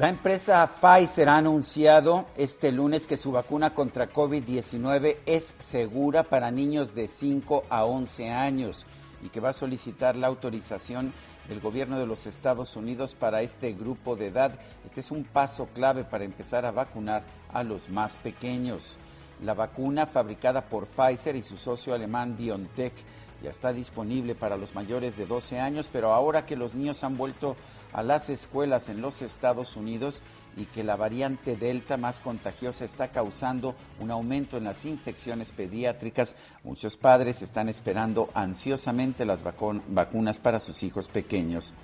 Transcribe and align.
La 0.00 0.08
empresa 0.08 0.66
Pfizer 0.66 1.28
ha 1.28 1.36
anunciado 1.36 2.24
este 2.34 2.72
lunes 2.72 3.06
que 3.06 3.18
su 3.18 3.32
vacuna 3.32 3.74
contra 3.74 4.10
COVID-19 4.10 5.18
es 5.26 5.54
segura 5.58 6.22
para 6.22 6.50
niños 6.50 6.94
de 6.94 7.06
5 7.06 7.64
a 7.68 7.84
11 7.84 8.30
años 8.30 8.86
y 9.22 9.28
que 9.28 9.40
va 9.40 9.50
a 9.50 9.52
solicitar 9.52 10.16
la 10.16 10.28
autorización 10.28 11.12
del 11.50 11.60
gobierno 11.60 11.98
de 11.98 12.06
los 12.06 12.24
Estados 12.24 12.76
Unidos 12.76 13.14
para 13.14 13.42
este 13.42 13.74
grupo 13.74 14.16
de 14.16 14.28
edad. 14.28 14.58
Este 14.86 15.00
es 15.00 15.10
un 15.10 15.22
paso 15.22 15.68
clave 15.74 16.04
para 16.04 16.24
empezar 16.24 16.64
a 16.64 16.70
vacunar 16.70 17.22
a 17.52 17.62
los 17.62 17.90
más 17.90 18.16
pequeños. 18.16 18.96
La 19.44 19.52
vacuna 19.52 20.06
fabricada 20.06 20.62
por 20.62 20.86
Pfizer 20.86 21.36
y 21.36 21.42
su 21.42 21.58
socio 21.58 21.92
alemán 21.92 22.38
BioNTech 22.38 22.94
ya 23.42 23.50
está 23.50 23.74
disponible 23.74 24.34
para 24.34 24.56
los 24.56 24.74
mayores 24.74 25.18
de 25.18 25.26
12 25.26 25.60
años, 25.60 25.90
pero 25.92 26.14
ahora 26.14 26.46
que 26.46 26.56
los 26.56 26.74
niños 26.74 27.04
han 27.04 27.18
vuelto 27.18 27.54
a 27.92 28.02
las 28.02 28.30
escuelas 28.30 28.88
en 28.88 29.00
los 29.00 29.22
Estados 29.22 29.76
Unidos 29.76 30.22
y 30.56 30.64
que 30.64 30.84
la 30.84 30.96
variante 30.96 31.56
Delta 31.56 31.96
más 31.96 32.20
contagiosa 32.20 32.84
está 32.84 33.08
causando 33.08 33.74
un 33.98 34.10
aumento 34.10 34.56
en 34.56 34.64
las 34.64 34.84
infecciones 34.84 35.52
pediátricas. 35.52 36.36
Muchos 36.64 36.96
padres 36.96 37.42
están 37.42 37.68
esperando 37.68 38.30
ansiosamente 38.34 39.24
las 39.24 39.42
vacunas 39.42 40.38
para 40.40 40.60
sus 40.60 40.82
hijos 40.82 41.08
pequeños. 41.08 41.74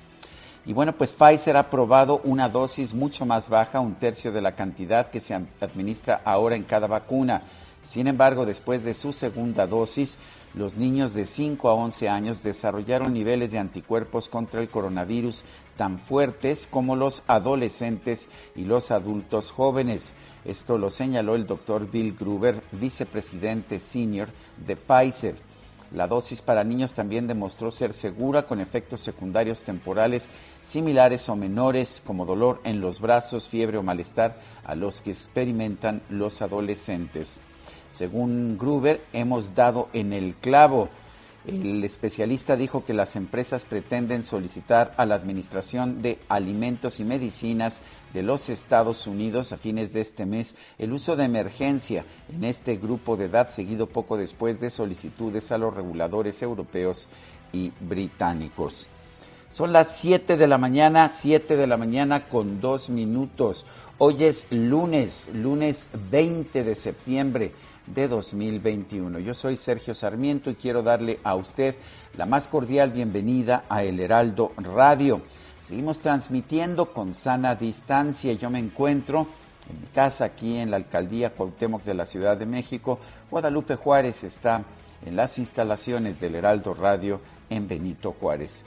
Y 0.65 0.73
bueno, 0.73 0.93
pues 0.93 1.13
Pfizer 1.13 1.57
ha 1.57 1.61
aprobado 1.61 2.21
una 2.25 2.49
dosis 2.49 2.93
mucho 2.93 3.25
más 3.25 3.49
baja, 3.49 3.79
un 3.79 3.95
tercio 3.95 4.33
de 4.33 4.43
la 4.43 4.57
cantidad 4.57 5.09
que 5.11 5.21
se 5.21 5.33
administra 5.33 6.21
ahora 6.25 6.57
en 6.57 6.65
cada 6.65 6.89
vacuna. 6.89 7.43
Sin 7.85 8.09
embargo, 8.09 8.45
después 8.45 8.83
de 8.83 8.95
su 8.95 9.13
segunda 9.13 9.69
dosis, 9.69 10.19
los 10.55 10.75
niños 10.75 11.15
de 11.15 11.25
5 11.25 11.69
a 11.69 11.75
11 11.75 12.09
años 12.09 12.43
desarrollaron 12.43 13.13
niveles 13.13 13.53
de 13.53 13.61
anticuerpos 13.61 14.29
contra 14.29 14.61
el 14.61 14.69
coronavirus 14.69 15.45
tan 15.77 15.99
fuertes 15.99 16.67
como 16.71 16.97
los 16.97 17.23
adolescentes 17.27 18.29
y 18.55 18.65
los 18.65 18.91
adultos 18.91 19.51
jóvenes. 19.51 20.15
Esto 20.45 20.79
lo 20.79 20.91
señaló 20.91 21.35
el 21.35 21.47
doctor 21.47 21.91
Bill 21.91 22.17
Gruber, 22.19 22.63
vicepresidente 22.73 23.79
senior 23.79 24.29
de 24.67 24.77
Pfizer. 24.77 25.35
La 25.93 26.09
dosis 26.09 26.43
para 26.43 26.65
niños 26.65 26.95
también 26.95 27.29
demostró 27.29 27.71
ser 27.71 27.93
segura 27.93 28.45
con 28.45 28.61
efectos 28.61 29.01
secundarios 29.01 29.63
temporales 29.63 30.29
similares 30.61 31.29
o 31.29 31.37
menores 31.37 32.03
como 32.05 32.27
dolor 32.27 32.61
en 32.65 32.81
los 32.81 33.01
brazos, 33.01 33.47
fiebre 33.47 33.79
o 33.79 33.85
malestar 33.85 34.37
a 34.65 34.75
los 34.75 35.01
que 35.01 35.11
experimentan 35.11 36.03
los 36.09 36.43
adolescentes. 36.43 37.41
Según 37.93 38.59
Gruber, 38.59 39.01
hemos 39.13 39.55
dado 39.55 39.89
en 39.93 40.13
el 40.13 40.35
clavo. 40.35 40.89
El 41.47 41.85
especialista 41.85 42.57
dijo 42.57 42.85
que 42.85 42.93
las 42.93 43.15
empresas 43.15 43.67
pretenden 43.67 44.25
solicitar 44.25 44.93
a 44.97 45.07
la 45.07 45.15
Administración 45.15 46.03
de 46.03 46.19
Alimentos 46.29 46.99
y 46.99 47.05
Medicinas 47.05 47.83
de 48.13 48.25
los 48.25 48.49
Estados 48.49 49.07
Unidos 49.07 49.53
a 49.53 49.57
fines 49.57 49.93
de 49.93 50.01
este 50.01 50.27
mes 50.27 50.57
el 50.77 50.93
uso 50.93 51.15
de 51.15 51.23
emergencia 51.23 52.05
en 52.35 52.43
este 52.43 52.77
grupo 52.79 53.17
de 53.17 53.27
edad, 53.27 53.47
seguido 53.47 53.87
poco 53.87 54.17
después 54.17 54.59
de 54.59 54.71
solicitudes 54.71 55.53
a 55.53 55.59
los 55.59 55.73
reguladores 55.73 56.43
europeos 56.43 57.07
y 57.53 57.73
británicos. 57.79 58.89
Son 59.49 59.73
las 59.73 59.97
7 59.99 60.37
de 60.37 60.49
la 60.49 60.59
mañana, 60.59 61.09
7 61.09 61.57
de 61.57 61.67
la 61.69 61.77
mañana 61.77 62.29
con 62.29 62.61
dos 62.61 62.91
minutos. 62.91 63.67
Hoy 63.99 64.25
es 64.25 64.49
lunes, 64.51 65.31
lunes 65.33 65.89
20 66.11 66.65
de 66.65 66.75
septiembre 66.75 67.53
de 67.87 68.09
2021. 68.09 69.19
Yo 69.21 69.35
soy 69.35 69.57
Sergio 69.57 69.95
Sarmiento 69.95 70.51
y 70.51 70.55
quiero 70.55 70.83
darle 70.83 71.21
a 71.23 71.35
usted 71.35 71.75
la 72.17 72.27
más 72.27 72.49
cordial 72.49 72.91
bienvenida 72.91 73.65
a 73.69 73.83
El 73.83 74.01
Heraldo 74.01 74.53
Radio. 74.57 75.23
Seguimos 75.63 76.01
transmitiendo 76.01 76.93
con 76.93 77.15
sana 77.15 77.55
distancia. 77.55 78.33
Yo 78.33 78.51
me 78.51 78.59
encuentro 78.59 79.27
en 79.69 79.81
mi 79.81 79.87
casa 79.89 80.25
aquí 80.25 80.57
en 80.59 80.71
la 80.71 80.77
alcaldía 80.77 81.35
Cuauhtémoc 81.35 81.83
de 81.85 81.95
la 81.95 82.05
Ciudad 82.05 82.37
de 82.37 82.47
México. 82.47 82.99
Guadalupe 83.31 83.77
Juárez 83.77 84.25
está 84.25 84.65
en 85.05 85.17
las 85.17 85.39
instalaciones 85.39 86.21
del 86.21 86.37
Heraldo 86.37 86.75
Radio 86.75 87.21
en 87.51 87.69
Benito 87.69 88.15
Juárez. 88.19 88.65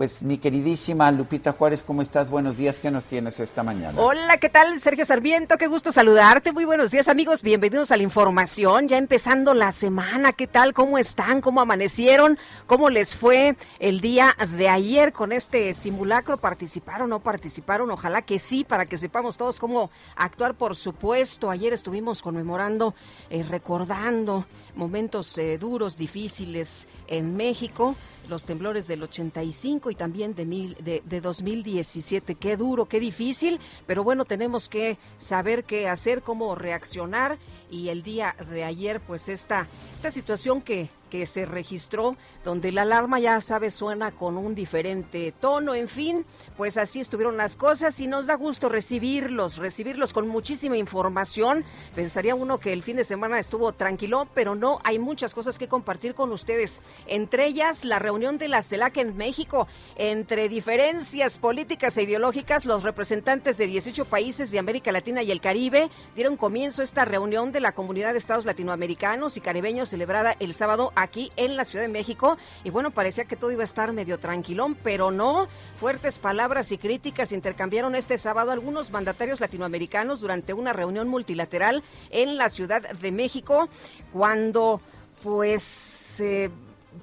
Pues 0.00 0.22
mi 0.22 0.38
queridísima 0.38 1.12
Lupita 1.12 1.52
Juárez, 1.52 1.82
¿cómo 1.82 2.00
estás? 2.00 2.30
Buenos 2.30 2.56
días, 2.56 2.80
¿qué 2.80 2.90
nos 2.90 3.04
tienes 3.04 3.38
esta 3.38 3.62
mañana? 3.62 4.00
Hola, 4.00 4.38
¿qué 4.38 4.48
tal? 4.48 4.80
Sergio 4.80 5.04
Sarmiento, 5.04 5.58
qué 5.58 5.66
gusto 5.66 5.92
saludarte. 5.92 6.52
Muy 6.52 6.64
buenos 6.64 6.90
días 6.90 7.06
amigos, 7.08 7.42
bienvenidos 7.42 7.92
a 7.92 7.98
la 7.98 8.02
información. 8.02 8.88
Ya 8.88 8.96
empezando 8.96 9.52
la 9.52 9.72
semana, 9.72 10.32
¿qué 10.32 10.46
tal? 10.46 10.72
¿Cómo 10.72 10.96
están? 10.96 11.42
¿Cómo 11.42 11.60
amanecieron? 11.60 12.38
¿Cómo 12.66 12.88
les 12.88 13.14
fue 13.14 13.56
el 13.78 14.00
día 14.00 14.34
de 14.56 14.70
ayer 14.70 15.12
con 15.12 15.32
este 15.32 15.74
simulacro? 15.74 16.38
¿Participaron 16.38 17.12
o 17.12 17.16
no 17.16 17.20
participaron? 17.20 17.90
Ojalá 17.90 18.22
que 18.22 18.38
sí, 18.38 18.64
para 18.64 18.86
que 18.86 18.96
sepamos 18.96 19.36
todos 19.36 19.60
cómo 19.60 19.90
actuar, 20.16 20.54
por 20.54 20.76
supuesto. 20.76 21.50
Ayer 21.50 21.74
estuvimos 21.74 22.22
conmemorando, 22.22 22.94
eh, 23.28 23.42
recordando 23.42 24.46
momentos 24.76 25.36
eh, 25.36 25.58
duros, 25.58 25.98
difíciles 25.98 26.88
en 27.06 27.36
México 27.36 27.96
los 28.30 28.44
temblores 28.44 28.86
del 28.86 29.02
85 29.02 29.90
y 29.90 29.94
también 29.94 30.34
de, 30.34 30.46
mil, 30.46 30.76
de, 30.80 31.02
de 31.04 31.20
2017. 31.20 32.36
Qué 32.36 32.56
duro, 32.56 32.86
qué 32.86 33.00
difícil, 33.00 33.60
pero 33.86 34.02
bueno, 34.04 34.24
tenemos 34.24 34.68
que 34.68 34.96
saber 35.16 35.64
qué 35.64 35.88
hacer, 35.88 36.22
cómo 36.22 36.54
reaccionar 36.54 37.38
y 37.70 37.88
el 37.88 38.02
día 38.02 38.34
de 38.50 38.64
ayer, 38.64 39.00
pues 39.00 39.28
esta, 39.28 39.66
esta 39.94 40.10
situación 40.10 40.60
que, 40.60 40.90
que 41.10 41.26
se 41.26 41.44
registró, 41.44 42.16
donde 42.44 42.72
la 42.72 42.82
alarma 42.82 43.18
ya 43.18 43.40
sabe 43.42 43.70
suena 43.70 44.12
con 44.12 44.38
un 44.38 44.54
diferente 44.54 45.34
tono, 45.38 45.74
en 45.74 45.88
fin, 45.88 46.24
pues 46.56 46.78
así 46.78 47.00
estuvieron 47.00 47.36
las 47.36 47.56
cosas 47.56 48.00
y 48.00 48.06
nos 48.06 48.26
da 48.26 48.36
gusto 48.36 48.68
recibirlos, 48.70 49.58
recibirlos 49.58 50.14
con 50.14 50.28
muchísima 50.28 50.78
información. 50.78 51.64
Pensaría 51.94 52.34
uno 52.34 52.58
que 52.58 52.72
el 52.72 52.82
fin 52.82 52.96
de 52.96 53.04
semana 53.04 53.38
estuvo 53.38 53.72
tranquilo, 53.72 54.28
pero 54.34 54.54
no, 54.54 54.78
hay 54.84 54.98
muchas 54.98 55.34
cosas 55.34 55.58
que 55.58 55.68
compartir 55.68 56.14
con 56.14 56.32
ustedes, 56.32 56.80
entre 57.06 57.46
ellas 57.46 57.84
la 57.84 57.98
reunión 57.98 58.38
de 58.38 58.48
la 58.48 58.62
CELAC 58.62 58.98
en 58.98 59.16
México, 59.16 59.66
entre 59.96 60.48
diferencias 60.48 61.38
políticas 61.38 61.96
e 61.96 62.04
ideológicas, 62.04 62.64
los 62.64 62.84
representantes 62.84 63.58
de 63.58 63.66
18 63.66 64.04
países 64.04 64.50
de 64.50 64.58
América 64.60 64.92
Latina 64.92 65.22
y 65.22 65.32
el 65.32 65.40
Caribe 65.40 65.90
dieron 66.14 66.36
comienzo 66.36 66.82
a 66.82 66.84
esta 66.84 67.04
reunión 67.04 67.50
de 67.50 67.59
la 67.60 67.72
Comunidad 67.72 68.12
de 68.12 68.18
Estados 68.18 68.44
Latinoamericanos 68.44 69.36
y 69.36 69.40
Caribeños 69.40 69.90
celebrada 69.90 70.34
el 70.40 70.54
sábado 70.54 70.92
aquí 70.96 71.30
en 71.36 71.56
la 71.56 71.64
Ciudad 71.64 71.84
de 71.84 71.90
México. 71.90 72.38
Y 72.64 72.70
bueno, 72.70 72.90
parecía 72.90 73.24
que 73.24 73.36
todo 73.36 73.52
iba 73.52 73.62
a 73.62 73.64
estar 73.64 73.92
medio 73.92 74.18
tranquilón, 74.18 74.76
pero 74.82 75.10
no. 75.10 75.48
Fuertes 75.78 76.18
palabras 76.18 76.72
y 76.72 76.78
críticas 76.78 77.32
intercambiaron 77.32 77.94
este 77.94 78.18
sábado 78.18 78.50
algunos 78.50 78.90
mandatarios 78.90 79.40
latinoamericanos 79.40 80.20
durante 80.20 80.52
una 80.54 80.72
reunión 80.72 81.08
multilateral 81.08 81.82
en 82.10 82.36
la 82.36 82.48
Ciudad 82.48 82.82
de 82.90 83.12
México, 83.12 83.68
cuando 84.12 84.80
pues 85.22 85.62
se 85.62 86.50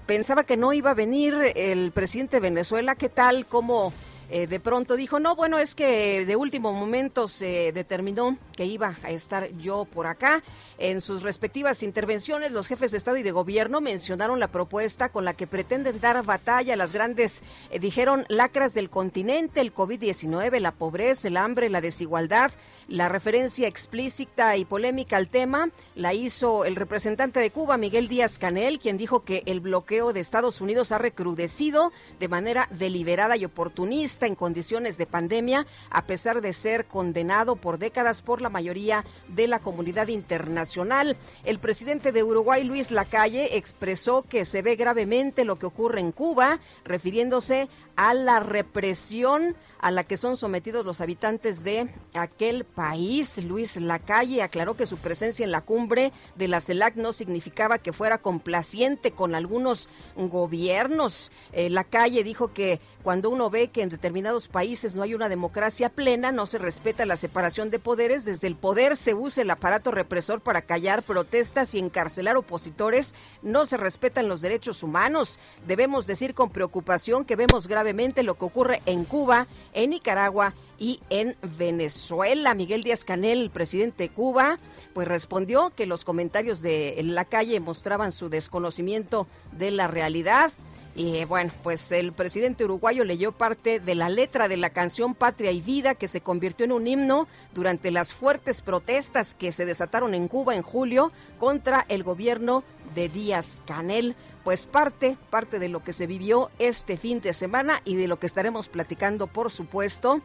pensaba 0.06 0.44
que 0.44 0.58
no 0.58 0.74
iba 0.74 0.92
a 0.92 0.96
venir 0.96 1.36
el 1.56 1.92
presidente 1.92 2.38
de 2.38 2.42
Venezuela. 2.42 2.96
¿Qué 2.96 3.10
tal? 3.10 3.46
¿Cómo? 3.46 3.94
Eh, 4.30 4.46
de 4.46 4.60
pronto 4.60 4.98
dijo, 4.98 5.20
no, 5.20 5.36
bueno, 5.36 5.58
es 5.58 5.74
que 5.74 6.26
de 6.26 6.36
último 6.36 6.74
momento 6.74 7.30
se 7.30 7.72
determinó 7.72 8.38
que 8.56 8.66
iba 8.66 8.96
a 9.04 9.12
estar 9.12 9.50
yo 9.58 9.86
por 9.86 10.06
acá. 10.06 10.44
En 10.78 11.00
sus 11.00 11.24
respectivas 11.24 11.82
intervenciones, 11.82 12.52
los 12.52 12.68
jefes 12.68 12.92
de 12.92 12.98
Estado 12.98 13.18
y 13.18 13.24
de 13.24 13.32
Gobierno 13.32 13.80
mencionaron 13.80 14.40
la 14.40 14.50
propuesta 14.50 15.10
con 15.10 15.24
la 15.24 15.34
que 15.34 15.48
pretenden 15.48 16.02
dar 16.02 16.24
batalla 16.26 16.74
a 16.74 16.78
las 16.78 16.92
grandes, 16.92 17.42
eh, 17.72 17.80
dijeron, 17.80 18.26
lacras 18.28 18.74
del 18.74 18.90
continente, 18.90 19.62
el 19.62 19.74
COVID-19, 19.74 20.60
la 20.60 20.74
pobreza, 20.74 21.30
el 21.30 21.38
hambre, 21.38 21.70
la 21.70 21.82
desigualdad. 21.82 22.52
La 22.90 23.10
referencia 23.10 23.68
explícita 23.68 24.56
y 24.56 24.66
polémica 24.66 25.18
al 25.18 25.28
tema 25.28 25.70
la 25.96 26.14
hizo 26.14 26.66
el 26.66 26.76
representante 26.76 27.40
de 27.40 27.52
Cuba, 27.52 27.78
Miguel 27.78 28.08
Díaz 28.08 28.40
Canel, 28.40 28.80
quien 28.80 28.98
dijo 28.98 29.24
que 29.24 29.44
el 29.46 29.60
bloqueo 29.60 30.14
de 30.14 30.22
Estados 30.22 30.62
Unidos 30.62 30.92
ha 30.92 30.98
recrudecido 30.98 31.92
de 32.20 32.28
manera 32.30 32.68
deliberada 32.72 33.36
y 33.36 33.46
oportunista 33.46 34.17
en 34.26 34.36
condiciones 34.36 34.98
de 34.98 35.06
pandemia, 35.06 35.68
a 35.90 36.06
pesar 36.06 36.42
de 36.42 36.54
ser 36.54 36.86
condenado 36.86 37.56
por 37.56 37.78
décadas 37.78 38.22
por 38.22 38.42
la 38.42 38.50
mayoría 38.50 39.04
de 39.28 39.48
la 39.48 39.60
comunidad 39.60 40.08
internacional. 40.08 41.16
El 41.44 41.60
presidente 41.60 42.12
de 42.12 42.24
Uruguay, 42.24 42.64
Luis 42.64 42.92
Lacalle, 42.92 43.58
expresó 43.58 44.24
que 44.24 44.46
se 44.46 44.62
ve 44.62 44.76
gravemente 44.76 45.46
lo 45.46 45.58
que 45.58 45.66
ocurre 45.66 46.00
en 46.00 46.12
Cuba, 46.12 46.60
refiriéndose 46.84 47.70
a 47.96 48.14
la 48.14 48.40
represión 48.40 49.56
a 49.80 49.92
la 49.92 50.04
que 50.04 50.18
son 50.18 50.38
sometidos 50.38 50.86
los 50.86 51.02
habitantes 51.02 51.64
de 51.64 51.90
aquel 52.14 52.64
país. 52.64 53.44
Luis 53.44 53.78
Lacalle 53.78 54.42
aclaró 54.42 54.76
que 54.76 54.86
su 54.86 54.98
presencia 54.98 55.44
en 55.44 55.52
la 55.52 55.62
cumbre 55.62 56.12
de 56.36 56.48
la 56.48 56.60
CELAC 56.60 56.96
no 56.96 57.14
significaba 57.14 57.78
que 57.78 57.94
fuera 57.94 58.18
complaciente 58.20 59.12
con 59.12 59.36
algunos 59.36 59.90
gobiernos. 60.16 61.32
Eh, 61.52 61.70
Lacalle 61.70 62.24
dijo 62.24 62.54
que 62.54 62.80
cuando 63.04 63.30
uno 63.30 63.50
ve 63.50 63.70
que 63.70 63.82
en 63.82 63.90
determinados 63.90 64.07
países 64.48 64.96
no 64.96 65.04
hay 65.04 65.14
una 65.14 65.30
democracia 65.30 65.90
plena, 65.90 66.32
no 66.32 66.46
se 66.46 66.58
respeta 66.58 67.06
la 67.06 67.16
separación 67.16 67.70
de 67.70 67.80
poderes, 67.80 68.26
desde 68.26 68.48
el 68.48 68.56
poder 68.56 68.96
se 68.96 69.14
usa 69.14 69.44
el 69.44 69.52
aparato 69.52 69.92
represor 69.92 70.42
para 70.42 70.62
callar 70.62 71.04
protestas 71.04 71.74
y 71.76 71.80
encarcelar 71.80 72.38
opositores, 72.38 73.16
no 73.42 73.66
se 73.66 73.78
respetan 73.78 74.28
los 74.28 74.42
derechos 74.42 74.84
humanos. 74.84 75.40
Debemos 75.66 76.08
decir 76.08 76.34
con 76.34 76.50
preocupación 76.50 77.26
que 77.26 77.36
vemos 77.36 77.68
gravemente 77.68 78.24
lo 78.24 78.36
que 78.36 78.46
ocurre 78.46 78.82
en 78.86 79.06
Cuba, 79.06 79.48
en 79.74 79.92
Nicaragua 79.92 80.54
y 80.80 81.00
en 81.10 81.36
Venezuela. 81.58 82.54
Miguel 82.54 82.84
Díaz 82.84 83.04
Canel, 83.04 83.42
el 83.42 83.50
presidente 83.50 84.04
de 84.04 84.10
Cuba, 84.10 84.60
pues 84.94 85.08
respondió 85.08 85.72
que 85.76 85.86
los 85.86 86.06
comentarios 86.06 86.62
de 86.62 87.00
la 87.04 87.26
calle 87.26 87.60
mostraban 87.60 88.12
su 88.12 88.30
desconocimiento 88.30 89.28
de 89.52 89.72
la 89.72 89.88
realidad. 89.88 90.52
Y 90.98 91.26
bueno, 91.26 91.52
pues 91.62 91.92
el 91.92 92.12
presidente 92.12 92.66
uruguayo 92.66 93.04
leyó 93.04 93.32
parte 93.32 93.80
de 93.80 93.94
la 93.94 94.10
letra 94.10 94.48
de 94.48 94.58
la 94.58 94.72
canción 94.72 95.14
Patria 95.14 95.52
y 95.52 95.62
Vida 95.62 95.94
que 95.94 96.08
se 96.08 96.22
convirtió 96.22 96.66
en 96.66 96.72
un 96.72 96.88
himno 96.88 97.28
durante 97.54 97.92
las 97.92 98.16
fuertes 98.16 98.62
protestas 98.62 99.36
que 99.36 99.52
se 99.52 99.68
desataron 99.68 100.16
en 100.16 100.28
Cuba 100.28 100.56
en 100.56 100.64
julio 100.64 101.12
contra 101.38 101.86
el 101.88 102.02
gobierno 102.02 102.64
de 102.96 103.10
Díaz 103.10 103.62
Canel. 103.68 104.16
Pues 104.44 104.66
parte, 104.66 105.18
parte 105.30 105.60
de 105.60 105.70
lo 105.70 105.84
que 105.84 105.94
se 105.94 106.08
vivió 106.08 106.50
este 106.58 106.98
fin 106.98 107.22
de 107.22 107.34
semana 107.34 107.80
y 107.86 107.94
de 107.94 108.08
lo 108.08 108.18
que 108.18 108.26
estaremos 108.26 108.68
platicando, 108.68 109.28
por 109.28 109.52
supuesto, 109.52 110.22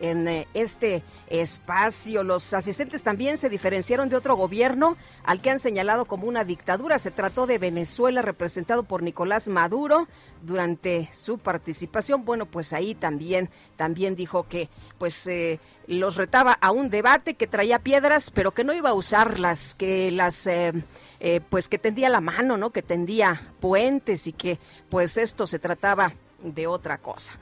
en 0.00 0.28
eh, 0.28 0.48
este 0.54 1.02
espacio. 1.28 2.22
Los 2.22 2.52
asistentes 2.54 3.02
también 3.02 3.36
se 3.36 3.48
diferenciaron 3.48 4.08
de 4.08 4.16
otro 4.16 4.36
gobierno 4.36 4.96
al 5.24 5.40
que 5.40 5.50
han 5.50 5.58
señalado 5.58 6.04
como 6.04 6.26
una 6.26 6.44
dictadura. 6.44 6.98
Se 6.98 7.10
trató 7.10 7.46
de 7.46 7.58
Venezuela, 7.58 8.22
representado 8.22 8.82
por 8.82 9.02
Nicolás 9.02 9.48
Maduro 9.48 10.08
durante 10.42 11.08
su 11.12 11.38
participación. 11.38 12.24
Bueno, 12.24 12.46
pues 12.46 12.72
ahí 12.72 12.94
también, 12.94 13.50
también 13.76 14.16
dijo 14.16 14.48
que 14.48 14.68
pues 14.98 15.26
eh, 15.26 15.60
los 15.86 16.16
retaba 16.16 16.52
a 16.52 16.70
un 16.70 16.90
debate 16.90 17.34
que 17.34 17.46
traía 17.46 17.78
piedras, 17.78 18.30
pero 18.30 18.52
que 18.52 18.64
no 18.64 18.72
iba 18.72 18.90
a 18.90 18.94
usarlas, 18.94 19.74
que 19.74 20.10
las 20.10 20.46
eh, 20.46 21.40
pues 21.48 21.68
que 21.68 21.78
tendía 21.78 22.08
la 22.08 22.20
mano, 22.20 22.56
¿no? 22.56 22.70
Que 22.70 22.82
tendía 22.82 23.52
puentes 23.60 24.26
y 24.26 24.32
que 24.32 24.58
pues 24.88 25.16
esto 25.16 25.46
se 25.46 25.58
trataba 25.58 26.12
de 26.42 26.66
otra 26.66 26.98
cosa. 26.98 27.38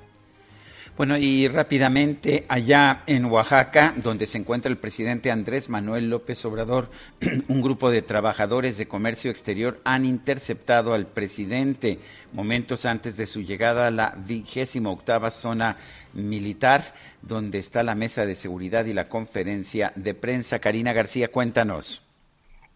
Bueno, 0.96 1.16
y 1.18 1.48
rápidamente, 1.48 2.44
allá 2.46 3.02
en 3.08 3.24
Oaxaca, 3.24 3.92
donde 3.96 4.26
se 4.26 4.38
encuentra 4.38 4.70
el 4.70 4.78
presidente 4.78 5.32
Andrés 5.32 5.68
Manuel 5.68 6.08
López 6.08 6.44
Obrador, 6.44 6.88
un 7.48 7.60
grupo 7.60 7.90
de 7.90 8.00
trabajadores 8.00 8.78
de 8.78 8.86
comercio 8.86 9.32
exterior 9.32 9.80
han 9.82 10.04
interceptado 10.04 10.94
al 10.94 11.08
presidente 11.08 11.98
momentos 12.32 12.86
antes 12.86 13.16
de 13.16 13.26
su 13.26 13.42
llegada 13.42 13.88
a 13.88 13.90
la 13.90 14.14
vigésima 14.24 14.90
octava 14.90 15.32
zona 15.32 15.78
militar, 16.12 16.94
donde 17.22 17.58
está 17.58 17.82
la 17.82 17.96
mesa 17.96 18.24
de 18.24 18.36
seguridad 18.36 18.84
y 18.84 18.92
la 18.92 19.08
conferencia 19.08 19.92
de 19.96 20.14
prensa. 20.14 20.60
Karina 20.60 20.92
García, 20.92 21.26
cuéntanos. 21.26 22.02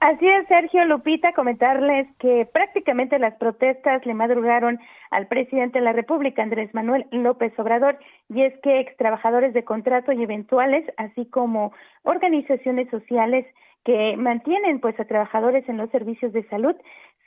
Así 0.01 0.29
es, 0.29 0.47
Sergio 0.47 0.85
Lupita, 0.85 1.33
comentarles 1.33 2.07
que 2.21 2.47
prácticamente 2.53 3.19
las 3.19 3.35
protestas 3.35 4.07
le 4.07 4.15
madrugaron 4.15 4.79
al 5.11 5.27
presidente 5.27 5.81
de 5.81 5.85
la 5.85 5.93
República, 5.93 6.41
Andrés 6.41 6.73
Manuel 6.73 7.07
López 7.11 7.53
Obrador, 7.59 7.99
y 8.29 8.43
es 8.43 8.57
que 8.61 8.79
ex 8.79 8.97
trabajadores 8.97 9.53
de 9.55 9.65
contrato 9.65 10.13
y 10.13 10.23
eventuales, 10.23 10.85
así 10.99 11.27
como 11.27 11.73
organizaciones 12.05 12.89
sociales 12.91 13.45
que 13.85 14.17
mantienen 14.17 14.79
pues 14.79 14.99
a 15.01 15.05
trabajadores 15.05 15.69
en 15.69 15.79
los 15.79 15.91
servicios 15.91 16.33
de 16.33 16.47
salud, 16.49 16.77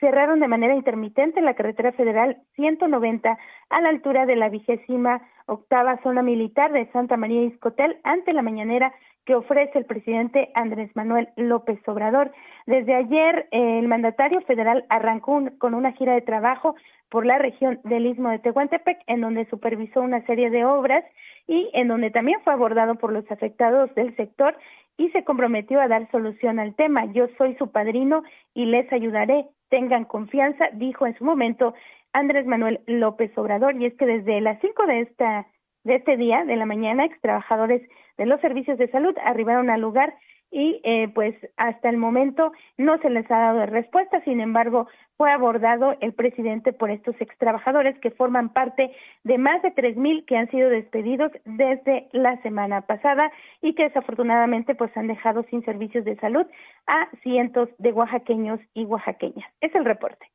cerraron 0.00 0.40
de 0.40 0.48
manera 0.48 0.74
intermitente 0.74 1.42
la 1.42 1.54
carretera 1.54 1.92
federal 1.92 2.38
190 2.56 3.38
a 3.68 3.80
la 3.82 3.88
altura 3.90 4.24
de 4.24 4.36
la 4.36 4.48
vigésima 4.48 5.20
octava 5.46 6.00
zona 6.02 6.22
militar 6.22 6.72
de 6.72 6.90
Santa 6.92 7.16
María 7.16 7.42
Iscotel 7.42 7.98
ante 8.02 8.32
la 8.32 8.42
mañanera 8.42 8.94
que 9.24 9.34
ofrece 9.34 9.78
el 9.78 9.84
presidente 9.84 10.50
Andrés 10.54 10.90
Manuel 10.94 11.28
López 11.36 11.78
Obrador. 11.86 12.32
Desde 12.66 12.94
ayer, 12.94 13.48
el 13.50 13.86
mandatario 13.88 14.40
federal 14.42 14.84
arrancó 14.88 15.42
con 15.58 15.74
una 15.74 15.92
gira 15.92 16.14
de 16.14 16.22
trabajo 16.22 16.74
por 17.08 17.26
la 17.26 17.38
región 17.38 17.78
del 17.84 18.06
Istmo 18.06 18.30
de 18.30 18.38
Tehuantepec, 18.38 18.98
en 19.06 19.20
donde 19.20 19.44
supervisó 19.46 20.00
una 20.00 20.24
serie 20.26 20.50
de 20.50 20.64
obras 20.64 21.04
y 21.46 21.70
en 21.74 21.88
donde 21.88 22.10
también 22.10 22.40
fue 22.42 22.52
abordado 22.52 22.94
por 22.96 23.12
los 23.12 23.30
afectados 23.30 23.94
del 23.94 24.16
sector 24.16 24.56
y 24.96 25.10
se 25.10 25.24
comprometió 25.24 25.80
a 25.80 25.88
dar 25.88 26.10
solución 26.10 26.58
al 26.58 26.74
tema. 26.74 27.06
Yo 27.12 27.26
soy 27.38 27.54
su 27.56 27.70
padrino 27.70 28.22
y 28.54 28.66
les 28.66 28.90
ayudaré. 28.92 29.46
Tengan 29.68 30.04
confianza, 30.04 30.68
dijo 30.74 31.06
en 31.06 31.16
su 31.16 31.24
momento 31.24 31.74
Andrés 32.12 32.46
Manuel 32.46 32.80
López 32.86 33.36
Obrador. 33.36 33.76
Y 33.76 33.86
es 33.86 33.94
que 33.94 34.06
desde 34.06 34.40
las 34.40 34.60
cinco 34.60 34.86
de 34.86 35.00
esta 35.00 35.46
de 35.84 35.96
este 35.96 36.16
día, 36.16 36.44
de 36.44 36.56
la 36.56 36.66
mañana, 36.66 37.04
ex 37.04 37.20
trabajadores 37.20 37.82
de 38.18 38.26
los 38.26 38.40
servicios 38.40 38.78
de 38.78 38.90
salud 38.90 39.14
arribaron 39.24 39.70
al 39.70 39.80
lugar 39.80 40.14
y 40.52 40.80
eh, 40.84 41.08
pues 41.14 41.34
hasta 41.56 41.88
el 41.88 41.96
momento 41.96 42.52
no 42.76 42.98
se 42.98 43.08
les 43.08 43.28
ha 43.30 43.38
dado 43.38 43.64
respuesta. 43.66 44.22
Sin 44.24 44.38
embargo, 44.40 44.86
fue 45.16 45.32
abordado 45.32 45.96
el 46.00 46.12
presidente 46.12 46.74
por 46.74 46.90
estos 46.90 47.16
ex 47.20 47.36
trabajadores 47.38 47.98
que 48.00 48.10
forman 48.10 48.52
parte 48.52 48.92
de 49.24 49.38
más 49.38 49.62
de 49.62 49.70
tres 49.70 49.96
mil 49.96 50.26
que 50.26 50.36
han 50.36 50.50
sido 50.50 50.68
despedidos 50.68 51.32
desde 51.46 52.08
la 52.12 52.40
semana 52.42 52.82
pasada 52.82 53.32
y 53.62 53.74
que 53.74 53.84
desafortunadamente 53.84 54.74
pues 54.74 54.94
han 54.94 55.06
dejado 55.06 55.42
sin 55.44 55.64
servicios 55.64 56.04
de 56.04 56.16
salud 56.16 56.46
a 56.86 57.08
cientos 57.22 57.70
de 57.78 57.92
oaxaqueños 57.92 58.60
y 58.74 58.84
oaxaqueñas. 58.84 59.50
Es 59.62 59.74
el 59.74 59.86
reporte. 59.86 60.26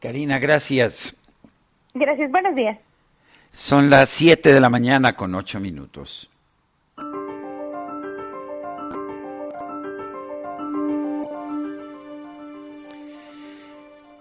Karina, 0.00 0.40
gracias. 0.40 1.16
Gracias, 1.94 2.28
buenos 2.32 2.56
días. 2.56 2.76
Son 3.54 3.90
las 3.90 4.08
7 4.08 4.50
de 4.50 4.60
la 4.60 4.70
mañana 4.70 5.14
con 5.14 5.34
8 5.34 5.60
minutos. 5.60 6.30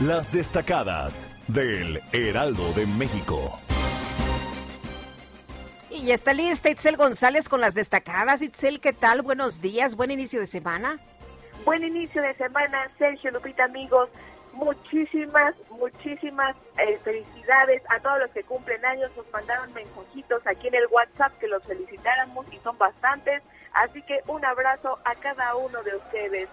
Las 0.00 0.32
destacadas 0.32 1.28
del 1.48 2.00
Heraldo 2.12 2.72
de 2.72 2.86
México. 2.86 3.58
Y 5.90 6.06
ya 6.06 6.14
está 6.14 6.32
lista 6.32 6.70
Itzel 6.70 6.96
González 6.96 7.46
con 7.48 7.60
las 7.60 7.74
destacadas. 7.74 8.40
Itzel, 8.40 8.80
¿qué 8.80 8.94
tal? 8.94 9.22
Buenos 9.22 9.60
días, 9.60 9.96
buen 9.96 10.10
inicio 10.10 10.40
de 10.40 10.46
semana. 10.46 10.98
Buen 11.64 11.84
inicio 11.84 12.22
de 12.22 12.34
semana, 12.34 12.90
Sergio 12.98 13.30
Lupita, 13.30 13.64
amigos. 13.64 14.08
Muchísimas, 14.54 15.54
muchísimas 15.70 16.56
eh, 16.78 16.98
felicidades 17.04 17.82
a 17.90 18.00
todos 18.00 18.18
los 18.20 18.30
que 18.30 18.42
cumplen 18.44 18.84
años. 18.84 19.10
Nos 19.14 19.30
mandaron 19.30 19.72
mensajitos 19.74 20.44
aquí 20.46 20.68
en 20.68 20.76
el 20.76 20.86
WhatsApp 20.90 21.38
que 21.38 21.48
los 21.48 21.62
felicitáramos 21.64 22.46
y 22.50 22.58
son 22.60 22.78
bastantes. 22.78 23.42
Así 23.74 24.00
que 24.02 24.20
un 24.26 24.44
abrazo 24.44 24.98
a 25.04 25.14
cada 25.16 25.54
uno 25.54 25.82
de 25.82 25.96
ustedes. 25.96 26.48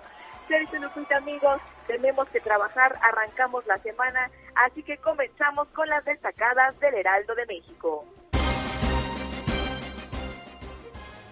Sergio 0.47 0.79
Lupita, 0.81 1.17
amigos, 1.17 1.61
tenemos 1.87 2.27
que 2.29 2.41
trabajar. 2.41 2.99
Arrancamos 3.01 3.65
la 3.65 3.77
semana, 3.79 4.29
así 4.55 4.83
que 4.83 4.97
comenzamos 4.97 5.69
con 5.69 5.87
las 5.87 6.03
destacadas 6.03 6.77
del 6.79 6.95
Heraldo 6.95 7.33
de 7.33 7.45
México. 7.45 8.05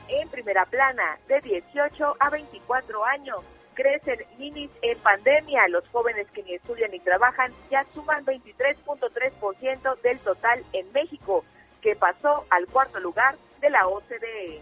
En 0.08 0.30
primera 0.30 0.66
plana, 0.66 1.18
de 1.28 1.42
18 1.42 2.16
a 2.20 2.30
24 2.30 3.06
años, 3.06 3.44
crecen 3.76 4.20
ninis 4.40 4.72
en 4.82 4.98
pandemia. 5.00 5.68
Los 5.68 5.88
jóvenes 5.90 6.28
que 6.32 6.42
ni 6.44 6.54
estudian 6.56 6.90
ni 6.90 7.00
trabajan 7.00 7.52
ya 7.70 7.86
suman 7.94 8.26
23.3% 8.26 10.02
del 10.02 10.20
total 10.20 10.64
en 10.74 10.92
México, 10.94 11.44
que 11.82 11.96
pasó 11.96 12.46
al 12.50 12.66
cuarto 12.68 13.00
lugar 13.00 13.36
de 13.62 13.70
la 13.70 13.88
OCDE. 13.88 14.62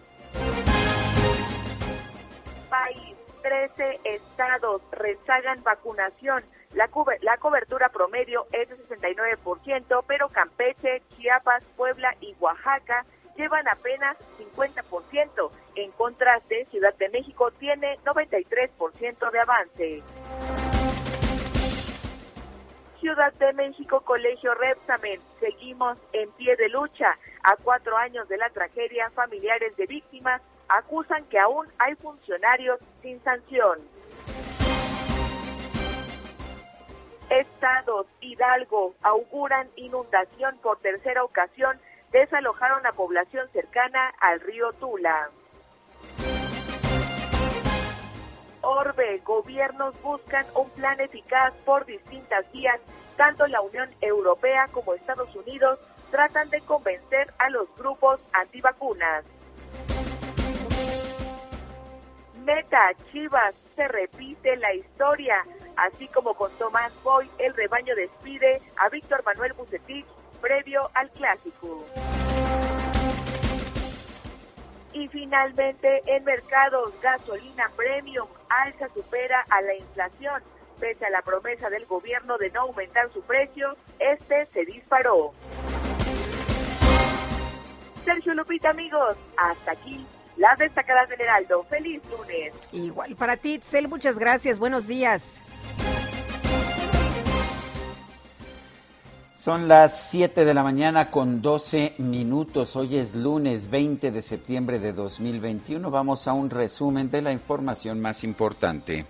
País, 2.70 3.15
13 3.43 4.00
estados 4.03 4.82
rezagan 4.91 5.63
vacunación. 5.63 6.43
La, 6.74 6.89
la 7.22 7.38
cobertura 7.38 7.89
promedio 7.89 8.48
es 8.51 8.67
de 8.67 8.77
69%, 8.88 10.03
pero 10.08 10.29
Campeche, 10.29 11.03
Chiapas, 11.15 11.63
Puebla 11.77 12.15
y 12.20 12.36
Oaxaca 12.39 13.05
llevan 13.35 13.67
apenas 13.67 14.17
50%. 14.37 15.51
En 15.75 15.91
contraste, 15.91 16.65
Ciudad 16.71 16.93
de 16.95 17.09
México 17.09 17.51
tiene 17.59 17.97
93% 18.05 19.31
de 19.31 19.39
avance. 19.39 20.03
Ciudad 22.99 23.33
de 23.33 23.51
México, 23.53 24.01
Colegio 24.01 24.53
Repsamen, 24.53 25.19
seguimos 25.39 25.97
en 26.13 26.31
pie 26.31 26.55
de 26.55 26.69
lucha. 26.69 27.17
A 27.43 27.57
cuatro 27.57 27.97
años 27.97 28.29
de 28.29 28.37
la 28.37 28.49
tragedia, 28.49 29.09
familiares 29.09 29.75
de 29.75 29.85
víctimas 29.87 30.41
acusan 30.69 31.25
que 31.25 31.37
aún 31.37 31.67
hay 31.79 31.95
funcionarios 31.95 32.79
sin 33.01 33.21
sanción. 33.23 33.79
Estados 37.29 38.07
Hidalgo 38.21 38.95
auguran 39.01 39.67
inundación 39.75 40.57
por 40.59 40.79
tercera 40.79 41.23
ocasión 41.23 41.79
desalojaron 42.13 42.86
a 42.86 42.93
población 42.93 43.50
cercana 43.51 44.13
al 44.22 44.39
río 44.39 44.72
Tula. 44.74 45.29
Orbe, 48.62 49.17
gobiernos 49.25 50.00
buscan 50.01 50.46
un 50.55 50.70
plan 50.70 51.00
eficaz 51.01 51.53
por 51.65 51.86
distintas 51.86 52.50
vías. 52.53 52.79
Tanto 53.17 53.46
la 53.48 53.62
Unión 53.62 53.89
Europea 54.00 54.67
como 54.72 54.93
Estados 54.93 55.36
Unidos 55.36 55.79
tratan 56.12 56.50
de 56.50 56.62
convencer 56.62 57.34
a 57.39 57.50
los 57.50 57.67
grupos 57.75 58.22
antivacunas. 58.32 59.25
Meta, 62.46 62.91
Chivas, 63.12 63.55
se 63.75 63.88
repite 63.88 64.55
la 64.58 64.74
historia. 64.74 65.43
Así 65.75 66.08
como 66.08 66.36
con 66.36 66.51
Tomás 66.58 66.93
Boy, 67.03 67.29
el 67.39 67.53
rebaño 67.55 67.96
despide 67.96 68.62
a 68.77 68.89
Víctor 68.89 69.24
Manuel 69.25 69.53
Bucetich 69.53 70.05
previo 70.43 70.91
al 70.93 71.09
clásico. 71.12 71.85
Y 74.91 75.07
finalmente, 75.07 76.03
en 76.05 76.23
mercados, 76.25 76.93
gasolina 77.01 77.71
premium 77.77 78.27
alza 78.50 78.89
supera 78.93 79.45
a 79.50 79.62
la 79.62 79.73
inflación. 79.75 80.43
Pese 80.79 81.05
a 81.05 81.09
la 81.09 81.21
promesa 81.21 81.69
del 81.69 81.85
gobierno 81.85 82.38
de 82.38 82.51
no 82.51 82.62
aumentar 82.62 83.09
su 83.13 83.21
precio, 83.21 83.77
este 84.00 84.45
se 84.47 84.65
disparó. 84.65 85.33
Sergio 88.03 88.33
Lupita, 88.33 88.71
amigos, 88.71 89.15
hasta 89.38 89.71
aquí 89.71 90.05
las 90.35 90.59
destacadas 90.59 91.07
del 91.07 91.21
Heraldo. 91.21 91.63
Feliz 91.63 92.01
lunes. 92.12 92.53
Igual 92.73 93.15
para 93.15 93.38
ti, 93.38 93.53
Itzel, 93.53 93.88
muchas 93.88 94.19
gracias. 94.19 94.59
Buenos 94.59 94.88
días. 94.88 95.41
Son 99.43 99.67
las 99.67 100.00
7 100.09 100.45
de 100.45 100.53
la 100.53 100.63
mañana 100.63 101.12
con 101.12 101.41
12 101.41 101.95
minutos. 101.97 102.77
Hoy 102.77 102.95
es 102.95 103.13
lunes 103.13 103.69
20 103.69 104.09
de 104.09 104.21
septiembre 104.21 104.79
de 104.79 104.93
2021. 104.93 105.91
Vamos 105.91 106.29
a 106.29 106.31
un 106.31 106.50
resumen 106.50 107.12
de 107.12 107.21
la 107.21 107.33
información 107.33 108.00
más 108.00 108.23
importante. 108.23 109.05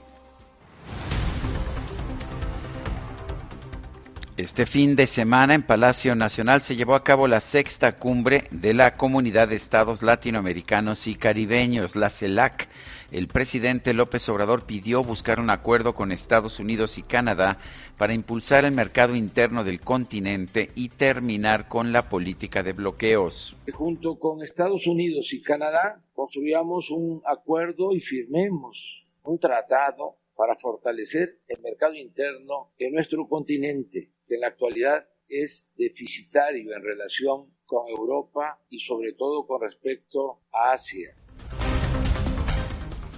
Este 4.35 4.65
fin 4.65 4.95
de 4.95 5.05
semana 5.05 5.53
en 5.53 5.61
Palacio 5.61 6.15
Nacional 6.15 6.59
se 6.59 6.75
llevó 6.75 6.95
a 6.95 7.03
cabo 7.03 7.27
la 7.27 7.39
sexta 7.39 7.99
cumbre 7.99 8.45
de 8.49 8.73
la 8.73 8.97
Comunidad 8.97 9.49
de 9.49 9.53
Estados 9.53 10.01
Latinoamericanos 10.01 11.05
y 11.05 11.13
Caribeños, 11.13 11.95
la 11.95 12.09
CELAC. 12.09 12.67
El 13.11 13.27
presidente 13.27 13.93
López 13.93 14.27
Obrador 14.29 14.65
pidió 14.65 15.03
buscar 15.03 15.39
un 15.39 15.51
acuerdo 15.51 15.93
con 15.93 16.11
Estados 16.11 16.59
Unidos 16.59 16.97
y 16.97 17.03
Canadá 17.03 17.59
para 17.99 18.15
impulsar 18.15 18.65
el 18.65 18.71
mercado 18.71 19.15
interno 19.15 19.63
del 19.63 19.79
continente 19.79 20.71
y 20.73 20.89
terminar 20.89 21.67
con 21.67 21.93
la 21.93 22.09
política 22.09 22.63
de 22.63 22.73
bloqueos. 22.73 23.55
Junto 23.71 24.17
con 24.17 24.41
Estados 24.41 24.87
Unidos 24.87 25.31
y 25.31 25.43
Canadá 25.43 26.01
construyamos 26.15 26.89
un 26.89 27.21
acuerdo 27.27 27.91
y 27.93 27.99
firmemos 27.99 29.05
un 29.21 29.37
tratado 29.37 30.17
para 30.35 30.55
fortalecer 30.55 31.37
el 31.47 31.61
mercado 31.61 31.93
interno 31.93 32.71
de 32.79 32.89
nuestro 32.89 33.27
continente 33.27 34.12
que 34.27 34.35
en 34.35 34.41
la 34.41 34.47
actualidad 34.47 35.07
es 35.27 35.67
deficitario 35.75 36.75
en 36.75 36.83
relación 36.83 37.53
con 37.65 37.87
Europa 37.87 38.59
y 38.69 38.79
sobre 38.79 39.13
todo 39.13 39.45
con 39.47 39.61
respecto 39.61 40.41
a 40.51 40.73
Asia. 40.73 41.15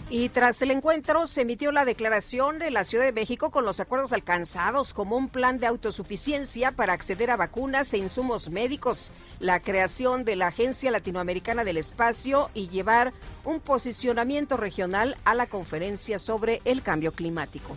Y 0.08 0.30
tras 0.30 0.62
el 0.62 0.70
encuentro 0.70 1.26
se 1.26 1.42
emitió 1.42 1.72
la 1.72 1.84
declaración 1.84 2.60
de 2.60 2.70
la 2.70 2.84
Ciudad 2.84 3.06
de 3.06 3.12
México 3.12 3.50
con 3.50 3.66
los 3.66 3.80
acuerdos 3.80 4.14
alcanzados 4.14 4.94
como 4.94 5.18
un 5.18 5.30
plan 5.30 5.58
de 5.58 5.66
autosuficiencia 5.66 6.72
para 6.72 6.94
acceder 6.94 7.32
a 7.32 7.38
vacunas 7.38 7.92
e 7.92 7.98
insumos 7.98 8.52
médicos, 8.52 9.12
la 9.40 9.60
creación 9.60 10.24
de 10.24 10.36
la 10.36 10.48
Agencia 10.48 10.92
Latinoamericana 10.92 11.64
del 11.64 11.78
Espacio 11.78 12.52
y 12.54 12.70
llevar 12.70 13.14
un 13.44 13.60
posicionamiento 13.60 14.58
regional 14.58 15.18
a 15.26 15.34
la 15.34 15.48
conferencia 15.48 16.20
sobre 16.20 16.62
el 16.66 16.84
cambio 16.84 17.12
climático. 17.12 17.76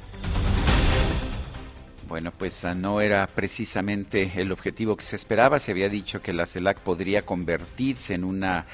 Bueno, 2.09 2.33
pues 2.33 2.65
ah, 2.65 2.75
no 2.75 3.03
era 3.03 3.27
precisamente 3.27 4.33
el 4.37 4.51
objetivo 4.51 4.97
que 4.97 5.05
se 5.05 5.15
esperaba. 5.15 5.59
Se 5.59 5.73
había 5.73 5.91
dicho 5.91 6.23
que 6.23 6.33
la 6.33 6.47
CELAC 6.47 6.81
podría 6.81 7.27
convertirse 7.27 8.15
en 8.15 8.25
una 8.25 8.65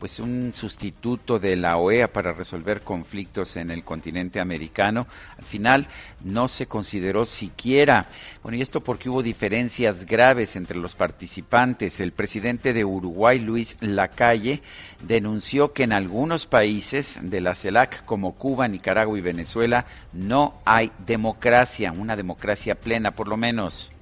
pues 0.00 0.18
un 0.18 0.54
sustituto 0.54 1.38
de 1.38 1.56
la 1.56 1.76
OEA 1.76 2.10
para 2.10 2.32
resolver 2.32 2.80
conflictos 2.80 3.56
en 3.56 3.70
el 3.70 3.84
continente 3.84 4.40
americano. 4.40 5.06
Al 5.36 5.44
final 5.44 5.86
no 6.24 6.48
se 6.48 6.66
consideró 6.66 7.26
siquiera. 7.26 8.08
Bueno, 8.42 8.56
y 8.56 8.62
esto 8.62 8.80
porque 8.80 9.10
hubo 9.10 9.22
diferencias 9.22 10.06
graves 10.06 10.56
entre 10.56 10.78
los 10.78 10.94
participantes. 10.94 12.00
El 12.00 12.12
presidente 12.12 12.72
de 12.72 12.82
Uruguay, 12.82 13.40
Luis 13.40 13.76
Lacalle, 13.80 14.62
denunció 15.06 15.74
que 15.74 15.82
en 15.82 15.92
algunos 15.92 16.46
países 16.46 17.18
de 17.22 17.42
la 17.42 17.54
CELAC 17.54 18.06
como 18.06 18.36
Cuba, 18.36 18.68
Nicaragua 18.68 19.18
y 19.18 19.20
Venezuela 19.22 19.84
no 20.14 20.54
hay 20.64 20.92
democracia, 21.06 21.92
una 21.92 22.16
democracia 22.16 22.74
plena 22.74 23.10
por 23.10 23.28
lo 23.28 23.36
menos. 23.36 23.92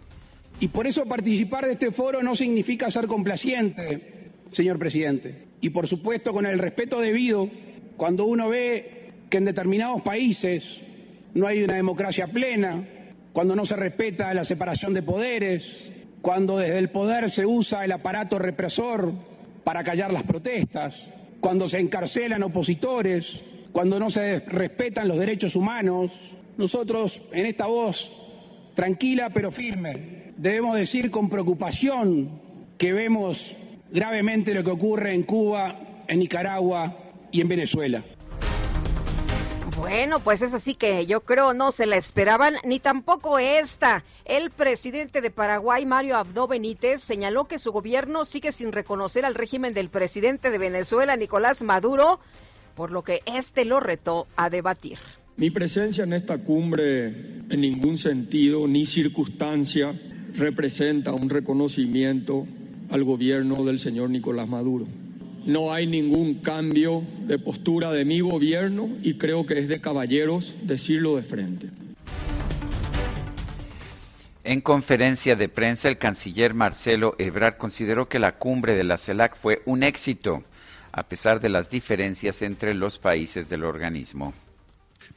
Y 0.61 0.69
por 0.69 0.87
eso 0.87 1.05
participar 1.07 1.67
de 1.67 1.73
este 1.73 1.91
foro 1.91 2.23
no 2.23 2.37
significa 2.37 2.89
ser 2.91 3.07
complaciente, 3.07 4.18
señor 4.51 4.79
presidente. 4.79 5.47
Y 5.61 5.71
por 5.71 5.87
supuesto 5.87 6.33
con 6.33 6.47
el 6.47 6.59
respeto 6.59 7.01
debido, 7.01 7.49
cuando 7.97 8.25
uno 8.25 8.49
ve 8.49 9.11
que 9.29 9.39
en 9.39 9.45
determinados 9.45 10.03
países 10.03 10.81
no 11.35 11.47
hay 11.47 11.63
una 11.63 11.77
democracia 11.77 12.27
plena, 12.29 12.87
cuando 13.33 13.55
no 13.55 13.65
se 13.65 13.77
respeta 13.77 14.33
la 14.35 14.45
separación 14.45 14.95
de 14.95 15.03
poderes, 15.03 15.91
cuando 16.23 16.59
desde 16.59 16.79
el 16.79 16.91
poder 16.91 17.31
se 17.31 17.47
usa 17.47 17.85
el 17.85 17.93
aparato 17.93 18.39
represor 18.39 19.13
para 19.65 19.85
callar 19.85 20.13
las 20.13 20.23
protestas, 20.23 21.07
cuando 21.41 21.69
se 21.69 21.79
encarcelan 21.79 22.43
opositores, 22.43 23.41
cuando 23.73 24.01
no 24.01 24.11
se 24.11 24.41
respetan 24.41 25.09
los 25.09 25.19
derechos 25.19 25.55
humanos, 25.55 26.13
nosotros 26.57 27.23
en 27.33 27.47
esta 27.47 27.67
voz 27.67 28.13
tranquila 28.75 29.31
pero 29.33 29.51
firme 29.51 30.33
debemos 30.37 30.77
decir 30.77 31.11
con 31.11 31.29
preocupación 31.29 32.41
que 32.79 32.93
vemos 32.93 33.57
gravemente 33.91 34.55
lo 34.55 34.65
que 34.65 34.71
ocurre 34.71 35.15
en 35.15 35.23
Cuba, 35.23 36.05
en 36.07 36.19
Nicaragua 36.19 36.97
y 37.31 37.41
en 37.41 37.49
Venezuela. 37.49 38.05
Bueno, 39.79 40.19
pues 40.19 40.43
es 40.43 40.55
así 40.55 40.75
que 40.75 41.07
yo 41.07 41.21
creo 41.21 41.55
no 41.55 41.71
se 41.71 41.87
la 41.87 41.97
esperaban 41.97 42.57
ni 42.65 42.81
tampoco 42.81 43.39
esta. 43.39 44.03
El 44.25 44.51
presidente 44.51 45.21
de 45.21 45.31
Paraguay, 45.31 45.87
Mario 45.87 46.17
Abdo 46.17 46.49
Benítez, 46.49 47.01
señaló 47.01 47.45
que 47.45 47.61
su 47.61 47.71
gobierno 47.71 48.25
sigue 48.25 48.51
sin 48.51 48.73
reconocer 48.73 49.25
al 49.25 49.37
régimen 49.37 49.75
del 49.75 49.89
presidente 49.89 50.51
de 50.51 50.59
Venezuela, 50.59 51.15
Nicolás 51.17 51.63
Maduro, 51.63 52.19
por 52.75 52.91
lo 52.91 53.03
que 53.03 53.21
este 53.25 53.65
lo 53.65 53.79
retó 53.79 54.27
a 54.37 54.51
debatir. 54.51 54.99
Mi 55.37 55.51
presencia 55.51 56.03
en 56.03 56.13
esta 56.13 56.39
cumbre 56.39 57.07
en 57.49 57.61
ningún 57.61 57.97
sentido 57.97 58.67
ni 58.67 58.85
circunstancia 58.85 59.95
representa 60.35 61.13
un 61.13 61.31
reconocimiento 61.31 62.49
al 62.91 63.05
gobierno 63.05 63.65
del 63.65 63.79
señor 63.79 64.11
Nicolás 64.11 64.49
Maduro. 64.49 64.87
No 65.47 65.73
hay 65.73 65.87
ningún 65.87 66.37
cambio 66.43 67.03
de 67.27 67.39
postura 67.39 67.91
de 67.93 68.05
mi 68.05 68.21
gobierno 68.21 68.91
y 69.03 69.15
creo 69.15 69.47
que 69.47 69.59
es 69.59 69.69
de 69.69 69.81
caballeros 69.81 70.55
decirlo 70.63 71.17
de 71.17 71.23
frente. 71.23 71.69
En 74.45 74.61
conferencia 74.63 75.37
de 75.37 75.49
prensa, 75.49 75.89
el 75.89 75.99
canciller 75.99 76.55
Marcelo 76.55 77.15
Ebrard 77.19 77.59
consideró 77.59 78.09
que 78.09 78.19
la 78.19 78.37
cumbre 78.37 78.75
de 78.75 78.85
la 78.85 78.97
CELAC 78.97 79.37
fue 79.37 79.63
un 79.67 79.83
éxito, 79.83 80.43
a 80.93 81.07
pesar 81.09 81.41
de 81.41 81.51
las 81.51 81.69
diferencias 81.69 82.41
entre 82.43 82.73
los 82.75 82.99
países 82.99 83.51
del 83.51 83.65
organismo. 83.65 84.33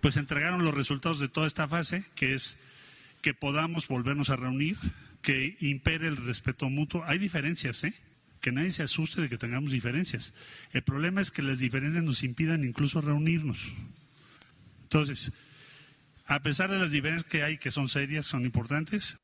Pues 0.01 0.18
entregaron 0.18 0.66
los 0.66 0.74
resultados 0.74 1.20
de 1.20 1.30
toda 1.30 1.48
esta 1.48 1.68
fase, 1.68 2.04
que 2.16 2.34
es 2.34 2.58
que 3.22 3.34
podamos 3.34 3.88
volvernos 3.88 4.32
a 4.32 4.36
reunir, 4.36 4.78
que 5.22 5.58
impere 5.60 6.08
el 6.08 6.18
respeto 6.18 6.70
mutuo. 6.70 7.04
Hay 7.06 7.18
diferencias, 7.18 7.84
¿eh? 7.84 7.94
Que 8.40 8.51
nadie 8.51 8.72
se 8.72 8.84
asuste 8.84 9.22
de 9.22 9.30
que 9.30 9.38
tengamos 9.38 9.72
diferencias. 9.72 10.34
El 10.72 10.82
problema 10.82 11.22
es 11.22 11.32
que 11.32 11.42
las 11.42 11.60
diferencias 11.60 12.04
nos 12.04 12.24
impidan 12.24 12.63
incluso 12.63 13.01
reunirnos. 13.01 13.72
Entonces, 14.84 15.32
a 16.25 16.42
pesar 16.42 16.70
de 16.72 16.80
las 16.80 16.92
diferencias 16.92 17.30
que 17.30 17.44
hay, 17.44 17.58
que 17.58 17.72
son 17.72 17.88
serias, 17.88 18.25
son 18.25 18.46
importantes, 18.46 19.18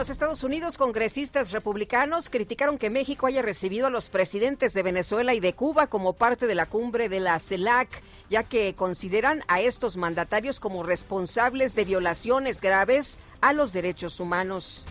los 0.00 0.08
Estados 0.08 0.44
Unidos, 0.44 0.78
congresistas 0.78 1.52
republicanos 1.52 2.30
criticaron 2.30 2.78
que 2.78 2.88
México 2.88 3.26
haya 3.26 3.42
recibido 3.42 3.86
a 3.86 3.90
los 3.90 4.08
presidentes 4.08 4.72
de 4.72 4.82
Venezuela 4.82 5.34
y 5.34 5.40
de 5.40 5.52
Cuba 5.52 5.88
como 5.88 6.14
parte 6.14 6.46
de 6.46 6.54
la 6.54 6.64
cumbre 6.64 7.10
de 7.10 7.20
la 7.20 7.38
CELAC, 7.38 8.02
ya 8.30 8.44
que 8.44 8.74
consideran 8.74 9.42
a 9.46 9.60
estos 9.60 9.98
mandatarios 9.98 10.58
como 10.58 10.84
responsables 10.84 11.74
de 11.74 11.84
violaciones 11.84 12.62
graves 12.62 13.18
a 13.42 13.52
los 13.52 13.74
derechos 13.74 14.20
humanos. 14.20 14.86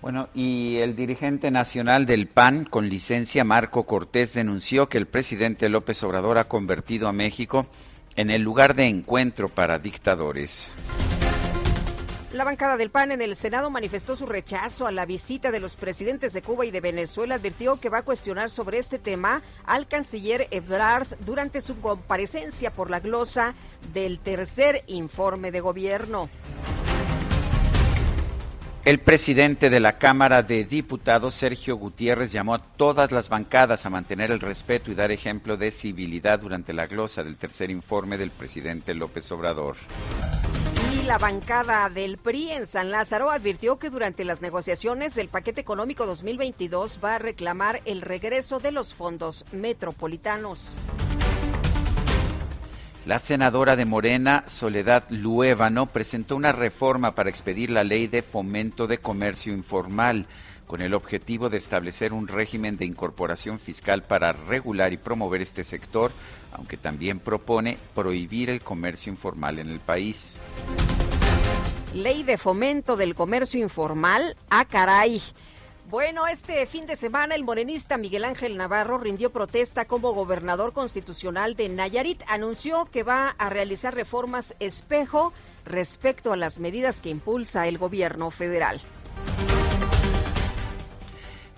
Bueno, 0.00 0.30
y 0.34 0.78
el 0.78 0.96
dirigente 0.96 1.50
nacional 1.50 2.06
del 2.06 2.26
PAN, 2.26 2.64
con 2.64 2.88
licencia 2.88 3.44
Marco 3.44 3.84
Cortés, 3.84 4.32
denunció 4.32 4.88
que 4.88 4.96
el 4.96 5.06
presidente 5.06 5.68
López 5.68 6.02
Obrador 6.04 6.38
ha 6.38 6.48
convertido 6.48 7.06
a 7.06 7.12
México 7.12 7.60
en 7.60 7.66
el 8.16 8.42
lugar 8.42 8.74
de 8.74 8.86
encuentro 8.86 9.48
para 9.48 9.78
dictadores. 9.78 10.72
La 12.32 12.44
bancada 12.44 12.78
del 12.78 12.90
PAN 12.90 13.12
en 13.12 13.20
el 13.20 13.36
Senado 13.36 13.68
manifestó 13.68 14.16
su 14.16 14.24
rechazo 14.24 14.86
a 14.86 14.90
la 14.90 15.04
visita 15.04 15.50
de 15.50 15.60
los 15.60 15.76
presidentes 15.76 16.32
de 16.32 16.40
Cuba 16.40 16.64
y 16.64 16.70
de 16.70 16.80
Venezuela. 16.80 17.34
Advirtió 17.34 17.78
que 17.78 17.90
va 17.90 17.98
a 17.98 18.04
cuestionar 18.04 18.48
sobre 18.48 18.78
este 18.78 18.98
tema 18.98 19.42
al 19.66 19.86
canciller 19.86 20.48
Ebrard 20.50 21.08
durante 21.26 21.60
su 21.60 21.78
comparecencia 21.80 22.70
por 22.72 22.88
la 22.88 23.00
glosa 23.00 23.52
del 23.92 24.18
tercer 24.18 24.82
informe 24.86 25.52
de 25.52 25.60
gobierno. 25.60 26.30
El 28.84 28.98
presidente 28.98 29.70
de 29.70 29.78
la 29.78 29.98
Cámara 29.98 30.42
de 30.42 30.64
Diputados, 30.64 31.34
Sergio 31.34 31.76
Gutiérrez, 31.76 32.32
llamó 32.32 32.54
a 32.54 32.62
todas 32.62 33.12
las 33.12 33.28
bancadas 33.28 33.86
a 33.86 33.90
mantener 33.90 34.30
el 34.32 34.40
respeto 34.40 34.90
y 34.90 34.94
dar 34.94 35.12
ejemplo 35.12 35.56
de 35.56 35.70
civilidad 35.70 36.40
durante 36.40 36.72
la 36.72 36.86
glosa 36.86 37.22
del 37.22 37.36
tercer 37.36 37.70
informe 37.70 38.18
del 38.18 38.30
presidente 38.30 38.94
López 38.94 39.30
Obrador 39.30 39.76
la 41.04 41.18
bancada 41.18 41.88
del 41.88 42.16
PRI 42.16 42.52
en 42.52 42.66
San 42.66 42.90
Lázaro 42.90 43.30
advirtió 43.30 43.78
que 43.78 43.90
durante 43.90 44.24
las 44.24 44.40
negociaciones 44.40 45.14
del 45.14 45.28
paquete 45.28 45.60
económico 45.60 46.06
2022 46.06 47.00
va 47.02 47.16
a 47.16 47.18
reclamar 47.18 47.82
el 47.84 48.02
regreso 48.02 48.60
de 48.60 48.70
los 48.70 48.94
fondos 48.94 49.44
metropolitanos. 49.52 50.78
La 53.04 53.18
senadora 53.18 53.74
de 53.74 53.84
Morena, 53.84 54.44
Soledad 54.46 55.02
Luévano, 55.10 55.86
presentó 55.86 56.36
una 56.36 56.52
reforma 56.52 57.16
para 57.16 57.30
expedir 57.30 57.68
la 57.68 57.82
ley 57.82 58.06
de 58.06 58.22
fomento 58.22 58.86
de 58.86 58.98
comercio 58.98 59.52
informal 59.52 60.26
con 60.68 60.82
el 60.82 60.94
objetivo 60.94 61.50
de 61.50 61.56
establecer 61.56 62.12
un 62.12 62.28
régimen 62.28 62.76
de 62.76 62.84
incorporación 62.84 63.58
fiscal 63.58 64.04
para 64.04 64.32
regular 64.32 64.92
y 64.92 64.98
promover 64.98 65.42
este 65.42 65.64
sector, 65.64 66.12
aunque 66.52 66.76
también 66.76 67.18
propone 67.18 67.76
prohibir 67.92 68.48
el 68.50 68.60
comercio 68.60 69.10
informal 69.10 69.58
en 69.58 69.70
el 69.70 69.80
país. 69.80 70.36
Ley 71.94 72.22
de 72.22 72.38
fomento 72.38 72.96
del 72.96 73.16
comercio 73.16 73.60
informal. 73.60 74.36
Ah, 74.48 74.64
caray. 74.64 75.20
Bueno, 75.92 76.26
este 76.26 76.64
fin 76.64 76.86
de 76.86 76.96
semana 76.96 77.34
el 77.34 77.44
morenista 77.44 77.98
Miguel 77.98 78.24
Ángel 78.24 78.56
Navarro 78.56 78.96
rindió 78.96 79.28
protesta 79.28 79.84
como 79.84 80.14
gobernador 80.14 80.72
constitucional 80.72 81.54
de 81.54 81.68
Nayarit. 81.68 82.22
Anunció 82.28 82.86
que 82.86 83.02
va 83.02 83.34
a 83.36 83.50
realizar 83.50 83.94
reformas 83.94 84.54
espejo 84.58 85.34
respecto 85.66 86.32
a 86.32 86.38
las 86.38 86.60
medidas 86.60 87.02
que 87.02 87.10
impulsa 87.10 87.68
el 87.68 87.76
gobierno 87.76 88.30
federal. 88.30 88.80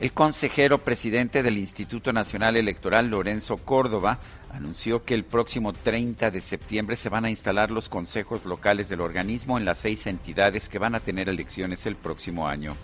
El 0.01 0.13
consejero 0.13 0.79
presidente 0.79 1.45
del 1.45 1.57
Instituto 1.57 2.13
Nacional 2.13 2.57
Electoral, 2.57 3.11
Lorenzo 3.11 3.59
Córdoba, 3.59 4.19
anunció 4.53 5.05
que 5.05 5.15
el 5.15 5.23
próximo 5.23 5.73
30 5.73 6.33
de 6.33 6.41
septiembre 6.41 6.97
se 6.97 7.09
van 7.09 7.25
a 7.25 7.31
instalar 7.31 7.71
los 7.71 7.89
consejos 7.89 8.45
locales 8.45 8.89
del 8.89 9.01
organismo 9.01 9.59
en 9.59 9.65
las 9.65 9.79
seis 9.79 10.09
entidades 10.09 10.69
que 10.69 10.81
van 10.81 10.97
a 10.97 11.01
tener 11.01 11.29
elecciones 11.29 11.87
el 11.87 11.95
próximo 11.95 12.49
año. 12.49 12.75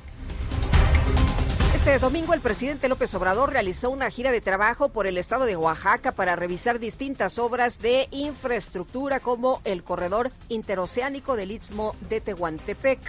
Este 1.74 1.98
domingo 1.98 2.35
el 2.35 2.40
presidente 2.40 2.88
López 2.88 3.14
Obrador 3.14 3.52
realizó 3.52 3.90
una 3.90 4.11
gira 4.11 4.33
de 4.33 4.40
trabajo 4.40 4.88
por 4.88 5.06
el 5.06 5.16
estado 5.16 5.44
de 5.44 5.56
Oaxaca 5.56 6.12
para 6.12 6.35
revisar 6.35 6.78
distintas 6.78 7.38
obras 7.38 7.80
de 7.80 8.09
infraestructura 8.11 9.20
como 9.20 9.61
el 9.64 9.85
corredor 9.85 10.30
interoceánico 10.48 11.37
del 11.37 11.52
Istmo 11.52 11.94
de 12.09 12.20
Tehuantepec. 12.20 13.00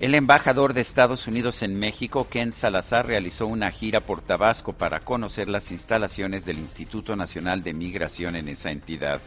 El 0.00 0.14
embajador 0.14 0.74
de 0.74 0.80
Estados 0.80 1.26
Unidos 1.26 1.62
en 1.62 1.78
México, 1.78 2.26
Ken 2.30 2.52
Salazar, 2.52 3.06
realizó 3.06 3.46
una 3.46 3.70
gira 3.70 4.00
por 4.00 4.22
Tabasco 4.22 4.72
para 4.72 5.00
conocer 5.00 5.48
las 5.48 5.72
instalaciones 5.72 6.44
del 6.44 6.58
Instituto 6.58 7.16
Nacional 7.16 7.62
de 7.62 7.74
Migración 7.74 8.34
en 8.36 8.48
esa 8.48 8.70
entidad. 8.70 9.20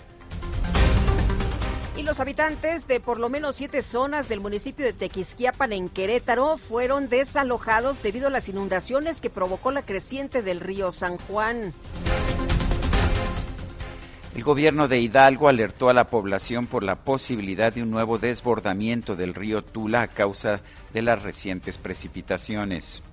Y 2.01 2.03
los 2.03 2.19
habitantes 2.19 2.87
de 2.87 2.99
por 2.99 3.19
lo 3.19 3.29
menos 3.29 3.57
siete 3.57 3.83
zonas 3.83 4.27
del 4.27 4.39
municipio 4.39 4.83
de 4.83 4.91
Tequisquiapan 4.91 5.71
en 5.71 5.87
Querétaro 5.87 6.57
fueron 6.57 7.09
desalojados 7.09 8.01
debido 8.01 8.25
a 8.25 8.31
las 8.31 8.49
inundaciones 8.49 9.21
que 9.21 9.29
provocó 9.29 9.69
la 9.69 9.83
creciente 9.83 10.41
del 10.41 10.61
río 10.61 10.91
San 10.91 11.19
Juan. 11.19 11.73
El 14.33 14.43
gobierno 14.43 14.87
de 14.87 14.97
Hidalgo 14.97 15.47
alertó 15.47 15.89
a 15.89 15.93
la 15.93 16.09
población 16.09 16.65
por 16.65 16.81
la 16.81 16.95
posibilidad 16.95 17.71
de 17.71 17.83
un 17.83 17.91
nuevo 17.91 18.17
desbordamiento 18.17 19.15
del 19.15 19.35
río 19.35 19.61
Tula 19.61 20.01
a 20.01 20.07
causa 20.07 20.61
de 20.93 21.03
las 21.03 21.21
recientes 21.21 21.77
precipitaciones. 21.77 23.03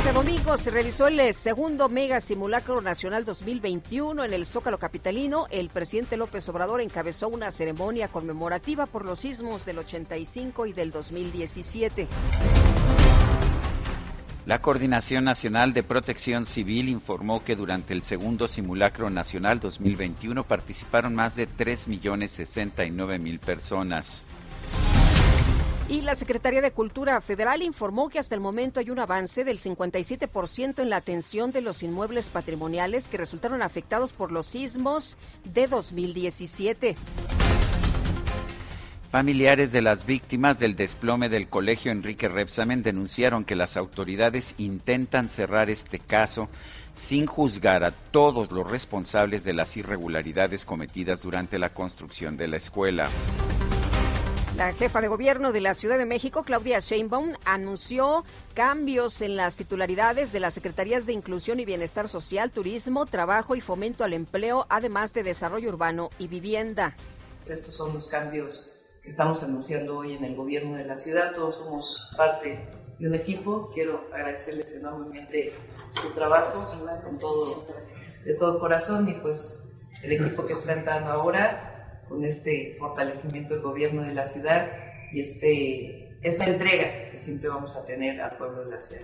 Este 0.00 0.14
domingo 0.14 0.56
se 0.56 0.70
realizó 0.70 1.08
el 1.08 1.20
eh, 1.20 1.34
segundo 1.34 1.90
Mega 1.90 2.20
Simulacro 2.20 2.80
Nacional 2.80 3.26
2021 3.26 4.24
en 4.24 4.32
el 4.32 4.46
Zócalo 4.46 4.78
Capitalino. 4.78 5.46
El 5.50 5.68
presidente 5.68 6.16
López 6.16 6.48
Obrador 6.48 6.80
encabezó 6.80 7.28
una 7.28 7.50
ceremonia 7.50 8.08
conmemorativa 8.08 8.86
por 8.86 9.04
los 9.04 9.18
sismos 9.18 9.66
del 9.66 9.76
85 9.80 10.64
y 10.64 10.72
del 10.72 10.90
2017. 10.90 12.08
La 14.46 14.62
Coordinación 14.62 15.24
Nacional 15.24 15.74
de 15.74 15.82
Protección 15.82 16.46
Civil 16.46 16.88
informó 16.88 17.44
que 17.44 17.54
durante 17.54 17.92
el 17.92 18.00
segundo 18.00 18.48
simulacro 18.48 19.10
nacional 19.10 19.60
2021 19.60 20.44
participaron 20.44 21.14
más 21.14 21.36
de 21.36 21.46
3.069.000 21.46 23.38
personas. 23.38 24.24
Y 25.90 26.02
la 26.02 26.14
Secretaría 26.14 26.60
de 26.60 26.70
Cultura 26.70 27.20
Federal 27.20 27.62
informó 27.62 28.10
que 28.10 28.20
hasta 28.20 28.36
el 28.36 28.40
momento 28.40 28.78
hay 28.78 28.90
un 28.90 29.00
avance 29.00 29.42
del 29.42 29.58
57% 29.58 30.80
en 30.80 30.88
la 30.88 30.94
atención 30.94 31.50
de 31.50 31.62
los 31.62 31.82
inmuebles 31.82 32.28
patrimoniales 32.28 33.08
que 33.08 33.16
resultaron 33.16 33.60
afectados 33.60 34.12
por 34.12 34.30
los 34.30 34.46
sismos 34.46 35.18
de 35.42 35.66
2017. 35.66 36.94
Familiares 39.10 39.72
de 39.72 39.82
las 39.82 40.06
víctimas 40.06 40.60
del 40.60 40.76
desplome 40.76 41.28
del 41.28 41.48
colegio 41.48 41.90
Enrique 41.90 42.28
Repsamen 42.28 42.84
denunciaron 42.84 43.44
que 43.44 43.56
las 43.56 43.76
autoridades 43.76 44.54
intentan 44.58 45.28
cerrar 45.28 45.70
este 45.70 45.98
caso 45.98 46.48
sin 46.94 47.26
juzgar 47.26 47.82
a 47.82 47.90
todos 47.90 48.52
los 48.52 48.70
responsables 48.70 49.42
de 49.42 49.54
las 49.54 49.76
irregularidades 49.76 50.64
cometidas 50.64 51.22
durante 51.22 51.58
la 51.58 51.70
construcción 51.74 52.36
de 52.36 52.46
la 52.46 52.58
escuela. 52.58 53.08
La 54.60 54.74
jefa 54.74 55.00
de 55.00 55.08
gobierno 55.08 55.52
de 55.52 55.62
la 55.62 55.72
Ciudad 55.72 55.96
de 55.96 56.04
México, 56.04 56.42
Claudia 56.42 56.80
Sheinbaum, 56.80 57.32
anunció 57.46 58.24
cambios 58.52 59.22
en 59.22 59.34
las 59.34 59.56
titularidades 59.56 60.32
de 60.32 60.40
las 60.40 60.52
Secretarías 60.52 61.06
de 61.06 61.14
Inclusión 61.14 61.60
y 61.60 61.64
Bienestar 61.64 62.08
Social, 62.08 62.50
Turismo, 62.50 63.06
Trabajo 63.06 63.54
y 63.54 63.62
Fomento 63.62 64.04
al 64.04 64.12
Empleo, 64.12 64.66
además 64.68 65.14
de 65.14 65.22
Desarrollo 65.22 65.70
Urbano 65.70 66.10
y 66.18 66.28
Vivienda. 66.28 66.94
Estos 67.46 67.74
son 67.74 67.94
los 67.94 68.06
cambios 68.06 68.70
que 69.02 69.08
estamos 69.08 69.42
anunciando 69.42 69.96
hoy 69.96 70.12
en 70.12 70.24
el 70.24 70.36
gobierno 70.36 70.76
de 70.76 70.84
la 70.84 70.96
ciudad. 70.96 71.32
Todos 71.32 71.56
somos 71.56 72.10
parte 72.18 72.68
de 72.98 73.08
un 73.08 73.14
equipo. 73.14 73.70
Quiero 73.72 74.10
agradecerles 74.12 74.74
enormemente 74.74 75.54
su 75.92 76.10
trabajo 76.10 76.78
con 77.02 77.18
todo, 77.18 77.64
de 78.26 78.34
todo 78.34 78.60
corazón 78.60 79.08
y 79.08 79.14
pues 79.14 79.58
el 80.02 80.12
equipo 80.12 80.44
que 80.44 80.52
está 80.52 80.74
entrando 80.74 81.10
ahora 81.10 81.69
con 82.10 82.24
este 82.24 82.74
fortalecimiento 82.78 83.54
del 83.54 83.62
gobierno 83.62 84.02
de 84.02 84.12
la 84.12 84.26
ciudad 84.26 84.68
y 85.12 85.20
este, 85.20 86.18
esta 86.22 86.44
entrega 86.44 87.08
que 87.12 87.18
siempre 87.20 87.48
vamos 87.48 87.76
a 87.76 87.86
tener 87.86 88.20
al 88.20 88.36
pueblo 88.36 88.64
de 88.64 88.70
la 88.72 88.78
ciudad. 88.80 89.02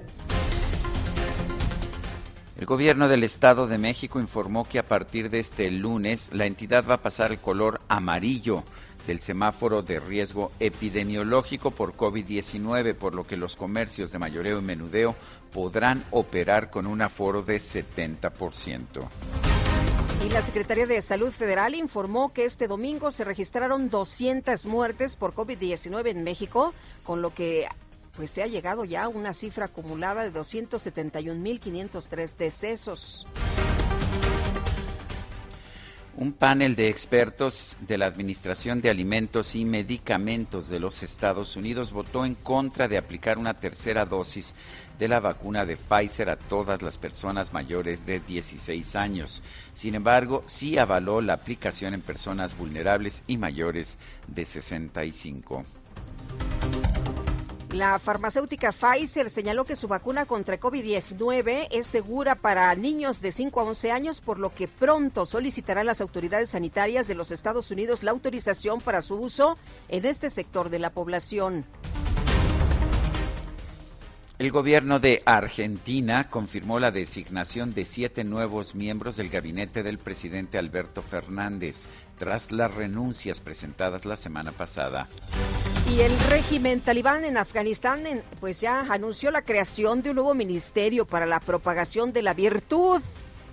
El 2.59 2.66
gobierno 2.66 3.09
del 3.09 3.23
Estado 3.23 3.69
de 3.69 3.79
México 3.79 4.19
informó 4.19 4.64
que 4.64 4.81
a 4.81 4.83
partir 4.83 5.31
de 5.31 5.38
este 5.38 5.71
lunes 5.71 6.31
la 6.33 6.47
entidad 6.47 6.85
va 6.88 6.95
a 6.95 7.03
pasar 7.03 7.31
el 7.31 7.38
color 7.38 7.81
amarillo 7.87 8.64
del 9.07 9.21
semáforo 9.21 9.83
de 9.83 10.01
riesgo 10.01 10.51
epidemiológico 10.59 11.71
por 11.71 11.95
COVID-19, 11.95 12.95
por 12.95 13.14
lo 13.14 13.25
que 13.25 13.37
los 13.37 13.55
comercios 13.55 14.11
de 14.11 14.19
mayoreo 14.19 14.59
y 14.59 14.62
menudeo 14.62 15.14
podrán 15.53 16.03
operar 16.11 16.71
con 16.71 16.87
un 16.88 17.03
aforo 17.03 17.42
de 17.42 17.59
70%. 17.59 19.56
Y 20.24 20.31
la 20.31 20.42
Secretaría 20.42 20.87
de 20.87 21.02
Salud 21.02 21.31
Federal 21.31 21.74
informó 21.74 22.33
que 22.33 22.44
este 22.44 22.66
domingo 22.66 23.12
se 23.12 23.24
registraron 23.24 23.90
200 23.90 24.66
muertes 24.66 25.14
por 25.14 25.35
COVID-19 25.35 26.09
en 26.09 26.24
México, 26.24 26.72
con 27.05 27.22
lo 27.22 27.35
que 27.35 27.68
pues 28.16 28.31
se 28.31 28.42
ha 28.42 28.46
llegado 28.46 28.85
ya 28.85 29.05
a 29.05 29.09
una 29.09 29.35
cifra 29.35 29.66
acumulada 29.66 30.24
de 30.24 30.33
271.503 30.33 32.37
decesos. 32.37 33.26
Un 36.18 36.33
panel 36.33 36.76
de 36.76 36.88
expertos 36.88 37.76
de 37.81 37.98
la 37.98 38.07
Administración 38.07 38.81
de 38.81 38.88
Alimentos 38.88 39.55
y 39.55 39.66
Medicamentos 39.66 40.70
de 40.70 40.81
los 40.81 41.02
Estados 41.02 41.57
Unidos 41.57 41.92
votó 41.92 42.24
en 42.24 42.35
contra 42.35 42.88
de 42.88 42.96
aplicar 42.96 43.37
una 43.37 43.52
tercera 43.52 44.07
dosis 44.07 44.55
de 44.98 45.09
la 45.09 45.20
vacuna 45.20 45.66
de 45.66 45.76
Pfizer 45.76 46.31
a 46.31 46.37
todas 46.37 46.81
las 46.81 46.96
personas 46.96 47.52
mayores 47.52 48.07
de 48.07 48.20
16 48.20 48.96
años. 48.96 49.42
Sin 49.74 49.94
embargo, 49.94 50.42
sí 50.46 50.79
avaló 50.79 51.20
la 51.20 51.35
aplicación 51.35 51.92
en 51.92 52.00
personas 52.00 52.57
vulnerables 52.57 53.22
y 53.26 53.37
mayores 53.37 53.98
de 54.26 54.46
65. 54.46 55.66
La 57.76 57.98
farmacéutica 57.98 58.72
Pfizer 58.72 59.28
señaló 59.28 59.66
que 59.66 59.76
su 59.76 59.86
vacuna 59.86 60.24
contra 60.24 60.58
COVID-19 60.58 61.68
es 61.70 61.86
segura 61.86 62.34
para 62.34 62.74
niños 62.74 63.20
de 63.20 63.32
5 63.32 63.60
a 63.60 63.64
11 63.64 63.92
años, 63.92 64.22
por 64.22 64.38
lo 64.38 64.54
que 64.54 64.66
pronto 64.66 65.26
solicitará 65.26 65.82
a 65.82 65.84
las 65.84 66.00
autoridades 66.00 66.48
sanitarias 66.48 67.06
de 67.06 67.14
los 67.14 67.30
Estados 67.30 67.70
Unidos 67.70 68.02
la 68.02 68.12
autorización 68.12 68.80
para 68.80 69.02
su 69.02 69.16
uso 69.16 69.58
en 69.88 70.06
este 70.06 70.30
sector 70.30 70.70
de 70.70 70.78
la 70.78 70.88
población. 70.88 71.66
El 74.38 74.50
gobierno 74.50 74.98
de 74.98 75.22
Argentina 75.24 76.28
confirmó 76.28 76.78
la 76.78 76.90
designación 76.90 77.72
de 77.72 77.86
siete 77.86 78.22
nuevos 78.22 78.74
miembros 78.74 79.16
del 79.16 79.30
gabinete 79.30 79.82
del 79.82 79.98
presidente 79.98 80.58
Alberto 80.58 81.00
Fernández 81.00 81.88
tras 82.18 82.52
las 82.52 82.74
renuncias 82.74 83.40
presentadas 83.40 84.07
la 84.07 84.16
semana 84.16 84.52
pasada. 84.52 85.09
Y 85.94 86.00
el 86.00 86.18
régimen 86.31 86.81
talibán 86.81 87.24
en 87.24 87.37
Afganistán 87.37 88.02
pues 88.40 88.61
ya 88.61 88.81
anunció 88.81 89.31
la 89.31 89.42
creación 89.42 90.02
de 90.02 90.11
un 90.11 90.16
nuevo 90.16 90.35
ministerio 90.35 91.07
para 91.07 91.26
la 91.26 91.40
propagación 91.40 92.12
de 92.12 92.22
la 92.22 92.35
virtud 92.35 93.00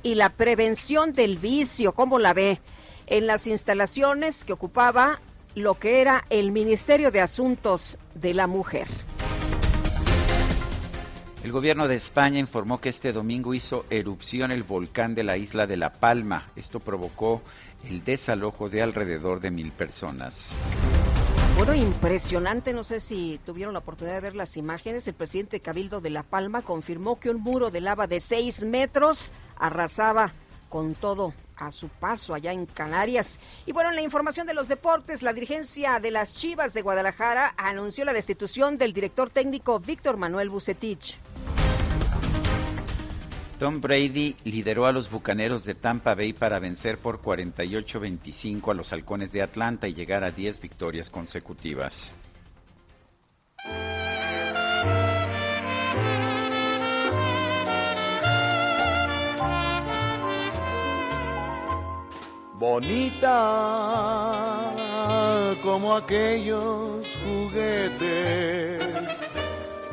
y 0.01 0.15
la 0.15 0.29
prevención 0.29 1.13
del 1.13 1.37
vicio, 1.37 1.93
¿cómo 1.93 2.19
la 2.19 2.33
ve? 2.33 2.59
En 3.07 3.27
las 3.27 3.47
instalaciones 3.47 4.43
que 4.43 4.53
ocupaba 4.53 5.19
lo 5.55 5.75
que 5.75 6.01
era 6.01 6.25
el 6.29 6.51
Ministerio 6.51 7.11
de 7.11 7.21
Asuntos 7.21 7.97
de 8.15 8.33
la 8.33 8.47
Mujer. 8.47 8.87
El 11.43 11.51
gobierno 11.51 11.89
de 11.89 11.95
España 11.95 12.39
informó 12.39 12.79
que 12.79 12.87
este 12.87 13.11
domingo 13.11 13.53
hizo 13.53 13.85
erupción 13.89 14.51
el 14.51 14.63
volcán 14.63 15.13
de 15.13 15.25
la 15.25 15.35
isla 15.35 15.67
de 15.67 15.75
La 15.75 15.91
Palma. 15.91 16.47
Esto 16.55 16.79
provocó 16.79 17.41
el 17.89 18.03
desalojo 18.03 18.69
de 18.69 18.81
alrededor 18.81 19.39
de 19.39 19.51
mil 19.51 19.71
personas. 19.71 20.51
Bueno, 21.55 21.75
impresionante. 21.75 22.73
No 22.73 22.83
sé 22.83 22.99
si 22.99 23.39
tuvieron 23.45 23.73
la 23.73 23.79
oportunidad 23.79 24.15
de 24.15 24.21
ver 24.21 24.35
las 24.35 24.57
imágenes. 24.57 25.07
El 25.07 25.13
presidente 25.13 25.59
Cabildo 25.59 26.01
de 26.01 26.09
La 26.09 26.23
Palma 26.23 26.61
confirmó 26.61 27.19
que 27.19 27.29
un 27.29 27.41
muro 27.41 27.69
de 27.69 27.81
lava 27.81 28.07
de 28.07 28.19
seis 28.19 28.65
metros 28.65 29.31
arrasaba 29.57 30.33
con 30.69 30.95
todo 30.95 31.33
a 31.55 31.69
su 31.69 31.89
paso 31.89 32.33
allá 32.33 32.51
en 32.51 32.65
Canarias. 32.65 33.39
Y 33.67 33.71
bueno, 33.71 33.91
en 33.91 33.95
la 33.95 34.01
información 34.01 34.47
de 34.47 34.55
los 34.55 34.67
deportes, 34.67 35.21
la 35.21 35.31
dirigencia 35.31 35.99
de 35.99 36.09
las 36.09 36.33
Chivas 36.33 36.73
de 36.73 36.81
Guadalajara 36.81 37.53
anunció 37.57 38.03
la 38.05 38.13
destitución 38.13 38.79
del 38.79 38.91
director 38.91 39.29
técnico 39.29 39.79
Víctor 39.79 40.17
Manuel 40.17 40.49
Bucetich. 40.49 41.19
Tom 43.63 43.79
Brady 43.79 44.35
lideró 44.43 44.85
a 44.87 44.91
los 44.91 45.09
Bucaneros 45.09 45.63
de 45.63 45.73
Tampa 45.73 46.15
Bay 46.15 46.33
para 46.33 46.59
vencer 46.59 46.97
por 46.97 47.21
48-25 47.21 48.71
a 48.71 48.73
los 48.73 48.91
Halcones 48.91 49.31
de 49.31 49.41
Atlanta 49.41 49.87
y 49.87 49.93
llegar 49.93 50.25
a 50.25 50.31
10 50.31 50.59
victorias 50.59 51.09
consecutivas. 51.09 52.13
bonita 62.55 63.15
como 65.61 65.95
aquellos 65.95 67.07
juguetes 67.23 68.83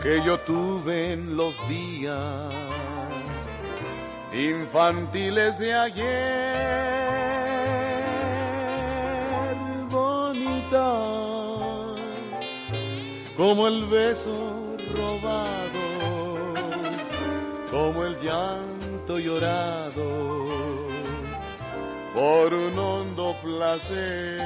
que 0.02 0.24
yo 0.24 0.40
tuve 0.40 1.12
en 1.12 1.36
los 1.36 1.56
días 1.68 2.52
infantiles 4.32 5.58
de 5.58 5.74
ayer, 5.74 6.54
bonita 9.88 11.02
como 13.36 13.66
el 13.68 13.86
beso 13.86 14.76
robado, 14.94 16.54
como 17.70 18.04
el 18.04 18.20
llanto 18.20 19.18
llorado 19.18 20.40
por 22.14 22.54
un 22.54 22.78
hondo 22.78 23.34
placer. 23.42 24.38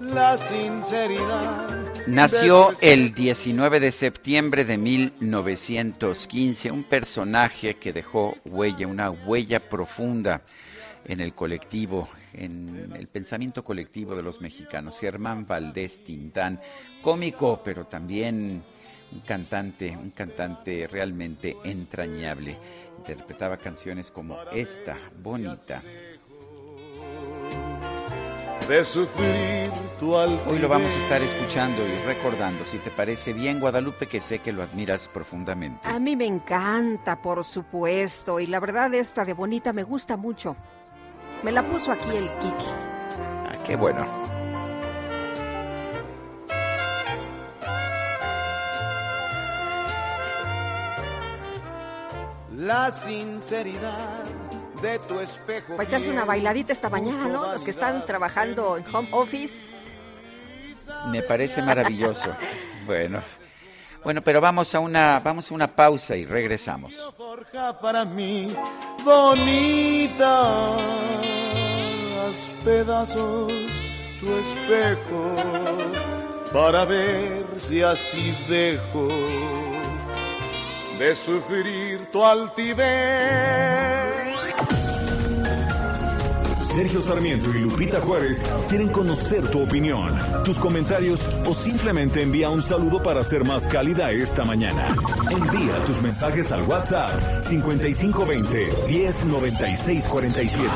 La 0.00 0.36
sinceridad 0.36 1.75
Nació 2.06 2.76
el 2.80 3.14
19 3.14 3.80
de 3.80 3.90
septiembre 3.90 4.64
de 4.64 4.78
1915, 4.78 6.70
un 6.70 6.84
personaje 6.84 7.74
que 7.74 7.92
dejó 7.92 8.36
huella, 8.44 8.86
una 8.86 9.10
huella 9.10 9.68
profunda 9.68 10.42
en 11.04 11.20
el 11.20 11.34
colectivo, 11.34 12.08
en 12.32 12.92
el 12.96 13.08
pensamiento 13.08 13.64
colectivo 13.64 14.14
de 14.14 14.22
los 14.22 14.40
mexicanos. 14.40 15.00
Germán 15.00 15.48
Valdés 15.48 16.04
Tintán, 16.04 16.60
cómico, 17.02 17.60
pero 17.64 17.86
también 17.86 18.62
un 19.10 19.20
cantante, 19.20 19.96
un 19.96 20.10
cantante 20.10 20.86
realmente 20.86 21.56
entrañable. 21.64 22.56
Interpretaba 22.98 23.56
canciones 23.56 24.12
como 24.12 24.40
esta, 24.52 24.96
bonita 25.20 25.82
de 28.68 28.84
sufrir 28.84 29.70
tu 30.00 30.14
Hoy 30.14 30.58
lo 30.58 30.68
vamos 30.68 30.94
a 30.94 30.98
estar 30.98 31.22
escuchando 31.22 31.86
y 31.86 31.94
recordando, 32.04 32.64
si 32.64 32.78
te 32.78 32.90
parece 32.90 33.32
bien, 33.32 33.60
Guadalupe, 33.60 34.06
que 34.06 34.20
sé 34.20 34.40
que 34.40 34.52
lo 34.52 34.62
admiras 34.62 35.08
profundamente. 35.08 35.88
A 35.88 35.98
mí 35.98 36.16
me 36.16 36.26
encanta, 36.26 37.20
por 37.22 37.44
supuesto, 37.44 38.40
y 38.40 38.46
la 38.46 38.58
verdad 38.58 38.92
esta 38.94 39.24
de 39.24 39.34
bonita 39.34 39.72
me 39.72 39.84
gusta 39.84 40.16
mucho. 40.16 40.56
Me 41.42 41.52
la 41.52 41.68
puso 41.68 41.92
aquí 41.92 42.10
el 42.10 42.28
Kiki. 42.38 42.66
Ah, 43.46 43.56
qué 43.64 43.76
bueno. 43.76 44.04
La 52.56 52.90
sinceridad 52.90 54.24
de 54.82 54.98
tu 55.00 55.20
espejo. 55.20 55.76
Para 55.76 55.84
echarse 55.84 56.10
una 56.10 56.24
bailadita 56.24 56.72
esta 56.72 56.88
mañana, 56.88 57.26
¿no? 57.26 57.52
Los 57.52 57.62
que 57.62 57.70
están 57.70 58.04
trabajando 58.06 58.76
en 58.76 58.94
home 58.94 59.08
office. 59.12 59.90
Me 61.10 61.22
parece 61.22 61.62
maravilloso. 61.62 62.34
bueno. 62.86 63.20
Bueno, 64.04 64.22
pero 64.22 64.40
vamos 64.40 64.72
a 64.74 64.78
una 64.78 65.18
vamos 65.18 65.50
a 65.50 65.54
una 65.54 65.74
pausa 65.74 66.16
y 66.16 66.24
regresamos. 66.24 67.12
para 67.80 68.04
mí 68.04 68.46
bonita 69.04 70.76
pedazos 72.66 73.52
tu 74.20 74.26
espejo 74.26 75.34
para 76.52 76.84
ver 76.84 77.44
si 77.56 77.82
así 77.82 78.36
dejo 78.48 79.06
de 80.98 81.14
sufrir 81.14 82.10
tu 82.10 82.24
altivez. 82.24 84.25
Sergio 86.76 87.00
Sarmiento 87.00 87.48
y 87.54 87.60
Lupita 87.60 88.02
Juárez 88.02 88.44
quieren 88.68 88.88
conocer 88.88 89.50
tu 89.50 89.62
opinión, 89.62 90.14
tus 90.44 90.58
comentarios 90.58 91.26
o 91.46 91.54
simplemente 91.54 92.20
envía 92.20 92.50
un 92.50 92.60
saludo 92.60 93.02
para 93.02 93.24
ser 93.24 93.46
más 93.46 93.66
cálida 93.66 94.10
esta 94.10 94.44
mañana. 94.44 94.94
Envía 95.30 95.82
tus 95.86 96.02
mensajes 96.02 96.52
al 96.52 96.64
WhatsApp 96.64 97.40
5520 97.40 98.68
109647. 98.88 100.70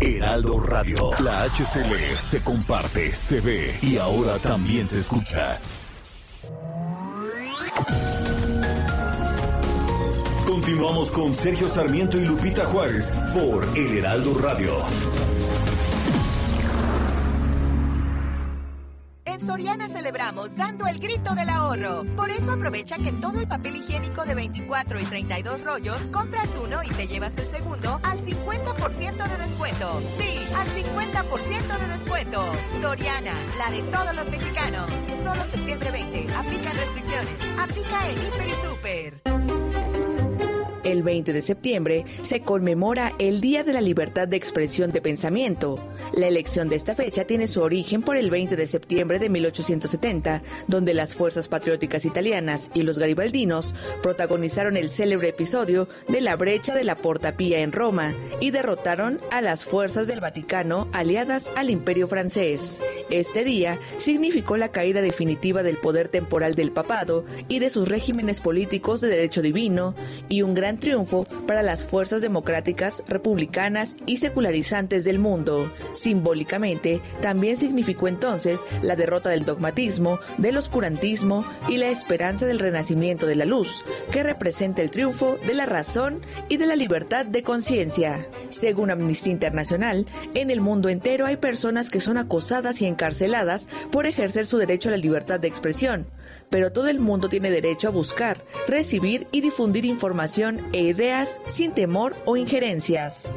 Heraldo 0.00 0.60
Radio, 0.60 1.10
la 1.20 1.42
HCL 1.44 2.16
se 2.16 2.42
comparte, 2.42 3.14
se 3.14 3.42
ve 3.42 3.78
y 3.82 3.98
ahora 3.98 4.38
también 4.38 4.86
se 4.86 4.96
escucha. 4.96 5.58
Continuamos 10.64 11.10
con 11.10 11.34
Sergio 11.34 11.68
Sarmiento 11.68 12.16
y 12.16 12.24
Lupita 12.24 12.64
Juárez 12.64 13.14
por 13.34 13.68
El 13.76 13.98
Heraldo 13.98 14.32
Radio. 14.38 14.72
En 19.26 19.40
Soriana 19.42 19.90
celebramos 19.90 20.56
dando 20.56 20.86
el 20.86 20.98
grito 20.98 21.34
del 21.34 21.50
ahorro. 21.50 22.04
Por 22.16 22.30
eso 22.30 22.52
aprovecha 22.52 22.96
que 22.96 23.12
todo 23.12 23.40
el 23.40 23.46
papel 23.46 23.76
higiénico 23.76 24.24
de 24.24 24.34
24 24.34 25.00
y 25.00 25.04
32 25.04 25.64
rollos 25.64 26.02
compras 26.10 26.48
uno 26.58 26.82
y 26.82 26.88
te 26.88 27.08
llevas 27.08 27.36
el 27.36 27.46
segundo 27.48 28.00
al 28.02 28.18
50% 28.20 29.28
de 29.28 29.44
descuento. 29.44 30.00
Sí, 30.18 30.38
al 30.56 30.66
50% 30.66 31.78
de 31.78 31.88
descuento. 31.88 32.42
Soriana, 32.80 33.34
la 33.58 33.70
de 33.70 33.82
todos 33.82 34.16
los 34.16 34.30
mexicanos. 34.30 34.90
Solo 35.22 35.44
septiembre 35.44 35.90
20. 35.90 36.34
Aplica 36.34 36.72
restricciones. 36.72 37.58
Aplica 37.58 38.08
en 38.08 38.16
Hiper 38.16 38.48
y 38.48 38.66
Super. 38.66 40.03
El 40.84 41.02
20 41.02 41.32
de 41.32 41.40
septiembre 41.40 42.04
se 42.20 42.40
conmemora 42.40 43.14
el 43.18 43.40
Día 43.40 43.64
de 43.64 43.72
la 43.72 43.80
Libertad 43.80 44.28
de 44.28 44.36
Expresión 44.36 44.92
de 44.92 45.00
Pensamiento. 45.00 45.78
La 46.12 46.28
elección 46.28 46.68
de 46.68 46.76
esta 46.76 46.94
fecha 46.94 47.24
tiene 47.24 47.48
su 47.48 47.62
origen 47.62 48.02
por 48.02 48.18
el 48.18 48.30
20 48.30 48.54
de 48.54 48.66
septiembre 48.66 49.18
de 49.18 49.30
1870, 49.30 50.42
donde 50.68 50.92
las 50.92 51.14
fuerzas 51.14 51.48
patrióticas 51.48 52.04
italianas 52.04 52.70
y 52.74 52.82
los 52.82 52.98
garibaldinos 52.98 53.74
protagonizaron 54.02 54.76
el 54.76 54.90
célebre 54.90 55.30
episodio 55.30 55.88
de 56.06 56.20
la 56.20 56.36
brecha 56.36 56.74
de 56.74 56.84
la 56.84 56.96
Porta 56.96 57.36
Pía 57.36 57.60
en 57.60 57.72
Roma 57.72 58.14
y 58.40 58.50
derrotaron 58.50 59.20
a 59.30 59.40
las 59.40 59.64
fuerzas 59.64 60.06
del 60.06 60.20
Vaticano 60.20 60.88
aliadas 60.92 61.50
al 61.56 61.70
Imperio 61.70 62.08
francés. 62.08 62.78
Este 63.10 63.42
día 63.42 63.80
significó 63.96 64.56
la 64.56 64.70
caída 64.70 65.00
definitiva 65.00 65.62
del 65.62 65.78
poder 65.78 66.08
temporal 66.08 66.54
del 66.54 66.72
papado 66.72 67.24
y 67.48 67.58
de 67.58 67.70
sus 67.70 67.88
regímenes 67.88 68.40
políticos 68.40 69.00
de 69.00 69.08
derecho 69.08 69.42
divino 69.42 69.94
y 70.28 70.42
un 70.42 70.54
gran 70.54 70.73
triunfo 70.78 71.24
para 71.46 71.62
las 71.62 71.84
fuerzas 71.84 72.22
democráticas, 72.22 73.02
republicanas 73.06 73.96
y 74.06 74.16
secularizantes 74.16 75.04
del 75.04 75.18
mundo. 75.18 75.72
Simbólicamente, 75.92 77.00
también 77.20 77.56
significó 77.56 78.08
entonces 78.08 78.66
la 78.82 78.96
derrota 78.96 79.30
del 79.30 79.44
dogmatismo, 79.44 80.18
del 80.38 80.56
oscurantismo 80.56 81.44
y 81.68 81.76
la 81.76 81.88
esperanza 81.88 82.46
del 82.46 82.58
renacimiento 82.58 83.26
de 83.26 83.34
la 83.34 83.44
luz, 83.44 83.84
que 84.10 84.22
representa 84.22 84.82
el 84.82 84.90
triunfo 84.90 85.38
de 85.46 85.54
la 85.54 85.66
razón 85.66 86.20
y 86.48 86.56
de 86.56 86.66
la 86.66 86.76
libertad 86.76 87.26
de 87.26 87.42
conciencia. 87.42 88.26
Según 88.48 88.90
Amnistía 88.90 89.32
Internacional, 89.32 90.06
en 90.34 90.50
el 90.50 90.60
mundo 90.60 90.88
entero 90.88 91.26
hay 91.26 91.36
personas 91.36 91.90
que 91.90 92.00
son 92.00 92.18
acosadas 92.18 92.80
y 92.82 92.86
encarceladas 92.86 93.68
por 93.90 94.06
ejercer 94.06 94.46
su 94.46 94.58
derecho 94.58 94.88
a 94.88 94.92
la 94.92 94.98
libertad 94.98 95.40
de 95.40 95.48
expresión 95.48 96.06
pero 96.50 96.72
todo 96.72 96.88
el 96.88 97.00
mundo 97.00 97.28
tiene 97.28 97.50
derecho 97.50 97.88
a 97.88 97.92
buscar, 97.92 98.44
recibir 98.66 99.26
y 99.32 99.40
difundir 99.40 99.84
información 99.84 100.68
e 100.72 100.82
ideas 100.82 101.40
sin 101.46 101.72
temor 101.72 102.14
o 102.24 102.36
injerencias. 102.36 103.30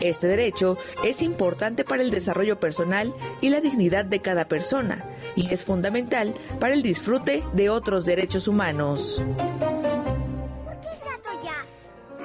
Este 0.00 0.26
derecho 0.26 0.78
es 1.04 1.22
importante 1.22 1.84
para 1.84 2.02
el 2.02 2.10
desarrollo 2.10 2.58
personal 2.60 3.14
y 3.40 3.50
la 3.50 3.60
dignidad 3.60 4.04
de 4.04 4.20
cada 4.20 4.46
persona, 4.46 5.04
y 5.36 5.52
es 5.52 5.64
fundamental 5.64 6.34
para 6.58 6.74
el 6.74 6.82
disfrute 6.82 7.42
de 7.52 7.70
otros 7.70 8.04
derechos 8.04 8.48
humanos. 8.48 9.22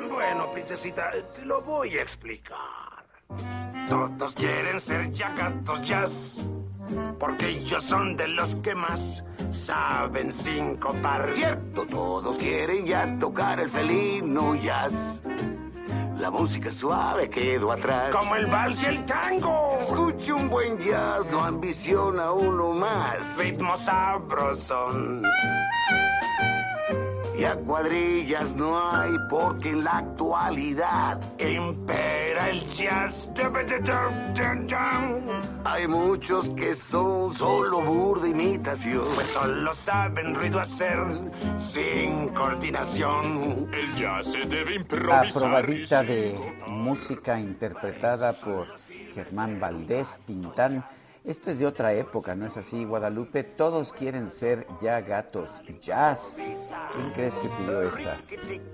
Bueno, 0.09 0.51
princesita, 0.53 1.11
te 1.35 1.45
lo 1.45 1.61
voy 1.61 1.97
a 1.97 2.01
explicar. 2.01 2.84
Todos 3.89 4.33
quieren 4.35 4.79
ser 4.81 5.11
ya 5.11 5.29
gatos 5.35 5.81
jazz 5.87 6.11
porque 7.19 7.49
ellos 7.49 7.83
son 7.85 8.15
de 8.15 8.27
los 8.27 8.55
que 8.55 8.75
más 8.75 9.23
saben 9.51 10.33
par 11.01 11.33
Cierto, 11.33 11.85
todos 11.85 12.37
quieren 12.37 12.85
ya 12.85 13.17
tocar 13.19 13.59
el 13.59 13.69
felino 13.69 14.55
jazz. 14.55 14.93
La 16.17 16.31
música 16.31 16.71
suave 16.71 17.29
quedó 17.29 17.71
atrás. 17.71 18.15
Como 18.15 18.35
el 18.35 18.45
vals 18.45 18.81
y 18.81 18.85
el 18.85 19.05
tango. 19.05 19.77
Escuche 19.81 20.33
un 20.33 20.49
buen 20.49 20.77
jazz, 20.79 21.29
no 21.29 21.43
ambiciona 21.43 22.31
uno 22.31 22.71
más. 22.71 23.37
Ritmo 23.37 23.75
sabrosón 23.77 25.23
y 27.37 27.43
a 27.43 27.55
cuadrillas 27.55 28.55
no 28.55 28.79
hay 28.79 29.11
porque 29.29 29.69
en 29.69 29.83
la 29.83 29.97
actualidad 29.97 31.19
impera 31.39 32.49
el 32.49 32.61
jazz. 32.71 33.27
Hay 35.63 35.87
muchos 35.87 36.49
que 36.49 36.75
son 36.75 37.33
solo 37.33 37.81
burda 37.83 38.27
imitación. 38.27 39.05
Pues 39.15 39.27
solo 39.27 39.73
saben 39.75 40.35
ruido 40.35 40.59
hacer 40.59 40.97
sin 41.59 42.29
coordinación. 42.29 43.69
El 43.73 43.95
jazz 43.95 44.31
se 44.31 44.47
debe 44.47 44.75
improvisar. 44.75 45.27
La 45.27 45.33
probadita 45.33 46.03
de 46.03 46.35
música 46.67 47.39
interpretada 47.39 48.33
por 48.33 48.67
Germán 49.13 49.59
Valdés 49.59 50.21
Tintán 50.25 50.85
esto 51.25 51.49
es 51.49 51.59
de 51.59 51.65
otra 51.65 51.93
época, 51.93 52.35
¿no 52.35 52.45
es 52.45 52.55
así, 52.55 52.85
Guadalupe? 52.85 53.43
Todos 53.43 53.91
quieren 53.91 54.29
ser 54.29 54.67
ya 54.81 55.01
gatos 55.01 55.61
jazz. 55.81 56.35
¿Quién 56.93 57.11
crees 57.11 57.35
que 57.37 57.49
pidió 57.49 57.81
esta? 57.81 58.19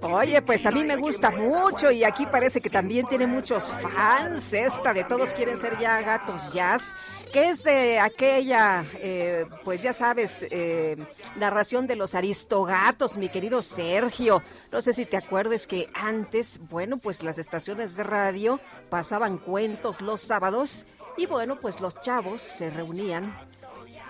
Oye, 0.02 0.42
pues 0.42 0.66
a 0.66 0.72
mí 0.72 0.84
me 0.84 0.98
gusta 0.98 1.32
mucho 1.32 1.92
y 1.92 2.04
aquí 2.04 2.26
parece 2.26 2.60
que 2.60 2.70
también 2.70 3.08
tiene 3.08 3.26
muchos 3.26 3.72
fans 3.82 4.52
esta 4.52 4.94
de 4.94 5.04
Todos 5.06 5.34
quieren 5.34 5.58
ser 5.58 5.80
ya 5.80 6.02
gatos 6.02 6.52
jazz, 6.54 6.96
que 7.32 7.50
es 7.50 7.64
de 7.64 8.00
aquella, 8.00 8.86
eh, 8.96 9.46
pues 9.64 9.82
ya 9.82 9.94
sabes, 9.94 10.46
eh, 10.52 10.98
narración 11.38 11.88
de 11.88 11.96
los 11.96 12.16
aristogatos, 12.16 13.18
mi 13.18 13.30
querido 13.30 13.62
Sergio. 13.62 14.44
No 14.72 14.82
sé 14.82 14.94
si 14.94 15.06
te 15.06 15.18
acuerdas 15.18 15.68
que 15.68 15.90
antes, 15.94 16.60
bueno, 16.70 16.98
pues 16.98 17.24
las 17.24 17.40
estaciones 17.40 17.96
de 17.96 18.04
radio 18.04 18.60
pasaban 18.90 19.38
cuentos 19.38 20.02
los 20.02 20.22
sábados 20.22 20.86
Y 21.18 21.26
bueno, 21.26 21.58
pues 21.60 21.82
los 21.82 22.00
chavos 22.02 22.42
se 22.42 22.70
reunían 22.70 23.36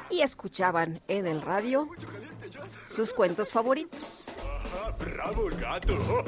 y 0.10 0.22
escuchaban 0.22 1.02
en 1.08 1.28
el 1.28 1.42
radio 1.42 1.90
sus 2.86 3.14
cuentos 3.14 3.52
favoritos. 3.52 4.28
¡Bravo 5.00 5.48
el 5.48 5.60
gato! 5.60 6.24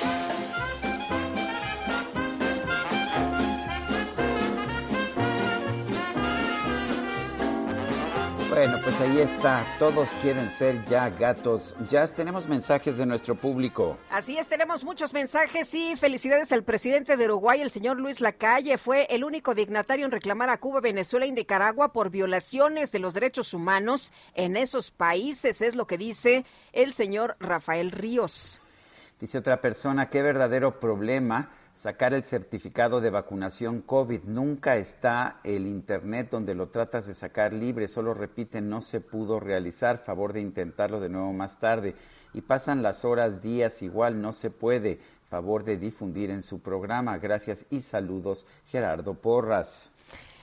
Bueno, 8.51 8.79
pues 8.83 8.99
ahí 8.99 9.19
está. 9.21 9.63
Todos 9.79 10.09
quieren 10.21 10.51
ser 10.51 10.83
ya 10.83 11.09
gatos. 11.09 11.73
Ya 11.89 12.05
tenemos 12.05 12.49
mensajes 12.49 12.97
de 12.97 13.05
nuestro 13.05 13.33
público. 13.33 13.97
Así 14.09 14.37
es, 14.37 14.49
tenemos 14.49 14.83
muchos 14.83 15.13
mensajes 15.13 15.73
y 15.73 15.95
felicidades 15.95 16.51
al 16.51 16.65
presidente 16.65 17.15
de 17.15 17.25
Uruguay, 17.27 17.61
el 17.61 17.69
señor 17.69 17.97
Luis 17.97 18.19
Lacalle. 18.19 18.77
Fue 18.77 19.05
el 19.09 19.23
único 19.23 19.55
dignatario 19.55 20.05
en 20.05 20.11
reclamar 20.11 20.49
a 20.49 20.57
Cuba, 20.57 20.81
Venezuela 20.81 21.25
y 21.25 21.31
Nicaragua 21.31 21.93
por 21.93 22.09
violaciones 22.09 22.91
de 22.91 22.99
los 22.99 23.13
derechos 23.13 23.53
humanos 23.53 24.11
en 24.33 24.57
esos 24.57 24.91
países, 24.91 25.61
es 25.61 25.73
lo 25.73 25.87
que 25.87 25.97
dice 25.97 26.43
el 26.73 26.91
señor 26.91 27.37
Rafael 27.39 27.89
Ríos. 27.89 28.61
Dice 29.21 29.37
otra 29.37 29.61
persona, 29.61 30.09
qué 30.09 30.21
verdadero 30.21 30.77
problema 30.77 31.47
sacar 31.75 32.13
el 32.13 32.23
certificado 32.23 33.01
de 33.01 33.09
vacunación 33.09 33.81
COVID. 33.81 34.23
Nunca 34.23 34.77
está 34.77 35.39
el 35.43 35.67
Internet 35.67 36.29
donde 36.31 36.55
lo 36.55 36.69
tratas 36.69 37.07
de 37.07 37.13
sacar 37.13 37.53
libre, 37.53 37.87
solo 37.87 38.13
repiten, 38.13 38.69
no 38.69 38.81
se 38.81 39.01
pudo 39.01 39.39
realizar, 39.39 39.97
favor 39.97 40.33
de 40.33 40.41
intentarlo 40.41 40.99
de 40.99 41.09
nuevo 41.09 41.33
más 41.33 41.59
tarde. 41.59 41.95
Y 42.33 42.41
pasan 42.41 42.83
las 42.83 43.03
horas, 43.03 43.41
días, 43.41 43.81
igual 43.81 44.21
no 44.21 44.33
se 44.33 44.49
puede, 44.49 44.99
favor 45.29 45.63
de 45.63 45.77
difundir 45.77 46.29
en 46.29 46.41
su 46.41 46.59
programa. 46.59 47.17
Gracias 47.17 47.65
y 47.69 47.81
saludos, 47.81 48.45
Gerardo 48.67 49.15
Porras. 49.15 49.91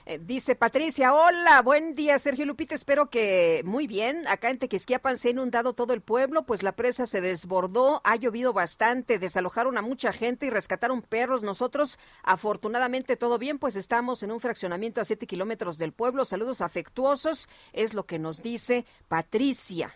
Eh, 0.09 0.19
dice 0.19 0.55
Patricia, 0.55 1.13
hola, 1.13 1.61
buen 1.61 1.93
día 1.93 2.17
Sergio 2.17 2.43
Lupita, 2.43 2.73
espero 2.73 3.11
que 3.11 3.61
muy 3.63 3.85
bien. 3.85 4.27
Acá 4.27 4.49
en 4.49 4.57
Tequisquiapan 4.57 5.19
se 5.19 5.27
ha 5.27 5.31
inundado 5.31 5.73
todo 5.73 5.93
el 5.93 6.01
pueblo, 6.01 6.47
pues 6.47 6.63
la 6.63 6.71
presa 6.71 7.05
se 7.05 7.21
desbordó, 7.21 8.01
ha 8.03 8.15
llovido 8.15 8.51
bastante, 8.51 9.19
desalojaron 9.19 9.77
a 9.77 9.83
mucha 9.83 10.11
gente 10.11 10.47
y 10.47 10.49
rescataron 10.49 11.03
perros. 11.03 11.43
Nosotros, 11.43 11.99
afortunadamente, 12.23 13.17
todo 13.17 13.37
bien, 13.37 13.59
pues 13.59 13.75
estamos 13.75 14.23
en 14.23 14.31
un 14.31 14.39
fraccionamiento 14.39 14.99
a 14.99 15.05
siete 15.05 15.27
kilómetros 15.27 15.77
del 15.77 15.93
pueblo. 15.93 16.25
Saludos 16.25 16.61
afectuosos, 16.61 17.47
es 17.71 17.93
lo 17.93 18.07
que 18.07 18.17
nos 18.17 18.41
dice 18.41 18.87
Patricia. 19.09 19.93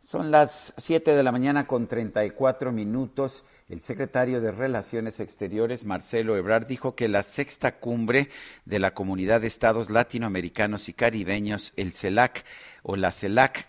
Son 0.00 0.30
las 0.30 0.72
siete 0.76 1.16
de 1.16 1.24
la 1.24 1.32
mañana 1.32 1.66
con 1.66 1.88
treinta 1.88 2.24
y 2.24 2.30
cuatro 2.30 2.70
minutos. 2.70 3.44
El 3.68 3.80
secretario 3.80 4.40
de 4.40 4.50
Relaciones 4.50 5.20
Exteriores, 5.20 5.84
Marcelo 5.84 6.38
Ebrard, 6.38 6.66
dijo 6.66 6.94
que 6.94 7.06
la 7.06 7.22
sexta 7.22 7.78
cumbre 7.78 8.30
de 8.64 8.78
la 8.78 8.94
Comunidad 8.94 9.42
de 9.42 9.46
Estados 9.46 9.90
Latinoamericanos 9.90 10.88
y 10.88 10.94
Caribeños, 10.94 11.74
el 11.76 11.92
CELAC 11.92 12.46
o 12.82 12.96
la 12.96 13.12
CELAC, 13.12 13.68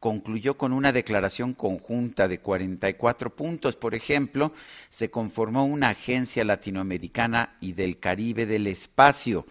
concluyó 0.00 0.58
con 0.58 0.72
una 0.72 0.90
declaración 0.90 1.54
conjunta 1.54 2.26
de 2.26 2.40
44 2.40 3.36
puntos. 3.36 3.76
Por 3.76 3.94
ejemplo, 3.94 4.52
se 4.88 5.08
conformó 5.12 5.64
una 5.66 5.90
agencia 5.90 6.42
latinoamericana 6.42 7.56
y 7.60 7.74
del 7.74 8.00
Caribe 8.00 8.44
del 8.44 8.66
espacio 8.66 9.46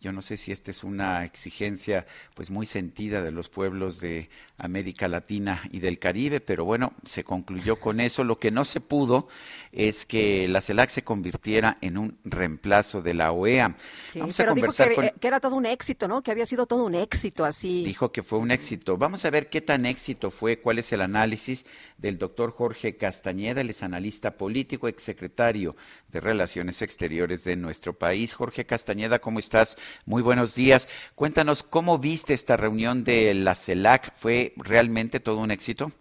yo 0.00 0.12
no 0.12 0.22
sé 0.22 0.36
si 0.36 0.52
esta 0.52 0.70
es 0.70 0.84
una 0.84 1.24
exigencia 1.24 2.06
pues 2.34 2.50
muy 2.50 2.66
sentida 2.66 3.20
de 3.20 3.32
los 3.32 3.48
pueblos 3.48 4.00
de 4.00 4.30
América 4.56 5.08
Latina 5.08 5.60
y 5.72 5.80
del 5.80 5.98
Caribe, 5.98 6.40
pero 6.40 6.64
bueno, 6.64 6.92
se 7.04 7.24
concluyó 7.24 7.80
con 7.80 7.98
eso. 7.98 8.22
Lo 8.22 8.38
que 8.38 8.52
no 8.52 8.64
se 8.64 8.80
pudo 8.80 9.26
es 9.72 10.06
que 10.06 10.46
la 10.46 10.60
CELAC 10.60 10.90
se 10.90 11.02
convirtiera 11.02 11.78
en 11.80 11.98
un 11.98 12.16
reemplazo 12.24 13.02
de 13.02 13.14
la 13.14 13.32
OEA. 13.32 13.74
Vamos 14.14 14.38
a 14.38 14.46
conversar 14.46 14.90
dijo 14.90 15.02
que, 15.02 15.14
que, 15.18 15.26
era 15.26 15.40
todo 15.40 15.56
un 15.56 15.66
éxito, 15.66 16.06
¿no? 16.06 16.22
Que 16.22 16.30
había 16.30 16.46
sido 16.46 16.66
todo 16.66 16.84
un 16.84 16.94
éxito 16.94 17.44
así. 17.44 17.82
Dijo 17.84 18.12
que 18.12 18.22
fue 18.22 18.38
un 18.38 18.52
éxito. 18.52 18.96
Vamos 18.98 19.24
a 19.24 19.30
ver 19.30 19.50
qué 19.50 19.60
tan 19.60 19.84
éxito 19.84 20.30
fue, 20.30 20.60
cuál 20.60 20.78
es 20.78 20.92
el 20.92 21.00
análisis 21.00 21.66
del 21.96 22.18
doctor 22.18 22.52
Jorge 22.52 22.96
Castañeda, 22.96 23.60
él 23.60 23.70
es 23.70 23.82
analista 23.82 24.36
político, 24.36 24.86
exsecretario 24.86 25.74
de 26.08 26.20
Relaciones 26.20 26.82
Exteriores 26.82 27.42
de 27.42 27.56
nuestro 27.56 27.98
país. 27.98 28.34
Jorge 28.34 28.64
Castañeda, 28.64 29.18
¿cómo 29.18 29.40
estás? 29.40 29.76
Muy 30.06 30.22
buenos 30.22 30.54
días. 30.54 30.88
Cuéntanos 31.14 31.62
cómo 31.62 31.98
viste 31.98 32.34
esta 32.34 32.56
reunión 32.56 33.04
de 33.04 33.34
la 33.34 33.54
CELAC. 33.54 34.12
¿Fue 34.14 34.52
realmente 34.56 35.20
todo 35.20 35.38
un 35.38 35.50
éxito? 35.50 35.92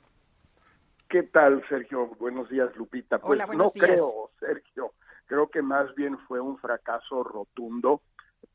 ¿Qué 1.10 1.24
tal, 1.24 1.64
Sergio? 1.70 2.08
Buenos 2.20 2.50
días, 2.50 2.76
Lupita. 2.76 3.20
Pues 3.20 3.40
no 3.56 3.70
creo, 3.72 4.32
Sergio. 4.40 4.94
Creo 5.26 5.50
que 5.50 5.62
más 5.62 5.94
bien 5.96 6.18
fue 6.28 6.40
un 6.40 6.58
fracaso 6.58 7.24
rotundo 7.24 8.02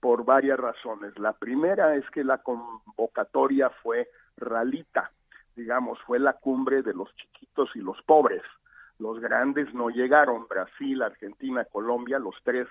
por 0.00 0.24
varias 0.24 0.58
razones. 0.58 1.18
La 1.18 1.32
primera 1.32 1.96
es 1.96 2.04
que 2.10 2.24
la 2.24 2.38
convocatoria 2.38 3.70
fue 3.82 4.08
ralita, 4.36 5.12
digamos, 5.54 5.98
fue 6.06 6.18
la 6.18 6.34
cumbre 6.34 6.82
de 6.82 6.94
los 6.94 7.14
chiquitos 7.16 7.70
y 7.74 7.80
los 7.80 8.00
pobres. 8.02 8.42
Los 8.98 9.20
grandes 9.20 9.72
no 9.74 9.90
llegaron, 9.90 10.46
Brasil, 10.48 11.02
Argentina, 11.02 11.64
Colombia, 11.64 12.18
los 12.18 12.34
tres 12.42 12.68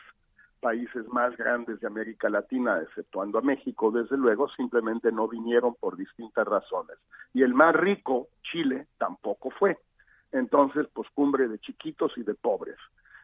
países 0.61 1.07
más 1.09 1.35
grandes 1.35 1.81
de 1.81 1.87
América 1.87 2.29
Latina, 2.29 2.79
exceptuando 2.81 3.39
a 3.39 3.41
México, 3.41 3.91
desde 3.91 4.15
luego, 4.15 4.47
simplemente 4.49 5.11
no 5.11 5.27
vinieron 5.27 5.75
por 5.75 5.97
distintas 5.97 6.47
razones. 6.47 6.97
Y 7.33 7.43
el 7.43 7.53
más 7.53 7.75
rico, 7.75 8.29
Chile, 8.43 8.87
tampoco 8.97 9.49
fue. 9.49 9.77
Entonces, 10.31 10.87
pues 10.93 11.09
cumbre 11.13 11.47
de 11.47 11.59
chiquitos 11.59 12.17
y 12.17 12.23
de 12.23 12.35
pobres. 12.35 12.77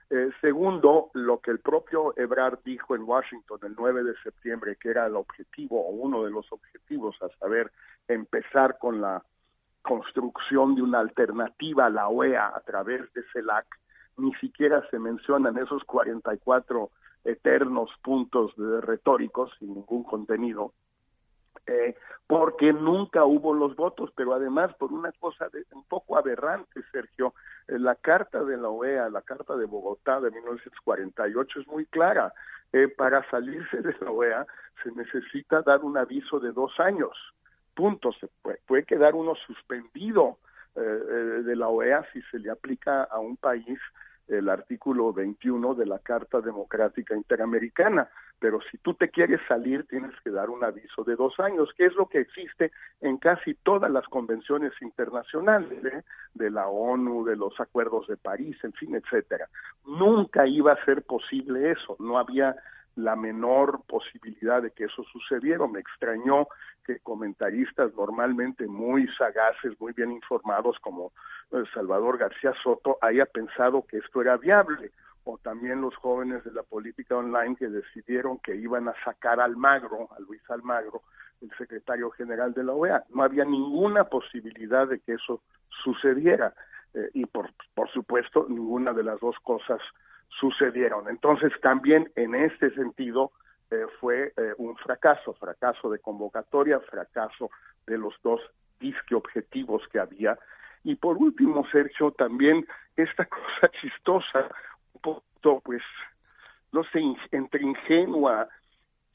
Eh, 0.09 0.31
segundo, 0.41 1.09
lo 1.13 1.39
que 1.39 1.51
el 1.51 1.59
propio 1.59 2.13
Ebrard 2.17 2.59
dijo 2.63 2.95
en 2.95 3.03
Washington 3.03 3.59
el 3.63 3.75
9 3.77 4.03
de 4.03 4.15
septiembre, 4.23 4.77
que 4.77 4.89
era 4.89 5.05
el 5.05 5.15
objetivo 5.15 5.85
o 5.85 5.91
uno 5.91 6.23
de 6.23 6.31
los 6.31 6.51
objetivos, 6.51 7.15
a 7.21 7.29
saber, 7.39 7.71
empezar 8.07 8.77
con 8.79 9.01
la 9.01 9.21
construcción 9.81 10.75
de 10.75 10.81
una 10.81 10.99
alternativa 10.99 11.85
a 11.85 11.89
la 11.89 12.07
OEA 12.07 12.53
a 12.55 12.59
través 12.61 13.11
de 13.13 13.23
CELAC, 13.33 13.65
ni 14.17 14.33
siquiera 14.35 14.81
se 14.89 14.97
mencionan 14.97 15.57
esos 15.57 15.83
44 15.83 16.89
eternos 17.23 17.89
puntos 18.01 18.55
de 18.57 18.81
retóricos 18.81 19.51
sin 19.59 19.73
ningún 19.73 20.03
contenido, 20.03 20.73
eh, 21.65 21.95
porque 22.27 22.71
nunca 22.71 23.25
hubo 23.25 23.53
los 23.53 23.75
votos, 23.75 24.11
pero 24.15 24.33
además 24.33 24.73
por 24.75 24.91
una 24.93 25.11
cosa 25.13 25.49
de, 25.49 25.65
un 25.73 25.83
poco 25.83 26.17
aberrante, 26.17 26.81
Sergio, 26.91 27.33
eh, 27.67 27.79
la 27.79 27.95
carta 27.95 28.43
de 28.43 28.57
la 28.57 28.69
OEA, 28.69 29.09
la 29.09 29.21
carta 29.21 29.55
de 29.55 29.65
Bogotá 29.65 30.19
de 30.21 30.31
1948 30.31 31.59
es 31.61 31.67
muy 31.67 31.85
clara. 31.85 32.33
Eh, 32.73 32.89
para 32.89 33.29
salirse 33.29 33.81
de 33.81 33.95
la 34.01 34.11
OEA 34.11 34.45
se 34.83 34.91
necesita 34.91 35.61
dar 35.61 35.83
un 35.83 35.97
aviso 35.97 36.39
de 36.39 36.51
dos 36.51 36.77
años, 36.79 37.17
punto. 37.73 38.11
Se 38.13 38.27
puede, 38.41 38.59
puede 38.65 38.83
quedar 38.83 39.15
uno 39.15 39.35
suspendido 39.35 40.37
de 40.75 41.55
la 41.55 41.69
OEA 41.69 42.05
si 42.13 42.21
se 42.29 42.37
le 42.37 42.51
aplica 42.51 43.05
a 43.05 43.17
un 43.17 43.35
país 43.35 43.79
el 44.27 44.49
artículo 44.49 45.13
21 45.13 45.75
de 45.75 45.85
la 45.85 45.99
Carta 45.99 46.41
Democrática 46.41 47.15
Interamericana. 47.15 48.09
Pero 48.39 48.59
si 48.69 48.77
tú 48.77 48.93
te 48.93 49.09
quieres 49.09 49.41
salir, 49.47 49.87
tienes 49.87 50.13
que 50.23 50.29
dar 50.29 50.49
un 50.49 50.63
aviso 50.63 51.03
de 51.03 51.15
dos 51.15 51.39
años, 51.39 51.69
que 51.75 51.85
es 51.85 51.95
lo 51.95 52.07
que 52.07 52.19
existe 52.19 52.71
en 53.01 53.17
casi 53.17 53.55
todas 53.55 53.89
las 53.89 54.05
convenciones 54.07 54.73
internacionales, 54.81 55.83
¿eh? 55.85 56.03
de 56.35 56.51
la 56.51 56.67
ONU, 56.67 57.25
de 57.25 57.35
los 57.35 57.59
acuerdos 57.59 58.07
de 58.07 58.17
París, 58.17 58.57
en 58.63 58.73
fin, 58.73 58.95
etcétera. 58.95 59.49
Nunca 59.85 60.45
iba 60.45 60.73
a 60.73 60.85
ser 60.85 61.01
posible 61.03 61.71
eso, 61.71 61.95
no 61.99 62.19
había 62.19 62.55
la 62.97 63.15
menor 63.15 63.81
posibilidad 63.87 64.61
de 64.61 64.71
que 64.71 64.85
eso 64.85 65.03
sucediera. 65.03 65.65
Me 65.67 65.79
extrañó 65.79 66.47
que 66.83 66.99
comentaristas 66.99 67.93
normalmente 67.95 68.67
muy 68.67 69.07
sagaces, 69.17 69.79
muy 69.79 69.93
bien 69.93 70.11
informados 70.11 70.77
como 70.79 71.11
eh, 71.51 71.63
Salvador 71.73 72.17
García 72.17 72.53
Soto 72.63 72.97
haya 73.01 73.25
pensado 73.25 73.85
que 73.87 73.97
esto 73.97 74.21
era 74.21 74.37
viable 74.37 74.91
o 75.25 75.37
también 75.37 75.81
los 75.81 75.95
jóvenes 75.97 76.43
de 76.43 76.51
la 76.51 76.63
política 76.63 77.17
online 77.17 77.55
que 77.57 77.67
decidieron 77.67 78.39
que 78.39 78.55
iban 78.55 78.87
a 78.87 78.95
sacar 79.03 79.39
al 79.41 79.57
Magro, 79.57 80.09
a 80.15 80.19
Luis 80.21 80.41
Almagro, 80.49 81.03
el 81.41 81.51
secretario 81.57 82.09
general 82.11 82.53
de 82.53 82.63
la 82.63 82.71
OEA. 82.71 83.03
No 83.09 83.23
había 83.23 83.43
ninguna 83.43 84.05
posibilidad 84.05 84.87
de 84.87 84.99
que 84.99 85.13
eso 85.13 85.41
sucediera 85.83 86.53
eh, 86.93 87.09
y 87.13 87.25
por, 87.25 87.51
por 87.75 87.91
supuesto 87.91 88.47
ninguna 88.49 88.93
de 88.93 89.03
las 89.03 89.19
dos 89.19 89.35
cosas 89.43 89.81
sucedieron. 90.29 91.09
Entonces 91.09 91.51
también 91.61 92.11
en 92.15 92.35
este 92.35 92.71
sentido 92.71 93.31
eh, 93.69 93.85
fue 93.99 94.33
eh, 94.37 94.53
un 94.57 94.75
fracaso, 94.77 95.33
fracaso 95.33 95.89
de 95.89 95.99
convocatoria, 95.99 96.79
fracaso 96.79 97.49
de 97.85 97.97
los 97.97 98.13
dos 98.23 98.41
disque 98.79 99.15
objetivos 99.15 99.83
que 99.91 99.99
había. 99.99 100.37
Y 100.83 100.95
por 100.95 101.17
último, 101.17 101.67
Sergio, 101.71 102.11
también 102.11 102.65
esta 102.95 103.25
cosa 103.25 103.69
chistosa, 103.81 104.49
un 104.93 105.01
poco, 105.01 105.61
pues, 105.61 105.81
no 106.71 106.83
sé, 106.85 107.01
entre 107.31 107.63
ingenua, 107.63 108.47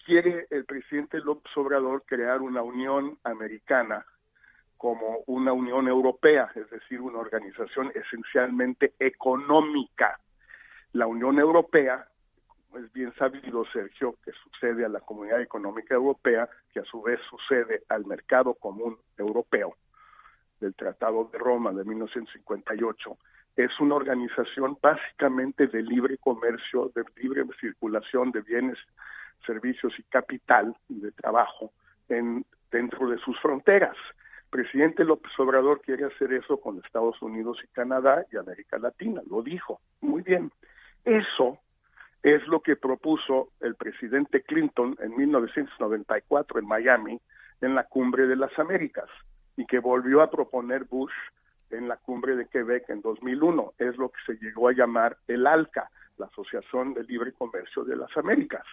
quiere 0.05 0.47
el 0.51 0.65
presidente 0.65 1.19
López 1.21 1.57
Obrador 1.57 2.03
crear 2.05 2.43
una 2.43 2.63
Unión 2.63 3.19
Americana 3.25 4.05
como 4.77 5.21
una 5.27 5.53
Unión 5.53 5.87
Europea, 5.87 6.51
es 6.57 6.69
decir, 6.71 7.01
una 7.01 7.19
organización 7.19 7.93
esencialmente 7.95 8.95
económica 8.99 10.19
la 10.93 11.07
Unión 11.07 11.39
Europea 11.39 12.07
es 12.77 12.93
bien 12.93 13.13
sabido, 13.15 13.65
Sergio, 13.73 14.17
que 14.25 14.33
sucede 14.33 14.85
a 14.85 14.89
la 14.89 15.01
Comunidad 15.01 15.41
Económica 15.41 15.95
Europea, 15.95 16.49
que 16.73 16.81
a 16.81 16.85
su 16.85 17.03
vez 17.03 17.21
sucede 17.29 17.83
al 17.89 18.07
Mercado 18.07 18.55
Común 18.55 18.97
Europeo 19.19 19.77
del 20.61 20.75
Tratado 20.75 21.29
de 21.33 21.39
Roma 21.39 21.73
de 21.73 21.85
1958, 21.85 23.19
es 23.57 23.81
una 23.81 23.97
organización 23.97 24.79
básicamente 24.81 25.67
de 25.67 25.83
libre 25.83 26.17
comercio, 26.19 26.91
de 26.95 27.05
libre 27.17 27.45
circulación 27.61 28.31
de 28.31 28.41
bienes, 28.41 28.79
servicios 29.45 29.93
y 29.99 30.03
capital 30.05 30.75
de 30.89 31.11
trabajo 31.13 31.73
en, 32.09 32.47
dentro 32.71 33.09
de 33.09 33.19
sus 33.19 33.39
fronteras. 33.41 33.97
presidente 34.51 35.05
López 35.05 35.33
Obrador 35.39 35.81
quiere 35.83 36.05
hacer 36.05 36.33
eso 36.33 36.59
con 36.59 36.79
Estados 36.79 37.21
Unidos 37.21 37.59
y 37.65 37.67
Canadá 37.69 38.25
y 38.33 38.37
América 38.37 38.79
Latina, 38.79 39.21
lo 39.29 39.43
dijo. 39.43 39.81
Muy 40.01 40.23
bien. 40.23 40.51
Eso 41.05 41.59
es 42.23 42.47
lo 42.47 42.61
que 42.61 42.77
propuso 42.77 43.49
el 43.61 43.75
presidente 43.75 44.43
Clinton 44.43 44.97
en 45.01 45.17
1994 45.17 46.61
en 46.61 46.67
Miami 46.67 47.21
en 47.61 47.75
la 47.75 47.85
Cumbre 47.85 48.27
de 48.27 48.37
las 48.37 48.57
Américas 48.59 49.09
y 49.57 49.67
que 49.67 49.79
volvió 49.79 50.23
a 50.23 50.31
proponer 50.31 50.85
Bush 50.85 51.13
en 51.71 51.89
la 51.89 51.97
Cumbre 51.97 52.37
de 52.37 52.47
Quebec 52.47 52.89
en 52.91 53.01
2001. 53.01 53.75
Es 53.79 53.97
lo 53.97 54.11
que 54.11 54.21
se 54.27 54.35
llegó 54.45 54.69
a 54.69 54.73
llamar 54.73 55.17
el 55.27 55.47
ALCA, 55.47 55.91
la 56.19 56.27
Asociación 56.27 56.95
de 56.95 57.05
Libre 57.05 57.33
Comercio 57.33 57.85
de 57.85 57.97
las 57.97 58.17
Américas, 58.17 58.65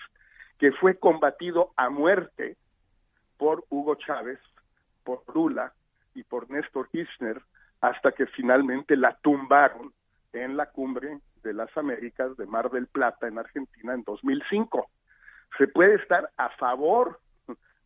que 0.59 0.71
fue 0.73 0.97
combatido 0.97 1.71
a 1.75 1.89
muerte 1.89 2.57
por 3.37 3.63
Hugo 3.69 3.95
Chávez, 3.95 4.39
por 5.03 5.23
Lula 5.33 5.73
y 6.13 6.23
por 6.23 6.49
Néstor 6.51 6.89
Kirchner 6.89 7.41
hasta 7.81 8.11
que 8.11 8.27
finalmente 8.27 8.95
la 8.95 9.17
tumbaron 9.21 9.93
en 10.33 10.57
la 10.57 10.67
cumbre 10.67 11.19
de 11.43 11.53
las 11.53 11.75
Américas 11.77 12.35
de 12.37 12.45
Mar 12.45 12.69
del 12.71 12.87
Plata 12.87 13.27
en 13.27 13.37
Argentina 13.37 13.93
en 13.93 14.03
2005. 14.03 14.89
Se 15.57 15.67
puede 15.67 15.95
estar 15.95 16.29
a 16.37 16.49
favor 16.57 17.19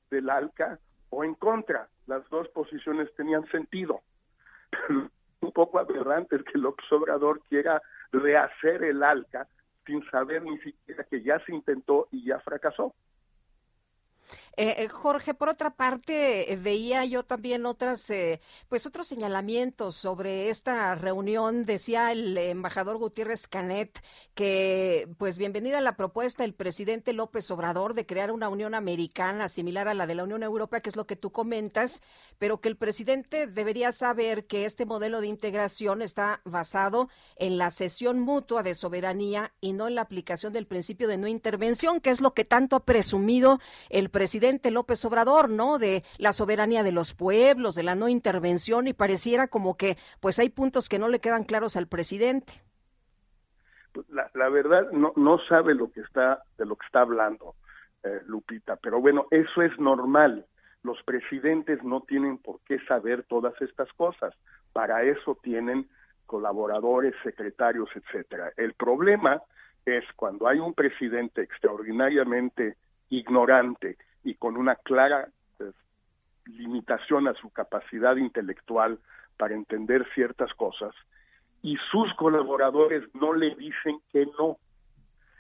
del 0.10 0.30
ALCA 0.30 0.80
o 1.10 1.24
en 1.24 1.36
contra. 1.36 1.88
Las 2.08 2.28
dos 2.30 2.48
posiciones 2.50 3.14
tenían 3.16 3.46
sentido. 3.48 4.02
un 5.44 5.52
poco 5.52 5.80
aberrante 5.80 6.38
es 6.38 6.44
que 6.44 6.58
el 6.58 6.66
Obrador 6.66 7.42
quiera 7.50 7.82
rehacer 8.12 8.84
el 8.84 9.04
ALCA 9.04 9.48
sin 9.86 10.04
saber 10.10 10.44
ni 10.44 10.58
siquiera 10.60 11.04
que 11.04 11.22
ya 11.22 11.40
se 11.46 11.54
intentó 11.54 12.08
y 12.12 12.26
ya 12.26 12.40
fracasó. 12.40 12.94
Eh, 14.56 14.84
eh, 14.84 14.88
Jorge, 14.88 15.34
por 15.34 15.50
otra 15.50 15.72
parte, 15.72 16.54
eh, 16.54 16.58
veía 16.58 17.04
yo 17.06 17.24
también 17.24 17.66
otras, 17.66 18.06
pues 18.70 18.86
otros 18.86 19.08
señalamientos 19.08 19.96
sobre 19.96 20.50
esta 20.50 20.94
reunión. 20.94 21.66
Decía 21.66 22.12
el 22.12 22.38
embajador 22.38 22.98
Gutiérrez 22.98 23.48
Canet 23.48 24.00
que, 24.36 25.10
pues, 25.18 25.40
bienvenida 25.40 25.80
a 25.80 25.82
la 25.82 25.96
propuesta 25.96 26.44
del 26.44 26.54
presidente 26.54 27.14
López 27.14 27.50
Obrador 27.50 27.96
de 27.96 28.06
crear 28.06 28.32
una 28.32 28.48
Unión 28.48 28.76
Americana 28.76 29.48
similar 29.50 29.88
a 29.88 29.96
la 29.96 30.06
de 30.06 30.16
la 30.16 30.24
Unión 30.24 30.44
Europea, 30.44 30.82
que 30.82 30.90
es 30.90 30.96
lo 30.96 31.08
que 31.08 31.16
tú 31.16 31.32
comentas, 31.32 32.02
pero 32.38 32.62
que 32.62 32.70
el 32.70 32.78
presidente 32.78 33.48
debería 33.48 33.92
saber 33.92 34.46
que 34.46 34.66
este 34.66 34.86
modelo 34.86 35.20
de 35.20 35.28
integración 35.28 36.04
está 36.04 36.42
basado 36.46 37.10
en 37.38 37.58
la 37.58 37.72
cesión 37.72 38.20
mutua 38.20 38.62
de 38.62 38.76
soberanía 38.76 39.52
y 39.62 39.74
no 39.74 39.88
en 39.88 39.96
la 39.96 40.02
aplicación 40.02 40.54
del 40.54 40.68
principio 40.68 41.08
de 41.08 41.18
no 41.18 41.28
intervención, 41.28 42.00
que 42.00 42.12
es 42.12 42.22
lo 42.22 42.36
que 42.36 42.46
tanto 42.46 42.76
ha 42.76 42.86
presumido 42.86 43.60
el 43.90 44.10
presidente 44.10 44.43
López 44.72 45.04
Obrador, 45.06 45.50
¿no? 45.50 45.80
De 45.80 46.04
la 46.18 46.34
soberanía 46.34 46.84
de 46.84 46.92
los 46.92 47.14
pueblos, 47.14 47.76
de 47.76 47.84
la 47.84 47.96
no 47.96 48.10
intervención 48.10 48.88
y 48.88 48.94
pareciera 48.94 49.48
como 49.48 49.78
que 49.78 49.98
pues 50.20 50.40
hay 50.40 50.50
puntos 50.50 50.90
que 50.90 51.00
no 51.00 51.08
le 51.08 51.20
quedan 51.20 51.44
claros 51.44 51.78
al 51.78 51.88
presidente. 51.88 52.54
Pues, 53.94 54.06
la, 54.10 54.50
verdad 54.50 54.92
no, 54.92 55.14
no 55.16 55.40
sabe 55.48 55.76
lo 55.76 55.92
que 55.92 56.02
está 56.02 56.44
de 56.58 56.66
lo 56.66 56.76
que 56.76 56.86
está 56.86 57.02
hablando 57.02 57.56
eh, 58.04 58.22
Lupita, 58.26 58.76
pero 58.76 59.00
bueno, 59.00 59.28
eso 59.32 59.62
es 59.62 59.78
normal. 59.80 60.46
Los 60.84 61.02
presidentes 61.04 61.82
no 61.84 62.02
tienen 62.02 62.38
por 62.38 62.60
qué 62.66 62.80
saber 62.86 63.24
todas 63.24 63.54
estas 63.62 63.92
cosas. 63.94 64.34
Para 64.74 65.04
eso 65.04 65.38
tienen 65.42 65.88
colaboradores, 66.26 67.14
secretarios, 67.24 67.90
etcétera. 67.96 68.52
El 68.58 68.74
problema 68.74 69.42
es 69.86 70.04
cuando 70.16 70.48
hay 70.48 70.60
un 70.60 70.74
presidente 70.74 71.42
extraordinariamente 71.42 72.76
ignorante 73.10 73.98
y 74.24 74.36
con 74.36 74.58
una 74.58 74.76
clara 74.76 75.30
pues, 75.58 75.74
limitación 76.46 77.28
a 77.28 77.34
su 77.34 77.50
capacidad 77.50 78.16
intelectual 78.16 79.00
para 79.38 79.56
entender 79.56 80.08
ciertas 80.14 80.54
cosas, 80.54 80.94
y 81.62 81.78
sus 81.92 82.14
colaboradores 82.16 83.04
no 83.16 83.34
le 83.34 83.56
dicen 83.56 84.00
que 84.12 84.26
no. 84.38 84.58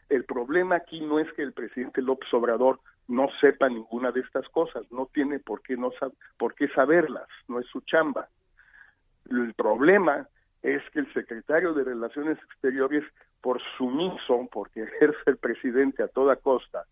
El 0.09 0.23
problema 0.23 0.75
aquí 0.77 1.01
no 1.01 1.19
es 1.19 1.31
que 1.33 1.43
el 1.43 1.53
presidente 1.53 2.01
López 2.01 2.33
Obrador 2.33 2.79
no 3.07 3.27
sepa 3.41 3.67
ninguna 3.67 4.11
de 4.11 4.21
estas 4.21 4.47
cosas, 4.49 4.89
no 4.91 5.09
tiene 5.13 5.39
por 5.39 5.61
qué, 5.61 5.75
no 5.75 5.91
por 6.37 6.55
qué 6.55 6.69
saberlas, 6.69 7.27
no 7.49 7.59
es 7.59 7.67
su 7.67 7.81
chamba. 7.81 8.29
El 9.29 9.53
problema 9.53 10.27
es 10.61 10.81
que 10.91 10.99
el 10.99 11.13
secretario 11.13 11.73
de 11.73 11.83
Relaciones 11.83 12.37
Exteriores, 12.43 13.03
por 13.41 13.61
sumiso, 13.77 14.47
porque 14.51 14.83
ejerce 14.83 15.19
el 15.25 15.37
presidente 15.37 16.03
a 16.03 16.07
toda 16.07 16.37
costa, 16.37 16.85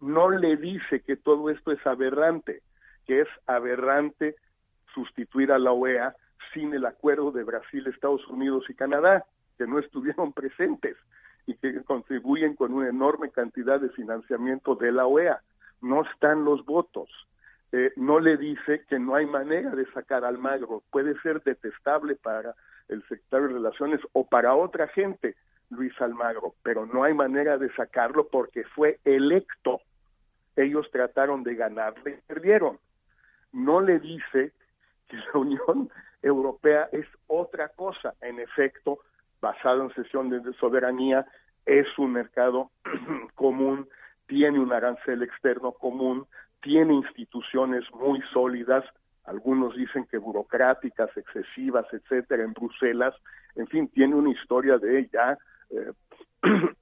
no 0.00 0.30
le 0.30 0.56
dice 0.56 1.00
que 1.00 1.16
todo 1.16 1.50
esto 1.50 1.72
es 1.72 1.86
aberrante, 1.86 2.62
que 3.06 3.22
es 3.22 3.28
aberrante 3.46 4.36
sustituir 4.94 5.52
a 5.52 5.58
la 5.58 5.72
OEA 5.72 6.14
sin 6.52 6.72
el 6.74 6.86
acuerdo 6.86 7.30
de 7.30 7.44
Brasil, 7.44 7.86
Estados 7.86 8.26
Unidos 8.28 8.64
y 8.68 8.74
Canadá, 8.74 9.24
que 9.56 9.66
no 9.66 9.78
estuvieron 9.78 10.32
presentes 10.34 10.96
y 11.46 11.54
que 11.54 11.82
contribuyen 11.82 12.54
con 12.54 12.72
una 12.72 12.88
enorme 12.88 13.30
cantidad 13.30 13.80
de 13.80 13.88
financiamiento 13.90 14.74
de 14.74 14.92
la 14.92 15.06
OEA. 15.06 15.40
No 15.80 16.02
están 16.02 16.44
los 16.44 16.64
votos. 16.64 17.08
Eh, 17.72 17.92
no 17.96 18.18
le 18.18 18.36
dice 18.36 18.84
que 18.88 18.98
no 18.98 19.14
hay 19.14 19.26
manera 19.26 19.70
de 19.70 19.86
sacar 19.92 20.24
al 20.24 20.38
magro. 20.38 20.82
Puede 20.90 21.18
ser 21.20 21.42
detestable 21.42 22.16
para 22.16 22.54
el 22.88 23.02
secretario 23.02 23.48
de 23.48 23.54
Relaciones 23.54 24.00
o 24.12 24.26
para 24.26 24.54
otra 24.54 24.88
gente, 24.88 25.36
Luis 25.70 25.92
Almagro, 26.00 26.54
pero 26.62 26.86
no 26.86 27.04
hay 27.04 27.12
manera 27.12 27.58
de 27.58 27.72
sacarlo 27.74 28.28
porque 28.28 28.64
fue 28.64 28.98
electo 29.04 29.80
ellos 30.58 30.90
trataron 30.90 31.42
de 31.42 31.54
ganarle 31.54 32.10
y 32.18 32.26
perdieron. 32.26 32.78
No 33.52 33.80
le 33.80 33.98
dice 34.00 34.52
que 35.08 35.16
la 35.16 35.32
Unión 35.38 35.90
Europea 36.22 36.88
es 36.92 37.06
otra 37.26 37.68
cosa, 37.68 38.14
en 38.20 38.40
efecto, 38.40 38.98
basado 39.40 39.84
en 39.84 39.94
sesión 39.94 40.30
de 40.30 40.52
soberanía, 40.54 41.24
es 41.64 41.86
un 41.98 42.12
mercado 42.12 42.70
común, 43.34 43.88
tiene 44.26 44.58
un 44.58 44.72
arancel 44.72 45.22
externo 45.22 45.72
común, 45.72 46.26
tiene 46.60 46.94
instituciones 46.94 47.84
muy 47.92 48.20
sólidas, 48.32 48.84
algunos 49.24 49.76
dicen 49.76 50.06
que 50.06 50.18
burocráticas, 50.18 51.14
excesivas, 51.16 51.86
etcétera, 51.92 52.42
en 52.42 52.52
Bruselas, 52.52 53.14
en 53.54 53.66
fin, 53.68 53.88
tiene 53.88 54.14
una 54.14 54.30
historia 54.30 54.78
de 54.78 55.00
ella, 55.00 55.38
eh, 55.70 55.92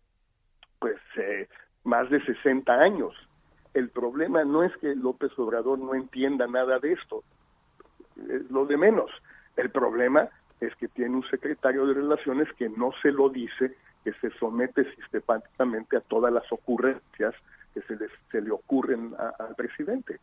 pues, 0.78 0.96
eh, 1.16 1.48
más 1.84 2.08
de 2.08 2.24
60 2.24 2.72
años. 2.72 3.14
El 3.76 3.90
problema 3.90 4.42
no 4.42 4.62
es 4.62 4.74
que 4.78 4.94
López 4.94 5.38
Obrador 5.38 5.78
no 5.78 5.94
entienda 5.94 6.46
nada 6.46 6.78
de 6.78 6.94
esto, 6.94 7.22
es 8.16 8.50
lo 8.50 8.64
de 8.64 8.78
menos. 8.78 9.10
El 9.54 9.68
problema 9.68 10.30
es 10.62 10.74
que 10.76 10.88
tiene 10.88 11.14
un 11.14 11.28
secretario 11.28 11.86
de 11.86 11.92
Relaciones 11.92 12.50
que 12.54 12.70
no 12.70 12.92
se 13.02 13.12
lo 13.12 13.28
dice, 13.28 13.76
que 14.02 14.14
se 14.14 14.30
somete 14.38 14.90
sistemáticamente 14.94 15.98
a 15.98 16.00
todas 16.00 16.32
las 16.32 16.50
ocurrencias 16.50 17.34
que 17.74 17.82
se, 17.82 17.98
se 18.30 18.40
le 18.40 18.50
ocurren 18.50 19.14
al 19.38 19.54
presidente. 19.54 20.20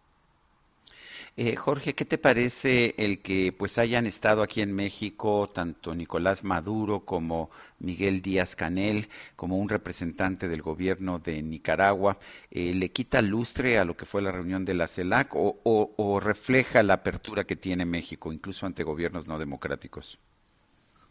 Eh, 1.35 1.55
Jorge, 1.55 1.95
¿qué 1.95 2.05
te 2.05 2.19
parece 2.19 2.93
el 2.95 3.23
que 3.23 3.51
pues 3.57 3.79
hayan 3.79 4.05
estado 4.05 4.43
aquí 4.43 4.61
en 4.61 4.75
México 4.75 5.49
tanto 5.49 5.95
Nicolás 5.95 6.43
Maduro 6.43 6.99
como 6.99 7.49
Miguel 7.79 8.21
Díaz 8.21 8.55
Canel 8.55 9.07
como 9.35 9.57
un 9.57 9.67
representante 9.67 10.47
del 10.47 10.61
gobierno 10.61 11.17
de 11.17 11.41
Nicaragua? 11.41 12.17
Eh, 12.51 12.75
¿Le 12.75 12.89
quita 12.89 13.23
lustre 13.23 13.79
a 13.79 13.85
lo 13.85 13.97
que 13.97 14.05
fue 14.05 14.21
la 14.21 14.31
reunión 14.31 14.63
de 14.63 14.75
la 14.75 14.85
CELAC 14.85 15.31
o, 15.33 16.19
refleja 16.23 16.83
la 16.83 16.93
apertura 16.93 17.45
que 17.45 17.55
tiene 17.55 17.83
México, 17.83 18.31
incluso 18.31 18.67
ante 18.67 18.83
gobiernos 18.83 19.27
no 19.27 19.39
democráticos? 19.39 20.19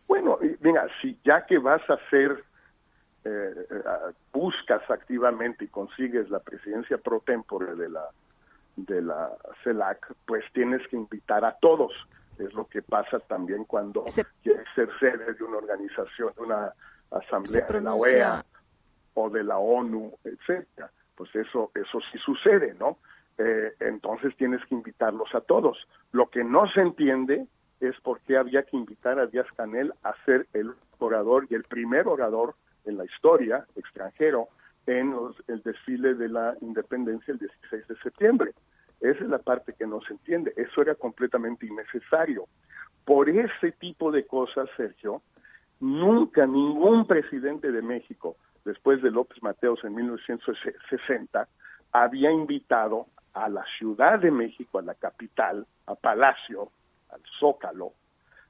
Bueno, 0.06 0.38
mira, 0.60 0.86
si 1.00 1.18
ya 1.24 1.44
que 1.46 1.58
vas 1.58 1.82
a 1.90 1.94
hacer 1.94 2.44
eh, 3.24 3.66
buscas 4.32 4.88
activamente 4.88 5.64
y 5.64 5.68
consigues 5.68 6.30
la 6.30 6.38
presidencia 6.38 6.98
pro 6.98 7.18
tempore 7.18 7.74
de 7.74 7.88
la 7.88 8.08
de 8.76 9.02
la 9.02 9.30
CELAC, 9.62 10.14
pues 10.26 10.44
tienes 10.52 10.86
que 10.88 10.96
invitar 10.96 11.44
a 11.44 11.56
todos. 11.60 11.92
Es 12.38 12.52
lo 12.54 12.66
que 12.66 12.82
pasa 12.82 13.18
también 13.20 13.64
cuando 13.64 14.04
quieres 14.42 14.66
ser 14.74 14.88
sede 14.98 15.34
de 15.34 15.44
una 15.44 15.58
organización, 15.58 16.32
de 16.34 16.42
una 16.42 16.72
asamblea 17.10 17.66
de 17.66 17.80
la 17.80 17.94
OEA 17.94 18.44
o 19.14 19.30
de 19.30 19.44
la 19.44 19.58
ONU, 19.58 20.14
etcétera. 20.24 20.90
Pues 21.14 21.34
eso, 21.36 21.70
eso 21.74 21.98
sí 22.10 22.18
sucede, 22.18 22.74
¿no? 22.78 22.98
Eh, 23.38 23.74
entonces 23.80 24.34
tienes 24.36 24.64
que 24.66 24.74
invitarlos 24.74 25.34
a 25.34 25.40
todos. 25.40 25.76
Lo 26.12 26.30
que 26.30 26.42
no 26.42 26.66
se 26.68 26.80
entiende 26.80 27.46
es 27.80 27.98
por 28.00 28.20
qué 28.20 28.36
había 28.36 28.62
que 28.62 28.76
invitar 28.76 29.18
a 29.18 29.26
Díaz 29.26 29.46
Canel 29.56 29.92
a 30.02 30.14
ser 30.24 30.46
el 30.52 30.72
orador 30.98 31.46
y 31.50 31.54
el 31.54 31.64
primer 31.64 32.08
orador 32.08 32.54
en 32.84 32.96
la 32.96 33.04
historia 33.04 33.66
extranjero 33.76 34.48
en 34.86 35.14
el 35.48 35.62
desfile 35.62 36.14
de 36.14 36.28
la 36.28 36.56
independencia 36.60 37.32
el 37.32 37.38
16 37.38 37.88
de 37.88 37.96
septiembre. 37.96 38.52
Esa 39.00 39.24
es 39.24 39.30
la 39.30 39.38
parte 39.38 39.74
que 39.74 39.86
no 39.86 40.00
se 40.02 40.12
entiende. 40.12 40.52
Eso 40.56 40.82
era 40.82 40.94
completamente 40.94 41.66
innecesario. 41.66 42.46
Por 43.04 43.28
ese 43.28 43.72
tipo 43.72 44.12
de 44.12 44.26
cosas, 44.26 44.68
Sergio, 44.76 45.22
nunca 45.80 46.46
ningún 46.46 47.06
presidente 47.06 47.72
de 47.72 47.82
México, 47.82 48.36
después 48.64 49.02
de 49.02 49.10
López 49.10 49.42
Mateos 49.42 49.82
en 49.82 49.94
1960, 49.94 51.48
había 51.92 52.30
invitado 52.30 53.06
a 53.34 53.48
la 53.48 53.64
Ciudad 53.78 54.20
de 54.20 54.30
México, 54.30 54.78
a 54.78 54.82
la 54.82 54.94
capital, 54.94 55.66
a 55.86 55.94
Palacio, 55.94 56.70
al 57.10 57.20
Zócalo, 57.40 57.92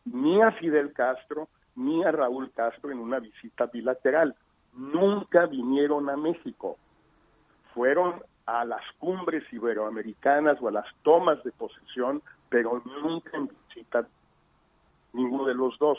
ni 0.04 0.42
a 0.42 0.52
Fidel 0.52 0.92
Castro, 0.92 1.48
ni 1.76 2.04
a 2.04 2.12
Raúl 2.12 2.50
Castro 2.52 2.90
en 2.90 2.98
una 2.98 3.18
visita 3.18 3.66
bilateral. 3.66 4.34
Nunca 4.72 5.46
vinieron 5.46 6.08
a 6.10 6.16
México. 6.16 6.76
Fueron 7.74 8.22
a 8.46 8.64
las 8.64 8.82
cumbres 8.98 9.44
iberoamericanas 9.52 10.58
o 10.60 10.68
a 10.68 10.72
las 10.72 10.86
tomas 11.02 11.42
de 11.44 11.52
posesión, 11.52 12.22
pero 12.48 12.82
nunca 13.02 13.36
en 13.36 13.48
visita 13.48 14.06
ninguno 15.12 15.46
de 15.46 15.54
los 15.54 15.78
dos 15.78 15.98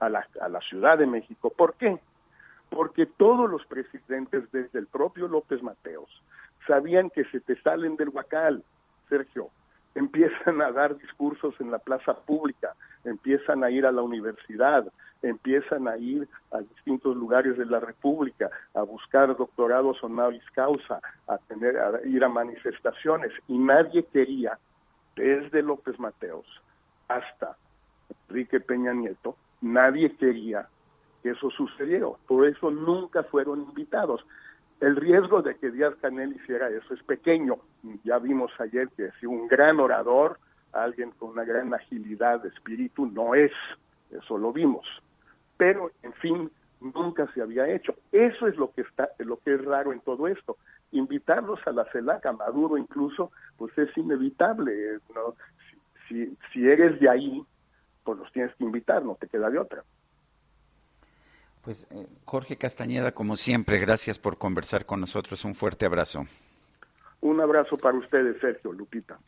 a 0.00 0.08
la, 0.08 0.26
a 0.40 0.48
la 0.48 0.60
Ciudad 0.60 0.98
de 0.98 1.06
México. 1.06 1.50
¿Por 1.50 1.74
qué? 1.74 1.98
Porque 2.68 3.06
todos 3.06 3.50
los 3.50 3.64
presidentes, 3.66 4.50
desde 4.52 4.78
el 4.78 4.86
propio 4.86 5.26
López 5.26 5.62
Mateos, 5.62 6.08
sabían 6.66 7.10
que 7.10 7.24
se 7.26 7.40
te 7.40 7.60
salen 7.62 7.96
del 7.96 8.10
huacal, 8.10 8.62
Sergio. 9.08 9.48
Empiezan 9.94 10.62
a 10.62 10.70
dar 10.70 10.96
discursos 10.96 11.54
en 11.60 11.70
la 11.70 11.78
plaza 11.78 12.14
pública, 12.14 12.74
empiezan 13.04 13.64
a 13.64 13.70
ir 13.70 13.86
a 13.86 13.92
la 13.92 14.02
universidad, 14.02 14.86
empiezan 15.22 15.88
a 15.88 15.96
ir 15.96 16.28
a 16.50 16.58
distintos 16.58 17.16
lugares 17.16 17.56
de 17.58 17.66
la 17.66 17.80
República, 17.80 18.50
a 18.74 18.82
buscar 18.82 19.36
doctorados 19.36 20.02
honoris 20.02 20.44
causa, 20.52 21.00
a 21.26 21.38
tener 21.38 21.76
a 21.78 22.00
ir 22.06 22.24
a 22.24 22.28
manifestaciones 22.28 23.32
y 23.48 23.58
nadie 23.58 24.04
quería 24.04 24.58
desde 25.16 25.62
López 25.62 25.98
Mateos 25.98 26.46
hasta 27.08 27.56
Enrique 28.28 28.60
Peña 28.60 28.92
Nieto, 28.92 29.36
nadie 29.60 30.16
quería 30.16 30.68
que 31.22 31.30
eso 31.30 31.50
sucediera, 31.50 32.06
por 32.26 32.46
eso 32.46 32.70
nunca 32.70 33.22
fueron 33.24 33.60
invitados. 33.60 34.24
El 34.80 34.96
riesgo 34.96 35.42
de 35.42 35.56
que 35.56 35.70
Díaz 35.70 35.94
Canel 36.00 36.32
hiciera 36.36 36.70
eso 36.70 36.94
es 36.94 37.02
pequeño. 37.02 37.56
Ya 38.02 38.18
vimos 38.18 38.50
ayer 38.58 38.88
que 38.96 39.10
si 39.20 39.26
un 39.26 39.46
gran 39.46 39.78
orador, 39.78 40.38
alguien 40.72 41.10
con 41.10 41.30
una 41.30 41.44
gran 41.44 41.74
agilidad 41.74 42.40
de 42.40 42.48
espíritu, 42.48 43.04
no 43.04 43.34
es. 43.34 43.52
Eso 44.10 44.38
lo 44.38 44.54
vimos 44.54 44.86
pero 45.60 45.92
en 46.02 46.14
fin, 46.14 46.50
nunca 46.80 47.30
se 47.34 47.42
había 47.42 47.68
hecho. 47.68 47.94
Eso 48.12 48.48
es 48.48 48.56
lo 48.56 48.72
que 48.72 48.80
está, 48.80 49.10
lo 49.18 49.36
que 49.40 49.52
es 49.52 49.62
raro 49.62 49.92
en 49.92 50.00
todo 50.00 50.26
esto. 50.26 50.56
Invitarlos 50.90 51.60
a 51.66 51.72
la 51.72 51.84
CELAC, 51.92 52.24
a 52.24 52.32
Maduro 52.32 52.78
incluso, 52.78 53.30
pues 53.58 53.76
es 53.76 53.94
inevitable. 53.94 55.00
¿no? 55.14 55.34
Si, 56.08 56.34
si, 56.50 56.66
eres 56.66 56.98
de 56.98 57.10
ahí, 57.10 57.44
pues 58.02 58.18
los 58.18 58.32
tienes 58.32 58.56
que 58.56 58.64
invitar, 58.64 59.04
no 59.04 59.16
te 59.16 59.28
queda 59.28 59.50
de 59.50 59.58
otra. 59.58 59.84
Pues 61.60 61.86
eh, 61.90 62.06
Jorge 62.24 62.56
Castañeda, 62.56 63.12
como 63.12 63.36
siempre, 63.36 63.78
gracias 63.80 64.18
por 64.18 64.38
conversar 64.38 64.86
con 64.86 65.00
nosotros. 65.00 65.44
Un 65.44 65.54
fuerte 65.54 65.84
abrazo. 65.84 66.24
Un 67.20 67.38
abrazo 67.38 67.76
para 67.76 67.98
ustedes, 67.98 68.40
Sergio, 68.40 68.72
Lupita. 68.72 69.18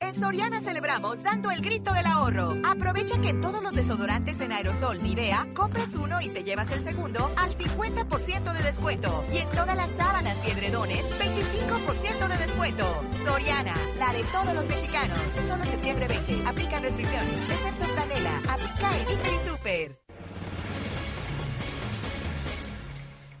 En 0.00 0.14
Soriana 0.14 0.60
celebramos 0.60 1.22
dando 1.22 1.50
el 1.50 1.60
grito 1.60 1.92
del 1.92 2.06
ahorro. 2.06 2.54
Aprovecha 2.64 3.20
que 3.20 3.28
en 3.28 3.40
todos 3.40 3.62
los 3.62 3.74
desodorantes 3.74 4.40
en 4.40 4.52
aerosol 4.52 5.02
Nivea 5.02 5.46
compras 5.54 5.94
uno 5.94 6.20
y 6.20 6.28
te 6.28 6.44
llevas 6.44 6.70
el 6.70 6.82
segundo 6.82 7.30
al 7.36 7.50
50% 7.50 8.52
de 8.52 8.62
descuento. 8.62 9.24
Y 9.32 9.38
en 9.38 9.50
todas 9.50 9.76
las 9.76 9.90
sábanas 9.90 10.38
y 10.46 10.52
edredones, 10.52 11.04
25% 11.18 12.28
de 12.28 12.36
descuento. 12.38 12.84
Soriana, 13.24 13.74
la 13.98 14.12
de 14.12 14.22
todos 14.24 14.54
los 14.54 14.68
mexicanos. 14.68 15.20
Solo 15.46 15.64
septiembre 15.66 16.06
20. 16.06 16.48
Aplica 16.48 16.78
restricciones, 16.80 17.50
excepto 17.50 17.84
franela. 17.84 18.38
Aplica 18.48 18.98
en 18.98 19.12
Hiper 19.12 19.34
y 19.34 19.48
Super. 19.48 20.08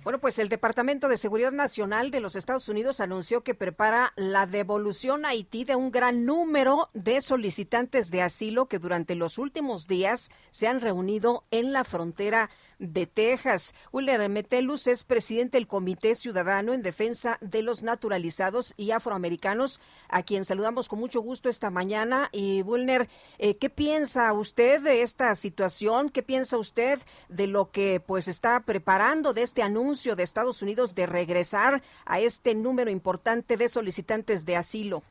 Bueno, 0.04 0.20
pues 0.20 0.38
el 0.38 0.48
Departamento 0.48 1.08
de 1.08 1.16
Seguridad 1.16 1.52
Nacional 1.52 2.10
de 2.10 2.20
los 2.20 2.36
Estados 2.36 2.68
Unidos 2.68 3.00
anunció 3.00 3.42
que 3.42 3.54
prepara 3.54 4.12
la 4.16 4.46
devolución 4.46 5.24
a 5.24 5.30
Haití 5.30 5.64
de 5.64 5.74
un 5.74 5.90
gran 5.90 6.24
número 6.24 6.86
de 6.94 7.20
solicitantes 7.20 8.10
de 8.10 8.22
asilo 8.22 8.66
que 8.66 8.78
durante 8.78 9.16
los 9.16 9.38
últimos 9.38 9.88
días 9.88 10.30
se 10.50 10.68
han 10.68 10.80
reunido 10.80 11.44
en 11.50 11.72
la 11.72 11.82
frontera 11.82 12.48
de 12.78 13.06
Texas. 13.06 13.74
Willer 13.92 14.28
Metelus 14.28 14.86
es 14.86 15.04
presidente 15.04 15.58
del 15.58 15.66
Comité 15.66 16.14
Ciudadano 16.14 16.72
en 16.72 16.82
Defensa 16.82 17.38
de 17.40 17.62
los 17.62 17.82
Naturalizados 17.82 18.74
y 18.76 18.92
Afroamericanos, 18.92 19.80
a 20.08 20.22
quien 20.22 20.44
saludamos 20.44 20.88
con 20.88 20.98
mucho 20.98 21.20
gusto 21.20 21.48
esta 21.48 21.70
mañana. 21.70 22.28
Y 22.32 22.62
Willer, 22.62 23.08
eh, 23.38 23.56
¿qué 23.56 23.70
piensa 23.70 24.32
usted 24.32 24.80
de 24.80 25.02
esta 25.02 25.34
situación? 25.34 26.08
¿Qué 26.08 26.22
piensa 26.22 26.58
usted 26.58 26.98
de 27.28 27.46
lo 27.46 27.70
que 27.70 28.00
pues 28.04 28.28
está 28.28 28.60
preparando 28.60 29.32
de 29.32 29.42
este 29.42 29.62
anuncio 29.62 30.16
de 30.16 30.22
Estados 30.22 30.62
Unidos 30.62 30.94
de 30.94 31.06
regresar 31.06 31.82
a 32.06 32.20
este 32.20 32.54
número 32.54 32.90
importante 32.90 33.56
de 33.56 33.68
solicitantes 33.68 34.46
de 34.46 34.56
asilo? 34.56 35.02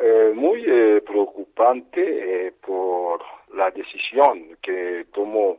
Eh, 0.00 0.32
muy 0.34 0.64
eh, 0.64 1.02
preocupante 1.04 2.52
por 2.64 3.20
la 3.54 3.70
decisión 3.70 4.56
que 4.62 5.06
tomó 5.12 5.56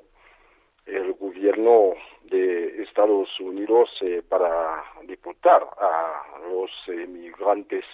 el 0.92 1.14
gobierno 1.14 1.94
de 2.24 2.84
Estados 2.84 3.40
Unidos 3.40 3.90
eh, 4.02 4.22
para 4.28 4.84
deportar 5.04 5.66
a 5.78 6.24
los 6.50 6.70
emigrantes 6.88 7.86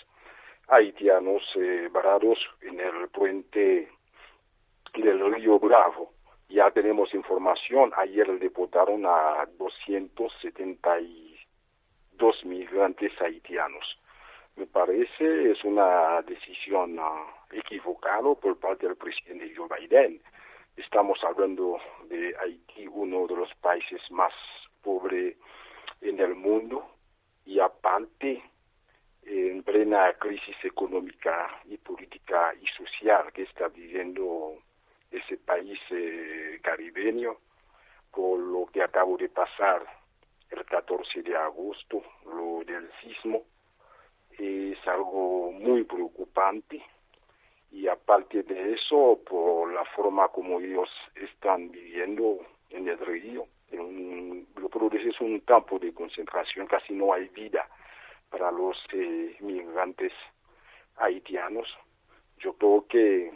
haitianos 0.68 1.44
eh, 1.56 1.90
varados 1.92 2.40
en 2.62 2.80
el 2.80 3.10
puente 3.10 3.90
del 4.96 5.34
río 5.34 5.60
Bravo. 5.60 6.14
Ya 6.50 6.72
tenemos 6.72 7.14
información, 7.14 7.92
ayer 7.98 8.40
deportaron 8.40 9.06
a 9.06 9.46
272 9.58 12.46
migrantes 12.46 13.12
haitianos. 13.22 14.00
Me 14.56 14.66
parece 14.68 15.52
es 15.52 15.62
una 15.66 16.22
decisión 16.22 16.98
uh, 16.98 17.26
equivocada 17.52 18.34
por 18.36 18.58
parte 18.58 18.88
del 18.88 18.96
presidente 18.96 19.54
Joe 19.56 19.68
Biden 19.68 20.22
Estamos 20.78 21.24
hablando 21.24 21.78
de 22.10 22.36
Haití, 22.38 22.86
uno 22.88 23.28
de 23.28 23.36
los 23.36 23.54
países 23.56 24.02
más 24.12 24.34
pobres 24.82 25.38
en 26.02 26.20
el 26.20 26.36
mundo 26.36 26.90
y 27.46 27.60
aparte 27.60 28.44
en 29.24 29.64
plena 29.64 30.14
crisis 30.20 30.58
económica 30.64 31.62
y 31.66 31.78
política 31.78 32.54
y 32.62 32.66
social 32.68 33.32
que 33.32 33.44
está 33.44 33.70
viviendo 33.70 34.58
ese 35.12 35.38
país 35.38 35.80
eh, 35.92 36.60
caribeño 36.62 37.38
por 38.12 38.40
lo 38.40 38.66
que 38.68 38.84
acabo 38.84 39.16
de 39.18 39.30
pasar 39.30 39.86
el 40.50 40.66
14 40.66 41.22
de 41.24 41.36
agosto, 41.36 42.04
lo 42.26 42.64
del 42.66 42.90
sismo, 43.02 43.44
es 44.38 44.78
algo 44.88 45.54
muy 45.54 45.84
preocupante 45.84 46.84
y 47.76 47.90
aparte 47.90 48.42
de 48.44 48.74
eso, 48.74 49.20
por 49.30 49.74
la 49.74 49.84
forma 49.84 50.30
como 50.30 50.62
ellos 50.62 50.90
están 51.14 51.70
viviendo 51.72 52.40
en 52.70 52.88
el 52.88 52.98
río, 52.98 53.48
en 53.70 53.80
un, 53.82 54.48
lo 54.56 54.70
es 54.94 55.20
un 55.20 55.42
campo 55.42 55.78
de 55.78 55.94
concentración, 55.94 56.68
casi 56.68 56.94
no 56.94 57.14
hay 57.14 57.28
vida 57.28 57.68
para 58.30 58.50
los 58.50 58.82
eh, 58.94 59.36
migrantes 59.42 60.14
haitianos. 60.96 61.68
Yo 62.38 62.54
creo 62.54 62.86
que 62.88 63.34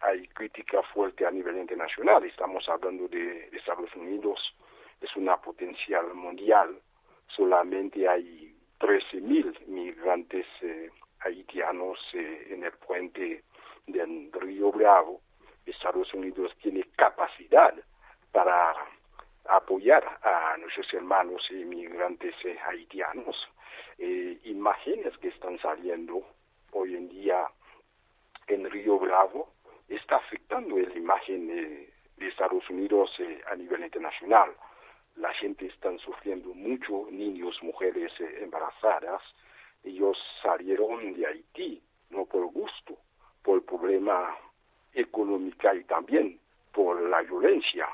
hay 0.00 0.26
crítica 0.28 0.82
fuerte 0.94 1.26
a 1.26 1.30
nivel 1.30 1.58
internacional. 1.58 2.24
Estamos 2.24 2.66
hablando 2.70 3.06
de 3.08 3.50
Estados 3.52 3.94
Unidos, 3.94 4.40
es 5.02 5.14
una 5.14 5.36
potencial 5.36 6.14
mundial. 6.14 6.80
Solamente 7.26 8.08
hay 8.08 8.56
13.000 8.80 9.66
migrantes 9.66 10.46
eh, 10.62 10.90
haitianos 11.20 11.98
eh, 12.14 12.46
en 12.50 12.64
el 12.64 12.72
puente 12.72 13.42
del 13.88 14.30
Río 14.32 14.70
Bravo, 14.72 15.20
Estados 15.66 16.12
Unidos 16.14 16.52
tiene 16.62 16.84
capacidad 16.96 17.74
para 18.32 18.74
apoyar 19.48 20.04
a 20.22 20.56
nuestros 20.58 20.92
hermanos 20.92 21.42
inmigrantes 21.50 22.34
eh, 22.44 22.58
haitianos. 22.66 23.36
Eh, 23.98 24.38
imágenes 24.44 25.16
que 25.18 25.28
están 25.28 25.58
saliendo 25.58 26.22
hoy 26.72 26.94
en 26.96 27.08
día 27.08 27.46
en 28.46 28.70
Río 28.70 28.98
Bravo 28.98 29.52
está 29.88 30.16
afectando 30.16 30.78
la 30.78 30.94
imagen 30.94 31.48
de 31.48 32.28
Estados 32.28 32.68
Unidos 32.68 33.10
eh, 33.18 33.40
a 33.50 33.56
nivel 33.56 33.82
internacional. 33.82 34.50
La 35.16 35.32
gente 35.34 35.66
está 35.66 35.96
sufriendo 35.98 36.54
mucho, 36.54 37.08
niños, 37.10 37.58
mujeres 37.62 38.12
embarazadas. 38.40 39.22
Ellos 39.82 40.16
salieron 40.42 41.14
de 41.14 41.26
Haití, 41.26 41.82
no 42.10 42.26
por 42.26 42.46
gusto, 42.52 42.98
por 43.48 43.64
problema 43.64 44.36
económico 44.92 45.72
y 45.72 45.82
también 45.84 46.38
por 46.70 47.00
la 47.00 47.22
violencia 47.22 47.88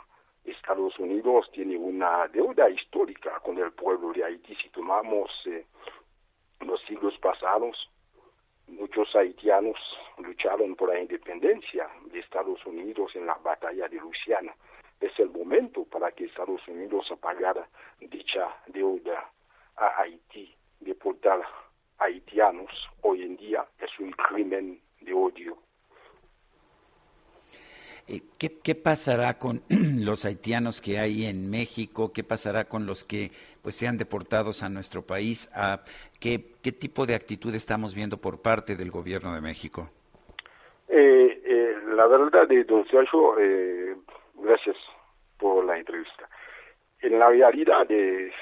Estados 0.44 0.98
Unidos 0.98 1.48
tiene 1.52 1.76
una 1.76 2.26
deuda 2.26 2.68
histórica 2.68 3.38
con 3.38 3.59
el 3.59 3.70
pueblo 3.70 4.12
de 4.12 4.24
Haití. 4.24 4.57
Si 4.57 4.68
tomamos 4.70 5.30
eh, 5.46 5.64
los 6.59 6.80
siglos 6.86 7.16
pasados, 7.18 7.88
muchos 8.66 9.14
haitianos 9.14 9.78
lucharon 10.18 10.74
por 10.74 10.92
la 10.92 10.98
independencia 10.98 11.88
de 12.07 12.18
Estados 12.18 12.66
Unidos 12.66 13.14
en 13.14 13.26
la 13.26 13.34
batalla 13.34 13.86
de 13.86 14.00
Luisiana. 14.00 14.57
Es 15.00 15.16
el 15.20 15.30
momento 15.30 15.84
para 15.84 16.11
que 16.11 16.24
Estados 16.24 16.66
Unidos 16.66 17.12
pagara 17.20 17.68
dicha 18.00 18.57
deuda 18.66 19.30
a 19.76 20.00
Haití. 20.00 20.52
Deportar 20.80 21.42
haitianos 21.98 22.72
hoy 23.02 23.22
en 23.22 23.36
día 23.36 23.64
es 23.78 24.00
un 24.00 24.11
crimen 24.11 24.80
de 25.05 25.12
odio. 25.12 25.57
Eh, 28.07 28.20
¿Qué, 28.38 28.74
pasará 28.74 29.38
con 29.38 29.62
los 30.05 30.26
haitianos 30.26 30.82
que 30.82 30.98
hay 30.98 31.24
en 31.24 31.50
México? 31.50 32.12
¿Qué 32.12 32.22
pasará 32.22 32.64
con 32.64 32.84
los 32.84 33.02
que 33.02 33.30
pues 33.62 33.76
sean 33.76 33.96
deportados 33.96 34.62
a 34.62 34.68
nuestro 34.68 35.02
país? 35.02 35.50
¿A 35.55 35.80
qué, 36.20 36.52
qué, 36.62 36.72
tipo 36.72 37.07
de 37.07 37.14
actitud 37.14 37.55
estamos 37.55 37.94
viendo 37.94 38.18
por 38.18 38.42
parte 38.42 38.76
del 38.76 38.90
gobierno 38.90 39.34
de 39.34 39.40
México? 39.40 39.88
Eh, 40.88 41.40
eh, 41.44 41.76
la 41.94 42.07
verdad, 42.07 42.46
don 42.66 42.86
Sergio, 42.88 43.36
gracias 44.34 44.76
por 45.38 45.64
la 45.64 45.78
entrevista. 45.78 46.28
En 47.00 47.18
la 47.18 47.30
realidad, 47.30 47.86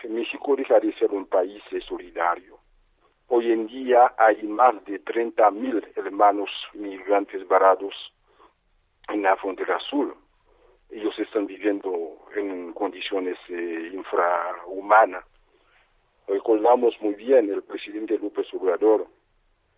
México 0.09 0.57
deja 0.57 0.81
de 0.81 0.93
ser 0.95 1.11
un 1.13 1.27
país 1.27 1.63
solidario. 1.87 2.62
Hoy 3.35 3.51
en 3.51 3.67
día 3.67 4.13
hay 4.19 4.43
más 4.43 4.85
de 4.85 4.99
30 4.99 5.51
mil 5.53 5.83
hermanos 5.97 6.51
migrantes 6.75 7.49
varados 7.49 7.95
en 9.09 9.23
la 9.23 9.35
frontera 9.37 9.79
sur. 9.89 10.15
Ellos 10.91 11.19
están 11.19 11.47
viviendo 11.47 12.19
en 12.37 12.75
condiciones 12.75 13.39
eh, 13.49 13.91
infrahumanas. 13.95 15.25
Recordamos 16.29 16.95
muy 17.01 17.15
bien 17.15 17.49
el 17.51 17.63
presidente 17.63 18.19
López 18.19 18.53
Obrador 18.53 19.07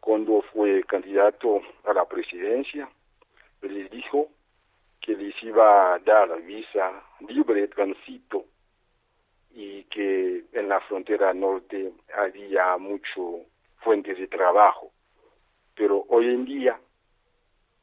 cuando 0.00 0.42
fue 0.52 0.82
candidato 0.82 1.62
a 1.84 1.92
la 1.92 2.06
presidencia, 2.06 2.88
les 3.62 3.88
dijo 3.88 4.30
que 5.00 5.14
les 5.14 5.40
iba 5.44 5.94
a 5.94 6.00
dar 6.00 6.42
visa 6.42 7.04
libre 7.20 7.68
tránsito 7.68 8.46
y 9.54 9.84
que 9.84 10.44
en 10.52 10.68
la 10.68 10.80
frontera 10.80 11.32
norte 11.32 11.92
había 12.16 12.76
mucho 12.76 13.42
fuentes 13.78 14.18
de 14.18 14.26
trabajo. 14.26 14.90
Pero 15.76 16.04
hoy 16.08 16.26
en 16.26 16.44
día 16.44 16.78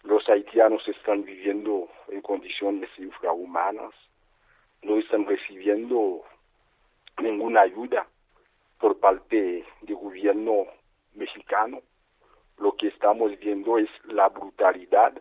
los 0.04 0.28
haitianos 0.28 0.86
están 0.88 1.24
viviendo 1.24 1.88
en 2.10 2.22
condiciones 2.22 2.90
infrahumanas, 2.98 3.94
no 4.82 4.98
están 4.98 5.26
recibiendo 5.26 6.24
ninguna 7.22 7.62
ayuda 7.62 8.06
por 8.80 9.00
parte 9.00 9.64
del 9.82 9.96
gobierno 9.96 10.66
mexicano. 11.14 11.82
Lo 12.58 12.76
que 12.76 12.88
estamos 12.88 13.38
viendo 13.40 13.78
es 13.78 13.90
la 14.06 14.28
brutalidad 14.28 15.14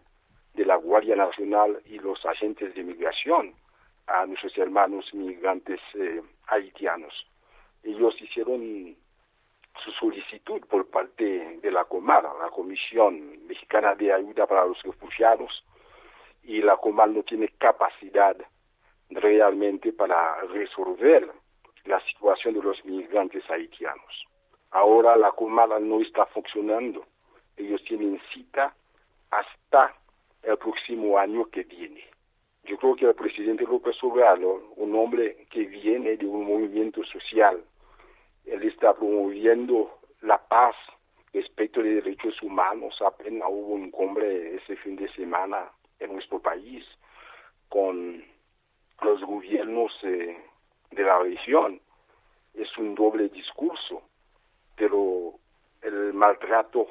de 0.55 0.65
la 0.65 0.77
Guardia 0.77 1.15
Nacional 1.15 1.81
y 1.87 1.99
los 1.99 2.25
agentes 2.27 2.75
de 2.75 2.83
migración 2.83 3.55
a 4.11 4.27
nuestros 4.27 4.57
hermanos 4.59 5.13
migrantes 5.15 5.81
eh, 5.95 6.23
haitianos. 6.49 7.15
Ellos 7.83 8.15
hicieron 8.21 8.97
su 9.85 9.91
solicitud 9.93 10.61
por 10.69 10.87
parte 10.91 11.59
de 11.63 11.71
la 11.71 11.85
Comar, 11.85 12.25
la 12.41 12.51
Comisión 12.51 13.47
Mexicana 13.47 13.95
de 13.95 14.13
Ayuda 14.13 14.47
para 14.47 14.67
los 14.67 14.83
Refugiados, 14.83 15.65
y 16.43 16.61
la 16.61 16.77
Comar 16.77 17.11
no 17.11 17.23
tiene 17.23 17.49
capacidad 17.59 18.37
realmente 19.11 19.93
para 19.93 20.41
resolver 20.43 21.31
la 21.85 22.01
situación 22.07 22.55
de 22.55 22.63
los 22.63 22.85
migrantes 22.85 23.49
haitianos. 23.51 24.27
Ahora 24.73 25.17
la 25.17 25.33
Comar 25.33 25.81
no 25.81 26.01
está 26.01 26.27
funcionando. 26.27 27.07
Ellos 27.57 27.83
tienen 27.85 28.21
cita 28.33 28.75
hasta 29.31 29.95
el 30.43 30.57
próximo 30.59 31.19
año 31.19 31.47
que 31.47 31.65
viene. 31.65 32.10
Yo 32.65 32.77
creo 32.77 32.95
que 32.95 33.07
el 33.07 33.15
presidente 33.15 33.65
López 33.65 33.97
Obrador, 34.03 34.63
un 34.77 34.95
hombre 34.95 35.47
que 35.51 35.65
viene 35.65 36.17
de 36.17 36.27
un 36.27 36.47
movimiento 36.47 37.03
social 37.05 37.63
él 38.51 38.65
está 38.65 38.95
promoviendo 38.95 39.99
la 40.23 40.39
paz 40.39 40.75
respecto 41.33 41.83
de 41.83 41.97
derechos 41.97 42.41
humanos. 42.43 43.01
Apenas 43.01 43.49
hubo 43.51 43.75
un 43.75 43.91
cumbre 43.91 44.57
ese 44.57 44.77
fin 44.77 44.97
de 44.97 45.09
semana 45.13 45.71
en 45.99 46.13
nuestro 46.13 46.41
país 46.41 46.85
con 47.69 48.25
los 49.03 49.23
gobiernos 49.23 49.93
eh, 50.03 50.37
de 50.91 51.03
la 51.03 51.19
región. 51.21 51.81
Es 52.55 52.77
un 52.77 52.95
doble 52.95 53.29
discurso, 53.29 54.03
pero 54.77 55.35
el 55.83 56.13
maltrato 56.13 56.89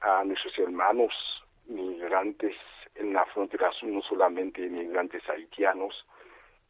a 0.00 0.22
nuestros 0.24 0.58
hermanos 0.58 1.12
migrantes 1.66 2.54
en 2.94 3.12
la 3.12 3.24
frontera 3.26 3.72
sur, 3.72 3.88
no 3.88 4.02
solamente 4.02 4.60
migrantes 4.68 5.28
haitianos, 5.28 6.06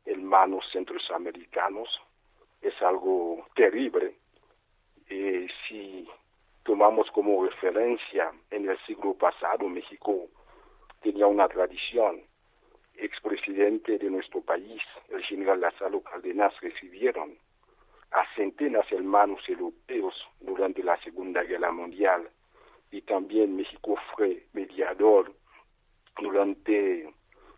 hermanos 0.05 0.64
centroamericanos, 0.72 1.89
es 2.61 2.81
algo 2.83 3.47
terrible. 3.55 4.14
Eh, 5.09 5.47
si 5.68 6.09
tomamos 6.62 7.11
como 7.11 7.45
referencia 7.45 8.33
en 8.51 8.68
el 8.68 8.79
siglo 8.87 9.14
pasado, 9.14 9.68
México 9.68 10.29
tenía 11.03 11.27
una 11.27 11.49
tradición. 11.49 12.22
Expresidente 12.97 13.99
de 13.99 14.09
nuestro 14.09 14.41
país, 14.41 14.81
el 15.09 15.22
general 15.25 15.61
Lázaro 15.61 16.01
Cárdenas, 16.01 16.59
recibieron 16.61 17.37
a 18.12 18.25
centenas 18.37 18.89
de 18.89 18.97
hermanos 18.97 19.41
europeos 19.49 20.14
durante 20.41 20.83
la 20.83 20.97
Segunda 21.03 21.43
Guerra 21.43 21.72
Mundial 21.72 22.31
y 22.93 23.03
también 23.03 23.57
México 23.57 23.97
fue 24.14 24.47
mediador 24.53 25.35
durante 26.20 27.02
el 27.02 27.14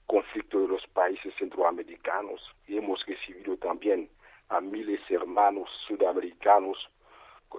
conflicto 0.07 0.61
de 0.61 0.69
los 0.69 0.87
países 0.89 1.35
centroamericanos 1.39 2.41
y 2.67 2.79
hemos 2.79 3.05
recibido 3.07 3.57
también 3.57 4.09
a 4.49 4.61
miles 4.61 5.01
de 5.09 5.17
hermanos 5.17 5.69
sudamericanos 5.87 6.79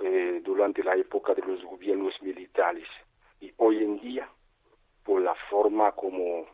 eh, 0.02 0.42
durante 0.44 0.84
la 0.84 0.96
época 0.96 1.34
de 1.34 1.42
los 1.42 1.64
gobiernos 1.64 2.14
militares. 2.22 2.88
Y 3.42 3.54
hoy 3.58 3.84
en 3.84 4.00
día, 4.00 4.30
por 5.04 5.22
la 5.22 5.36
forma 5.50 5.92
como 5.92 6.48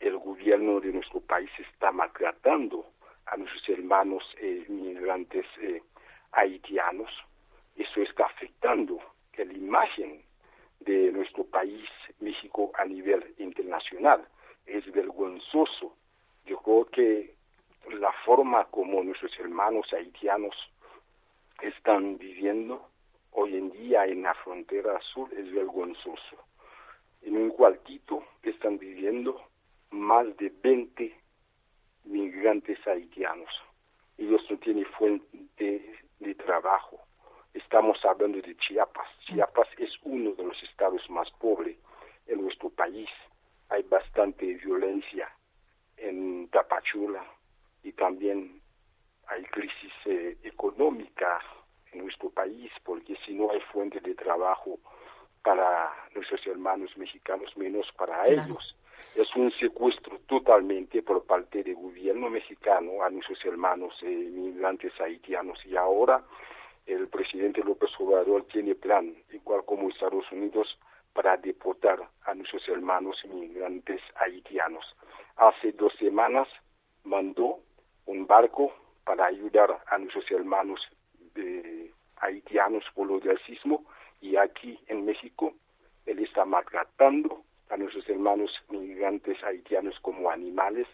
el 0.00 0.16
gobierno 0.18 0.80
de 0.80 0.92
nuestro 0.92 1.20
país 1.20 1.50
está 1.58 1.92
maltratando 1.92 2.86
a 3.26 3.36
nuestros 3.36 3.68
hermanos 3.68 4.24
eh, 4.38 4.64
migrantes 4.68 5.46
eh, 5.60 5.82
haitianos, 6.32 7.10
eso 7.76 8.02
está 8.02 8.26
afectando 8.26 8.98
la 9.44 9.52
imagen 9.52 10.22
de 10.84 11.12
nuestro 11.12 11.44
país, 11.44 11.88
México, 12.20 12.72
a 12.78 12.84
nivel 12.84 13.34
internacional. 13.38 14.26
Es 14.66 14.90
vergonzoso. 14.92 15.96
Yo 16.46 16.58
creo 16.58 16.84
que 16.86 17.34
la 17.98 18.12
forma 18.24 18.64
como 18.66 19.02
nuestros 19.02 19.32
hermanos 19.38 19.92
haitianos 19.92 20.54
están 21.60 22.18
viviendo 22.18 22.88
hoy 23.32 23.56
en 23.56 23.70
día 23.72 24.04
en 24.06 24.22
la 24.22 24.34
frontera 24.34 25.00
sur 25.12 25.32
es 25.34 25.52
vergonzoso. 25.52 26.36
En 27.22 27.36
un 27.36 27.50
cuartito 27.50 28.24
están 28.42 28.78
viviendo 28.78 29.40
más 29.90 30.36
de 30.36 30.52
20 30.62 31.14
migrantes 32.04 32.78
haitianos. 32.86 33.50
Ellos 34.18 34.42
no 34.50 34.58
tienen 34.58 34.86
fuente 34.86 35.94
de 36.18 36.34
trabajo. 36.34 37.00
Estamos 37.54 38.02
hablando 38.04 38.40
de 38.40 38.56
Chiapas. 38.56 39.06
Chiapas 39.26 39.68
es 39.78 39.90
uno 40.02 40.32
de 40.32 40.44
los 40.44 40.62
estados 40.62 41.08
más 41.10 41.30
pobres 41.32 41.76
en 42.26 42.42
nuestro 42.42 42.70
país. 42.70 43.08
Hay 43.68 43.82
bastante 43.82 44.44
violencia 44.54 45.28
en 45.96 46.48
Tapachula, 46.48 47.24
y 47.82 47.92
también 47.92 48.60
hay 49.26 49.42
crisis 49.44 49.92
eh, 50.06 50.36
económica 50.42 51.40
en 51.92 52.02
nuestro 52.02 52.30
país 52.30 52.70
porque 52.84 53.16
si 53.26 53.34
no 53.34 53.50
hay 53.50 53.60
fuente 53.72 54.00
de 54.00 54.14
trabajo 54.14 54.78
para 55.42 55.92
nuestros 56.14 56.46
hermanos 56.46 56.96
mexicanos, 56.96 57.56
menos 57.56 57.86
para 57.96 58.26
ellos. 58.28 58.76
Es 59.16 59.34
un 59.34 59.50
secuestro 59.52 60.20
totalmente 60.26 61.02
por 61.02 61.24
parte 61.24 61.64
del 61.64 61.74
gobierno 61.74 62.30
mexicano 62.30 63.02
a 63.02 63.10
nuestros 63.10 63.44
hermanos 63.44 63.94
eh, 64.02 64.06
migrantes 64.06 64.92
haitianos 65.00 65.58
y 65.66 65.76
ahora 65.76 66.22
el 66.86 67.08
presidente 67.08 67.62
López 67.62 67.90
Obrador 67.98 68.46
tiene 68.46 68.74
plan, 68.74 69.14
igual 69.32 69.64
como 69.64 69.88
Estados 69.88 70.30
Unidos, 70.32 70.78
para 71.12 71.36
deportar 71.36 72.08
a 72.24 72.34
nuestros 72.34 72.66
hermanos 72.68 73.16
migrantes 73.28 74.00
haitianos. 74.16 74.84
Hace 75.36 75.72
dos 75.72 75.92
semanas 75.98 76.48
mandó 77.04 77.60
un 78.06 78.26
barco 78.26 78.72
para 79.04 79.26
ayudar 79.26 79.82
a 79.86 79.98
nuestros 79.98 80.30
hermanos 80.30 80.80
haitianos 82.16 82.84
por 82.94 83.08
lo 83.08 83.20
del 83.20 83.38
sismo 83.44 83.84
y 84.20 84.36
aquí 84.36 84.78
en 84.86 85.04
México 85.04 85.54
él 86.06 86.18
está 86.20 86.44
maltratando 86.44 87.42
a 87.68 87.76
nuestros 87.76 88.08
hermanos 88.08 88.50
migrantes 88.68 89.42
haitianos 89.44 89.98
como 90.00 90.30
animales 90.30 90.86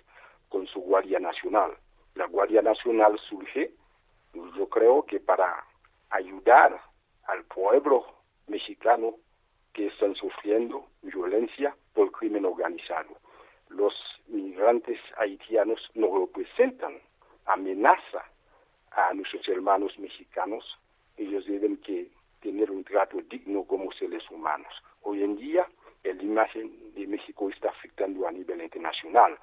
con 0.49 0.67
su 0.67 0.81
Guardia 0.81 1.19
Nacional. 1.19 1.73
La 2.15 2.27
Guardia 2.27 2.63
Nacional 2.63 3.19
surge, 3.29 3.73
yo 4.35 4.69
creo 4.69 5.05
que 5.05 5.21
para 5.21 5.65
ayudar 6.11 6.81
al 7.25 7.45
pueblo 7.45 8.07
mexicano 8.47 9.15
que 9.73 9.87
están 9.89 10.15
sufriendo 10.15 10.87
violencia 11.03 11.75
por 11.95 12.11
crimen 12.13 12.45
organizado. 12.45 13.19
Los 13.69 13.95
migrantes 14.27 14.99
haitianos 15.19 15.81
no 15.95 16.27
representan 16.27 16.95
amenaza 17.47 18.25
a 18.91 19.13
nuestros 19.15 19.47
hermanos 19.49 19.99
mexicanos. 19.99 20.65
Ellos 21.17 21.47
deben 21.47 21.81
tener 22.41 22.71
un 22.71 22.85
trato 22.85 23.19
digno 23.29 23.65
como 23.65 23.93
seres 23.93 24.29
humanos. 24.31 24.73
Hoy 25.03 25.23
en 25.23 25.37
día, 25.37 25.67
la 26.03 26.23
imagen 26.23 26.95
de 26.95 27.07
México 27.07 27.49
está 27.51 27.69
afectando 27.71 28.27
a 28.27 28.33
nivel 28.33 28.63
internacional. 28.63 29.39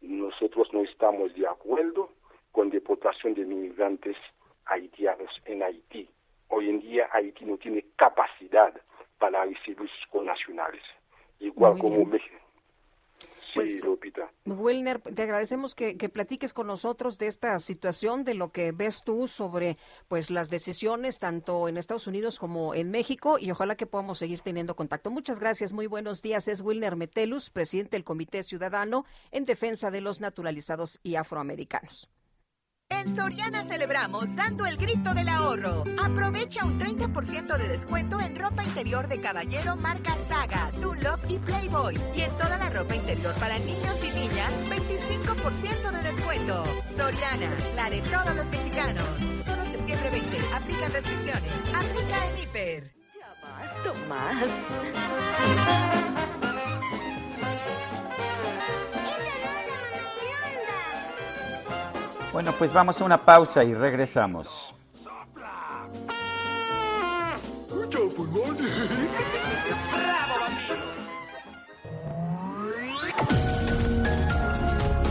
Nosotros 0.00 0.68
no 0.72 0.82
estamos 0.82 1.34
de 1.34 1.46
acuerdo 1.46 2.10
con 2.50 2.70
deportación 2.70 3.34
de 3.34 3.44
migrantes 3.44 4.16
haitianos 4.66 5.30
en 5.44 5.62
Haití. 5.62 6.08
Hoy 6.48 6.68
en 6.68 6.80
día 6.80 7.08
Haití 7.12 7.44
no 7.44 7.56
tiene 7.56 7.84
capacidad 7.96 8.74
para 9.18 9.44
recibir 9.44 9.88
sus 9.88 10.06
connacionales, 10.10 10.82
igual 11.38 11.78
como 11.78 12.04
México. 12.04 12.42
Sí, 13.52 13.58
pues, 13.60 13.84
Lupita. 13.84 14.32
Wilner, 14.46 15.00
te 15.00 15.22
agradecemos 15.22 15.74
que, 15.74 15.98
que, 15.98 16.08
platiques 16.08 16.54
con 16.54 16.66
nosotros 16.66 17.18
de 17.18 17.26
esta 17.26 17.58
situación, 17.58 18.24
de 18.24 18.34
lo 18.34 18.50
que 18.50 18.72
ves 18.72 19.02
tú 19.04 19.28
sobre 19.28 19.76
pues 20.08 20.30
las 20.30 20.48
decisiones 20.48 21.18
tanto 21.18 21.68
en 21.68 21.76
Estados 21.76 22.06
Unidos 22.06 22.38
como 22.38 22.74
en 22.74 22.90
México 22.90 23.38
y 23.38 23.50
ojalá 23.50 23.76
que 23.76 23.86
podamos 23.86 24.18
seguir 24.18 24.40
teniendo 24.40 24.74
contacto. 24.74 25.10
Muchas 25.10 25.38
gracias, 25.38 25.74
muy 25.74 25.86
buenos 25.86 26.22
días. 26.22 26.48
Es 26.48 26.62
Wilner 26.62 26.96
Metelus, 26.96 27.50
presidente 27.50 27.96
del 27.96 28.04
Comité 28.04 28.42
Ciudadano 28.42 29.04
en 29.30 29.44
Defensa 29.44 29.90
de 29.90 30.00
los 30.00 30.22
Naturalizados 30.22 30.98
y 31.02 31.16
Afroamericanos. 31.16 32.08
En 33.00 33.16
Soriana 33.16 33.64
celebramos 33.64 34.36
dando 34.36 34.66
el 34.66 34.76
grito 34.76 35.14
del 35.14 35.28
ahorro. 35.28 35.84
Aprovecha 36.04 36.64
un 36.64 36.78
30% 36.78 37.56
de 37.56 37.68
descuento 37.68 38.20
en 38.20 38.36
ropa 38.36 38.62
interior 38.62 39.08
de 39.08 39.18
caballero 39.20 39.76
marca 39.76 40.14
Saga, 40.28 40.70
Dunlop 40.80 41.18
y 41.28 41.38
Playboy. 41.38 41.98
Y 42.14 42.20
en 42.20 42.30
toda 42.32 42.58
la 42.58 42.68
ropa 42.70 42.94
interior 42.94 43.34
para 43.36 43.58
niños 43.60 43.96
y 44.04 44.10
niñas, 44.10 44.52
25% 44.68 45.90
de 45.90 46.02
descuento. 46.02 46.64
Soriana, 46.94 47.50
la 47.76 47.88
de 47.88 48.00
todos 48.02 48.36
los 48.36 48.50
mexicanos. 48.50 49.04
Solo 49.44 49.64
septiembre 49.64 50.10
20. 50.10 50.36
Aplican 50.54 50.92
restricciones. 50.92 51.52
Aplica 51.74 52.26
en 52.26 52.38
Hiper. 52.42 52.94
Ya 53.18 53.34
basta 53.42 53.92
más. 54.08 54.36
Bueno, 62.32 62.52
pues 62.58 62.72
vamos 62.72 63.00
a 63.00 63.04
una 63.04 63.24
pausa 63.24 63.62
y 63.62 63.74
regresamos. 63.74 64.74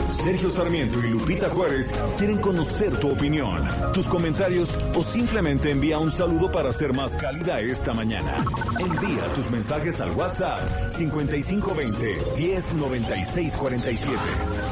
Sergio 0.10 0.52
Sarmiento 0.52 1.00
y 1.00 1.10
Lupita 1.10 1.50
Juárez 1.50 1.92
quieren 2.18 2.38
conocer 2.38 2.96
tu 2.98 3.12
opinión, 3.12 3.66
tus 3.92 4.08
comentarios 4.08 4.78
o 4.96 5.04
simplemente 5.04 5.72
envía 5.72 5.98
un 5.98 6.12
saludo 6.12 6.52
para 6.52 6.72
ser 6.72 6.94
más 6.94 7.16
cálida 7.16 7.60
esta 7.60 7.94
mañana. 7.94 8.44
Envía 8.80 9.24
tus 9.34 9.50
mensajes 9.50 10.00
al 10.00 10.12
WhatsApp 10.12 10.60
5520 10.90 12.18
109647. 12.38 14.71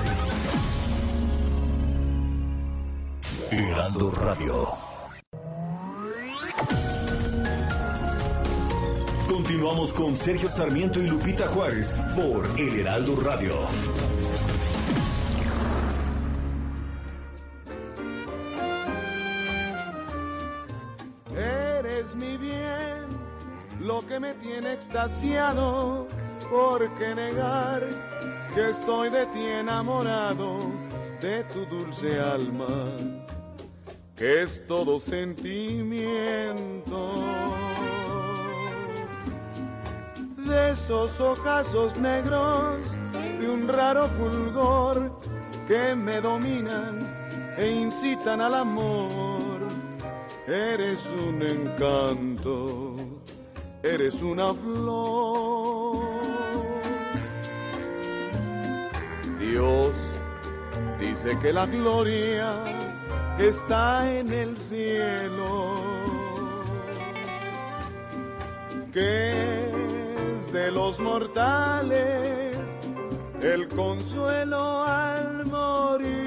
Heraldo 3.51 4.11
Radio. 4.11 4.53
Continuamos 9.27 9.91
con 9.93 10.15
Sergio 10.15 10.51
Sarmiento 10.51 11.01
y 11.01 11.07
Lupita 11.07 11.47
Juárez 11.47 11.99
por 12.15 12.45
El 12.59 12.81
Heraldo 12.81 13.15
Radio. 13.19 13.53
Eres 21.35 22.13
mi 22.13 22.37
bien, 22.37 23.07
lo 23.79 24.05
que 24.05 24.19
me 24.19 24.35
tiene 24.35 24.73
extasiado, 24.73 26.07
porque 26.51 27.15
negar 27.15 27.83
que 28.53 28.69
estoy 28.69 29.09
de 29.09 29.25
ti 29.27 29.43
enamorado, 29.43 30.59
de 31.19 31.43
tu 31.45 31.65
dulce 31.65 32.19
alma 32.19 32.93
que 34.19 34.43
es 34.43 34.61
todo 34.67 34.99
sentimiento. 34.99 37.15
De 40.35 40.71
esos 40.71 41.17
ojazos 41.21 41.97
negros, 41.97 42.81
de 43.39 43.49
un 43.49 43.69
raro 43.69 44.09
fulgor 44.09 45.17
que 45.69 45.95
me 45.95 46.19
dominan 46.19 47.07
e 47.57 47.69
incitan 47.69 48.41
al 48.41 48.55
amor. 48.55 49.59
Eres 50.47 50.99
un 51.05 51.41
encanto, 51.41 52.95
eres 53.83 54.21
una 54.21 54.53
flor. 54.53 56.09
Dios 59.39 59.95
dice 60.99 61.39
que 61.39 61.53
la 61.53 61.65
gloria 61.65 62.88
está 63.39 64.11
en 64.11 64.31
el 64.33 64.57
cielo, 64.57 65.75
que 68.91 69.29
es 69.29 70.51
de 70.51 70.71
los 70.71 70.99
mortales 70.99 72.57
el 73.41 73.67
consuelo 73.69 74.83
al 74.83 75.45
morir. 75.45 76.19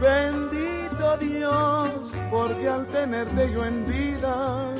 Bendito 0.00 1.16
Dios, 1.18 1.90
porque 2.30 2.68
al 2.68 2.86
tenerte 2.88 3.52
yo 3.52 3.64
en 3.64 3.84
vida, 3.86 4.74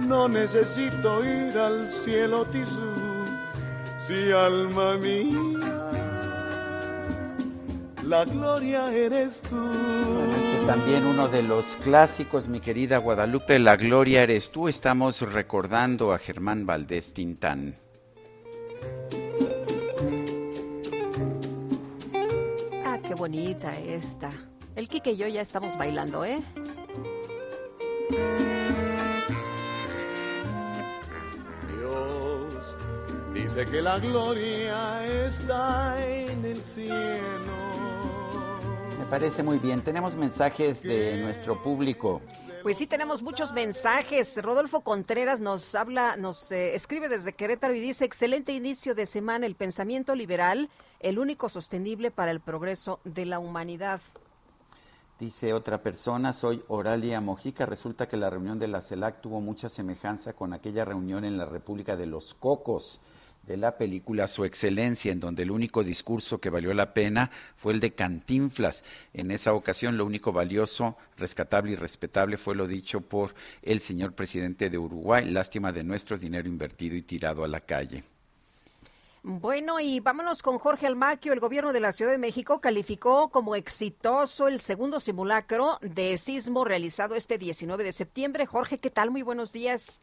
no 0.00 0.26
necesito 0.28 1.22
ir 1.24 1.58
al 1.58 1.90
cielo 2.02 2.46
tisú, 2.46 2.94
si 4.06 4.32
alma 4.32 4.96
mía 4.96 5.51
la 8.12 8.26
gloria 8.26 8.92
eres 8.92 9.40
tú. 9.40 9.56
este 10.36 10.66
también 10.66 11.06
uno 11.06 11.28
de 11.28 11.42
los 11.42 11.78
clásicos, 11.78 12.46
mi 12.46 12.60
querida 12.60 12.98
Guadalupe, 12.98 13.58
la 13.58 13.76
gloria 13.76 14.22
eres 14.22 14.52
tú. 14.52 14.68
Estamos 14.68 15.22
recordando 15.22 16.12
a 16.12 16.18
Germán 16.18 16.66
Valdés 16.66 17.14
Tintán. 17.14 17.74
Ah, 22.84 22.98
qué 23.02 23.14
bonita 23.14 23.78
esta. 23.78 24.30
El 24.76 24.90
Kike 24.90 25.12
y 25.12 25.16
yo 25.16 25.28
ya 25.28 25.40
estamos 25.40 25.78
bailando, 25.78 26.22
¿eh? 26.26 26.42
Dios 31.66 32.76
dice 33.32 33.64
que 33.64 33.80
la 33.80 33.98
gloria 33.98 35.06
está 35.06 35.96
en 36.06 36.44
el 36.44 36.62
cielo 36.62 37.61
parece 39.12 39.42
muy 39.42 39.58
bien. 39.58 39.84
Tenemos 39.84 40.16
mensajes 40.16 40.82
de 40.82 41.18
nuestro 41.18 41.62
público. 41.62 42.22
Pues 42.62 42.78
sí, 42.78 42.86
tenemos 42.86 43.20
muchos 43.20 43.52
mensajes. 43.52 44.42
Rodolfo 44.42 44.80
Contreras 44.80 45.38
nos 45.38 45.74
habla, 45.74 46.16
nos 46.16 46.50
eh, 46.50 46.74
escribe 46.74 47.10
desde 47.10 47.34
Querétaro 47.34 47.74
y 47.74 47.80
dice, 47.80 48.06
excelente 48.06 48.54
inicio 48.54 48.94
de 48.94 49.04
semana, 49.04 49.44
el 49.44 49.54
pensamiento 49.54 50.14
liberal, 50.14 50.70
el 50.98 51.18
único 51.18 51.50
sostenible 51.50 52.10
para 52.10 52.30
el 52.30 52.40
progreso 52.40 53.00
de 53.04 53.26
la 53.26 53.38
humanidad. 53.38 54.00
Dice 55.18 55.52
otra 55.52 55.82
persona, 55.82 56.32
soy 56.32 56.64
Oralia 56.68 57.20
Mojica. 57.20 57.66
Resulta 57.66 58.08
que 58.08 58.16
la 58.16 58.30
reunión 58.30 58.58
de 58.58 58.68
la 58.68 58.80
CELAC 58.80 59.20
tuvo 59.20 59.42
mucha 59.42 59.68
semejanza 59.68 60.32
con 60.32 60.54
aquella 60.54 60.86
reunión 60.86 61.26
en 61.26 61.36
la 61.36 61.44
República 61.44 61.96
de 61.96 62.06
los 62.06 62.32
Cocos 62.32 63.02
de 63.46 63.56
la 63.56 63.76
película 63.76 64.26
Su 64.26 64.44
Excelencia, 64.44 65.12
en 65.12 65.20
donde 65.20 65.42
el 65.42 65.50
único 65.50 65.82
discurso 65.84 66.38
que 66.38 66.50
valió 66.50 66.72
la 66.74 66.94
pena 66.94 67.30
fue 67.56 67.72
el 67.72 67.80
de 67.80 67.92
Cantinflas. 67.92 68.84
En 69.12 69.30
esa 69.30 69.52
ocasión 69.54 69.96
lo 69.96 70.06
único 70.06 70.32
valioso, 70.32 70.96
rescatable 71.16 71.72
y 71.72 71.76
respetable 71.76 72.36
fue 72.36 72.54
lo 72.54 72.66
dicho 72.66 73.00
por 73.00 73.34
el 73.62 73.80
señor 73.80 74.12
presidente 74.14 74.70
de 74.70 74.78
Uruguay. 74.78 75.28
Lástima 75.30 75.72
de 75.72 75.84
nuestro 75.84 76.18
dinero 76.18 76.48
invertido 76.48 76.96
y 76.96 77.02
tirado 77.02 77.44
a 77.44 77.48
la 77.48 77.60
calle. 77.60 78.04
Bueno, 79.24 79.78
y 79.78 80.00
vámonos 80.00 80.42
con 80.42 80.58
Jorge 80.58 80.88
Almaquio. 80.88 81.32
El 81.32 81.38
gobierno 81.38 81.72
de 81.72 81.78
la 81.78 81.92
Ciudad 81.92 82.10
de 82.10 82.18
México 82.18 82.60
calificó 82.60 83.28
como 83.28 83.54
exitoso 83.54 84.48
el 84.48 84.58
segundo 84.58 84.98
simulacro 84.98 85.78
de 85.80 86.16
sismo 86.16 86.64
realizado 86.64 87.14
este 87.14 87.38
19 87.38 87.84
de 87.84 87.92
septiembre. 87.92 88.46
Jorge, 88.46 88.78
¿qué 88.78 88.90
tal? 88.90 89.12
Muy 89.12 89.22
buenos 89.22 89.52
días. 89.52 90.02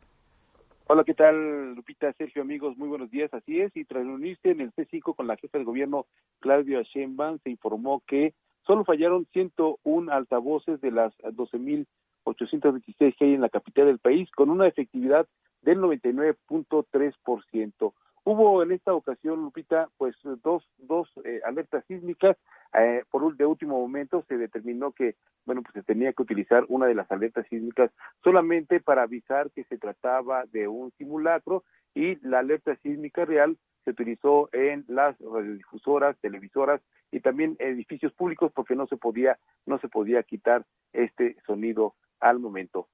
Hola, 0.91 1.03
¿qué 1.03 1.13
tal, 1.13 1.75
Lupita, 1.75 2.11
Sergio, 2.13 2.41
amigos? 2.41 2.75
Muy 2.75 2.87
buenos 2.87 3.11
días. 3.11 3.31
Así 3.31 3.61
es, 3.61 3.71
y 3.77 3.85
tras 3.85 4.03
reunirse 4.03 4.49
en 4.49 4.59
el 4.59 4.73
C5 4.73 5.15
con 5.15 5.27
la 5.27 5.37
jefa 5.37 5.59
de 5.59 5.63
gobierno, 5.63 6.07
Claudia 6.39 6.81
Sheinbaum, 6.81 7.37
se 7.43 7.51
informó 7.51 8.01
que 8.07 8.33
solo 8.65 8.83
fallaron 8.83 9.27
101 9.31 10.11
altavoces 10.11 10.81
de 10.81 10.89
las 10.89 11.15
12.826 11.19 13.15
que 13.15 13.25
hay 13.25 13.35
en 13.35 13.41
la 13.41 13.49
capital 13.49 13.85
del 13.85 13.99
país, 13.99 14.31
con 14.31 14.49
una 14.49 14.65
efectividad 14.65 15.27
del 15.61 15.77
99.3%. 15.77 17.93
Hubo 18.31 18.61
en 18.61 18.71
esta 18.71 18.93
ocasión, 18.93 19.41
Lupita, 19.41 19.89
pues 19.97 20.15
dos, 20.43 20.63
dos 20.77 21.09
eh, 21.25 21.41
alertas 21.43 21.83
sísmicas. 21.87 22.37
Eh, 22.79 23.03
por 23.09 23.35
de 23.35 23.43
último 23.43 23.81
momento 23.81 24.23
se 24.27 24.37
determinó 24.37 24.91
que, 24.91 25.15
bueno, 25.47 25.63
pues 25.63 25.73
se 25.73 25.81
tenía 25.81 26.13
que 26.13 26.21
utilizar 26.21 26.63
una 26.67 26.85
de 26.85 26.93
las 26.93 27.11
alertas 27.11 27.47
sísmicas 27.49 27.89
solamente 28.23 28.81
para 28.81 29.01
avisar 29.01 29.49
que 29.49 29.63
se 29.63 29.79
trataba 29.79 30.45
de 30.51 30.67
un 30.67 30.91
simulacro 30.99 31.63
y 31.95 32.17
la 32.17 32.37
alerta 32.37 32.75
sísmica 32.83 33.25
real 33.25 33.57
se 33.83 33.89
utilizó 33.89 34.47
en 34.51 34.85
las 34.87 35.17
radiodifusoras, 35.19 36.15
televisoras 36.19 36.81
y 37.11 37.21
también 37.21 37.55
edificios 37.57 38.13
públicos 38.13 38.51
porque 38.53 38.75
no 38.75 38.85
se 38.85 38.97
podía 38.97 39.39
no 39.65 39.79
se 39.79 39.87
podía 39.87 40.21
quitar 40.21 40.67
este 40.93 41.35
sonido 41.47 41.95
al 42.19 42.37
momento. 42.37 42.89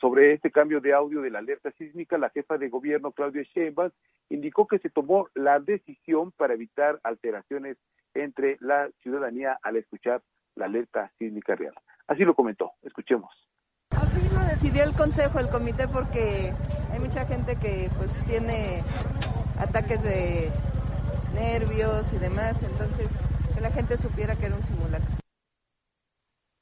Sobre 0.00 0.34
este 0.34 0.50
cambio 0.50 0.80
de 0.80 0.92
audio 0.92 1.22
de 1.22 1.30
la 1.30 1.38
alerta 1.38 1.70
sísmica, 1.72 2.18
la 2.18 2.30
jefa 2.30 2.58
de 2.58 2.68
gobierno, 2.68 3.12
Claudia 3.12 3.42
Sheinbaum, 3.42 3.90
indicó 4.28 4.66
que 4.66 4.78
se 4.78 4.90
tomó 4.90 5.28
la 5.34 5.58
decisión 5.58 6.32
para 6.32 6.54
evitar 6.54 7.00
alteraciones 7.02 7.76
entre 8.14 8.58
la 8.60 8.90
ciudadanía 9.02 9.58
al 9.62 9.76
escuchar 9.76 10.22
la 10.54 10.66
alerta 10.66 11.10
sísmica 11.18 11.54
real. 11.54 11.74
Así 12.06 12.24
lo 12.24 12.34
comentó. 12.34 12.72
Escuchemos. 12.82 13.30
Así 13.90 14.20
lo 14.34 14.40
decidió 14.40 14.84
el 14.84 14.92
consejo, 14.92 15.38
el 15.38 15.48
comité, 15.48 15.88
porque 15.88 16.52
hay 16.92 16.98
mucha 16.98 17.24
gente 17.26 17.56
que 17.56 17.88
pues 17.96 18.18
tiene 18.26 18.82
ataques 19.58 20.02
de 20.02 20.50
nervios 21.34 22.12
y 22.12 22.18
demás, 22.18 22.62
entonces 22.62 23.08
que 23.54 23.60
la 23.60 23.70
gente 23.70 23.96
supiera 23.96 24.36
que 24.36 24.46
era 24.46 24.56
un 24.56 24.62
simulacro. 24.62 25.29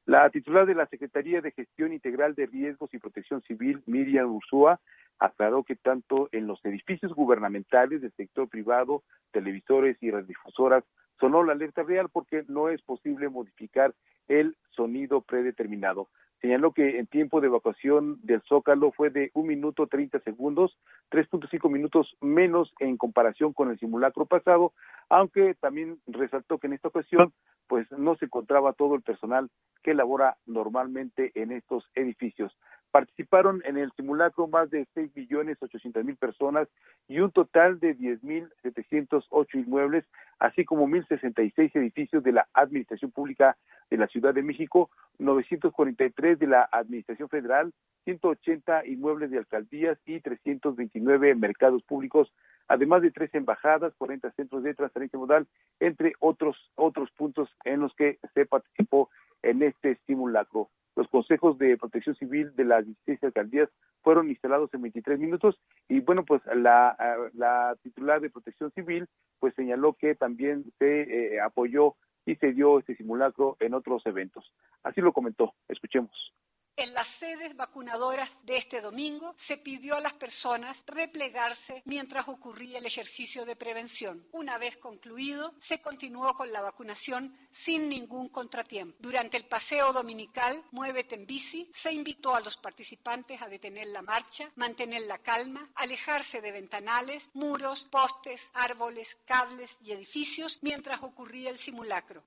La 0.09 0.31
titular 0.31 0.65
de 0.65 0.75
la 0.75 0.87
Secretaría 0.87 1.43
de 1.43 1.51
Gestión 1.51 1.93
Integral 1.93 2.35
de 2.35 2.47
Riesgos 2.47 2.95
y 2.95 2.99
Protección 2.99 3.43
Civil, 3.43 3.83
Miriam 3.85 4.35
Ursúa, 4.35 4.81
aclaró 5.19 5.65
que 5.65 5.77
tanto 5.77 6.31
en 6.33 6.47
los 6.47 6.65
edificios 6.65 7.13
gubernamentales 7.13 8.01
del 8.01 8.13
sector 8.13 8.49
privado, 8.49 9.03
televisores 9.33 9.99
y 10.01 10.11
radiodifusoras 10.11 10.83
sonó 11.21 11.45
la 11.45 11.53
alerta 11.53 11.83
real 11.83 12.09
porque 12.11 12.43
no 12.49 12.71
es 12.71 12.81
posible 12.81 13.29
modificar 13.29 13.95
el 14.29 14.57
sonido 14.71 15.21
predeterminado. 15.21 16.09
Señaló 16.41 16.73
que 16.73 16.99
en 16.99 17.07
tiempo 17.09 17.41
de 17.41 17.49
evacuación 17.49 18.21
del 18.23 18.43
Zócalo 18.43 18.93
fue 18.93 19.11
de 19.11 19.31
un 19.35 19.49
minuto 19.49 19.89
30 19.89 20.21
segundos, 20.21 20.79
3.5 21.11 21.69
minutos 21.69 22.17
menos 22.21 22.73
en 22.79 22.97
comparación 22.97 23.53
con 23.53 23.71
el 23.71 23.79
simulacro 23.79 24.25
pasado, 24.27 24.73
aunque 25.09 25.55
también 25.55 25.99
resaltó 26.07 26.59
que 26.59 26.69
en 26.69 26.75
esta 26.75 26.89
ocasión 26.89 27.33
pues 27.67 27.91
no 27.91 28.17
se 28.17 28.27
encontraba 28.27 28.73
todo 28.73 28.95
el 28.95 29.03
personal 29.03 29.51
que 29.83 29.95
labora 29.95 30.37
normalmente 30.47 31.33
en 31.35 31.53
estos 31.53 31.85
edificios. 31.95 32.57
Participaron 32.91 33.63
en 33.67 33.77
el 33.77 33.93
simulacro 33.93 34.47
más 34.47 34.71
de 34.71 34.87
6 34.95 35.15
millones 35.15 35.59
800 35.61 36.05
mil 36.05 36.17
personas 36.17 36.69
y 37.07 37.21
un 37.21 37.31
total 37.31 37.79
de 37.81 37.95
10 37.95 38.23
mil 38.25 38.49
708 38.63 39.59
inmuebles, 39.59 40.05
así 40.39 40.65
como 40.65 40.87
1.066 40.89 41.71
edificios 41.75 42.23
de 42.25 42.33
la 42.33 42.49
Administración 42.55 43.11
Pública 43.11 43.57
de 43.91 43.99
la 43.99 44.07
Ciudad 44.07 44.35
de 44.35 44.43
México, 44.43 44.91
943 45.19 46.39
de 46.39 46.47
la 46.47 46.69
Administración 46.73 47.29
Federal, 47.29 47.73
180 48.05 48.87
inmuebles 48.87 49.31
de 49.31 49.39
alcaldías 49.39 49.99
y 50.07 50.21
329 50.21 51.35
mercados 51.35 51.83
públicos, 51.83 52.33
además 52.69 53.03
de 53.03 53.11
tres 53.11 53.35
embajadas, 53.35 53.93
40 53.99 54.31
centros 54.33 54.63
de 54.63 54.75
transferencia 54.75 55.19
modal, 55.19 55.47
entre 55.79 56.15
otros 56.21 56.57
otros 56.75 57.11
puntos 57.11 57.51
en 57.65 57.81
los 57.81 57.95
que 57.95 58.19
se 58.33 58.47
participó 58.47 59.11
en 59.43 59.63
este 59.63 59.99
simulacro. 60.07 60.71
Los 60.99 61.07
consejos 61.07 61.57
de 61.59 61.77
protección 61.77 62.17
civil 62.17 62.51
de 62.57 62.65
las 62.65 62.85
16 62.85 63.23
alcaldías 63.23 63.69
fueron 64.03 64.31
instalados 64.31 64.75
en 64.75 64.83
23 64.83 65.21
minutos 65.21 65.57
y 65.89 66.01
bueno, 66.01 66.25
pues 66.25 66.43
la, 66.57 66.97
la 67.35 67.77
titular 67.85 68.21
de 68.21 68.31
protección 68.31 68.73
civil 68.73 69.07
pues 69.39 69.55
señaló 69.55 69.93
que 69.93 70.17
también 70.17 70.65
se 70.81 71.03
eh, 71.37 71.41
apoyó 71.41 71.95
y 72.27 72.35
se 72.35 72.53
dio 72.53 72.81
este 72.81 72.97
simulacro 72.97 73.57
en 73.61 73.75
otros 73.75 74.05
eventos. 74.07 74.53
Así 74.83 75.01
lo 75.01 75.13
comentó. 75.13 75.55
Escuchemos. 75.69 76.35
En 76.79 76.95
las 76.95 77.09
sedes 77.09 77.57
vacunadoras 77.57 78.31
de 78.45 78.57
este 78.57 78.81
domingo 78.81 79.35
se 79.37 79.57
pidió 79.57 79.97
a 79.97 80.01
las 80.01 80.13
personas 80.13 80.81
replegarse 80.87 81.83
mientras 81.85 82.29
ocurría 82.29 82.79
el 82.79 82.87
ejercicio 82.87 83.45
de 83.45 83.57
prevención. 83.57 84.25
Una 84.31 84.59
vez 84.59 84.77
concluido, 84.77 85.55
se 85.61 85.83
continuó 85.83 86.35
con 86.35 86.53
la 86.53 86.61
vacunación 86.61 87.37
sin 87.51 87.89
ningún 87.89 88.29
contratiempo. 88.29 88.97
Durante 89.01 89.37
el 89.37 89.47
paseo 89.47 89.93
dominical 89.93 90.63
Muévete 90.71 91.17
en 91.17 91.27
bici, 91.27 91.69
se 91.75 91.93
invitó 91.93 92.37
a 92.37 92.41
los 92.41 92.57
participantes 92.57 93.43
a 93.43 93.49
detener 93.49 93.89
la 93.89 94.03
marcha, 94.03 94.53
mantener 94.55 95.03
la 95.03 95.19
calma, 95.19 95.69
alejarse 95.75 96.41
de 96.41 96.53
ventanales, 96.53 97.25
muros, 97.35 97.89
postes, 97.91 98.49
árboles, 98.53 99.17
cables 99.25 99.77
y 99.83 99.91
edificios 99.91 100.61
mientras 100.63 101.03
ocurría 101.03 101.51
el 101.51 101.59
simulacro. 101.59 102.23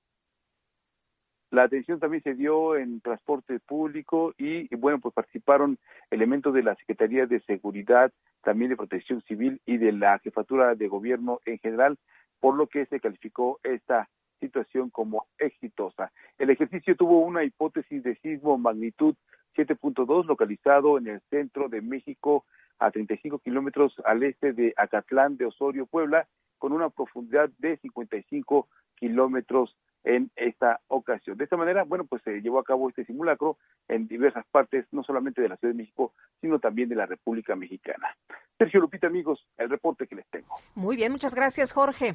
La 1.52 1.64
atención 1.64 2.00
también 2.00 2.22
se 2.22 2.32
dio 2.32 2.76
en 2.76 3.02
transporte 3.02 3.60
público 3.60 4.32
y, 4.38 4.74
bueno, 4.74 5.00
pues 5.00 5.14
participaron 5.14 5.78
elementos 6.10 6.54
de 6.54 6.62
la 6.62 6.74
Secretaría 6.76 7.26
de 7.26 7.40
Seguridad, 7.40 8.10
también 8.42 8.70
de 8.70 8.76
Protección 8.78 9.20
Civil 9.28 9.60
y 9.66 9.76
de 9.76 9.92
la 9.92 10.18
Jefatura 10.20 10.74
de 10.74 10.88
Gobierno 10.88 11.40
en 11.44 11.58
general, 11.58 11.98
por 12.40 12.56
lo 12.56 12.68
que 12.68 12.86
se 12.86 13.00
calificó 13.00 13.60
esta 13.64 14.08
situación 14.40 14.88
como 14.88 15.26
exitosa. 15.38 16.10
El 16.38 16.48
ejercicio 16.48 16.96
tuvo 16.96 17.20
una 17.20 17.44
hipótesis 17.44 18.02
de 18.02 18.16
sismo 18.22 18.56
magnitud 18.56 19.14
7.2 19.54 20.24
localizado 20.24 20.96
en 20.96 21.06
el 21.06 21.20
centro 21.28 21.68
de 21.68 21.82
México 21.82 22.46
a 22.78 22.90
35 22.90 23.40
kilómetros 23.40 23.94
al 24.06 24.22
este 24.22 24.54
de 24.54 24.72
Acatlán 24.78 25.36
de 25.36 25.44
Osorio, 25.44 25.84
Puebla, 25.84 26.26
con 26.56 26.72
una 26.72 26.88
profundidad 26.88 27.50
de 27.58 27.76
55 27.76 28.68
kilómetros 28.94 29.76
en 30.04 30.30
esta 30.36 30.80
ocasión. 30.88 31.36
De 31.36 31.44
esta 31.44 31.56
manera, 31.56 31.84
bueno, 31.84 32.04
pues 32.04 32.22
se 32.22 32.40
llevó 32.40 32.58
a 32.58 32.64
cabo 32.64 32.88
este 32.88 33.04
simulacro 33.04 33.56
en 33.88 34.08
diversas 34.08 34.44
partes, 34.50 34.86
no 34.90 35.02
solamente 35.02 35.42
de 35.42 35.48
la 35.48 35.56
Ciudad 35.56 35.74
de 35.74 35.78
México, 35.78 36.12
sino 36.40 36.58
también 36.58 36.88
de 36.88 36.96
la 36.96 37.06
República 37.06 37.54
Mexicana. 37.56 38.16
Sergio 38.58 38.80
Lupita, 38.80 39.06
amigos, 39.06 39.46
el 39.58 39.70
reporte 39.70 40.06
que 40.06 40.16
les 40.16 40.26
tengo. 40.28 40.54
Muy 40.74 40.96
bien, 40.96 41.12
muchas 41.12 41.34
gracias, 41.34 41.72
Jorge. 41.72 42.14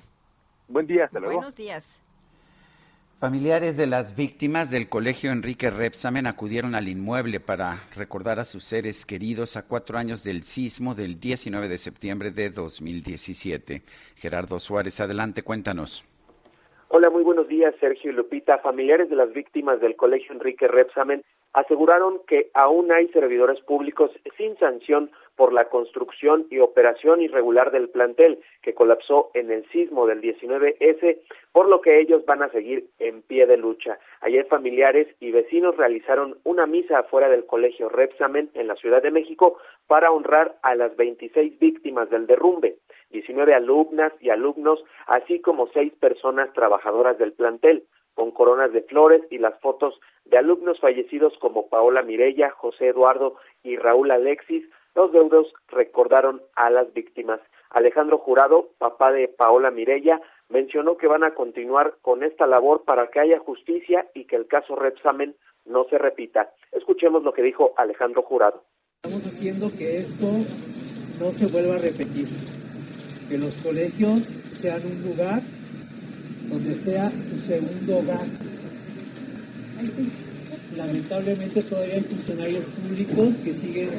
Buen 0.67 0.87
día, 0.87 1.05
hasta 1.05 1.19
luego. 1.19 1.35
Buenos 1.35 1.55
días. 1.55 1.99
Familiares 3.19 3.77
de 3.77 3.87
las 3.87 4.15
víctimas 4.15 4.69
del 4.69 4.89
colegio 4.89 5.31
Enrique 5.31 5.71
Repsamen 5.71 6.27
acudieron 6.27 6.75
al 6.75 6.87
inmueble 6.87 7.39
para 7.39 7.79
recordar 7.95 8.37
a 8.39 8.45
sus 8.45 8.63
seres 8.63 9.07
queridos 9.07 9.57
a 9.57 9.63
cuatro 9.63 9.97
años 9.97 10.23
del 10.23 10.43
sismo 10.43 10.93
del 10.93 11.19
19 11.19 11.67
de 11.67 11.79
septiembre 11.79 12.29
de 12.29 12.51
2017. 12.51 13.81
Gerardo 14.17 14.59
Suárez, 14.59 14.99
adelante, 14.99 15.41
cuéntanos. 15.41 16.05
Hola, 16.89 17.09
muy 17.09 17.21
buenos 17.21 17.49
días, 17.49 17.75
Sergio 17.81 18.11
y 18.11 18.13
Lupita. 18.13 18.59
Familiares 18.59 19.09
de 19.09 19.17
las 19.17 19.33
víctimas 19.33 19.81
del 19.81 19.97
Colegio 19.97 20.31
Enrique 20.31 20.69
Repsamen 20.69 21.21
aseguraron 21.51 22.21
que 22.27 22.49
aún 22.53 22.93
hay 22.93 23.09
servidores 23.09 23.59
públicos 23.59 24.09
sin 24.37 24.57
sanción 24.57 25.11
por 25.35 25.51
la 25.51 25.65
construcción 25.65 26.47
y 26.49 26.59
operación 26.59 27.21
irregular 27.21 27.71
del 27.71 27.89
plantel 27.89 28.39
que 28.61 28.73
colapsó 28.73 29.31
en 29.33 29.51
el 29.51 29.67
sismo 29.69 30.07
del 30.07 30.21
19S, 30.21 31.19
por 31.51 31.67
lo 31.67 31.81
que 31.81 31.99
ellos 31.99 32.25
van 32.25 32.41
a 32.41 32.49
seguir 32.51 32.87
en 32.99 33.21
pie 33.21 33.45
de 33.47 33.57
lucha. 33.57 33.99
Ayer 34.21 34.45
familiares 34.47 35.07
y 35.19 35.31
vecinos 35.31 35.75
realizaron 35.75 36.37
una 36.45 36.67
misa 36.67 36.99
afuera 36.99 37.27
del 37.27 37.45
colegio 37.45 37.89
Repsamen 37.89 38.49
en 38.53 38.67
la 38.67 38.75
Ciudad 38.75 39.03
de 39.03 39.11
México 39.11 39.57
para 39.87 40.11
honrar 40.11 40.55
a 40.61 40.73
las 40.73 40.95
26 40.95 41.59
víctimas 41.59 42.09
del 42.09 42.27
derrumbe. 42.27 42.77
19 43.11 43.53
alumnas 43.53 44.13
y 44.19 44.29
alumnos, 44.29 44.83
así 45.07 45.39
como 45.39 45.67
seis 45.67 45.93
personas 45.99 46.51
trabajadoras 46.53 47.17
del 47.17 47.33
plantel, 47.33 47.85
con 48.13 48.31
coronas 48.31 48.73
de 48.73 48.81
flores 48.81 49.21
y 49.29 49.37
las 49.37 49.59
fotos 49.59 49.99
de 50.25 50.37
alumnos 50.37 50.79
fallecidos 50.79 51.33
como 51.39 51.69
Paola 51.69 52.01
Mirella, 52.01 52.49
José 52.49 52.87
Eduardo 52.87 53.35
y 53.63 53.77
Raúl 53.77 54.11
Alexis, 54.11 54.65
los 54.95 55.11
deudos 55.11 55.53
recordaron 55.67 56.41
a 56.55 56.71
las 56.71 56.91
víctimas. 56.93 57.39
Alejandro 57.69 58.17
Jurado, 58.17 58.69
papá 58.79 59.11
de 59.11 59.27
Paola 59.27 59.69
Mirella, 59.69 60.19
mencionó 60.49 60.97
que 60.97 61.07
van 61.07 61.23
a 61.23 61.35
continuar 61.35 61.97
con 62.01 62.23
esta 62.23 62.47
labor 62.47 62.83
para 62.85 63.07
que 63.11 63.19
haya 63.19 63.39
justicia 63.39 64.07
y 64.15 64.25
que 64.25 64.35
el 64.35 64.47
caso 64.47 64.75
Repsamen 64.75 65.35
no 65.65 65.85
se 65.85 65.99
repita. 65.99 66.51
Escuchemos 66.71 67.23
lo 67.23 67.33
que 67.33 67.43
dijo 67.43 67.73
Alejandro 67.77 68.23
Jurado. 68.23 68.63
Estamos 69.03 69.25
haciendo 69.27 69.67
que 69.77 69.97
esto 69.97 70.25
no 71.19 71.31
se 71.31 71.45
vuelva 71.51 71.75
a 71.75 71.77
repetir 71.77 72.56
que 73.29 73.37
los 73.37 73.53
colegios 73.55 74.21
sean 74.61 74.81
un 74.85 75.09
lugar 75.09 75.41
donde 76.49 76.75
sea 76.75 77.11
su 77.29 77.45
segundo 77.45 77.97
hogar. 77.97 78.25
Lamentablemente 80.75 81.61
todavía 81.61 81.95
hay 81.95 82.01
funcionarios 82.01 82.63
públicos 82.65 83.35
que 83.43 83.53
siguen 83.53 83.89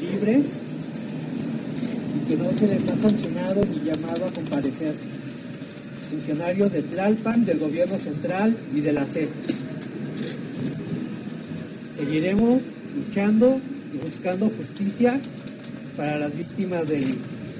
libres 0.00 0.46
que 2.28 2.36
no 2.36 2.52
se 2.52 2.66
les 2.66 2.88
ha 2.88 2.96
sancionado 2.96 3.64
ni 3.64 3.90
llamado 3.90 4.26
a 4.26 4.30
comparecer. 4.30 4.94
Funcionarios 6.10 6.72
de 6.72 6.82
Tlalpan, 6.82 7.44
del 7.44 7.58
gobierno 7.58 7.98
central 7.98 8.56
y 8.74 8.80
de 8.80 8.92
la 8.92 9.06
SED. 9.06 9.28
Seguiremos 11.96 12.62
luchando 12.96 13.60
y 13.92 13.98
buscando 13.98 14.50
justicia 14.50 15.20
para 15.96 16.18
las 16.18 16.36
víctimas 16.36 16.88
del 16.88 17.04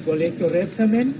colegio 0.05 0.48
Repsamen. 0.48 1.14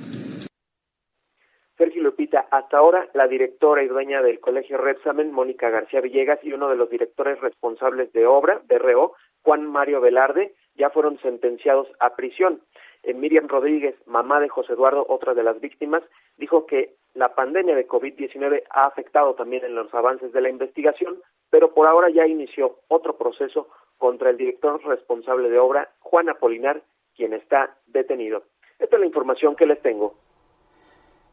Sergio 1.77 2.03
Lupita, 2.03 2.47
hasta 2.51 2.79
ahora 2.79 3.09
la 3.15 3.29
directora 3.29 3.83
y 3.83 3.89
dueña 3.89 4.23
del 4.23 4.41
colegio 4.41 4.77
Repsamen, 4.79 5.33
Mónica 5.33 5.71
García 5.71 6.01
Villegas, 6.01 6.41
y 6.43 6.53
uno 6.53 6.69
de 6.69 6.77
los 6.77 6.91
directores 6.91 7.41
responsables 7.41 8.13
de 8.13 8.27
obra, 8.27 8.61
REO, 8.69 9.15
Juan 9.43 9.67
Mario 9.67 10.01
Velarde, 10.01 10.55
ya 10.75 10.91
fueron 10.91 11.19
sentenciados 11.21 11.89
a 12.01 12.15
prisión. 12.17 12.61
Eh, 13.03 13.15
Miriam 13.15 13.49
Rodríguez, 13.49 13.95
mamá 14.07 14.41
de 14.41 14.49
José 14.49 14.73
Eduardo, 14.73 15.07
otra 15.09 15.35
de 15.35 15.43
las 15.43 15.61
víctimas, 15.61 16.03
dijo 16.37 16.67
que 16.67 16.95
la 17.15 17.35
pandemia 17.35 17.75
de 17.75 17.87
COVID-19 17.87 18.63
ha 18.71 18.85
afectado 18.85 19.35
también 19.35 19.65
en 19.65 19.75
los 19.75 19.93
avances 19.95 20.33
de 20.33 20.41
la 20.41 20.49
investigación, 20.49 21.21
pero 21.51 21.75
por 21.75 21.87
ahora 21.87 22.09
ya 22.11 22.27
inició 22.27 22.79
otro 22.89 23.17
proceso 23.17 23.69
contra 23.99 24.31
el 24.31 24.37
director 24.37 24.85
responsable 24.85 25.51
de 25.51 25.59
obra, 25.59 25.91
Juan 26.01 26.29
Apolinar, 26.29 26.83
quien 27.15 27.33
está 27.33 27.77
detenido. 27.87 28.43
Esta 28.83 28.97
es 28.97 29.01
la 29.01 29.07
información 29.07 29.55
que 29.55 29.65
les 29.65 29.81
tengo. 29.81 30.15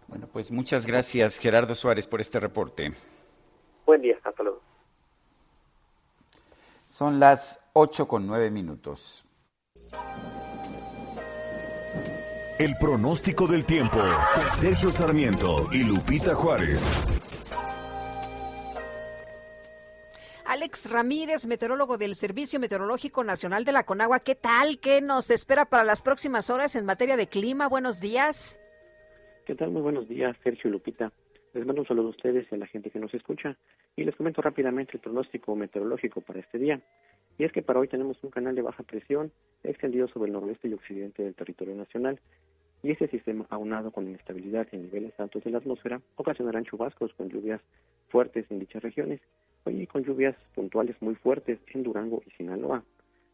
Bueno, 0.07 0.27
pues 0.31 0.51
muchas 0.51 0.85
gracias 0.85 1.39
Gerardo 1.39 1.73
Suárez 1.73 2.07
por 2.07 2.21
este 2.21 2.39
reporte. 2.39 2.91
Buen 3.87 4.01
día, 4.01 4.17
hasta 4.23 4.43
luego. 4.43 4.61
Son 6.85 7.19
las 7.19 7.67
ocho 7.73 8.07
con 8.07 8.27
nueve 8.27 8.51
minutos. 8.51 9.25
El 12.59 12.75
pronóstico 12.79 13.47
del 13.47 13.65
tiempo. 13.65 13.99
Sergio 14.55 14.91
Sarmiento 14.91 15.69
y 15.71 15.83
Lupita 15.83 16.35
Juárez. 16.35 16.87
Alex 20.70 20.91
Ramírez, 20.91 21.47
meteorólogo 21.47 21.97
del 21.97 22.13
Servicio 22.13 22.59
Meteorológico 22.59 23.24
Nacional 23.24 23.65
de 23.65 23.72
la 23.72 23.88
Conagua. 23.88 24.20
¿Qué 24.20 24.36
tal? 24.36 24.80
¿Qué 24.80 25.01
nos 25.01 25.32
espera 25.32 25.65
para 25.65 25.84
las 25.84 26.03
próximas 26.03 26.51
horas 26.51 26.76
en 26.76 26.86
materia 26.86 27.17
de 27.17 27.26
clima? 27.26 27.67
Buenos 27.67 27.99
días. 27.99 28.59
¿Qué 29.47 29.55
tal? 29.55 29.72
Muy 29.72 29.82
buenos 29.82 30.07
días, 30.07 30.38
Sergio 30.43 30.70
Lupita. 30.70 31.11
Les 31.55 31.65
mando 31.65 31.82
un 31.82 31.88
saludo 31.88 32.09
a 32.09 32.11
ustedes 32.11 32.45
y 32.51 32.53
a 32.53 32.59
la 32.59 32.67
gente 32.67 32.91
que 32.91 32.99
nos 32.99 33.11
escucha 33.15 33.57
y 33.95 34.03
les 34.03 34.15
comento 34.15 34.43
rápidamente 34.43 34.91
el 34.93 34.99
pronóstico 34.99 35.55
meteorológico 35.55 36.22
para 36.22 36.39
este 36.39 36.59
día. 36.59 36.80
Y 37.39 37.45
es 37.45 37.51
que 37.51 37.63
para 37.63 37.80
hoy 37.80 37.88
tenemos 37.88 38.24
un 38.24 38.30
canal 38.30 38.53
de 38.53 38.61
baja 38.61 38.84
presión 38.84 39.32
extendido 39.63 40.07
sobre 40.09 40.28
el 40.28 40.34
noroeste 40.34 40.67
y 40.67 40.74
occidente 40.74 41.24
del 41.24 41.34
territorio 41.34 41.74
nacional. 41.74 42.20
Y 42.84 42.91
este 42.91 43.07
sistema, 43.07 43.47
aunado 43.49 43.89
con 43.89 44.07
inestabilidad 44.07 44.67
en 44.72 44.84
niveles 44.84 45.20
altos 45.20 45.43
de 45.43 45.49
la 45.49 45.57
atmósfera, 45.57 45.99
ocasionarán 46.15 46.65
chubascos 46.65 47.11
con 47.15 47.28
lluvias 47.28 47.59
fuertes 48.09 48.45
en 48.51 48.59
dichas 48.59 48.84
regiones 48.84 49.20
hoy 49.64 49.88
con 49.88 50.03
lluvias 50.03 50.36
puntuales 50.55 50.95
muy 51.01 51.16
fuertes 51.16 51.60
en 51.74 51.84
Durango 51.84 52.22
y 52.26 52.32
Sinaloa. 52.32 52.84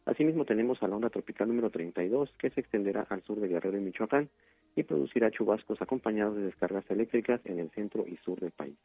Asimismo 0.04 0.44
tenemos 0.44 0.82
a 0.82 0.88
la 0.88 0.96
onda 0.96 1.10
tropical 1.10 1.48
número 1.48 1.70
32 1.70 2.32
que 2.38 2.50
se 2.50 2.60
extenderá 2.60 3.06
al 3.08 3.22
sur 3.22 3.40
de 3.40 3.48
Guerrero 3.48 3.76
y 3.76 3.80
Michoacán 3.80 4.28
y 4.76 4.82
producirá 4.82 5.30
chubascos 5.30 5.80
acompañados 5.82 6.36
de 6.36 6.42
descargas 6.42 6.88
eléctricas 6.90 7.40
en 7.44 7.58
el 7.58 7.70
centro 7.70 8.06
y 8.06 8.16
sur 8.18 8.38
del 8.38 8.52
país. 8.52 8.76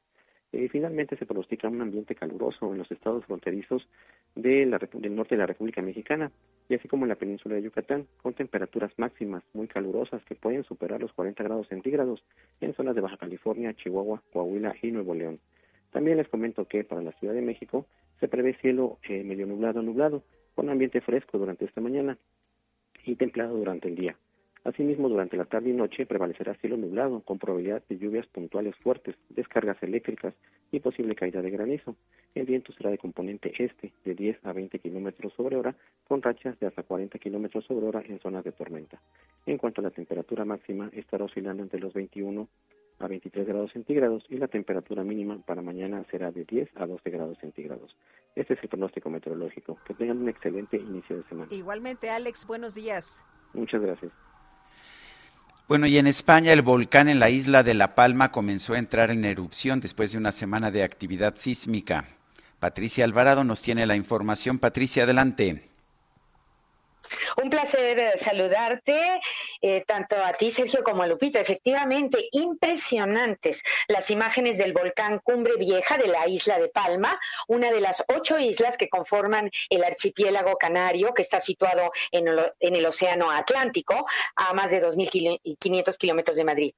Eh, 0.54 0.68
finalmente 0.70 1.16
se 1.16 1.26
pronostica 1.26 1.70
un 1.70 1.82
ambiente 1.82 2.14
caluroso 2.14 2.74
en 2.74 2.80
los 2.80 2.92
estados 2.92 3.24
fronterizos 3.26 3.88
del 4.36 4.72
norte 4.72 5.36
de 5.36 5.38
la 5.38 5.46
República 5.46 5.82
Mexicana 5.82 6.30
y 6.68 6.76
así 6.76 6.90
como 6.90 7.06
en 7.06 7.10
la 7.10 7.16
península 7.16 7.56
de 7.56 7.62
Yucatán, 7.62 8.06
con 8.22 8.34
temperaturas 8.34 8.92
máximas 8.98 9.44
muy 9.54 9.68
calurosas 9.68 10.24
que 10.26 10.36
pueden 10.36 10.64
superar 10.66 11.00
los 11.00 11.14
40 11.14 11.42
grados 11.44 11.68
centígrados 11.68 12.22
en 12.60 12.74
zonas 12.74 12.96
de 12.96 13.02
Baja 13.02 13.18
California, 13.18 13.74
Chihuahua, 13.74 14.22
Coahuila 14.34 14.76
y 14.82 14.92
Nuevo 14.92 15.14
León. 15.14 15.40
También 15.92 16.18
les 16.18 16.28
comento 16.30 16.66
que 16.68 16.84
para 16.84 17.02
la 17.02 17.12
Ciudad 17.14 17.34
de 17.34 17.42
México 17.42 17.86
se 18.20 18.28
prevé 18.28 18.54
cielo 18.56 18.98
eh, 19.04 19.24
medio 19.24 19.46
nublado 19.46 19.82
nublado, 19.82 20.24
con 20.56 20.70
ambiente 20.70 21.02
fresco 21.02 21.38
durante 21.38 21.66
esta 21.66 21.82
mañana 21.82 22.18
y 23.06 23.16
templado 23.16 23.58
durante 23.58 23.88
el 23.88 23.96
día. 23.96 24.16
Asimismo, 24.64 25.10
durante 25.10 25.38
la 25.38 25.46
tarde 25.46 25.72
y 25.72 25.74
noche 25.74 26.06
prevalecerá 26.06 26.54
cielo 26.56 26.78
nublado, 26.78 27.22
con 27.22 27.40
probabilidad 27.40 27.82
de 27.90 27.98
lluvias 27.98 28.28
puntuales 28.28 28.76
fuertes, 28.76 29.16
descargas 29.30 29.82
eléctricas 29.82 30.36
y 30.72 30.80
posible 30.80 31.16
caída 31.16 31.42
de 31.42 31.50
granizo. 31.50 31.96
El 32.36 32.46
viento 32.46 32.72
será 32.74 32.92
de 32.92 33.00
componente 33.00 33.52
este, 33.58 33.92
de 34.06 34.14
10 34.14 34.46
a 34.46 34.54
20 34.54 34.78
kilómetros 34.78 35.34
sobre 35.34 35.56
hora, 35.56 35.76
con 36.08 36.22
rachas 36.22 36.60
de 36.60 36.68
hasta 36.68 36.84
40 36.84 37.18
kilómetros 37.18 37.66
sobre 37.66 37.88
hora 37.88 38.04
en 38.08 38.20
zonas 38.20 38.44
de 38.44 38.52
tormenta. 38.52 39.02
En 39.48 39.58
cuanto 39.58 39.82
a 39.82 39.86
la 39.86 39.90
temperatura 39.90 40.46
máxima, 40.46 40.92
estará 40.94 41.26
oscilando 41.26 41.64
entre 41.64 41.80
los 41.80 41.94
21 41.94 42.48
a 43.04 43.08
23 43.08 43.48
grados 43.48 43.72
centígrados 43.72 44.24
y 44.30 44.38
la 44.38 44.48
temperatura 44.48 45.04
mínima 45.04 45.38
para 45.46 45.62
mañana 45.62 46.06
será 46.12 46.32
de 46.32 46.46
10 46.46 46.70
a 46.76 46.86
12 46.86 47.10
grados 47.10 47.38
centígrados. 47.40 47.96
Este 48.36 48.54
es 48.54 48.64
el 48.64 48.70
pronóstico 48.70 49.10
meteorológico. 49.10 49.78
Que 49.86 49.94
tengan 49.94 50.18
un 50.20 50.30
excelente 50.30 50.78
inicio 50.78 51.18
de 51.18 51.24
semana. 51.28 51.48
Igualmente, 51.52 52.10
Alex, 52.10 52.46
buenos 52.46 52.76
días. 52.76 53.24
Muchas 53.54 53.82
gracias. 53.82 54.12
Bueno, 55.68 55.88
y 55.88 55.98
en 55.98 56.08
España 56.08 56.52
el 56.52 56.62
volcán 56.62 57.08
en 57.08 57.20
la 57.20 57.30
isla 57.30 57.64
de 57.64 57.74
La 57.74 57.96
Palma 57.96 58.32
comenzó 58.32 58.74
a 58.74 58.80
entrar 58.80 59.10
en 59.10 59.24
erupción 59.24 59.80
después 59.80 60.12
de 60.12 60.18
una 60.18 60.32
semana 60.32 60.70
de 60.70 60.84
actividad 60.84 61.36
sísmica. 61.38 62.06
Patricia 62.60 63.06
Alvarado 63.06 63.44
nos 63.44 63.62
tiene 63.62 63.86
la 63.86 63.96
información. 63.96 64.60
Patricia, 64.60 65.04
adelante. 65.04 65.71
Un 67.42 67.50
placer 67.50 67.98
eh, 67.98 68.12
saludarte, 68.18 69.20
eh, 69.62 69.84
tanto 69.88 70.16
a 70.16 70.32
ti, 70.32 70.52
Sergio, 70.52 70.84
como 70.84 71.02
a 71.02 71.08
Lupita. 71.08 71.40
Efectivamente, 71.40 72.30
impresionantes 72.32 73.64
las 73.88 74.12
imágenes 74.12 74.60
del 74.60 74.74
volcán 74.74 75.20
Cumbre 75.20 75.56
Vieja 75.58 75.98
de 75.98 76.08
la 76.08 76.28
isla 76.28 76.60
de 76.60 76.70
Palma, 76.70 77.20
una 77.48 77.72
de 77.72 77.82
las 77.82 78.04
ocho 78.16 78.38
islas 78.38 78.78
que 78.78 78.90
conforman 78.90 79.50
el 79.70 79.84
archipiélago 79.84 80.56
canario, 80.58 81.16
que 81.16 81.24
está 81.24 81.40
situado 81.40 81.92
en 82.12 82.28
el, 82.28 82.86
Océano 82.86 83.32
Atlántico, 83.32 84.06
a 84.36 84.54
más 84.54 84.70
de 84.70 84.84
2.500 84.84 85.98
kilómetros 85.98 86.38
de 86.38 86.44
Madrid. 86.44 86.74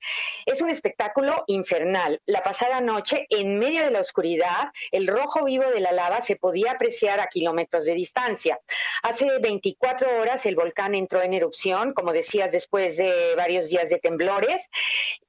Es 0.45 0.61
un 0.61 0.69
espectáculo 0.69 1.43
infernal. 1.47 2.21
La 2.25 2.41
pasada 2.41 2.79
noche, 2.79 3.25
en 3.29 3.59
medio 3.59 3.83
de 3.83 3.91
la 3.91 3.99
oscuridad, 3.99 4.71
el 4.91 5.07
rojo 5.07 5.43
vivo 5.43 5.65
de 5.65 5.81
la 5.81 5.91
lava 5.91 6.21
se 6.21 6.37
podía 6.37 6.71
apreciar 6.71 7.19
a 7.19 7.27
kilómetros 7.27 7.85
de 7.85 7.95
distancia. 7.95 8.59
Hace 9.01 9.39
24 9.39 10.21
horas, 10.21 10.45
el 10.45 10.52
volcán 10.55 10.95
entró 10.95 11.21
en 11.21 11.33
erupción, 11.33 11.93
como 11.93 12.13
decías, 12.13 12.51
después 12.51 12.97
de 12.97 13.33
varios 13.35 13.69
días 13.69 13.89
de 13.89 13.99
temblores 13.99 14.69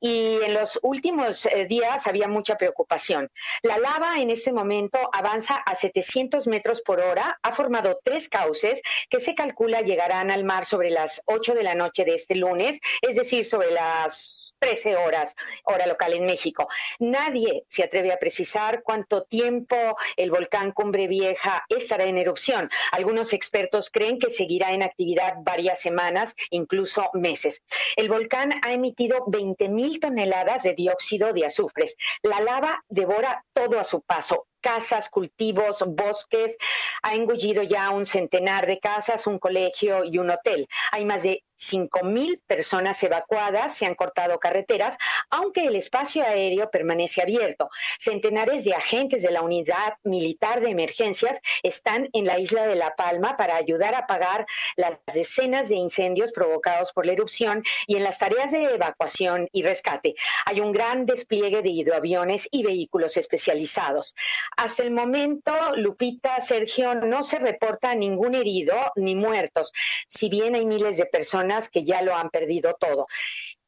y 0.00 0.38
en 0.42 0.54
los 0.54 0.78
últimos 0.82 1.46
eh, 1.46 1.66
días 1.66 2.06
había 2.06 2.28
mucha 2.28 2.56
preocupación. 2.56 3.30
La 3.62 3.78
lava 3.78 4.20
en 4.20 4.30
este 4.30 4.52
momento 4.52 4.98
avanza 5.12 5.56
a 5.56 5.74
700 5.74 6.46
metros 6.46 6.82
por 6.82 7.00
hora, 7.00 7.38
ha 7.42 7.52
formado 7.52 8.00
tres 8.02 8.28
cauces 8.28 8.82
que 9.08 9.20
se 9.20 9.34
calcula 9.34 9.80
llegarán 9.80 10.30
al 10.30 10.44
mar 10.44 10.64
sobre 10.64 10.90
las 10.90 11.22
8 11.26 11.54
de 11.54 11.62
la 11.62 11.74
noche 11.74 12.04
de 12.04 12.14
este 12.14 12.34
lunes, 12.34 12.80
es 13.02 13.16
decir, 13.16 13.44
sobre 13.44 13.70
las 13.70 14.43
13 14.64 14.96
horas, 14.96 15.36
hora 15.64 15.86
local 15.86 16.14
en 16.14 16.24
México. 16.24 16.66
Nadie 16.98 17.64
se 17.68 17.82
atreve 17.82 18.10
a 18.12 18.18
precisar 18.18 18.82
cuánto 18.82 19.24
tiempo 19.24 19.76
el 20.16 20.30
volcán 20.30 20.72
Cumbre 20.72 21.06
Vieja 21.06 21.66
estará 21.68 22.04
en 22.04 22.16
erupción. 22.16 22.70
Algunos 22.90 23.34
expertos 23.34 23.90
creen 23.90 24.18
que 24.18 24.30
seguirá 24.30 24.72
en 24.72 24.82
actividad 24.82 25.34
varias 25.42 25.82
semanas, 25.82 26.34
incluso 26.48 27.10
meses. 27.12 27.62
El 27.96 28.08
volcán 28.08 28.54
ha 28.62 28.72
emitido 28.72 29.18
20.000 29.26 30.00
toneladas 30.00 30.62
de 30.62 30.72
dióxido 30.72 31.34
de 31.34 31.44
azufres. 31.44 31.98
La 32.22 32.40
lava 32.40 32.82
devora 32.88 33.44
todo 33.52 33.78
a 33.78 33.84
su 33.84 34.00
paso 34.00 34.46
casas, 34.64 35.10
cultivos, 35.10 35.84
bosques, 35.86 36.56
ha 37.02 37.14
engullido 37.14 37.62
ya 37.62 37.90
un 37.90 38.06
centenar 38.06 38.66
de 38.66 38.80
casas, 38.80 39.26
un 39.26 39.38
colegio 39.38 40.04
y 40.04 40.16
un 40.16 40.30
hotel. 40.30 40.66
Hay 40.90 41.04
más 41.04 41.22
de 41.22 41.44
5.000 41.56 42.40
personas 42.46 43.02
evacuadas, 43.02 43.74
se 43.74 43.86
han 43.86 43.94
cortado 43.94 44.38
carreteras, 44.38 44.96
aunque 45.30 45.66
el 45.66 45.76
espacio 45.76 46.24
aéreo 46.24 46.70
permanece 46.70 47.22
abierto. 47.22 47.70
Centenares 47.98 48.64
de 48.64 48.74
agentes 48.74 49.22
de 49.22 49.30
la 49.30 49.42
Unidad 49.42 49.94
Militar 50.02 50.60
de 50.60 50.70
Emergencias 50.70 51.40
están 51.62 52.08
en 52.12 52.26
la 52.26 52.38
isla 52.38 52.66
de 52.66 52.74
La 52.74 52.96
Palma 52.96 53.36
para 53.36 53.56
ayudar 53.56 53.94
a 53.94 53.98
apagar 53.98 54.46
las 54.76 54.98
decenas 55.12 55.68
de 55.68 55.76
incendios 55.76 56.32
provocados 56.32 56.92
por 56.92 57.06
la 57.06 57.12
erupción 57.12 57.62
y 57.86 57.96
en 57.96 58.02
las 58.02 58.18
tareas 58.18 58.50
de 58.50 58.64
evacuación 58.64 59.48
y 59.52 59.62
rescate. 59.62 60.14
Hay 60.46 60.60
un 60.60 60.72
gran 60.72 61.06
despliegue 61.06 61.62
de 61.62 61.70
hidroaviones 61.70 62.48
y 62.50 62.64
vehículos 62.64 63.16
especializados. 63.16 64.14
Hasta 64.56 64.82
el 64.82 64.90
momento, 64.90 65.52
Lupita, 65.76 66.40
Sergio, 66.40 66.94
no 66.94 67.22
se 67.22 67.38
reporta 67.38 67.94
ningún 67.94 68.34
herido 68.34 68.74
ni 68.96 69.14
muertos, 69.14 69.72
si 70.08 70.28
bien 70.28 70.54
hay 70.54 70.66
miles 70.66 70.96
de 70.96 71.06
personas 71.06 71.68
que 71.68 71.84
ya 71.84 72.02
lo 72.02 72.14
han 72.14 72.30
perdido 72.30 72.74
todo. 72.78 73.06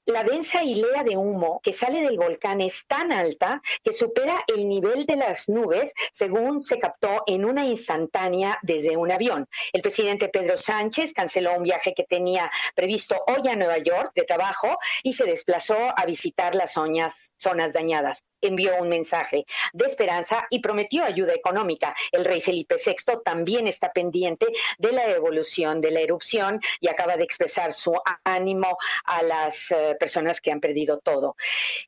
La 0.06 0.22
densa 0.22 0.62
hilera 0.62 1.02
de 1.02 1.16
humo 1.16 1.60
que 1.64 1.72
sale 1.72 2.00
del 2.00 2.16
volcán 2.16 2.60
es 2.60 2.86
tan 2.86 3.10
alta 3.10 3.60
que 3.82 3.92
supera 3.92 4.44
el 4.46 4.68
nivel 4.68 5.04
de 5.04 5.16
las 5.16 5.48
nubes, 5.48 5.94
según 6.12 6.62
se 6.62 6.78
captó 6.78 7.24
en 7.26 7.44
una 7.44 7.66
instantánea 7.66 8.56
desde 8.62 8.96
un 8.96 9.10
avión. 9.10 9.48
El 9.72 9.82
presidente 9.82 10.28
Pedro 10.28 10.56
Sánchez 10.56 11.12
canceló 11.12 11.56
un 11.56 11.64
viaje 11.64 11.92
que 11.92 12.04
tenía 12.04 12.48
previsto 12.76 13.16
hoy 13.26 13.48
a 13.48 13.56
Nueva 13.56 13.78
York 13.78 14.12
de 14.14 14.22
trabajo 14.22 14.78
y 15.02 15.14
se 15.14 15.24
desplazó 15.24 15.76
a 15.96 16.06
visitar 16.06 16.54
las 16.54 16.74
zonas, 16.74 17.34
zonas 17.36 17.72
dañadas 17.72 18.22
envió 18.42 18.76
un 18.80 18.88
mensaje 18.88 19.44
de 19.72 19.86
esperanza 19.86 20.46
y 20.50 20.60
prometió 20.60 21.04
ayuda 21.04 21.34
económica. 21.34 21.94
El 22.12 22.24
rey 22.24 22.40
Felipe 22.40 22.76
VI 22.84 23.20
también 23.24 23.66
está 23.66 23.92
pendiente 23.92 24.46
de 24.78 24.92
la 24.92 25.08
evolución 25.10 25.80
de 25.80 25.90
la 25.90 26.00
erupción 26.00 26.60
y 26.80 26.88
acaba 26.88 27.16
de 27.16 27.24
expresar 27.24 27.72
su 27.72 27.94
ánimo 28.24 28.78
a 29.04 29.22
las 29.22 29.70
eh, 29.70 29.95
personas 29.96 30.40
que 30.40 30.52
han 30.52 30.60
perdido 30.60 30.98
todo. 30.98 31.36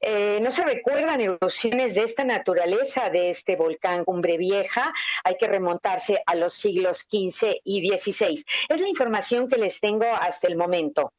Eh, 0.00 0.40
no 0.42 0.50
se 0.50 0.64
recuerdan 0.64 1.20
erupciones 1.20 1.94
de 1.94 2.02
esta 2.02 2.24
naturaleza 2.24 3.10
de 3.10 3.30
este 3.30 3.56
volcán 3.56 4.04
Cumbre 4.04 4.36
Vieja. 4.36 4.92
Hay 5.24 5.36
que 5.36 5.46
remontarse 5.46 6.22
a 6.26 6.34
los 6.34 6.54
siglos 6.54 7.06
XV 7.08 7.60
y 7.64 7.88
XVI. 7.88 8.44
Es 8.68 8.80
la 8.80 8.88
información 8.88 9.48
que 9.48 9.56
les 9.56 9.80
tengo 9.80 10.06
hasta 10.06 10.48
el 10.48 10.56
momento. 10.56 11.12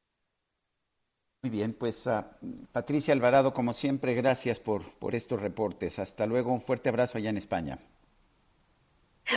Muy 1.41 1.51
bien, 1.51 1.73
pues 1.73 2.05
uh, 2.05 2.23
Patricia 2.73 3.13
Alvarado, 3.13 3.53
como 3.53 3.71
siempre, 3.71 4.13
gracias 4.13 4.59
por 4.59 4.83
estos 5.13 5.41
reportes. 5.41 5.97
Hasta 5.97 6.25
luego, 6.25 6.51
un 6.51 6.61
fuerte 6.61 6.89
abrazo 6.89 7.17
allá 7.17 7.29
en 7.29 7.37
España. 7.37 7.79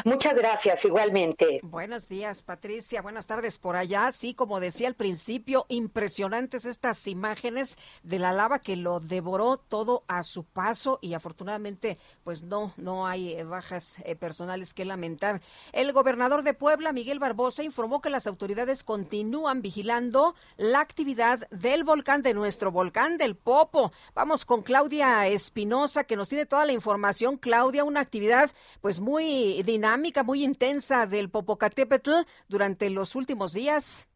Muchas 0.04 0.34
gracias, 0.34 0.84
igualmente. 0.84 1.60
Buenos 1.62 2.08
días, 2.08 2.42
Patricia. 2.42 3.02
Buenas 3.02 3.26
tardes 3.26 3.58
por 3.58 3.76
allá. 3.76 4.10
Sí, 4.10 4.32
como 4.32 4.58
decía 4.58 4.88
al 4.88 4.94
principio, 4.94 5.66
impresionantes 5.68 6.64
estas 6.64 7.06
imágenes 7.06 7.76
de 8.02 8.18
la 8.18 8.32
lava 8.32 8.58
que 8.58 8.76
lo 8.76 9.00
devoró 9.00 9.58
todo 9.58 10.04
a 10.08 10.22
su 10.22 10.44
paso 10.44 10.98
y 11.02 11.12
afortunadamente, 11.14 11.98
pues 12.24 12.42
no, 12.42 12.72
no 12.78 13.06
hay 13.06 13.34
eh, 13.34 13.44
bajas 13.44 13.96
eh, 14.04 14.16
personales 14.16 14.72
que 14.72 14.86
lamentar. 14.86 15.42
El 15.72 15.92
gobernador 15.92 16.42
de 16.42 16.54
Puebla, 16.54 16.92
Miguel 16.92 17.18
Barbosa, 17.18 17.62
informó 17.62 18.00
que 18.00 18.10
las 18.10 18.26
autoridades 18.26 18.84
continúan 18.84 19.60
vigilando 19.60 20.34
la 20.56 20.80
actividad 20.80 21.48
del 21.50 21.84
volcán 21.84 22.22
de 22.22 22.34
nuestro 22.34 22.72
volcán 22.72 23.18
del 23.18 23.36
Popo. 23.36 23.92
Vamos 24.14 24.46
con 24.46 24.62
Claudia 24.62 25.26
Espinosa, 25.26 26.04
que 26.04 26.16
nos 26.16 26.30
tiene 26.30 26.46
toda 26.46 26.64
la 26.64 26.72
información. 26.72 27.36
Claudia, 27.36 27.84
una 27.84 28.00
actividad 28.00 28.50
pues 28.80 28.98
muy 28.98 29.62
dinámica 29.62 29.81
dinámica 29.82 30.22
muy 30.22 30.44
intensa 30.44 31.06
del 31.06 31.28
Popocatépetl 31.28 32.12
durante 32.48 32.88
los 32.88 33.16
últimos 33.16 33.52
días. 33.52 34.08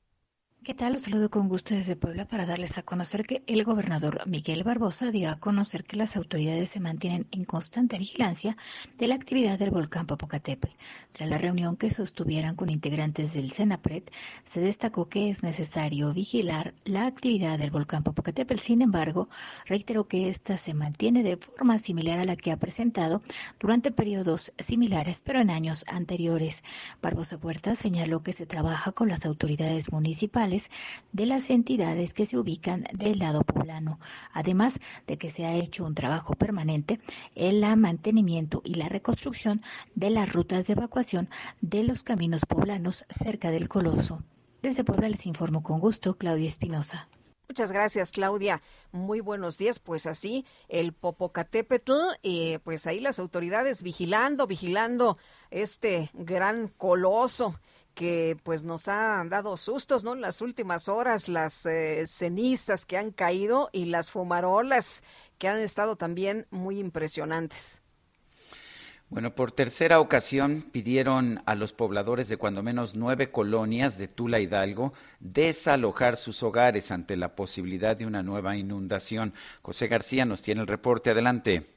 ¿Qué 0.67 0.75
tal? 0.75 0.95
Los 0.95 1.03
saludo 1.03 1.31
con 1.31 1.49
gusto 1.49 1.77
desde 1.77 1.95
Puebla 1.95 2.27
para 2.27 2.45
darles 2.45 2.77
a 2.77 2.83
conocer 2.83 3.25
que 3.25 3.45
el 3.47 3.63
gobernador 3.63 4.27
Miguel 4.27 4.65
Barbosa 4.65 5.13
dio 5.13 5.31
a 5.31 5.39
conocer 5.39 5.85
que 5.85 5.95
las 5.95 6.17
autoridades 6.17 6.71
se 6.71 6.81
mantienen 6.81 7.29
en 7.31 7.45
constante 7.45 7.97
vigilancia 8.01 8.57
de 8.99 9.07
la 9.07 9.15
actividad 9.15 9.61
del 9.61 9.71
volcán 9.71 10.09
Popocatépetl. 10.09 10.75
Tras 11.13 11.31
la 11.31 11.39
reunión 11.39 11.77
que 11.77 11.93
sostuvieran 11.93 12.57
con 12.57 12.69
integrantes 12.69 13.33
del 13.35 13.53
Senapred, 13.53 14.03
se 14.51 14.59
destacó 14.59 15.09
que 15.09 15.31
es 15.31 15.45
necesario 15.45 16.13
vigilar 16.13 16.75
la 16.85 17.07
actividad 17.07 17.61
del 17.61 17.71
volcán 17.71 18.03
Popocatépetl. 18.03 18.61
Sin 18.61 18.83
embargo, 18.83 19.29
reiteró 19.67 20.09
que 20.09 20.31
ésta 20.31 20.59
se 20.59 20.75
mantiene 20.75 21.23
de 21.23 21.37
forma 21.37 21.79
similar 21.79 22.19
a 22.19 22.25
la 22.25 22.35
que 22.35 22.51
ha 22.51 22.59
presentado 22.59 23.23
durante 23.61 23.93
periodos 23.93 24.53
similares, 24.59 25.23
pero 25.25 25.41
en 25.41 25.51
años 25.51 25.85
anteriores. 25.87 26.65
Barbosa 27.01 27.37
Huerta 27.37 27.77
señaló 27.77 28.19
que 28.19 28.33
se 28.33 28.47
trabaja 28.47 28.91
con 28.91 29.09
las 29.09 29.27
autoridades 29.27 29.93
municipales 29.93 30.56
de 31.13 31.27
las 31.27 31.51
entidades 31.51 32.13
que 32.15 32.27
se 32.27 32.39
ubican 32.39 32.85
del 32.93 33.19
lado 33.19 33.43
poblano, 33.43 33.99
además 34.33 34.81
de 35.07 35.19
que 35.19 35.31
se 35.31 35.45
ha 35.47 35.55
hecho 35.55 35.85
un 35.85 35.95
trabajo 35.95 36.35
permanente 36.35 37.01
en 37.35 37.65
el 37.65 37.77
mantenimiento 37.77 38.63
y 38.65 38.75
la 38.75 38.89
reconstrucción 38.89 39.63
de 39.95 40.11
las 40.11 40.33
rutas 40.33 40.67
de 40.67 40.73
evacuación 40.75 41.29
de 41.61 41.85
los 41.85 42.03
caminos 42.03 42.45
poblanos 42.47 43.05
cerca 43.11 43.51
del 43.51 43.69
Coloso. 43.69 44.23
Desde 44.63 44.85
Puebla 44.85 45.09
les 45.09 45.27
informo 45.27 45.63
con 45.63 45.81
gusto 45.81 46.17
Claudia 46.17 46.49
Espinosa. 46.49 47.09
Muchas 47.49 47.71
gracias, 47.71 48.11
Claudia. 48.11 48.61
Muy 48.91 49.21
buenos 49.21 49.57
días. 49.57 49.79
Pues 49.79 50.07
así, 50.07 50.45
el 50.69 50.93
Popocatépetl, 50.93 51.93
eh, 52.25 52.59
pues 52.65 52.87
ahí 52.89 52.99
las 52.99 53.21
autoridades 53.21 53.83
vigilando, 53.83 54.49
vigilando 54.49 55.17
este 55.51 56.11
gran 56.15 56.69
coloso 56.69 57.55
que 57.97 58.37
pues 58.45 58.63
nos 58.63 58.89
ha 58.89 59.25
dado 59.25 59.57
sustos, 59.57 60.05
¿no? 60.05 60.13
En 60.13 60.21
las 60.21 60.43
últimas 60.43 60.87
horas, 60.87 61.29
las 61.29 61.65
eh, 61.65 62.05
cenizas 62.07 62.85
que 62.85 62.99
han 62.99 63.11
caído 63.11 63.71
y 63.73 63.87
las 63.87 64.11
fumarolas 64.11 65.03
que 65.39 65.49
han 65.49 65.61
estado 65.61 65.97
también 65.97 66.47
muy 66.51 66.79
impresionantes. 66.79 67.81
Bueno, 69.09 69.35
por 69.35 69.51
tercera 69.51 70.01
ocasión 70.01 70.63
pidieron 70.73 71.41
a 71.47 71.55
los 71.55 71.73
pobladores 71.73 72.29
de 72.29 72.37
cuando 72.37 72.63
menos 72.63 72.97
nueve 72.97 73.31
colonias 73.31 73.97
de 73.97 74.09
Tula 74.09 74.41
Hidalgo 74.41 74.93
desalojar 75.21 76.19
sus 76.19 76.43
hogares 76.43 76.91
ante 76.91 77.17
la 77.17 77.35
posibilidad 77.35 77.97
de 77.97 78.05
una 78.05 78.23
nueva 78.23 78.57
inundación. 78.57 79.33
José 79.63 79.89
García 79.89 80.27
nos 80.27 80.43
tiene 80.43 80.61
el 80.61 80.67
reporte. 80.67 81.11
Adelante. 81.11 81.76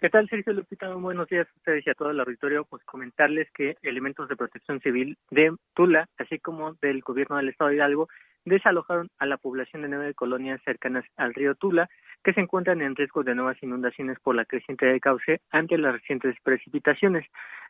¿Qué 0.00 0.10
tal, 0.10 0.28
Sergio 0.28 0.52
Lupita? 0.52 0.94
Buenos 0.94 1.26
días 1.26 1.48
a 1.48 1.56
ustedes 1.56 1.84
y 1.84 1.90
a 1.90 1.94
todo 1.94 2.10
el 2.10 2.20
auditorio. 2.20 2.64
Pues 2.64 2.84
comentarles 2.84 3.50
que 3.50 3.76
elementos 3.82 4.28
de 4.28 4.36
protección 4.36 4.78
civil 4.78 5.18
de 5.32 5.52
Tula, 5.74 6.06
así 6.18 6.38
como 6.38 6.74
del 6.74 7.00
gobierno 7.00 7.36
del 7.36 7.48
estado 7.48 7.70
de 7.70 7.76
Hidalgo, 7.76 8.08
desalojaron 8.44 9.10
a 9.18 9.26
la 9.26 9.38
población 9.38 9.82
de 9.82 9.88
nueve 9.88 10.14
colonias 10.14 10.60
cercanas 10.64 11.04
al 11.16 11.34
río 11.34 11.56
Tula, 11.56 11.88
que 12.22 12.32
se 12.32 12.40
encuentran 12.40 12.80
en 12.80 12.94
riesgo 12.94 13.24
de 13.24 13.34
nuevas 13.34 13.60
inundaciones 13.60 14.20
por 14.20 14.36
la 14.36 14.44
creciente 14.44 14.86
de 14.86 15.00
cauce 15.00 15.40
ante 15.50 15.76
las 15.78 15.94
recientes 15.94 16.36
precipitaciones. 16.44 17.26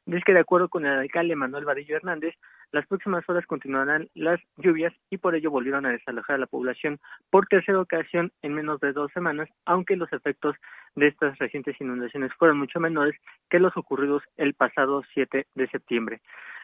Es 0.07 0.23
que 0.23 0.35
de 0.35 0.41
acuerdo 0.41 0.69
con 0.69 0.85
el 0.85 0.99
alcalde 0.99 1.35
Manuel 1.35 1.65
Vadillo 1.65 1.97
Hernández, 1.97 2.35
las 2.73 2.87
próximas 2.87 3.29
horas 3.29 3.47
continuarán 3.47 4.09
las 4.15 4.41
lluvias 4.57 4.93
y 5.11 5.19
por 5.19 5.35
ello 5.35 5.51
volvieron 5.51 5.87
a 5.87 5.91
desalojar 5.91 6.37
a 6.37 6.39
la 6.39 6.47
población 6.47 6.99
por 7.31 7.47
tercera 7.47 7.81
ocasión 7.81 8.33
en 8.43 8.55
menos 8.55 8.81
de 8.81 8.93
dos 8.93 9.11
semanas, 9.13 9.49
aunque 9.65 9.97
los 9.97 10.13
efectos 10.13 10.57
de 10.95 11.09
estas 11.09 11.39
recientes 11.39 11.81
inundaciones 11.81 12.33
fueron 12.35 12.59
mucho 12.59 12.81
menores 12.81 13.19
que 13.49 13.59
los 13.59 13.77
ocurridos 13.77 14.23
el 14.37 14.55
pasado 14.55 15.03
7 15.15 15.47
de 15.55 15.69
septiembre. 15.69 16.21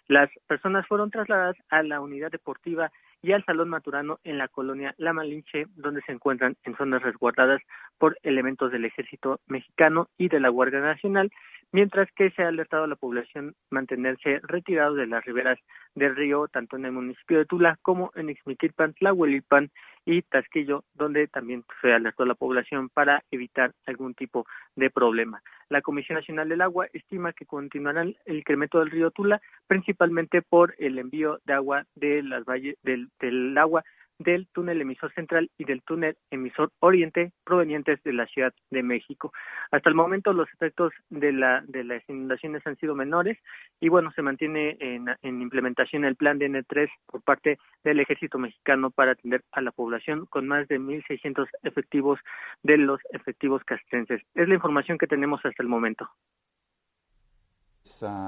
Las 0.07 0.31
personas 0.47 0.87
fueron 0.87 1.11
trasladadas 1.11 1.57
a 1.71 1.83
la 1.83 2.01
unidad 2.01 2.31
deportiva 2.31 2.91
y 3.23 3.33
al 3.33 3.45
Salón 3.45 3.71
Maturano 3.71 4.19
en 4.23 4.37
la 4.37 4.49
colonia 4.49 4.95
La 4.99 5.15
Malinche, 5.15 5.67
donde 5.77 6.03
se 6.03 6.13
encuentran 6.13 6.57
en 6.65 6.77
zonas 6.77 7.03
resguardadas 7.03 7.63
por 7.97 8.19
elementos 8.23 8.71
del 8.71 8.85
Ejército 8.85 9.41
Mexicano 9.47 10.09
y 10.19 10.29
de 10.29 10.41
la 10.41 10.51
Guardia 10.51 10.81
Nacional, 10.81 11.31
mientras 11.73 12.07
que 12.13 12.31
se 12.33 12.43
ha 12.43 12.49
alertado 12.49 12.85
a 12.85 12.89
la 12.89 12.97
población 12.97 13.55
mantenerse 13.71 14.41
retirados 14.43 14.99
de 14.99 15.07
las 15.07 15.25
riberas 15.25 15.59
del 15.95 16.15
río, 16.15 16.49
tanto 16.49 16.77
en 16.77 16.85
el 16.85 16.93
municipio 16.93 17.39
de 17.39 17.47
Tula 17.47 17.79
como 17.81 18.13
en 18.15 18.29
Ixmiquilpan, 18.29 18.93
Tlahuelilpan 18.93 19.71
y 20.07 20.23
Tasquillo, 20.23 20.85
donde 20.95 21.27
también 21.29 21.65
se 21.81 21.93
alertó 21.93 22.25
a 22.25 22.27
la 22.27 22.35
población 22.35 22.89
para 22.89 23.25
evitar 23.31 23.73
algún 23.87 24.15
tipo 24.15 24.47
de 24.77 24.91
problema. 24.91 25.43
La 25.69 25.83
Comisión 25.83 26.17
Nacional 26.17 26.49
del 26.49 26.61
Agua 26.61 26.87
estima 26.93 27.33
que 27.33 27.47
continuará 27.47 28.03
el 28.03 28.17
incremento 28.27 28.79
del 28.79 28.91
río 28.91 29.11
Tula, 29.11 29.41
principalmente 29.67 30.43
por 30.43 30.75
el 30.79 30.99
envío 30.99 31.41
de 31.45 31.55
agua 31.55 31.87
de 31.95 32.23
las 32.23 32.45
valles 32.45 32.77
del, 32.83 33.09
del 33.19 33.57
agua 33.57 33.85
del 34.19 34.49
túnel 34.53 34.81
emisor 34.81 35.12
central 35.15 35.51
y 35.59 35.65
del 35.65 35.83
túnel 35.83 36.17
emisor 36.31 36.71
oriente 36.81 37.33
provenientes 37.45 38.03
de 38.03 38.12
la 38.12 38.27
Ciudad 38.27 38.53
de 38.71 38.83
México. 38.83 39.33
Hasta 39.71 39.89
el 39.89 39.95
momento 39.95 40.33
los 40.33 40.49
efectos 40.53 40.93
de, 41.11 41.33
la, 41.33 41.62
de 41.67 41.85
las 41.85 42.03
inundaciones 42.09 42.67
han 42.67 42.77
sido 42.77 42.95
menores 42.95 43.39
y 43.81 43.89
bueno, 43.89 44.12
se 44.12 44.23
mantiene 44.23 44.77
en, 44.81 45.07
en 45.23 45.43
implementación 45.43 46.05
el 46.05 46.17
plan 46.17 46.39
de 46.39 46.49
N3 46.49 46.89
por 47.07 47.23
parte 47.23 47.59
del 47.83 48.01
Ejército 48.01 48.39
Mexicano 48.39 48.91
para 48.91 49.12
atender 49.12 49.43
a 49.53 49.61
la 49.61 49.73
población 49.73 50.27
con 50.27 50.47
más 50.47 50.69
de 50.69 50.79
1.600 50.79 51.47
efectivos 51.62 52.21
de 52.62 52.79
los 52.79 53.01
efectivos 53.11 53.62
castrenses. 53.65 54.23
Es 54.35 54.49
la 54.49 54.55
información 54.55 54.99
que 54.99 55.07
tenemos 55.07 55.45
hasta 55.45 55.62
el 55.62 55.69
momento. 55.69 56.09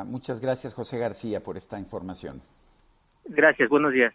Muchas 0.07 0.41
gracias, 0.41 0.74
José 0.74 0.99
García, 0.99 1.43
por 1.43 1.57
esta 1.57 1.78
información. 1.78 2.41
Gracias, 3.24 3.68
buenos 3.68 3.93
días. 3.93 4.14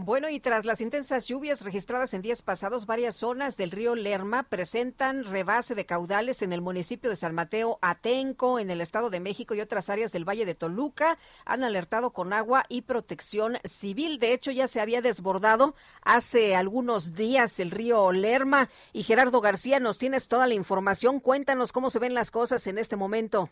Bueno, 0.00 0.28
y 0.28 0.38
tras 0.38 0.64
las 0.64 0.80
intensas 0.80 1.26
lluvias 1.26 1.64
registradas 1.64 2.14
en 2.14 2.22
días 2.22 2.40
pasados, 2.40 2.86
varias 2.86 3.16
zonas 3.16 3.56
del 3.56 3.72
río 3.72 3.96
Lerma 3.96 4.44
presentan 4.44 5.24
rebase 5.24 5.74
de 5.74 5.86
caudales 5.86 6.40
en 6.42 6.52
el 6.52 6.60
municipio 6.60 7.10
de 7.10 7.16
San 7.16 7.34
Mateo 7.34 7.80
Atenco, 7.82 8.60
en 8.60 8.70
el 8.70 8.80
Estado 8.80 9.10
de 9.10 9.18
México 9.18 9.56
y 9.56 9.60
otras 9.60 9.90
áreas 9.90 10.12
del 10.12 10.24
Valle 10.24 10.46
de 10.46 10.54
Toluca. 10.54 11.18
Han 11.44 11.64
alertado 11.64 12.12
con 12.12 12.32
agua 12.32 12.64
y 12.68 12.82
protección 12.82 13.58
civil. 13.64 14.20
De 14.20 14.32
hecho, 14.32 14.52
ya 14.52 14.68
se 14.68 14.80
había 14.80 15.02
desbordado 15.02 15.74
hace 16.02 16.54
algunos 16.54 17.14
días 17.14 17.58
el 17.58 17.72
río 17.72 18.12
Lerma. 18.12 18.68
Y 18.92 19.02
Gerardo 19.02 19.40
García, 19.40 19.80
nos 19.80 19.98
tienes 19.98 20.28
toda 20.28 20.46
la 20.46 20.54
información. 20.54 21.18
Cuéntanos 21.18 21.72
cómo 21.72 21.90
se 21.90 21.98
ven 21.98 22.14
las 22.14 22.30
cosas 22.30 22.68
en 22.68 22.78
este 22.78 22.94
momento. 22.94 23.50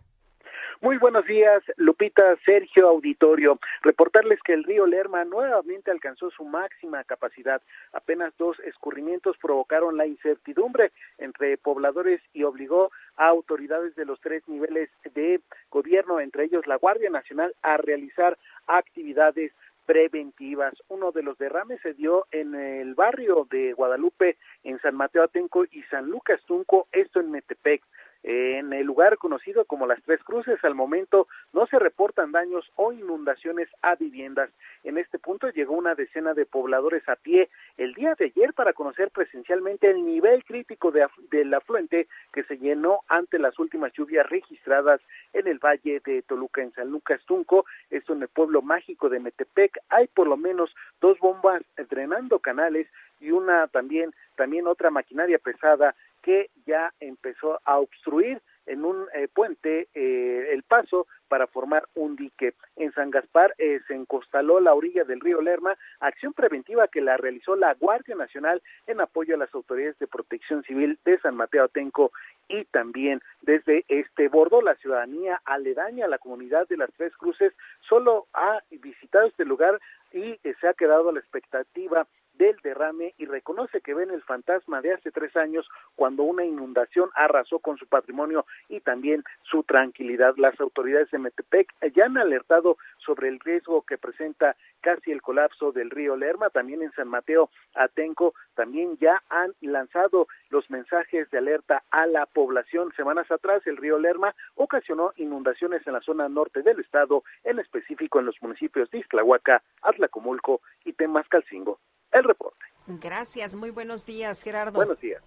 Muy 0.83 0.99
buenos 0.99 1.25
días, 1.25 1.63
Lupita, 1.79 2.37
Sergio, 2.45 2.89
auditorio. 2.89 3.59
Reportarles 3.81 4.39
que 4.43 4.53
el 4.53 4.63
río 4.63 4.87
Lerma 4.87 5.25
nuevamente 5.25 5.91
alcanzó 5.91 6.31
su 6.31 6.45
máxima 6.45 7.03
capacidad. 7.05 7.63
Apenas 7.95 8.35
dos 8.37 8.61
escurrimientos 8.61 9.39
provocaron 9.39 9.97
la 9.97 10.07
incertidumbre 10.07 10.93
entre 11.17 11.57
pobladores 11.57 12.21
y 12.35 12.43
obligó 12.43 12.91
a 13.17 13.29
autoridades 13.29 13.97
de 13.97 14.05
los 14.05 14.21
tres 14.21 14.47
niveles 14.49 14.91
de 15.15 15.41
gobierno, 15.71 16.21
entre 16.21 16.45
ellos 16.45 16.67
la 16.67 16.77
Guardia 16.77 17.09
Nacional, 17.09 17.55
a 17.63 17.79
realizar 17.79 18.37
actividades 18.67 19.53
preventivas. 19.87 20.75
Uno 20.89 21.11
de 21.11 21.23
los 21.23 21.39
derrames 21.39 21.81
se 21.81 21.95
dio 21.95 22.27
en 22.33 22.55
el 22.55 22.95
barrio 22.95 23.47
de 23.51 23.73
Guadalupe, 23.73 24.37
en 24.63 24.79
San 24.81 24.95
Mateo 24.95 25.23
Atenco 25.23 25.65
y 25.65 25.83
San 25.85 26.11
Lucas 26.11 26.41
Tunco, 26.47 26.87
esto 26.93 27.21
en 27.21 27.31
Metepec. 27.31 27.83
En 28.29 28.73
el 28.73 28.85
lugar 28.85 29.19
conocido 29.19 29.67
como 29.67 29.87
Las 29.87 30.03
Tres 30.03 30.21
Cruces, 30.25 30.59
al 30.65 30.75
momento 30.75 31.29
no 31.53 31.69
se 31.69 31.79
reportan 31.79 32.33
daños 32.33 32.69
o 32.75 32.93
inundaciones 32.93 33.69
a 33.83 33.95
viviendas. 33.95 34.51
En 34.83 34.99
este 34.99 35.21
punto 35.21 35.49
llegó 35.51 35.75
una 35.75 35.95
decena 35.95 36.35
de 36.35 36.45
pobladores 36.45 37.09
a 37.09 37.15
pie 37.15 37.49
el 37.77 37.95
día 37.95 38.17
de 38.19 38.25
ayer 38.25 38.53
para 38.53 38.73
conocer 38.73 39.13
presencialmente 39.13 39.89
el 39.89 40.05
nivel 40.05 40.45
crítico 40.45 40.91
de, 40.91 41.07
del 41.31 41.55
afluente 41.55 42.09
que 42.33 42.43
se 42.43 42.59
llenó 42.59 43.03
ante 43.07 43.39
las 43.39 43.57
últimas 43.61 43.93
lluvias 43.93 44.29
registradas 44.29 45.01
en 45.33 45.47
el 45.47 45.61
valle 45.61 46.03
de 46.05 46.23
Toluca, 46.23 46.63
en 46.63 46.73
San 46.73 46.91
Lucas 46.91 47.21
Tunco, 47.27 47.65
esto 47.91 48.13
en 48.13 48.23
el 48.23 48.29
pueblo 48.29 48.61
mágico 48.61 49.09
de 49.09 49.21
Metepec. 49.21 49.79
Hay 49.89 50.09
por 50.09 50.27
lo 50.27 50.37
menos 50.37 50.75
dos 51.01 51.17
bombas 51.21 51.63
drenando 51.89 52.41
canales 52.41 52.89
y 53.21 53.31
una 53.31 53.69
también, 53.69 54.13
también 54.35 54.67
otra 54.67 54.91
maquinaria 54.91 55.39
pesada 55.39 55.95
que 56.27 56.51
ya 56.67 56.93
empezó 56.99 57.61
a 57.65 57.79
obstruir 57.79 58.43
en 58.67 58.85
un 58.85 59.07
eh, 59.15 59.29
puente 59.33 59.87
eh, 59.95 60.49
el 60.51 60.65
paso 60.65 61.07
para 61.29 61.47
formar 61.47 61.87
un 61.95 62.17
dique. 62.17 62.55
En 62.75 62.93
San 62.95 63.13
Gaspar 63.13 63.55
eh, 63.59 63.79
se 63.87 63.95
encostaló 63.95 64.59
la 64.59 64.75
orilla 64.75 65.05
del 65.05 65.21
río 65.21 65.41
Lerma, 65.41 65.79
acción 66.01 66.33
preventiva 66.33 66.89
que 66.89 67.01
la 67.01 67.17
realizó 67.17 67.55
la 67.55 67.75
Guardia 67.75 68.17
Nacional 68.17 68.61
en 68.89 69.01
apoyo 69.01 69.37
a 69.37 69.39
las 69.39 69.55
autoridades 69.55 69.97
de 70.01 70.09
protección 70.09 70.65
civil 70.65 70.99
de 71.05 71.17
San 71.21 71.37
Mateo 71.37 71.63
Atenco 71.63 72.11
y 72.49 72.65
también 72.65 73.21
desde 73.43 73.85
este 73.87 74.27
bordo 74.27 74.63
la 74.63 74.75
ciudadanía 74.75 75.41
aledaña 75.45 76.07
a 76.07 76.09
la 76.09 76.19
comunidad 76.19 76.67
de 76.67 76.77
las 76.77 76.93
Tres 76.95 77.17
Cruces 77.17 77.53
solo 77.89 78.27
ha 78.35 78.59
visitado 78.71 79.29
este 79.29 79.45
lugar 79.45 79.81
y 80.13 80.41
se 80.61 80.67
ha 80.67 80.75
quedado 80.75 81.13
la 81.13 81.21
expectativa 81.21 82.09
del 82.39 82.57
derrame 82.63 83.15
y 83.19 83.27
reconoce 83.27 83.81
que 83.81 83.95
ven 83.95 84.11
el 84.11 84.23
fantasma 84.23 84.81
de 84.81 84.95
hace 84.95 85.11
tres 85.11 85.37
años 85.37 85.69
cuando 85.95 86.23
una 86.23 86.45
inundación 86.45 87.11
arrasó 87.15 87.59
con 87.59 87.77
su 87.79 87.87
patrimonio 87.87 88.47
y 88.69 88.81
también 88.81 89.25
su 89.43 89.63
tranquilidad. 89.63 90.35
Las 90.37 90.59
autoridades 90.61 91.11
de 91.11 91.19
Metepec 91.19 91.73
ya 91.95 92.07
han 92.07 92.19
alertado 92.19 92.77
sobre 92.99 93.29
el 93.29 93.41
riesgo 93.41 93.83
que 93.83 93.99
presenta 93.99 94.57
casi 94.81 95.11
el 95.11 95.23
colapso 95.23 95.73
del 95.73 95.91
río 95.91 96.17
Lerma, 96.17 96.51
también 96.51 96.83
en 96.83 96.93
San 96.93 97.09
Mateo 97.09 97.51
Atenco, 97.75 98.35
también 98.55 98.97
ya 98.99 99.23
han 99.29 99.53
lanzado 99.61 100.29
los 100.51 100.69
mensajes 100.71 101.31
de 101.31 101.39
alerta 101.39 101.83
a 101.91 102.07
la 102.07 102.27
población. 102.27 102.93
Semanas 102.97 103.31
atrás 103.31 103.67
el 103.67 103.77
río 103.77 103.99
Lerma 103.99 104.35
ocasionó 104.55 105.13
inundaciones 105.17 105.87
en 105.87 105.95
la 105.95 106.01
zona 106.01 106.29
norte 106.29 106.63
del 106.63 106.81
estado, 106.81 107.25
en 107.45 107.59
específico 107.59 108.21
en 108.21 108.27
los 108.27 108.41
municipios 108.41 108.91
de 108.91 108.99
Iztlahuaca, 108.99 109.63
Atlacomulco 109.83 110.61
y 110.85 110.93
Temascalcingo 110.93 111.79
el 112.19 112.25
reporte. 112.25 112.65
Gracias, 112.87 113.55
muy 113.55 113.71
buenos 113.71 114.07
días, 114.07 114.43
Gerardo. 114.43 114.73
Buenos 114.73 115.01
días. 115.01 115.23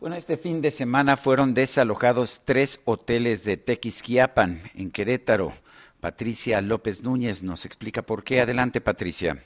Bueno, 0.00 0.16
este 0.16 0.36
fin 0.36 0.60
de 0.60 0.72
semana 0.72 1.16
fueron 1.16 1.54
desalojados 1.54 2.42
tres 2.44 2.80
hoteles 2.84 3.44
de 3.44 3.56
Tequisquiapan, 3.56 4.60
en 4.74 4.90
Querétaro. 4.90 5.52
Patricia 6.00 6.60
López 6.60 7.04
Núñez 7.04 7.44
nos 7.44 7.64
explica 7.64 8.02
por 8.02 8.24
qué. 8.24 8.40
Adelante, 8.40 8.80
Patricia. 8.80 9.38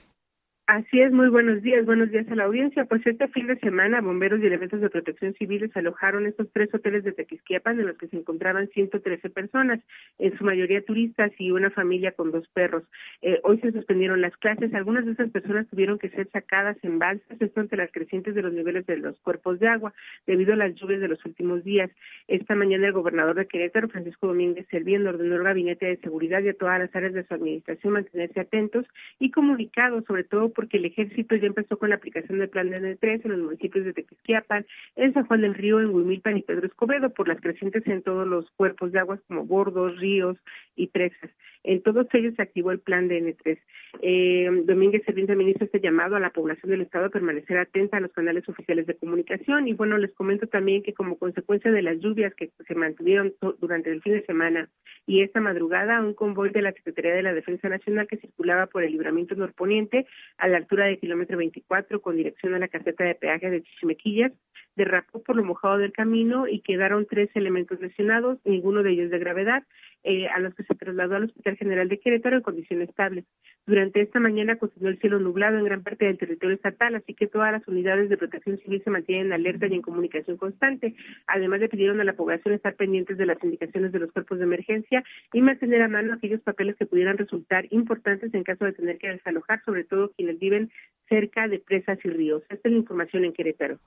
Así 0.69 1.01
es, 1.01 1.13
muy 1.13 1.29
buenos 1.29 1.63
días, 1.63 1.87
buenos 1.87 2.11
días 2.11 2.27
a 2.29 2.35
la 2.35 2.43
audiencia. 2.43 2.87
Pues 2.87 3.07
este 3.07 3.29
fin 3.29 3.47
de 3.47 3.57
semana, 3.61 4.01
bomberos 4.01 4.41
y 4.41 4.47
elementos 4.47 4.81
de 4.81 4.91
protección 4.91 5.33
civil 5.35 5.61
desalojaron 5.61 6.27
estos 6.27 6.49
tres 6.53 6.75
hoteles 6.75 7.05
de 7.05 7.13
Tequisquiapan 7.13 7.79
en 7.79 7.87
los 7.87 7.97
que 7.97 8.09
se 8.09 8.17
encontraban 8.17 8.67
113 8.71 9.31
personas, 9.31 9.79
en 10.19 10.37
su 10.37 10.43
mayoría 10.43 10.85
turistas 10.85 11.31
y 11.39 11.53
una 11.53 11.71
familia 11.71 12.11
con 12.11 12.33
dos 12.33 12.49
perros. 12.49 12.83
Eh, 13.23 13.39
hoy 13.45 13.61
se 13.61 13.71
suspendieron 13.71 14.21
las 14.21 14.37
clases, 14.39 14.75
algunas 14.75 15.07
de 15.07 15.13
esas 15.13 15.31
personas 15.31 15.69
tuvieron 15.69 16.01
que 16.01 16.11
ser 16.11 16.29
sacadas 16.33 16.77
en 16.83 16.99
balsas, 16.99 17.41
esto 17.41 17.61
ante 17.61 17.77
las 17.77 17.93
crecientes 17.93 18.35
de 18.35 18.43
los 18.43 18.53
niveles 18.53 18.85
de 18.87 18.97
los 18.97 19.17
cuerpos 19.21 19.61
de 19.61 19.69
agua, 19.69 19.95
debido 20.27 20.53
a 20.53 20.57
las 20.57 20.75
lluvias 20.75 21.01
de 21.01 21.07
los 21.07 21.25
últimos 21.25 21.63
días. 21.63 21.93
Esta 22.27 22.57
mañana 22.57 22.89
el 22.89 22.93
gobernador 22.93 23.37
de 23.37 23.47
Querétaro, 23.47 23.89
Francisco 23.89 24.27
Domínguez 24.27 24.67
Serviendo, 24.69 25.11
ordenó 25.11 25.37
al 25.37 25.45
Gabinete 25.45 25.87
de 25.87 25.99
Seguridad 25.99 26.43
y 26.43 26.49
a 26.49 26.55
todas 26.55 26.81
las 26.81 26.97
áreas 26.97 27.13
de 27.13 27.25
su 27.25 27.35
administración 27.35 27.93
mantenerse 27.93 28.41
atentos 28.41 28.85
y 29.21 29.31
comunicados, 29.31 30.05
sobre 30.07 30.25
todo 30.25 30.56
porque 30.57 30.79
el 30.79 30.87
ejército 30.87 31.37
ya 31.37 31.47
empezó 31.47 31.79
con 31.79 31.91
la 31.91 31.97
aplicación 31.97 32.39
del 32.39 32.49
plan 32.49 32.71
de 32.71 32.81
N3 32.81 33.21
en 33.25 33.31
los 33.31 33.41
municipios 33.41 33.85
de 33.85 33.93
Tequisquiapan, 33.93 34.67
en 34.97 35.13
San 35.13 35.27
Juan 35.27 35.43
del 35.43 35.55
Río, 35.55 35.81
en 35.81 35.91
Huimilpan 35.91 36.39
y 36.39 36.43
Pedro 36.43 36.67
Escobedo, 36.67 37.11
por 37.11 37.29
las 37.29 37.41
crecientes 37.41 37.87
en 37.87 38.03
todos 38.03 38.27
los 38.27 38.51
cuerpos 38.53 38.91
de 38.91 38.99
aguas 38.99 39.21
como 39.29 39.45
bordos, 39.45 39.99
ríos 39.99 40.39
y 40.75 40.89
presas. 40.89 41.31
En 41.63 41.83
todos 41.83 42.07
ellos 42.13 42.35
se 42.37 42.43
activó 42.43 42.71
el 42.71 42.79
plan 42.79 43.09
de 43.09 43.21
N3. 43.21 43.59
Eh, 44.01 44.63
Domínguez 44.65 45.03
Servín 45.05 45.27
también 45.27 45.51
hizo 45.51 45.65
este 45.65 45.81
llamado 45.81 46.15
a 46.15 46.21
la 46.21 46.31
población 46.31 46.71
del 46.71 46.83
Estado 46.83 47.07
a 47.07 47.11
permanecer 47.11 47.59
atenta 47.59 47.97
a 47.97 48.01
los 48.01 48.13
canales 48.13 48.49
oficiales 48.49 48.87
de 48.87 48.97
comunicación. 48.97 49.67
Y 49.67 49.75
bueno, 49.75 49.99
les 49.99 50.13
comento 50.13 50.47
también 50.47 50.85
que 50.85 50.95
como 50.95 51.19
consecuencia 51.19 51.73
de 51.73 51.83
las 51.83 51.99
lluvias 51.99 52.33
que 52.35 52.51
se 52.67 52.75
mantuvieron 52.77 53.35
durante 53.61 53.91
el 53.91 54.01
fin 54.01 54.13
de 54.13 54.25
semana 54.27 54.69
y 55.07 55.23
esta 55.23 55.41
madrugada, 55.41 56.01
un 56.01 56.15
convoy 56.15 56.51
de 56.51 56.63
la 56.63 56.73
Secretaría 56.73 57.15
de 57.15 57.23
la 57.23 57.35
Defensa 57.35 57.69
Nacional 57.69 58.07
que 58.07 58.19
circulaba 58.19 58.67
por 58.67 58.85
el 58.85 58.93
libramiento 58.93 59.35
norponiente 59.35 60.07
a 60.47 60.49
la 60.49 60.59
altura 60.59 60.87
de 60.87 60.99
kilómetro 60.99 61.37
24 61.37 62.01
con 62.01 62.17
dirección 62.17 62.55
a 62.55 62.59
la 62.59 62.69
caseta 62.69 63.05
de 63.05 63.15
peaje 63.15 63.51
de 63.51 63.63
Chichimequillas 63.63 64.33
derrapó 64.77 65.23
por 65.23 65.37
lo 65.37 65.43
mojado 65.43 65.79
del 65.79 65.93
camino 65.93 66.47
y 66.47 66.61
quedaron 66.61 67.07
tres 67.07 67.31
elementos 67.35 67.81
lesionados, 67.81 68.39
ninguno 68.45 68.83
de 68.83 68.93
ellos 68.93 69.11
de 69.11 69.19
gravedad, 69.19 69.65
eh, 70.07 70.29
a 70.29 70.39
los 70.39 70.55
que 70.55 70.63
se 70.63 70.75
trasladó 70.77 71.17
al 71.17 71.25
Hospital 71.25 71.57
General 71.57 71.89
de 71.89 71.99
Querétaro 71.99 72.37
en 72.37 72.43
condiciones 72.43 72.89
estables. 72.89 73.25
Durante 73.67 74.01
esta 74.01 74.21
mañana 74.21 74.57
continuó 74.57 74.89
el 74.89 75.01
cielo 75.01 75.19
nublado 75.19 75.59
en 75.59 75.65
gran 75.65 75.83
parte 75.83 76.05
del 76.05 76.17
territorio 76.17 76.55
estatal, 76.55 76.95
así 76.95 77.13
que 77.13 77.27
todas 77.27 77.51
las 77.51 77.67
unidades 77.67 78.09
de 78.09 78.17
protección 78.17 78.57
civil 78.59 78.81
se 78.85 78.91
mantienen 78.91 79.33
alerta 79.33 79.67
y 79.67 79.75
en 79.75 79.83
comunicación 79.83 80.37
constante. 80.37 80.95
Además, 81.27 81.59
le 81.59 81.69
pidieron 81.69 82.01
a 82.01 82.05
la 82.05 82.13
población 82.13 82.55
estar 82.55 82.77
pendientes 82.77 83.19
de 83.19 83.27
las 83.27 83.43
indicaciones 83.43 83.91
de 83.91 83.99
los 83.99 84.13
cuerpos 84.13 84.39
de 84.39 84.45
emergencia 84.45 85.03
y 85.33 85.43
mantener 85.43 85.83
a 85.83 85.89
mano 85.89 86.15
aquellos 86.15 86.41
papeles 86.43 86.77
que 86.77 86.87
pudieran 86.87 87.19
resultar 87.19 87.67
importantes 87.71 88.33
en 88.33 88.45
caso 88.45 88.65
de 88.65 88.75
tener 88.75 88.99
que 88.99 89.09
desalojar, 89.09 89.61
sobre 89.65 89.83
todo 89.83 90.13
quienes 90.13 90.39
viven 90.39 90.71
cerca 91.09 91.49
de 91.49 91.59
presas 91.59 91.99
y 92.05 92.11
ríos. 92.11 92.45
Esta 92.49 92.69
es 92.69 92.73
la 92.73 92.79
información 92.79 93.25
en 93.25 93.33
Querétaro. 93.33 93.81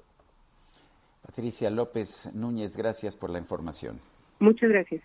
Patricia 1.21 1.69
López 1.69 2.29
Núñez, 2.35 2.75
gracias 2.75 3.15
por 3.15 3.29
la 3.29 3.39
información. 3.39 3.99
Muchas 4.39 4.69
gracias. 4.69 5.01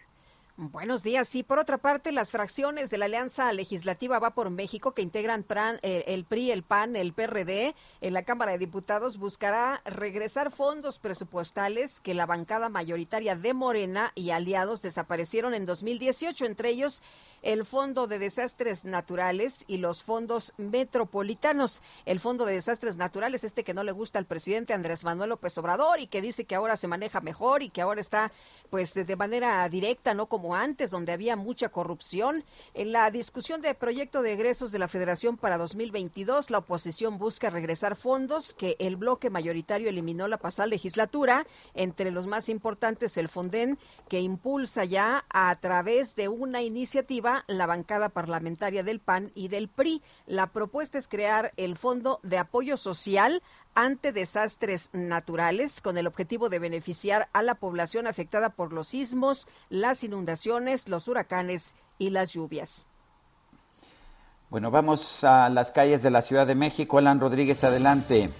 Buenos 0.56 1.02
días. 1.02 1.34
Y 1.34 1.42
por 1.42 1.58
otra 1.58 1.78
parte, 1.78 2.12
las 2.12 2.30
fracciones 2.30 2.88
de 2.88 2.96
la 2.96 3.06
Alianza 3.06 3.52
Legislativa 3.52 4.20
Va 4.20 4.34
por 4.34 4.50
México, 4.50 4.92
que 4.92 5.02
integran 5.02 5.44
eh, 5.82 6.04
el 6.06 6.24
PRI, 6.24 6.52
el 6.52 6.62
PAN, 6.62 6.94
el 6.94 7.12
PRD, 7.12 7.74
en 8.00 8.14
la 8.14 8.22
Cámara 8.22 8.52
de 8.52 8.58
Diputados, 8.58 9.18
buscará 9.18 9.82
regresar 9.84 10.52
fondos 10.52 11.00
presupuestales 11.00 12.00
que 12.00 12.14
la 12.14 12.26
bancada 12.26 12.68
mayoritaria 12.68 13.34
de 13.34 13.52
Morena 13.52 14.12
y 14.14 14.30
aliados 14.30 14.80
desaparecieron 14.80 15.54
en 15.54 15.66
2018, 15.66 16.44
entre 16.46 16.68
ellos 16.68 17.02
el 17.44 17.66
Fondo 17.66 18.06
de 18.06 18.18
Desastres 18.18 18.86
Naturales 18.86 19.64
y 19.68 19.76
los 19.76 20.02
fondos 20.02 20.54
metropolitanos. 20.56 21.82
El 22.06 22.18
Fondo 22.18 22.46
de 22.46 22.54
Desastres 22.54 22.96
Naturales, 22.96 23.44
este 23.44 23.64
que 23.64 23.74
no 23.74 23.84
le 23.84 23.92
gusta 23.92 24.18
al 24.18 24.24
presidente 24.24 24.72
Andrés 24.72 25.04
Manuel 25.04 25.28
López 25.28 25.56
Obrador 25.58 26.00
y 26.00 26.06
que 26.06 26.22
dice 26.22 26.46
que 26.46 26.54
ahora 26.54 26.76
se 26.76 26.88
maneja 26.88 27.20
mejor 27.20 27.62
y 27.62 27.68
que 27.68 27.82
ahora 27.82 28.00
está 28.00 28.32
pues 28.70 28.94
de 28.94 29.16
manera 29.16 29.68
directa, 29.68 30.14
no 30.14 30.26
como 30.26 30.56
antes, 30.56 30.90
donde 30.90 31.12
había 31.12 31.36
mucha 31.36 31.68
corrupción. 31.68 32.44
En 32.72 32.92
la 32.92 33.10
discusión 33.10 33.60
de 33.60 33.74
proyecto 33.74 34.22
de 34.22 34.32
egresos 34.32 34.72
de 34.72 34.78
la 34.78 34.88
Federación 34.88 35.36
para 35.36 35.58
2022, 35.58 36.50
la 36.50 36.58
oposición 36.58 37.18
busca 37.18 37.50
regresar 37.50 37.94
fondos 37.94 38.54
que 38.54 38.74
el 38.78 38.96
bloque 38.96 39.28
mayoritario 39.28 39.90
eliminó 39.90 40.28
la 40.28 40.38
pasada 40.38 40.66
legislatura, 40.66 41.46
entre 41.74 42.10
los 42.10 42.26
más 42.26 42.48
importantes 42.48 43.18
el 43.18 43.28
Fonden, 43.28 43.78
que 44.08 44.20
impulsa 44.20 44.84
ya 44.84 45.26
a 45.28 45.54
través 45.60 46.16
de 46.16 46.28
una 46.28 46.62
iniciativa 46.62 47.33
la 47.48 47.66
bancada 47.66 48.10
parlamentaria 48.10 48.84
del 48.84 49.00
PAN 49.00 49.32
y 49.34 49.48
del 49.48 49.68
PRI. 49.68 50.02
La 50.26 50.46
propuesta 50.46 50.98
es 50.98 51.08
crear 51.08 51.52
el 51.56 51.76
Fondo 51.76 52.20
de 52.22 52.38
Apoyo 52.38 52.76
Social 52.76 53.42
ante 53.74 54.12
desastres 54.12 54.90
naturales 54.92 55.80
con 55.80 55.98
el 55.98 56.06
objetivo 56.06 56.48
de 56.48 56.60
beneficiar 56.60 57.28
a 57.32 57.42
la 57.42 57.56
población 57.56 58.06
afectada 58.06 58.50
por 58.50 58.72
los 58.72 58.88
sismos, 58.88 59.48
las 59.68 60.04
inundaciones, 60.04 60.88
los 60.88 61.08
huracanes 61.08 61.74
y 61.98 62.10
las 62.10 62.32
lluvias. 62.32 62.86
Bueno, 64.50 64.70
vamos 64.70 65.24
a 65.24 65.48
las 65.48 65.72
calles 65.72 66.02
de 66.02 66.10
la 66.10 66.22
Ciudad 66.22 66.46
de 66.46 66.54
México. 66.54 66.98
Alan 66.98 67.18
Rodríguez, 67.18 67.64
adelante. 67.64 68.30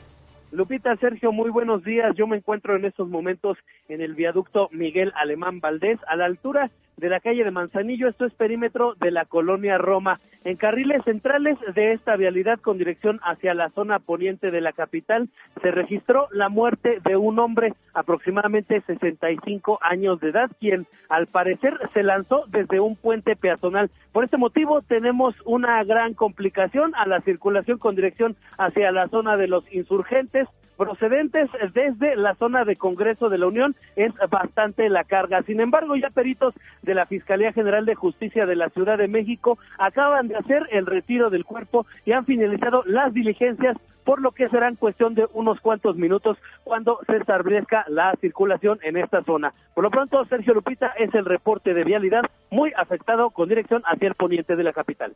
Lupita, 0.52 0.94
Sergio, 0.98 1.32
muy 1.32 1.50
buenos 1.50 1.82
días. 1.82 2.14
Yo 2.14 2.28
me 2.28 2.36
encuentro 2.36 2.76
en 2.76 2.84
estos 2.84 3.08
momentos 3.08 3.58
en 3.88 4.00
el 4.00 4.14
viaducto 4.14 4.68
Miguel 4.70 5.12
Alemán 5.20 5.58
Valdés, 5.58 5.98
a 6.06 6.14
la 6.14 6.26
altura 6.26 6.70
de 6.96 7.08
la 7.08 7.20
calle 7.20 7.44
de 7.44 7.50
Manzanillo, 7.50 8.08
esto 8.08 8.24
es 8.24 8.34
perímetro 8.34 8.94
de 8.94 9.10
la 9.10 9.24
colonia 9.24 9.78
Roma. 9.78 10.20
En 10.44 10.56
carriles 10.56 11.02
centrales 11.04 11.56
de 11.74 11.92
esta 11.92 12.16
vialidad 12.16 12.60
con 12.60 12.76
dirección 12.76 13.18
hacia 13.22 13.54
la 13.54 13.70
zona 13.70 13.98
poniente 13.98 14.50
de 14.50 14.60
la 14.60 14.72
capital 14.72 15.28
se 15.62 15.70
registró 15.70 16.28
la 16.32 16.48
muerte 16.48 16.98
de 17.04 17.16
un 17.16 17.38
hombre 17.38 17.72
aproximadamente 17.94 18.82
65 18.82 19.78
años 19.82 20.20
de 20.20 20.28
edad, 20.28 20.50
quien 20.60 20.86
al 21.08 21.26
parecer 21.28 21.78
se 21.94 22.02
lanzó 22.02 22.44
desde 22.48 22.78
un 22.78 22.96
puente 22.96 23.36
peatonal. 23.36 23.90
Por 24.12 24.24
este 24.24 24.36
motivo 24.36 24.82
tenemos 24.82 25.34
una 25.46 25.82
gran 25.84 26.14
complicación 26.14 26.94
a 26.94 27.06
la 27.06 27.20
circulación 27.22 27.78
con 27.78 27.96
dirección 27.96 28.36
hacia 28.58 28.92
la 28.92 29.08
zona 29.08 29.36
de 29.36 29.48
los 29.48 29.64
insurgentes 29.72 30.46
procedentes 30.76 31.50
desde 31.72 32.16
la 32.16 32.34
zona 32.34 32.64
de 32.64 32.76
Congreso 32.76 33.28
de 33.28 33.38
la 33.38 33.46
Unión 33.46 33.76
es 33.96 34.12
bastante 34.30 34.88
la 34.88 35.04
carga. 35.04 35.42
Sin 35.42 35.60
embargo, 35.60 35.96
ya 35.96 36.10
peritos 36.10 36.54
de 36.82 36.94
la 36.94 37.06
Fiscalía 37.06 37.52
General 37.52 37.86
de 37.86 37.94
Justicia 37.94 38.46
de 38.46 38.56
la 38.56 38.70
Ciudad 38.70 38.98
de 38.98 39.08
México 39.08 39.58
acaban 39.78 40.28
de 40.28 40.36
hacer 40.36 40.68
el 40.70 40.86
retiro 40.86 41.30
del 41.30 41.44
cuerpo 41.44 41.86
y 42.04 42.12
han 42.12 42.24
finalizado 42.24 42.82
las 42.86 43.12
diligencias 43.12 43.76
por 44.04 44.20
lo 44.20 44.32
que 44.32 44.48
serán 44.48 44.76
cuestión 44.76 45.14
de 45.14 45.26
unos 45.32 45.60
cuantos 45.60 45.96
minutos 45.96 46.36
cuando 46.62 46.98
se 47.06 47.16
establezca 47.16 47.84
la 47.88 48.14
circulación 48.20 48.78
en 48.82 48.96
esta 48.96 49.22
zona. 49.22 49.54
Por 49.74 49.84
lo 49.84 49.90
pronto, 49.90 50.24
Sergio 50.26 50.54
Lupita 50.54 50.88
es 50.98 51.14
el 51.14 51.24
reporte 51.24 51.72
de 51.72 51.84
vialidad 51.84 52.22
muy 52.50 52.72
afectado 52.76 53.30
con 53.30 53.48
dirección 53.48 53.82
hacia 53.86 54.08
el 54.08 54.14
poniente 54.14 54.56
de 54.56 54.62
la 54.62 54.72
capital. 54.72 55.14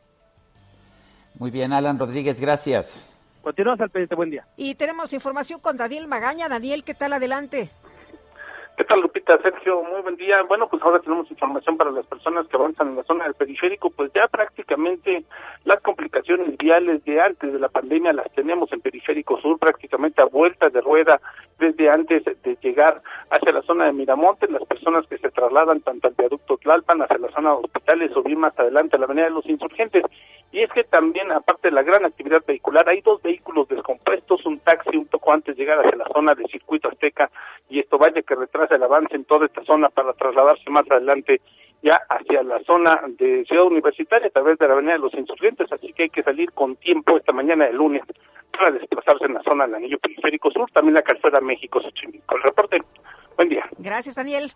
Muy 1.39 1.51
bien, 1.51 1.72
Alan 1.72 1.98
Rodríguez, 1.98 2.40
gracias. 2.40 3.18
Continuamos 3.49 3.81
al 3.81 3.89
pendiente, 3.89 4.15
buen 4.15 4.29
día. 4.29 4.45
Y 4.59 4.75
tenemos 4.75 5.11
información 5.15 5.59
con 5.59 5.79
Daniel 5.79 6.07
Magaña. 6.07 6.51
Daniel, 6.51 6.85
¿qué 6.85 6.93
tal? 6.93 7.15
Adelante. 7.15 7.70
¿Qué 8.77 8.85
tal, 8.85 9.01
Lupita? 9.01 9.41
Sergio, 9.41 9.83
muy 9.85 10.03
buen 10.03 10.16
día. 10.16 10.43
Bueno, 10.43 10.69
pues 10.69 10.83
ahora 10.83 11.01
tenemos 11.01 11.31
información 11.31 11.79
para 11.79 11.91
las 11.91 12.07
personas 12.07 12.47
que 12.47 12.57
avanzan 12.57 12.89
en 12.89 12.97
la 12.97 13.05
zona 13.05 13.25
del 13.25 13.33
periférico, 13.33 13.89
pues 13.89 14.12
ya 14.15 14.29
prácticamente 14.29 15.25
las 15.65 15.81
complicaciones 15.81 16.59
viales 16.59 17.03
de 17.07 17.20
antes 17.23 17.51
de 17.51 17.59
la 17.59 17.70
pandemia 17.70 18.12
las 18.12 18.31
tenemos 18.35 18.70
en 18.70 18.83
Periférico 18.83 19.41
Sur, 19.41 19.59
prácticamente 19.59 20.20
a 20.20 20.27
vuelta 20.27 20.69
de 20.69 20.83
rueda 20.83 21.19
desde 21.59 21.89
antes 21.91 22.25
de 22.25 22.59
llegar 22.62 23.03
hacia 23.31 23.53
la 23.53 23.62
zona 23.62 23.87
de 23.87 23.95
Miramontes, 23.95 24.51
las 24.51 24.65
personas 24.65 25.07
que 25.07 25.16
se 25.16 25.31
trasladan 25.31 25.81
tanto 25.81 26.07
al 26.07 26.15
viaducto 26.15 26.59
Tlalpan 26.59 27.01
hacia 27.01 27.19
la 27.19 27.33
zona 27.33 27.51
de 27.51 27.57
hospitales 27.57 28.12
o 28.15 28.23
bien 28.23 28.41
más 28.41 28.57
adelante 28.59 28.97
a 28.97 28.99
la 28.99 29.07
avenida 29.07 29.25
de 29.25 29.33
los 29.33 29.47
insurgentes. 29.47 30.05
Y 30.51 30.62
es 30.62 30.70
que 30.73 30.85
también, 30.85 31.31
aparte 31.31 31.69
de 31.69 31.75
la 31.75 31.83
gran 31.83 32.05
actividad 32.07 32.43
vehicular, 32.47 32.89
hay 32.89 33.03
dos 33.03 33.20
vehículos 33.23 33.69
descompuestos, 33.69 34.47
un 34.47 34.59
taxi 34.61 34.97
un 34.97 35.07
poco 35.07 35.33
antes 35.33 35.55
de 35.55 35.62
llegar 35.62 35.79
hacia 35.79 35.97
la 35.97 36.09
zona 36.12 36.35
del 36.35 36.47
circuito 36.47 36.89
azteca, 36.89 37.31
y 37.69 37.81
esto 37.81 37.99
vaya 37.99 38.23
que 38.23 38.35
retrasa 38.35 38.77
el 38.77 38.83
avance 38.83 39.15
en 39.15 39.25
toda 39.25 39.47
esta 39.47 39.62
zona 39.65 39.91
para 39.91 40.15
trasladarse 40.15 40.70
más 40.70 40.91
adelante 40.91 41.43
ya 41.83 42.01
hacia 42.09 42.43
la 42.43 42.61
zona 42.65 43.03
de 43.07 43.45
Ciudad 43.45 43.66
Universitaria 43.66 44.29
a 44.29 44.31
través 44.31 44.59
de 44.59 44.66
la 44.66 44.73
Avenida 44.73 44.95
de 44.95 44.99
los 45.01 45.15
Insurgentes, 45.15 45.70
así 45.70 45.93
que 45.93 46.05
hay 46.05 46.11
que 46.11 46.23
salir 46.23 46.51
con 46.53 46.77
tiempo 46.77 47.16
esta 47.16 47.33
mañana 47.33 47.66
de 47.66 47.73
lunes 47.73 48.03
para 48.51 48.73
desplazarse 48.73 49.27
en 49.27 49.35
la 49.35 49.43
zona 49.43 49.66
del 49.66 49.77
Anillo 49.77 49.99
Periférico 49.99 50.51
Sur, 50.51 50.70
también 50.73 50.95
la 50.95 51.03
calzada 51.03 51.41
México 51.41 51.81
Xochimilco. 51.81 52.37
El 52.37 52.43
reporte, 52.43 52.79
buen 53.37 53.49
día. 53.49 53.69
Gracias, 53.79 54.16
Daniel. 54.16 54.51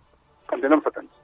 Continuamos 0.47 0.86
atentos. 0.86 1.21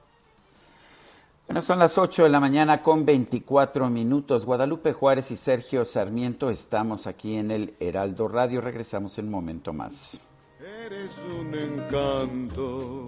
Bueno, 1.49 1.63
son 1.63 1.79
las 1.79 1.97
8 1.97 2.25
de 2.25 2.29
la 2.29 2.39
mañana 2.39 2.83
con 2.83 3.05
24 3.05 3.89
minutos. 3.89 4.45
Guadalupe 4.45 4.93
Juárez 4.93 5.31
y 5.31 5.35
Sergio 5.35 5.83
Sarmiento 5.83 6.51
estamos 6.51 7.07
aquí 7.07 7.37
en 7.37 7.49
el 7.49 7.73
Heraldo 7.79 8.27
Radio. 8.27 8.61
Regresamos 8.61 9.17
en 9.17 9.25
un 9.25 9.31
momento 9.31 9.73
más. 9.73 10.21
Eres 10.59 11.09
un 11.39 11.55
encanto, 11.55 13.07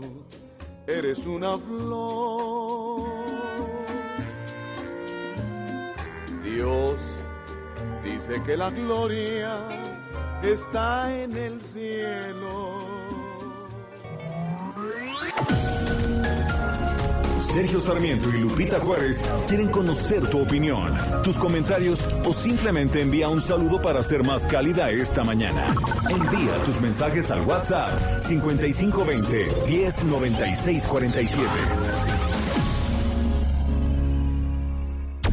eres 0.87 1.19
una 1.27 1.55
flor. 1.59 3.11
Dios 6.43 6.99
dice 8.03 8.41
que 8.43 8.57
la 8.57 8.71
gloria 8.71 9.67
está 10.41 11.15
en 11.15 11.37
el 11.37 11.61
cielo. 11.61 12.91
Sergio 17.41 17.81
Sarmiento 17.81 18.29
y 18.29 18.39
Lupita 18.39 18.79
Juárez 18.79 19.23
quieren 19.47 19.67
conocer 19.69 20.27
tu 20.27 20.41
opinión, 20.41 20.95
tus 21.23 21.37
comentarios 21.37 22.07
o 22.23 22.33
simplemente 22.33 23.01
envía 23.01 23.29
un 23.29 23.41
saludo 23.41 23.81
para 23.81 24.03
ser 24.03 24.23
más 24.23 24.45
cálida 24.45 24.91
esta 24.91 25.23
mañana. 25.23 25.73
Envía 26.09 26.63
tus 26.63 26.79
mensajes 26.81 27.31
al 27.31 27.41
WhatsApp 27.41 28.19
5520 28.19 29.47
109647. 29.67 31.47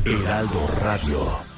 Heraldo 0.06 0.66
Radio. 0.82 1.48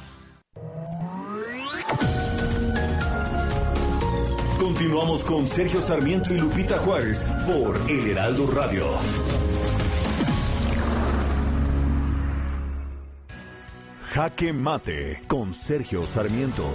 Continuamos 4.59 5.23
con 5.23 5.47
Sergio 5.47 5.79
Sarmiento 5.79 6.33
y 6.33 6.39
Lupita 6.39 6.77
Juárez 6.79 7.25
por 7.45 7.79
El 7.89 8.09
Heraldo 8.09 8.47
Radio. 8.47 8.85
Jaque 14.13 14.51
Mate 14.51 15.21
con 15.25 15.53
Sergio 15.53 16.05
Sarmiento. 16.05 16.69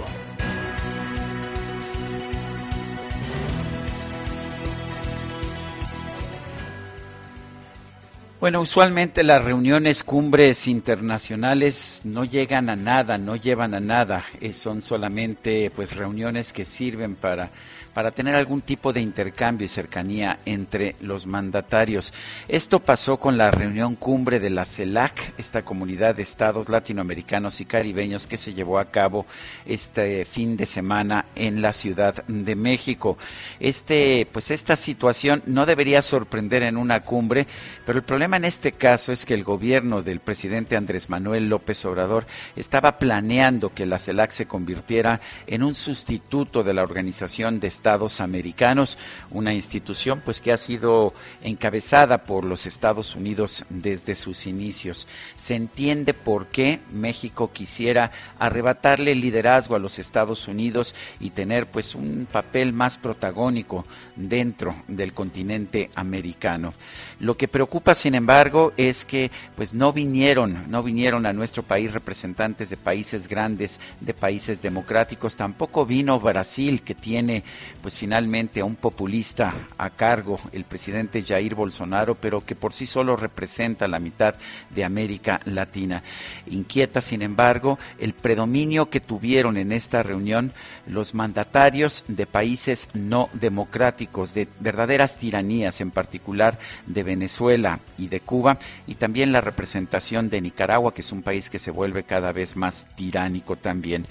Bueno, 8.39 8.61
usualmente 8.61 9.23
las 9.23 9.43
reuniones 9.43 10.03
cumbres 10.03 10.67
internacionales 10.67 12.01
no 12.05 12.23
llegan 12.23 12.69
a 12.69 12.75
nada, 12.75 13.19
no 13.19 13.35
llevan 13.35 13.75
a 13.75 13.79
nada, 13.79 14.23
eh, 14.41 14.51
son 14.51 14.81
solamente 14.81 15.71
pues 15.75 15.95
reuniones 15.95 16.53
que 16.53 16.65
sirven 16.65 17.15
para 17.15 17.51
para 17.97 18.11
tener 18.11 18.35
algún 18.35 18.61
tipo 18.61 18.93
de 18.93 19.01
intercambio 19.01 19.65
y 19.65 19.67
cercanía 19.67 20.37
entre 20.45 20.95
los 21.01 21.25
mandatarios. 21.25 22.13
Esto 22.47 22.77
pasó 22.79 23.17
con 23.17 23.39
la 23.39 23.49
reunión 23.49 23.95
cumbre 23.95 24.39
de 24.39 24.51
la 24.51 24.65
CELAC, 24.65 25.33
esta 25.39 25.65
comunidad 25.65 26.13
de 26.13 26.21
estados 26.21 26.69
latinoamericanos 26.69 27.59
y 27.59 27.65
caribeños 27.65 28.27
que 28.27 28.37
se 28.37 28.53
llevó 28.53 28.77
a 28.77 28.91
cabo 28.91 29.25
este 29.65 30.25
fin 30.25 30.57
de 30.57 30.67
semana 30.67 31.25
en 31.33 31.63
la 31.63 31.73
Ciudad 31.73 32.23
de 32.27 32.55
México. 32.55 33.17
Este, 33.59 34.27
pues 34.31 34.51
esta 34.51 34.75
situación 34.75 35.41
no 35.47 35.65
debería 35.65 36.03
sorprender 36.03 36.61
en 36.61 36.77
una 36.77 37.01
cumbre, 37.01 37.47
pero 37.83 37.97
el 37.97 38.05
problema 38.05 38.37
en 38.37 38.45
este 38.45 38.73
caso 38.73 39.11
es 39.11 39.25
que 39.25 39.33
el 39.33 39.43
gobierno 39.43 40.03
del 40.03 40.19
presidente 40.19 40.77
Andrés 40.77 41.09
Manuel 41.09 41.49
López 41.49 41.83
Obrador 41.85 42.27
estaba 42.55 42.99
planeando 42.99 43.73
que 43.73 43.87
la 43.87 43.97
CELAC 43.97 44.29
se 44.29 44.45
convirtiera 44.45 45.19
en 45.47 45.63
un 45.63 45.73
sustituto 45.73 46.61
de 46.61 46.75
la 46.75 46.83
Organización 46.83 47.59
de 47.59 47.65
Estados 47.65 47.86
Estados 47.87 48.19
Americanos, 48.19 48.97
una 49.31 49.53
institución 49.53 50.21
pues 50.25 50.41
que 50.41 50.51
ha 50.51 50.57
sido 50.57 51.13
encabezada 51.41 52.25
por 52.25 52.43
los 52.43 52.65
Estados 52.65 53.15
Unidos 53.15 53.63
desde 53.69 54.13
sus 54.13 54.45
inicios. 54.45 55.07
Se 55.37 55.55
entiende 55.55 56.13
por 56.13 56.47
qué 56.47 56.81
México 56.91 57.49
quisiera 57.53 58.11
arrebatarle 58.39 59.13
el 59.13 59.21
liderazgo 59.21 59.73
a 59.73 59.79
los 59.79 59.99
Estados 59.99 60.49
Unidos 60.49 60.95
y 61.21 61.29
tener 61.29 61.65
pues 61.67 61.95
un 61.95 62.27
papel 62.29 62.73
más 62.73 62.97
protagónico 62.97 63.85
dentro 64.17 64.75
del 64.89 65.13
continente 65.13 65.89
americano. 65.95 66.73
Lo 67.21 67.37
que 67.37 67.47
preocupa, 67.47 67.95
sin 67.95 68.15
embargo, 68.15 68.73
es 68.75 69.05
que 69.05 69.31
pues 69.55 69.73
no 69.73 69.93
vinieron, 69.93 70.69
no 70.69 70.83
vinieron 70.83 71.25
a 71.25 71.31
nuestro 71.31 71.63
país 71.63 71.93
representantes 71.93 72.69
de 72.69 72.75
países 72.75 73.29
grandes, 73.29 73.79
de 74.01 74.13
países 74.13 74.61
democráticos, 74.61 75.37
tampoco 75.37 75.85
vino 75.85 76.19
Brasil 76.19 76.81
que 76.81 76.95
tiene 76.95 77.43
pues 77.81 77.97
finalmente 77.97 78.61
a 78.61 78.65
un 78.65 78.75
populista 78.75 79.53
a 79.77 79.89
cargo, 79.89 80.39
el 80.51 80.63
presidente 80.63 81.23
Jair 81.23 81.55
Bolsonaro, 81.55 82.15
pero 82.15 82.45
que 82.45 82.55
por 82.55 82.73
sí 82.73 82.85
solo 82.85 83.15
representa 83.15 83.87
la 83.87 83.99
mitad 83.99 84.35
de 84.69 84.83
América 84.83 85.39
Latina. 85.45 86.03
Inquieta, 86.47 87.01
sin 87.01 87.21
embargo, 87.21 87.79
el 87.99 88.13
predominio 88.13 88.89
que 88.89 88.99
tuvieron 88.99 89.57
en 89.57 89.71
esta 89.71 90.03
reunión 90.03 90.51
los 90.85 91.13
mandatarios 91.13 92.03
de 92.07 92.25
países 92.25 92.89
no 92.93 93.29
democráticos, 93.33 94.33
de 94.33 94.47
verdaderas 94.59 95.17
tiranías, 95.17 95.81
en 95.81 95.91
particular 95.91 96.57
de 96.85 97.03
Venezuela 97.03 97.79
y 97.97 98.07
de 98.07 98.19
Cuba, 98.19 98.57
y 98.85 98.95
también 98.95 99.31
la 99.31 99.41
representación 99.41 100.29
de 100.29 100.41
Nicaragua, 100.41 100.93
que 100.93 101.01
es 101.01 101.11
un 101.11 101.23
país 101.23 101.49
que 101.49 101.59
se 101.59 101.71
vuelve 101.71 102.03
cada 102.03 102.31
vez 102.31 102.55
más 102.55 102.87
tiránico 102.95 103.55
también. 103.55 104.05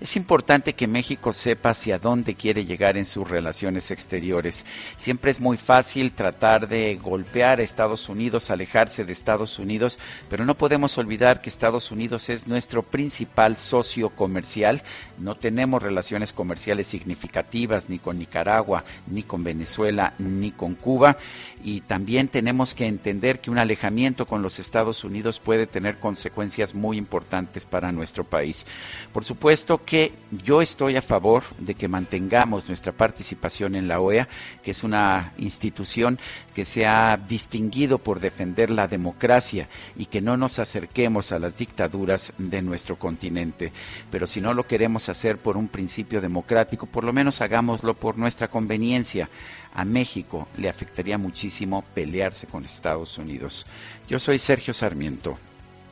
Es 0.00 0.16
importante 0.16 0.74
que 0.74 0.86
México 0.86 1.32
sepa 1.32 1.70
hacia 1.70 1.98
dónde 1.98 2.34
quiere 2.34 2.64
llegar 2.64 2.96
sus 3.04 3.28
relaciones 3.28 3.90
exteriores. 3.90 4.64
Siempre 4.96 5.30
es 5.30 5.40
muy 5.40 5.56
fácil 5.56 6.12
tratar 6.12 6.68
de 6.68 6.96
golpear 6.96 7.60
a 7.60 7.62
Estados 7.62 8.08
Unidos, 8.08 8.50
alejarse 8.50 9.04
de 9.04 9.12
Estados 9.12 9.58
Unidos, 9.58 9.98
pero 10.28 10.44
no 10.44 10.54
podemos 10.54 10.98
olvidar 10.98 11.40
que 11.40 11.50
Estados 11.50 11.90
Unidos 11.90 12.28
es 12.28 12.46
nuestro 12.46 12.82
principal 12.82 13.56
socio 13.56 14.10
comercial. 14.10 14.82
No 15.18 15.34
tenemos 15.34 15.82
relaciones 15.82 16.32
comerciales 16.32 16.86
significativas 16.86 17.88
ni 17.88 17.98
con 17.98 18.18
Nicaragua, 18.18 18.84
ni 19.06 19.22
con 19.22 19.44
Venezuela, 19.44 20.14
ni 20.18 20.52
con 20.52 20.74
Cuba. 20.74 21.16
Y 21.64 21.82
también 21.82 22.28
tenemos 22.28 22.74
que 22.74 22.86
entender 22.86 23.40
que 23.40 23.50
un 23.50 23.58
alejamiento 23.58 24.26
con 24.26 24.42
los 24.42 24.58
Estados 24.58 25.04
Unidos 25.04 25.38
puede 25.38 25.66
tener 25.66 25.98
consecuencias 25.98 26.74
muy 26.74 26.96
importantes 26.96 27.66
para 27.66 27.92
nuestro 27.92 28.24
país. 28.24 28.66
Por 29.12 29.24
supuesto 29.24 29.84
que 29.84 30.12
yo 30.44 30.60
estoy 30.60 30.96
a 30.96 31.02
favor 31.02 31.44
de 31.58 31.74
que 31.74 31.88
mantengamos 31.88 32.66
nuestra 32.68 32.92
participación 32.92 33.76
en 33.76 33.86
la 33.86 34.00
OEA, 34.00 34.28
que 34.62 34.72
es 34.72 34.82
una 34.82 35.32
institución 35.38 36.18
que 36.54 36.64
se 36.64 36.86
ha 36.86 37.16
distinguido 37.16 37.98
por 37.98 38.20
defender 38.20 38.70
la 38.70 38.88
democracia 38.88 39.68
y 39.96 40.06
que 40.06 40.20
no 40.20 40.36
nos 40.36 40.58
acerquemos 40.58 41.32
a 41.32 41.38
las 41.38 41.56
dictaduras 41.56 42.32
de 42.38 42.62
nuestro 42.62 42.98
continente. 42.98 43.72
Pero 44.10 44.26
si 44.26 44.40
no 44.40 44.54
lo 44.54 44.66
queremos 44.66 45.08
hacer 45.08 45.38
por 45.38 45.56
un 45.56 45.68
principio 45.68 46.20
democrático, 46.20 46.86
por 46.86 47.04
lo 47.04 47.12
menos 47.12 47.40
hagámoslo 47.40 47.94
por 47.94 48.18
nuestra 48.18 48.48
conveniencia. 48.48 49.28
A 49.74 49.84
México 49.84 50.48
le 50.58 50.68
afectaría 50.68 51.16
muchísimo 51.16 51.82
pelearse 51.94 52.46
con 52.46 52.64
Estados 52.64 53.16
Unidos. 53.18 53.66
Yo 54.06 54.18
soy 54.18 54.38
Sergio 54.38 54.74
Sarmiento 54.74 55.38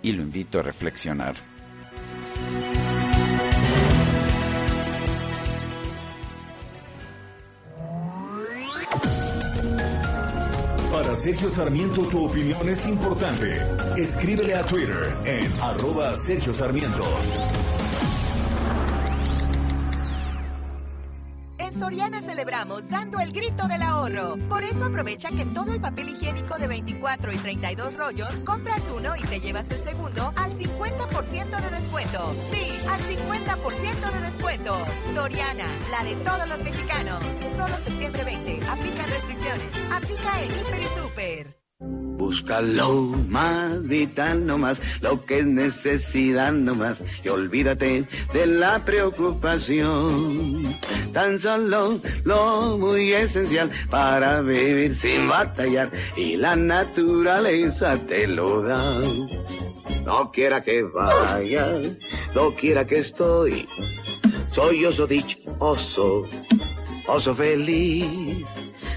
y 0.03 0.13
lo 0.13 0.23
invito 0.23 0.59
a 0.59 0.63
reflexionar. 0.63 1.35
Para 10.93 11.15
Sergio 11.15 11.49
Sarmiento 11.49 12.03
tu 12.03 12.27
opinión 12.27 12.69
es 12.69 12.87
importante. 12.87 13.63
Escríbele 13.97 14.55
a 14.55 14.67
Twitter 14.67 15.17
en 15.25 15.53
arroba 15.61 16.15
Sergio 16.17 16.53
Sarmiento. 16.53 17.05
Soriana 21.73 22.23
celebramos 22.23 22.89
dando 22.89 23.21
el 23.21 23.33
grito 23.33 23.67
del 23.69 23.83
ahorro. 23.83 24.37
Por 24.49 24.63
eso 24.63 24.85
aprovecha 24.85 25.31
que 25.31 25.45
todo 25.47 25.73
el 25.73 25.81
papel 25.81 26.11
higiénico 26.11 26.59
de 26.59 26.67
24 26.67 27.33
y 27.33 27.37
32 27.37 27.97
rollos 27.97 28.41
compras 28.45 28.83
uno 28.95 29.17
y 29.17 29.23
te 29.23 29.41
llevas 29.41 29.71
el 29.71 29.81
segundo 29.81 30.33
al 30.37 30.53
50% 30.53 31.61
de 31.61 31.71
descuento. 31.71 32.35
Sí, 32.53 32.67
al 32.89 33.01
50% 33.01 34.13
de 34.13 34.21
descuento. 34.21 34.77
Soriana, 35.15 35.67
la 35.91 36.05
de 36.05 36.15
todos 36.17 36.49
los 36.49 36.63
mexicanos. 36.65 37.23
Solo 37.57 37.77
septiembre 37.85 38.25
20. 38.25 38.69
Aplica 38.69 39.03
restricciones. 39.07 39.69
Aplica 39.93 40.43
en 40.43 40.51
Hiper 40.51 40.81
y 40.81 41.01
Super. 41.01 41.60
Busca 41.83 42.61
lo 42.61 42.93
más 43.29 43.89
vital 43.89 44.47
nomás, 44.47 44.83
lo 45.01 45.25
que 45.25 45.39
es 45.39 45.47
necesidad 45.47 46.53
nomás, 46.53 47.03
y 47.25 47.29
olvídate 47.29 48.05
de 48.35 48.47
la 48.47 48.85
preocupación. 48.85 50.63
Tan 51.15 51.39
solo 51.39 51.99
lo 52.25 52.77
muy 52.77 53.15
esencial 53.15 53.71
para 53.89 54.43
vivir 54.43 54.95
sin 54.95 55.27
batallar, 55.29 55.91
y 56.19 56.37
la 56.37 56.55
naturaleza 56.55 57.97
te 57.97 58.27
lo 58.27 58.61
da. 58.61 59.01
No 60.05 60.31
quiera 60.31 60.63
que 60.63 60.83
vaya, 60.83 61.67
no 62.35 62.51
quiera 62.51 62.87
que 62.87 62.99
estoy, 62.99 63.67
soy 64.51 64.85
oso 64.85 65.07
dichoso, 65.07 66.25
oso 67.09 67.35
feliz. 67.35 68.45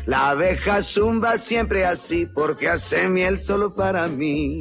La 0.05 0.31
abeja 0.31 0.81
zumba 0.81 1.37
siempre 1.37 1.85
así 1.85 2.25
porque 2.25 2.67
hace 2.67 3.07
miel 3.07 3.39
solo 3.39 3.73
para 3.73 4.07
mí. 4.07 4.59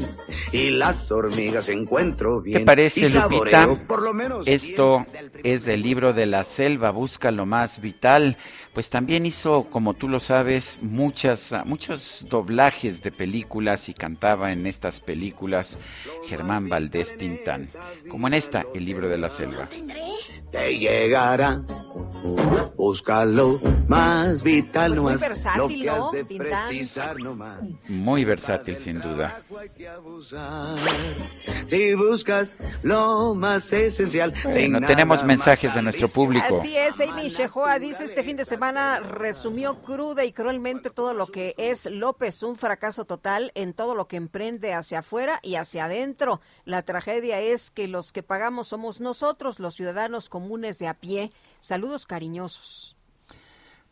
Y 0.53 0.71
las 0.71 1.11
hormigas 1.11 1.69
encuentro 1.69 2.41
bien. 2.41 2.59
¿Qué 2.59 2.65
parece, 2.65 3.01
y 3.01 3.09
Lupita? 3.09 3.63
saboreo 3.63 3.79
por 3.89 4.03
lo 4.03 4.15
menos 4.15 4.47
Esto 4.47 5.05
es 5.43 5.65
del 5.65 5.83
libro 5.83 6.13
de 6.13 6.27
la 6.27 6.45
selva, 6.45 6.91
busca 6.91 7.33
lo 7.33 7.45
más 7.45 7.81
vital. 7.81 8.37
Pues 8.73 8.89
también 8.89 9.27
hizo, 9.27 9.65
como 9.65 9.93
tú 9.95 10.09
lo 10.09 10.19
sabes, 10.19 10.79
muchas, 10.81 11.55
muchos 11.67 12.27
doblajes 12.31 13.03
de 13.03 13.11
películas 13.11 13.89
y 13.91 13.95
cantaba 13.95 14.53
en 14.53 14.67
estas 14.67 15.01
películas 15.01 15.79
Germán 16.27 16.71
Valdés 16.71 17.19
Tintán, 17.19 17.69
como 18.09 18.29
en 18.29 18.35
esta, 18.35 18.65
El 18.75 18.87
libro 18.87 19.09
de 19.11 19.19
la 19.19 19.29
selva. 19.29 19.69
Te 20.53 20.79
llegará. 20.79 21.63
Búscalo 22.77 23.59
más 23.89 24.43
vital 24.43 24.95
Pues 24.95 25.01
muy. 25.01 25.13
Lo 25.13 25.19
versátil, 25.19 25.83
que 25.83 25.91
has 25.91 25.99
¿no? 25.99 26.13
de 26.13 26.25
precisar 26.25 27.21
nomás. 27.21 27.61
Muy 27.89 28.25
versátil, 28.25 28.77
sin 28.77 29.01
duda. 29.01 29.41
Si 31.67 31.95
buscas 31.95 32.57
lo 32.83 33.35
más 33.35 33.73
esencial. 33.73 34.35
sin 34.53 34.73
Bueno, 34.73 34.87
tenemos 34.87 35.25
mensajes 35.25 35.75
de 35.75 35.83
nuestro 35.83 36.09
público. 36.09 36.61
Así 36.61 36.77
es, 36.77 37.01
Amy 37.01 37.29
Shehoa 37.29 37.79
dice 37.79 38.05
este 38.05 38.23
fin 38.23 38.37
de 38.37 38.45
semana 38.45 39.01
resumió 39.01 39.81
cruda 39.83 40.25
y 40.25 40.33
cruelmente 40.33 40.91
todo 40.91 41.15
lo 41.15 41.27
que 41.27 41.55
es 41.57 41.87
López, 41.87 42.43
un 42.43 42.57
fracaso 42.57 43.05
total 43.05 43.53
en 43.55 43.75
todo 43.75 43.95
lo 43.95 44.07
que 44.07 44.17
emprende 44.17 44.75
hacia 44.75 45.01
afuera 45.01 45.41
y 45.43 45.57
hacia 45.57 45.87
adentro. 45.87 46.41
La 46.65 46.83
tragedia 46.83 47.41
es 47.41 47.71
que 47.71 47.89
los 47.89 48.13
que 48.13 48.23
pagamos 48.23 48.69
somos 48.69 49.01
nosotros, 49.01 49.59
los 49.59 49.75
ciudadanos 49.75 50.29
comunes 50.29 50.42
de 50.79 50.89
a 50.89 50.95
pie. 50.95 51.33
Saludos 51.61 52.07
cariñosos. 52.07 52.97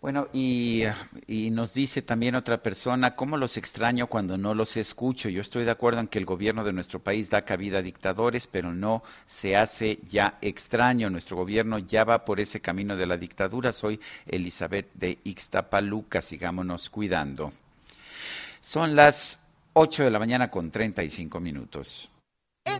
Bueno, 0.00 0.28
y, 0.32 0.84
y 1.26 1.50
nos 1.50 1.74
dice 1.74 2.00
también 2.00 2.34
otra 2.34 2.62
persona, 2.62 3.16
¿cómo 3.16 3.36
los 3.36 3.58
extraño 3.58 4.06
cuando 4.06 4.38
no 4.38 4.54
los 4.54 4.78
escucho? 4.78 5.28
Yo 5.28 5.42
estoy 5.42 5.64
de 5.64 5.70
acuerdo 5.70 6.00
en 6.00 6.08
que 6.08 6.18
el 6.18 6.24
gobierno 6.24 6.64
de 6.64 6.72
nuestro 6.72 7.00
país 7.00 7.28
da 7.28 7.44
cabida 7.44 7.78
a 7.78 7.82
dictadores, 7.82 8.46
pero 8.46 8.72
no 8.72 9.02
se 9.26 9.56
hace 9.56 9.98
ya 10.08 10.38
extraño. 10.40 11.10
Nuestro 11.10 11.36
gobierno 11.36 11.78
ya 11.78 12.04
va 12.04 12.24
por 12.24 12.40
ese 12.40 12.60
camino 12.60 12.96
de 12.96 13.06
la 13.06 13.18
dictadura. 13.18 13.72
Soy 13.72 14.00
Elizabeth 14.26 14.88
de 14.94 15.18
Ixtapaluca, 15.22 16.22
sigámonos 16.22 16.88
cuidando. 16.88 17.52
Son 18.60 18.96
las 18.96 19.40
8 19.74 20.04
de 20.04 20.10
la 20.10 20.18
mañana 20.18 20.50
con 20.50 20.70
35 20.70 21.40
minutos. 21.40 22.09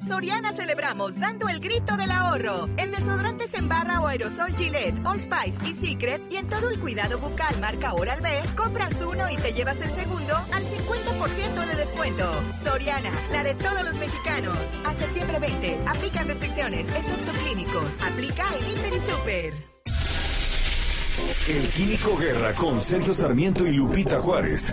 Soriana 0.07 0.53
celebramos 0.53 1.19
dando 1.19 1.49
el 1.49 1.59
grito 1.59 1.97
del 1.97 2.11
ahorro. 2.11 2.69
En 2.77 2.91
desodorantes 2.91 3.55
en 3.55 3.69
barra 3.69 4.01
o 4.01 4.07
aerosol 4.07 4.55
Gillette, 4.57 5.07
Old 5.07 5.21
Spice 5.21 5.59
y 5.69 5.75
Secret 5.75 6.23
y 6.31 6.37
en 6.37 6.49
todo 6.49 6.71
el 6.71 6.79
cuidado 6.79 7.19
bucal 7.19 7.59
marca 7.61 7.95
Oral 7.95 8.21
B, 8.21 8.29
compras 8.57 8.95
uno 9.03 9.31
y 9.31 9.37
te 9.37 9.53
llevas 9.53 9.81
el 9.81 9.91
segundo 9.91 10.37
al 10.53 10.65
50% 10.65 11.67
de 11.67 11.77
descuento. 11.77 12.31
Soriana, 12.63 13.11
la 13.33 13.43
de 13.43 13.55
todos 13.55 13.83
los 13.85 13.99
mexicanos. 13.99 14.59
A 14.87 14.95
septiembre 14.95 15.39
20, 15.39 15.79
aplican 15.87 16.29
restricciones, 16.29 16.89
excepto 16.89 17.33
clínicos. 17.45 17.89
Aplica 18.03 18.45
en 18.61 18.71
Hiper 18.71 18.95
y 18.95 19.01
Super. 19.01 19.55
El 21.49 21.69
Químico 21.71 22.17
Guerra 22.17 22.55
con 22.55 22.81
Sergio 22.81 23.13
Sarmiento 23.13 23.67
y 23.67 23.73
Lupita 23.73 24.21
Juárez. 24.21 24.73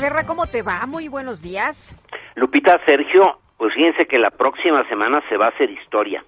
Guerra, 0.00 0.26
¿cómo 0.26 0.46
te 0.46 0.62
va? 0.62 0.86
Muy 0.86 1.08
buenos 1.08 1.40
días. 1.40 1.94
Lupita, 2.34 2.80
Sergio, 2.86 3.38
pues 3.56 3.74
fíjense 3.74 4.06
que 4.06 4.18
la 4.18 4.30
próxima 4.30 4.86
semana 4.88 5.22
se 5.28 5.36
va 5.36 5.46
a 5.46 5.48
hacer 5.50 5.70
historia, 5.70 6.24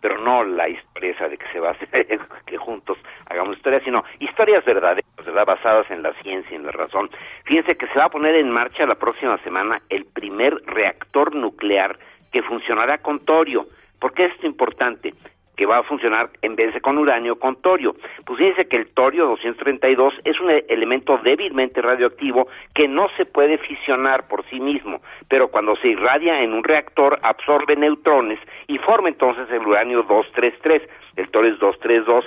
pero 0.00 0.18
no 0.18 0.42
la 0.42 0.68
historia 0.68 1.14
de 1.28 1.36
que 1.36 1.46
se 1.52 1.60
va 1.60 1.68
a 1.68 1.72
hacer, 1.72 1.88
que 2.46 2.56
juntos 2.56 2.96
hagamos 3.26 3.56
historia, 3.56 3.80
sino 3.84 4.04
historias 4.20 4.64
verdaderas, 4.64 5.04
¿verdad? 5.16 5.44
basadas 5.44 5.90
en 5.90 6.02
la 6.02 6.14
ciencia 6.22 6.52
y 6.52 6.56
en 6.56 6.64
la 6.64 6.72
razón. 6.72 7.10
Fíjense 7.44 7.76
que 7.76 7.88
se 7.88 7.98
va 7.98 8.06
a 8.06 8.10
poner 8.10 8.36
en 8.36 8.50
marcha 8.50 8.86
la 8.86 8.94
próxima 8.94 9.36
semana 9.38 9.82
el 9.90 10.06
primer 10.06 10.54
reactor 10.66 11.34
nuclear 11.34 11.98
que 12.32 12.42
funcionará 12.42 12.98
con 12.98 13.24
torio. 13.26 13.66
¿Por 13.98 14.14
qué 14.14 14.26
es 14.26 14.32
esto 14.32 14.46
importante? 14.46 15.12
Que 15.60 15.66
va 15.66 15.76
a 15.76 15.82
funcionar 15.82 16.30
en 16.40 16.56
vez 16.56 16.72
de 16.72 16.80
con 16.80 16.96
uranio, 16.96 17.38
con 17.38 17.54
torio. 17.60 17.94
Pues 18.24 18.38
fíjense 18.38 18.66
que 18.66 18.78
el 18.78 18.94
torio 18.94 19.26
232 19.26 20.14
es 20.24 20.40
un 20.40 20.50
e- 20.50 20.64
elemento 20.70 21.18
débilmente 21.22 21.82
radioactivo 21.82 22.48
que 22.74 22.88
no 22.88 23.10
se 23.18 23.26
puede 23.26 23.58
fisionar 23.58 24.26
por 24.26 24.42
sí 24.46 24.58
mismo, 24.58 25.02
pero 25.28 25.48
cuando 25.48 25.76
se 25.76 25.88
irradia 25.88 26.40
en 26.42 26.54
un 26.54 26.64
reactor 26.64 27.18
absorbe 27.22 27.76
neutrones 27.76 28.38
y 28.68 28.78
forma 28.78 29.10
entonces 29.10 29.50
el 29.50 29.66
uranio 29.66 30.02
233, 30.04 30.80
el 31.16 31.28
torio 31.28 31.52
es 31.52 31.58
232, 31.58 32.24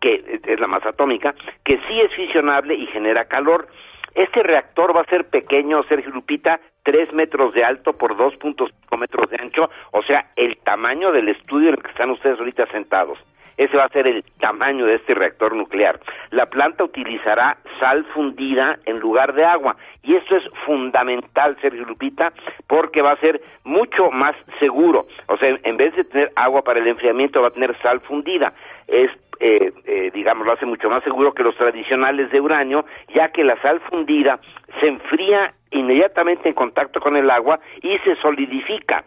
que 0.00 0.40
es 0.44 0.58
la 0.58 0.66
masa 0.66 0.88
atómica, 0.88 1.36
que 1.64 1.78
sí 1.86 2.00
es 2.00 2.12
fisionable 2.16 2.74
y 2.74 2.86
genera 2.88 3.26
calor. 3.26 3.68
Este 4.14 4.42
reactor 4.42 4.94
va 4.94 5.02
a 5.02 5.06
ser 5.06 5.28
pequeño, 5.30 5.82
Sergio 5.84 6.10
Lupita, 6.10 6.60
3 6.82 7.12
metros 7.12 7.54
de 7.54 7.64
alto 7.64 7.94
por 7.94 8.16
2.5 8.16 8.98
metros 8.98 9.30
de 9.30 9.36
ancho, 9.40 9.70
o 9.92 10.02
sea, 10.02 10.30
el 10.36 10.58
tamaño 10.58 11.12
del 11.12 11.28
estudio 11.28 11.68
en 11.68 11.74
el 11.76 11.82
que 11.82 11.90
están 11.90 12.10
ustedes 12.10 12.38
ahorita 12.38 12.66
sentados. 12.66 13.18
Ese 13.56 13.76
va 13.76 13.84
a 13.84 13.88
ser 13.90 14.06
el 14.06 14.24
tamaño 14.40 14.86
de 14.86 14.96
este 14.96 15.14
reactor 15.14 15.54
nuclear. 15.54 16.00
La 16.30 16.46
planta 16.46 16.84
utilizará 16.84 17.58
sal 17.78 18.04
fundida 18.14 18.78
en 18.86 18.98
lugar 18.98 19.34
de 19.34 19.44
agua. 19.44 19.76
Y 20.02 20.14
esto 20.14 20.36
es 20.36 20.44
fundamental, 20.64 21.56
Sergio 21.60 21.84
Lupita, 21.84 22.32
porque 22.66 23.02
va 23.02 23.12
a 23.12 23.20
ser 23.20 23.40
mucho 23.64 24.10
más 24.10 24.34
seguro. 24.58 25.06
O 25.28 25.36
sea, 25.36 25.56
en 25.62 25.76
vez 25.76 25.94
de 25.94 26.04
tener 26.04 26.32
agua 26.34 26.62
para 26.62 26.80
el 26.80 26.88
enfriamiento, 26.88 27.42
va 27.42 27.48
a 27.48 27.52
tener 27.52 27.76
sal 27.82 28.00
fundida. 28.00 28.52
Es, 28.86 29.10
eh, 29.40 29.72
eh, 29.86 30.10
digamos, 30.14 30.46
lo 30.46 30.52
hace 30.52 30.66
mucho 30.66 30.88
más 30.88 31.02
seguro 31.04 31.32
que 31.34 31.42
los 31.42 31.56
tradicionales 31.56 32.30
de 32.30 32.40
uranio, 32.40 32.84
ya 33.14 33.28
que 33.28 33.44
la 33.44 33.60
sal 33.62 33.80
fundida 33.90 34.38
se 34.80 34.88
enfría 34.88 35.54
inmediatamente 35.70 36.48
en 36.48 36.54
contacto 36.54 37.00
con 37.00 37.16
el 37.16 37.30
agua 37.30 37.58
y 37.82 37.98
se 37.98 38.16
solidifica 38.16 39.04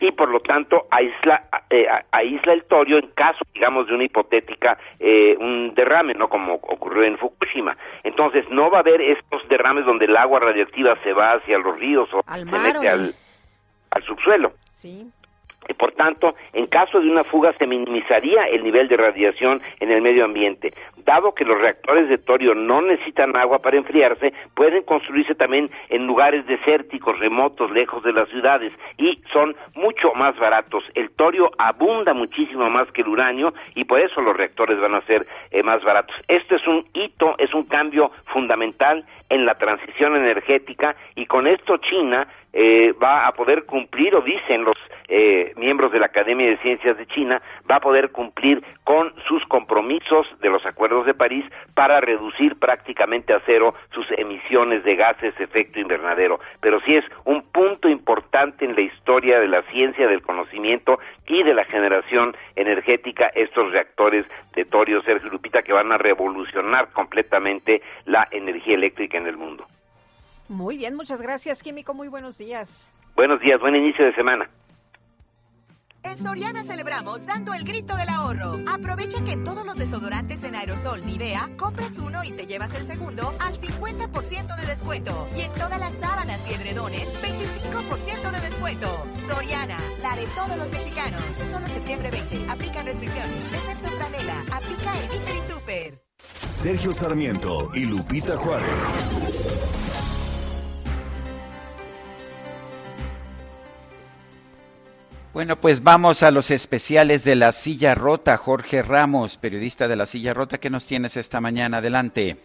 y 0.00 0.12
por 0.12 0.28
lo 0.28 0.40
tanto 0.40 0.86
aísla, 0.90 1.44
eh, 1.70 1.86
aísla 2.12 2.52
el 2.52 2.64
torio 2.64 2.98
en 2.98 3.08
caso, 3.08 3.44
digamos, 3.52 3.88
de 3.88 3.94
una 3.94 4.04
hipotética, 4.04 4.78
eh, 4.98 5.36
un 5.38 5.74
derrame, 5.74 6.14
¿no? 6.14 6.28
Como 6.28 6.54
ocurrió 6.54 7.02
en 7.02 7.18
Fukushima. 7.18 7.76
Entonces, 8.04 8.48
no 8.50 8.70
va 8.70 8.78
a 8.78 8.80
haber 8.80 9.00
estos 9.00 9.46
derrames 9.48 9.84
donde 9.84 10.04
el 10.04 10.16
agua 10.16 10.40
radioactiva 10.40 10.96
se 11.02 11.12
va 11.12 11.32
hacia 11.32 11.58
los 11.58 11.78
ríos 11.78 12.08
o 12.12 12.22
se 12.32 12.44
mete 12.44 12.88
al, 12.88 13.14
al 13.90 14.02
subsuelo. 14.04 14.52
Sí. 14.72 15.10
Y 15.68 15.74
por 15.74 15.92
tanto, 15.92 16.34
en 16.52 16.66
caso 16.66 17.00
de 17.00 17.10
una 17.10 17.24
fuga 17.24 17.52
se 17.58 17.66
minimizaría 17.66 18.44
el 18.44 18.64
nivel 18.64 18.88
de 18.88 18.96
radiación 18.96 19.60
en 19.80 19.90
el 19.90 20.02
medio 20.02 20.24
ambiente. 20.24 20.72
Dado 21.04 21.34
que 21.34 21.44
los 21.44 21.60
reactores 21.60 22.08
de 22.08 22.18
torio 22.18 22.54
no 22.54 22.82
necesitan 22.82 23.36
agua 23.36 23.60
para 23.60 23.76
enfriarse, 23.76 24.32
pueden 24.54 24.82
construirse 24.82 25.34
también 25.34 25.70
en 25.90 26.06
lugares 26.06 26.46
desérticos, 26.46 27.18
remotos, 27.18 27.70
lejos 27.70 28.02
de 28.02 28.12
las 28.12 28.28
ciudades 28.28 28.72
y 28.96 29.20
son 29.32 29.54
mucho 29.74 30.12
más 30.14 30.36
baratos. 30.38 30.84
El 30.94 31.10
torio 31.10 31.50
abunda 31.58 32.14
muchísimo 32.14 32.68
más 32.70 32.90
que 32.92 33.02
el 33.02 33.08
uranio 33.08 33.52
y 33.74 33.84
por 33.84 34.00
eso 34.00 34.20
los 34.20 34.36
reactores 34.36 34.80
van 34.80 34.94
a 34.94 35.02
ser 35.02 35.26
eh, 35.50 35.62
más 35.62 35.82
baratos. 35.82 36.16
Esto 36.28 36.56
es 36.56 36.66
un 36.66 36.86
hito, 36.94 37.34
es 37.38 37.52
un 37.54 37.64
cambio 37.64 38.10
fundamental 38.26 39.04
en 39.30 39.44
la 39.44 39.56
transición 39.56 40.16
energética 40.16 40.96
y 41.14 41.26
con 41.26 41.46
esto 41.46 41.76
China 41.78 42.26
eh, 42.60 42.92
va 43.00 43.28
a 43.28 43.32
poder 43.34 43.66
cumplir, 43.66 44.16
o 44.16 44.20
dicen 44.20 44.64
los 44.64 44.76
eh, 45.06 45.52
miembros 45.54 45.92
de 45.92 46.00
la 46.00 46.06
Academia 46.06 46.48
de 46.48 46.56
Ciencias 46.56 46.98
de 46.98 47.06
China, 47.06 47.40
va 47.70 47.76
a 47.76 47.80
poder 47.80 48.10
cumplir 48.10 48.64
con 48.82 49.14
sus 49.28 49.44
compromisos 49.44 50.26
de 50.40 50.50
los 50.50 50.66
acuerdos 50.66 51.06
de 51.06 51.14
París 51.14 51.44
para 51.74 52.00
reducir 52.00 52.58
prácticamente 52.58 53.32
a 53.32 53.40
cero 53.46 53.74
sus 53.92 54.06
emisiones 54.18 54.82
de 54.82 54.96
gases 54.96 55.38
de 55.38 55.44
efecto 55.44 55.78
invernadero. 55.78 56.40
Pero 56.60 56.80
sí 56.80 56.96
es 56.96 57.04
un 57.24 57.42
punto 57.42 57.88
importante 57.88 58.64
en 58.64 58.74
la 58.74 58.80
historia 58.80 59.38
de 59.38 59.46
la 59.46 59.62
ciencia, 59.70 60.08
del 60.08 60.22
conocimiento 60.22 60.98
y 61.28 61.44
de 61.44 61.54
la 61.54 61.64
generación 61.64 62.36
energética 62.56 63.30
estos 63.36 63.70
reactores 63.70 64.26
de 64.56 64.64
torio 64.64 65.00
Sergio 65.02 65.30
Lupita 65.30 65.62
que 65.62 65.72
van 65.72 65.92
a 65.92 65.98
revolucionar 65.98 66.90
completamente 66.92 67.82
la 68.04 68.26
energía 68.32 68.74
eléctrica 68.74 69.16
en 69.16 69.28
el 69.28 69.36
mundo. 69.36 69.64
Muy 70.48 70.78
bien, 70.78 70.94
muchas 70.94 71.20
gracias, 71.20 71.62
Químico. 71.62 71.94
Muy 71.94 72.08
buenos 72.08 72.38
días. 72.38 72.90
Buenos 73.14 73.40
días, 73.40 73.60
buen 73.60 73.76
inicio 73.76 74.04
de 74.04 74.14
semana. 74.14 74.50
En 76.04 76.16
Soriana 76.16 76.62
celebramos 76.62 77.26
dando 77.26 77.52
el 77.52 77.64
grito 77.64 77.94
del 77.96 78.08
ahorro. 78.08 78.54
Aprovecha 78.72 79.22
que 79.24 79.32
en 79.32 79.44
todos 79.44 79.66
los 79.66 79.76
desodorantes 79.76 80.42
en 80.44 80.54
aerosol 80.54 81.04
Nivea 81.04 81.50
compras 81.58 81.98
uno 81.98 82.22
y 82.24 82.30
te 82.30 82.46
llevas 82.46 82.74
el 82.74 82.86
segundo 82.86 83.34
al 83.40 83.54
50% 83.54 84.56
de 84.56 84.66
descuento. 84.66 85.28
Y 85.36 85.40
en 85.40 85.52
todas 85.54 85.78
las 85.78 85.94
sábanas 85.94 86.40
y 86.48 86.54
edredones, 86.54 87.12
25% 87.22 88.30
de 88.30 88.40
descuento. 88.40 88.86
Soriana, 89.26 89.78
la 90.00 90.16
de 90.16 90.26
todos 90.28 90.56
los 90.56 90.70
mexicanos. 90.70 91.22
Solo 91.50 91.68
septiembre 91.68 92.10
20. 92.10 92.50
Aplican 92.50 92.86
restricciones, 92.86 93.52
excepto 93.52 93.88
franela. 93.88 94.40
Aplica 94.52 94.92
en 94.98 95.04
Hiper 95.04 95.36
y 95.36 95.52
Super. 95.52 96.02
Sergio 96.46 96.92
Sarmiento 96.92 97.70
y 97.74 97.84
Lupita 97.84 98.36
Juárez. 98.36 98.88
Bueno, 105.34 105.56
pues 105.56 105.84
vamos 105.84 106.22
a 106.22 106.30
los 106.30 106.50
especiales 106.50 107.22
de 107.22 107.36
la 107.36 107.52
silla 107.52 107.94
rota. 107.94 108.38
Jorge 108.38 108.82
Ramos, 108.82 109.36
periodista 109.36 109.86
de 109.86 109.94
la 109.94 110.06
silla 110.06 110.32
rota, 110.32 110.58
¿qué 110.58 110.70
nos 110.70 110.86
tienes 110.86 111.18
esta 111.18 111.40
mañana? 111.40 111.78
Adelante. 111.78 112.36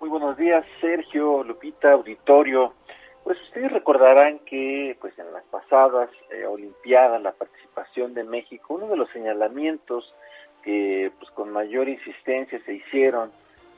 Muy 0.00 0.08
buenos 0.08 0.36
días, 0.36 0.66
Sergio, 0.80 1.44
Lupita, 1.44 1.92
auditorio. 1.92 2.74
Pues 3.22 3.40
ustedes 3.42 3.70
recordarán 3.70 4.40
que 4.40 4.96
pues 5.00 5.16
en 5.20 5.32
las 5.32 5.44
pasadas 5.44 6.10
eh, 6.30 6.44
Olimpiadas, 6.46 7.22
la 7.22 7.32
participación 7.32 8.12
de 8.12 8.24
México, 8.24 8.74
uno 8.74 8.88
de 8.88 8.96
los 8.96 9.08
señalamientos 9.10 10.12
que 10.64 11.12
pues 11.18 11.30
con 11.30 11.52
mayor 11.52 11.88
insistencia 11.88 12.60
se 12.66 12.74
hicieron 12.74 13.30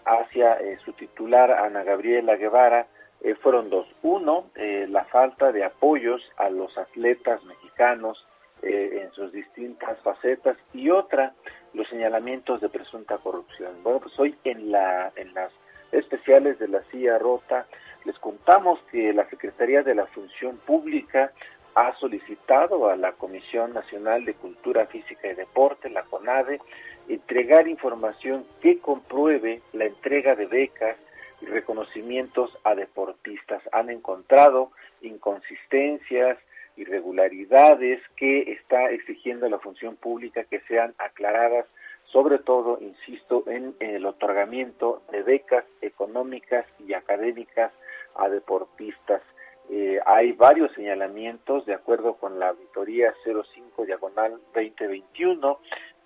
hacia 0.06 0.54
eh, 0.54 0.78
su 0.84 0.94
titular 0.94 1.52
Ana 1.52 1.82
Gabriela 1.84 2.36
Guevara 2.36 2.86
eh, 3.22 3.34
fueron 3.36 3.70
dos. 3.70 3.86
Uno, 4.02 4.50
eh, 4.54 4.86
la 4.88 5.04
falta 5.04 5.52
de 5.52 5.64
apoyos 5.64 6.22
a 6.36 6.50
los 6.50 6.76
atletas 6.76 7.42
mexicanos 7.44 8.26
eh, 8.62 9.02
en 9.02 9.12
sus 9.12 9.32
distintas 9.32 9.98
facetas 10.00 10.56
y 10.72 10.90
otra, 10.90 11.34
los 11.74 11.88
señalamientos 11.88 12.60
de 12.60 12.68
presunta 12.68 13.18
corrupción. 13.18 13.72
Bueno, 13.82 14.00
pues 14.00 14.18
hoy 14.18 14.34
en, 14.44 14.70
la, 14.70 15.12
en 15.16 15.34
las 15.34 15.52
especiales 15.92 16.58
de 16.58 16.68
la 16.68 16.82
CIA 16.90 17.18
Rota 17.18 17.66
les 18.04 18.18
contamos 18.18 18.78
que 18.90 19.12
la 19.12 19.28
Secretaría 19.28 19.82
de 19.82 19.94
la 19.94 20.06
Función 20.06 20.56
Pública 20.58 21.32
ha 21.74 21.94
solicitado 21.96 22.88
a 22.88 22.96
la 22.96 23.12
Comisión 23.12 23.74
Nacional 23.74 24.24
de 24.24 24.34
Cultura 24.34 24.86
Física 24.86 25.28
y 25.28 25.34
Deporte, 25.34 25.90
la 25.90 26.04
CONADE, 26.04 26.60
entregar 27.08 27.68
información 27.68 28.46
que 28.62 28.78
compruebe 28.78 29.60
la 29.72 29.84
entrega 29.84 30.34
de 30.34 30.46
becas 30.46 30.96
reconocimientos 31.46 32.50
a 32.64 32.74
deportistas. 32.74 33.62
Han 33.72 33.90
encontrado 33.90 34.72
inconsistencias, 35.00 36.38
irregularidades 36.76 38.00
que 38.16 38.52
está 38.52 38.90
exigiendo 38.90 39.48
la 39.48 39.58
función 39.58 39.96
pública 39.96 40.44
que 40.44 40.60
sean 40.60 40.94
aclaradas, 40.98 41.66
sobre 42.04 42.38
todo, 42.38 42.78
insisto, 42.80 43.44
en, 43.46 43.74
el 43.80 44.06
otorgamiento 44.06 45.02
de 45.10 45.22
becas 45.22 45.64
económicas 45.80 46.66
y 46.86 46.94
académicas 46.94 47.72
a 48.14 48.28
deportistas. 48.28 49.22
Eh, 49.68 49.98
hay 50.06 50.32
varios 50.32 50.72
señalamientos 50.74 51.66
de 51.66 51.74
acuerdo 51.74 52.14
con 52.14 52.38
la 52.38 52.50
auditoría 52.50 53.12
05 53.24 53.84
diagonal 53.84 54.38
2021 54.54 55.58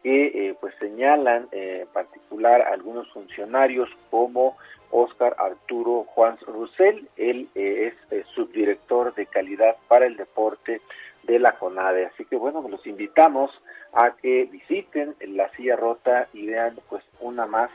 que 0.02 0.26
eh, 0.26 0.54
pues 0.60 0.74
señalan 0.78 1.48
eh, 1.52 1.80
en 1.82 1.88
particular 1.88 2.62
algunos 2.62 3.10
funcionarios 3.12 3.88
como 4.10 4.56
Oscar 4.90 5.36
Arturo 5.38 6.04
Juan 6.14 6.38
Russell, 6.46 7.04
él 7.16 7.48
eh, 7.54 7.92
es, 8.10 8.26
subdirector 8.34 9.14
de 9.14 9.26
calidad 9.26 9.76
para 9.88 10.06
el 10.06 10.16
deporte 10.16 10.80
de 11.24 11.38
la 11.38 11.52
CONADE. 11.52 12.06
Así 12.06 12.24
que 12.24 12.36
bueno, 12.36 12.66
los 12.68 12.86
invitamos 12.86 13.50
a 13.92 14.12
que 14.16 14.44
visiten 14.46 15.14
la 15.20 15.50
silla 15.50 15.76
rota 15.76 16.28
y 16.32 16.46
vean 16.46 16.78
pues 16.88 17.04
una 17.20 17.46
más 17.46 17.70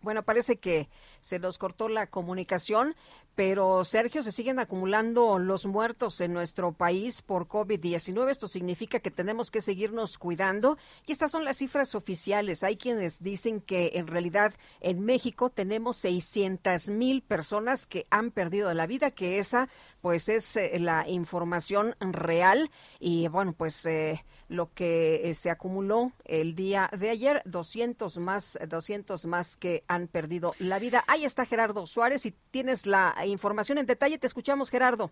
Bueno, 0.03 0.23
parece 0.24 0.59
que 0.59 0.91
se 1.20 1.39
nos 1.39 1.57
cortó 1.57 1.89
la 1.89 2.09
comunicación, 2.09 2.95
pero 3.35 3.85
Sergio, 3.85 4.23
se 4.23 4.32
siguen 4.32 4.59
acumulando 4.59 5.39
los 5.39 5.66
muertos 5.66 6.20
en 6.20 6.32
nuestro 6.32 6.73
país 6.73 7.23
por 7.23 7.48
COVID-19. 7.48 8.31
Esto 8.31 8.48
significa 8.48 9.01
que 9.01 9.11
tenemos 9.11 9.51
que 9.51 9.61
seguirnos 9.61 10.19
cuidando 10.19 10.78
y 11.06 11.12
estas 11.12 11.31
son 11.31 11.44
las 11.44 11.56
cifras 11.59 11.94
oficiales. 11.94 12.62
Hay 12.62 12.77
quienes 12.77 13.23
dicen 13.23 13.61
que 13.61 13.93
en 13.94 14.06
realidad 14.06 14.55
en 14.81 15.05
México 15.05 15.51
tenemos 15.51 15.97
600 15.98 16.90
mil 16.90 17.23
personas 17.23 17.86
que 17.86 18.06
han 18.11 18.31
perdido 18.31 18.73
la 18.73 18.86
vida, 18.86 19.11
que 19.11 19.39
esa 19.39 19.69
pues 20.01 20.28
es 20.28 20.56
eh, 20.56 20.78
la 20.78 21.09
información 21.09 21.97
real 21.98 22.70
y 23.01 23.27
bueno, 23.28 23.55
pues 23.55 23.86
eh, 23.86 24.23
lo 24.48 24.73
que 24.74 25.31
eh, 25.31 25.35
se 25.35 25.51
acumuló 25.51 26.12
el 26.24 26.55
día 26.55 26.90
de 26.97 27.11
ayer, 27.11 27.43
200 27.47 28.19
más, 28.19 28.59
200 28.69 29.24
más 29.27 29.56
que 29.56 29.82
han 29.89 30.06
perdido 30.09 30.55
la 30.59 30.78
vida. 30.78 31.05
Ahí 31.06 31.24
está 31.24 31.47
Gerardo 31.47 31.86
Suárez 31.86 32.27
y 32.27 32.35
tienes 32.51 32.86
la 32.86 33.15
información 33.26 33.78
en 33.78 33.86
detalle. 33.86 34.18
Te 34.18 34.26
escuchamos, 34.26 34.70
Gerardo. 34.70 35.10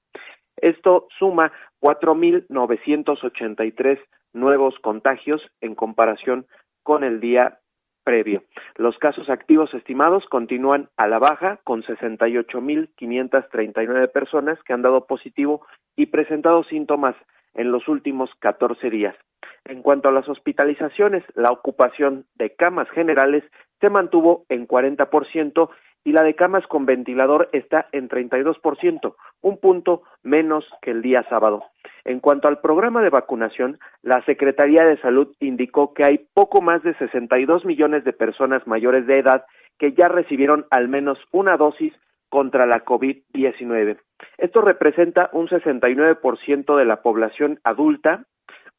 Esto 0.58 1.08
suma 1.18 1.54
4.983 1.82 4.00
nuevos 4.40 4.80
contagios 4.80 5.42
en 5.62 5.76
comparación 5.76 6.48
con 6.84 7.04
el 7.04 7.20
día 7.20 7.60
previo. 8.04 8.44
Los 8.78 8.98
casos 8.98 9.30
activos 9.30 9.72
estimados 9.74 10.26
continúan 10.30 10.88
a 10.96 11.08
la 11.08 11.20
baja 11.20 11.60
con 11.66 11.84
68.539 11.84 14.12
personas 14.12 14.58
que 14.64 14.72
han 14.72 14.82
dado 14.82 15.06
positivo 15.06 15.68
y 15.98 16.06
presentado 16.06 16.64
síntomas 16.64 17.18
en 17.54 17.74
los 17.74 17.90
últimos 17.90 18.30
14 18.40 18.90
días. 18.90 19.16
En 19.66 19.82
cuanto 19.82 20.08
a 20.08 20.14
las 20.14 20.30
hospitalizaciones, 20.30 21.26
la 21.36 21.52
ocupación 21.52 22.26
de 22.36 22.56
camas 22.56 22.90
generales 22.92 23.44
se 23.82 23.90
mantuvo 23.90 24.46
en 24.48 24.66
40% 24.68 25.70
y 26.08 26.14
la 26.14 26.24
de 26.24 26.36
camas 26.36 26.66
con 26.68 26.86
ventilador 26.86 27.50
está 27.52 27.90
en 27.92 28.08
32%, 28.08 29.16
un 29.42 29.58
punto 29.58 30.04
menos 30.24 30.64
que 30.82 30.92
el 30.92 31.02
día 31.02 31.26
sábado. 31.28 31.66
En 32.06 32.22
cuanto 32.22 32.48
al 32.48 32.62
programa 32.62 33.02
de 33.04 33.10
vacunación, 33.10 33.78
la 34.04 34.24
Secretaría 34.24 34.86
de 34.86 35.02
Salud 35.02 35.36
indicó 35.42 35.94
que 35.94 36.06
hay 36.06 36.20
poco 36.34 36.62
más 36.62 36.82
de 36.84 36.94
62 36.94 37.66
millones 37.66 38.06
de 38.06 38.14
personas 38.14 38.66
mayores 38.66 39.06
de 39.06 39.20
edad 39.20 39.44
que 39.78 39.92
ya 39.92 40.08
recibieron 40.08 40.66
al 40.70 40.88
menos 40.88 41.20
una 41.34 41.58
dosis 41.58 41.92
contra 42.30 42.66
la 42.66 42.86
COVID-19. 42.86 43.98
Esto 44.38 44.62
representa 44.62 45.30
un 45.34 45.50
69% 45.50 46.78
de 46.78 46.86
la 46.86 47.02
población 47.02 47.60
adulta 47.66 48.24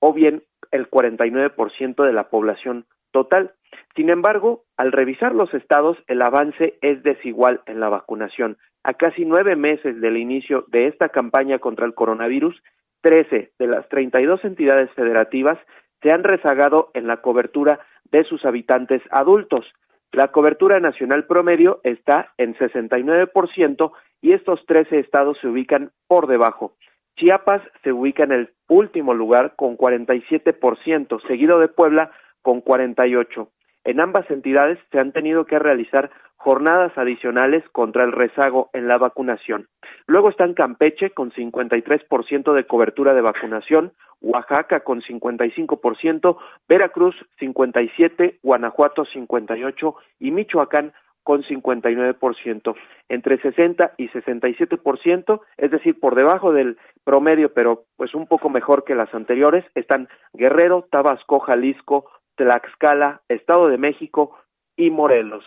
o 0.01 0.15
bien 0.15 0.45
el 0.71 0.89
49% 0.89 2.07
de 2.07 2.13
la 2.15 2.31
población 2.31 2.87
total. 3.13 3.53
Sin 3.95 4.11
embargo, 4.11 4.65
al 4.77 4.93
revisar 4.93 5.35
los 5.35 5.53
estados, 5.55 5.97
el 6.07 6.23
avance 6.23 6.79
es 6.83 7.03
desigual 7.03 7.63
en 7.67 7.81
la 7.81 7.89
vacunación. 7.89 8.57
A 8.85 8.95
casi 8.95 9.25
nueve 9.25 9.57
meses 9.57 10.01
del 10.01 10.17
inicio 10.17 10.65
de 10.69 10.87
esta 10.87 11.09
campaña 11.09 11.59
contra 11.59 11.87
el 11.87 11.95
coronavirus, 11.95 12.63
13 13.03 13.53
de 13.59 13.67
las 13.67 13.89
32 13.89 14.45
entidades 14.45 14.91
federativas 14.93 15.59
se 16.03 16.13
han 16.13 16.25
rezagado 16.25 16.91
en 16.95 17.07
la 17.07 17.19
cobertura 17.19 17.81
de 18.11 18.25
sus 18.25 18.45
habitantes 18.45 19.03
adultos. 19.11 19.67
La 20.13 20.29
cobertura 20.29 20.81
nacional 20.81 21.27
promedio 21.27 21.81
está 21.85 22.33
en 22.39 22.55
69% 22.55 23.93
y 24.23 24.33
estos 24.33 24.65
13 24.67 25.01
estados 25.01 25.39
se 25.41 25.49
ubican 25.49 25.91
por 26.07 26.27
debajo. 26.27 26.75
Chiapas 27.17 27.63
se 27.83 27.93
ubica 27.93 28.25
en 28.25 28.33
el 28.33 28.51
último 28.69 29.13
lugar 29.13 29.55
con 29.57 29.77
47%, 29.77 31.21
seguido 31.27 31.59
de 31.59 31.69
Puebla 31.69 32.13
con 32.49 32.63
48. 32.63 33.51
En 33.85 34.01
ambas 34.01 34.31
entidades 34.31 34.79
se 34.91 34.99
han 34.99 35.13
tenido 35.13 35.45
que 35.45 35.59
realizar 35.59 36.11
jornadas 36.37 36.97
adicionales 36.97 37.63
contra 37.73 38.05
el 38.05 38.13
rezago 38.13 38.71
en 38.73 38.89
la 38.89 38.97
vacunación. 38.97 39.69
Luego 40.07 40.31
están 40.31 40.55
Campeche 40.55 41.11
con 41.11 41.31
53% 41.31 42.55
de 42.55 42.65
cobertura 42.65 43.13
de 43.13 43.21
vacunación, 43.21 43.93
Oaxaca 44.23 44.81
con 44.81 45.03
55%, 45.03 46.39
Veracruz 46.67 47.17
57%, 47.39 48.39
Guanajuato 48.43 49.05
58% 49.05 49.97
y 50.19 50.31
Michoacán 50.31 50.95
con 51.29 51.43
59%. 51.43 52.75
Entre 53.11 53.39
60 53.43 53.93
y 53.99 54.09
67%, 54.09 55.41
es 55.59 55.71
decir, 55.71 56.01
por 56.01 56.15
debajo 56.15 56.55
del 56.55 56.79
promedio, 57.05 57.53
pero 57.53 57.85
pues 57.99 58.15
un 58.15 58.27
poco 58.27 58.49
mejor 58.49 58.85
que 58.85 58.95
las 58.95 59.13
anteriores, 59.15 59.67
están 59.75 60.09
Guerrero, 60.33 60.89
Tabasco, 60.91 61.41
Jalisco, 61.41 62.07
Tlaxcala, 62.39 63.21
Estado 63.29 63.69
de 63.69 63.77
México 63.77 64.39
y 64.77 64.91
Morelos. 64.91 65.45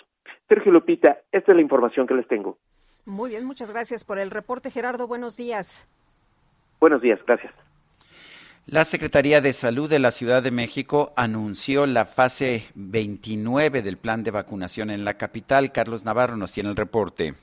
Sergio 0.48 0.72
Lupita, 0.72 1.22
esta 1.32 1.52
es 1.52 1.56
la 1.56 1.62
información 1.62 2.06
que 2.06 2.14
les 2.14 2.28
tengo. 2.28 2.58
Muy 3.06 3.32
bien, 3.32 3.46
muchas 3.46 3.72
gracias 3.72 4.04
por 4.04 4.20
el 4.20 4.30
reporte, 4.30 4.70
Gerardo. 4.70 5.08
Buenos 5.08 5.38
días. 5.38 5.88
Buenos 6.80 7.02
días, 7.02 7.20
gracias. 7.26 7.54
La 8.68 8.86
Secretaría 8.86 9.42
de 9.42 9.54
Salud 9.54 9.90
de 9.90 10.00
la 10.00 10.12
Ciudad 10.12 10.44
de 10.44 10.52
México 10.52 11.14
anunció 11.16 11.88
la 11.88 12.06
fase 12.06 12.64
29 12.76 13.82
del 13.82 13.98
plan 13.98 14.24
de 14.24 14.32
vacunación 14.32 14.92
en 14.92 15.04
la 15.04 15.16
capital. 15.16 15.72
Carlos 15.72 16.06
Navarro 16.06 16.38
nos 16.38 16.52
tiene 16.52 16.70
el 16.70 16.76
reporte. 16.76 17.34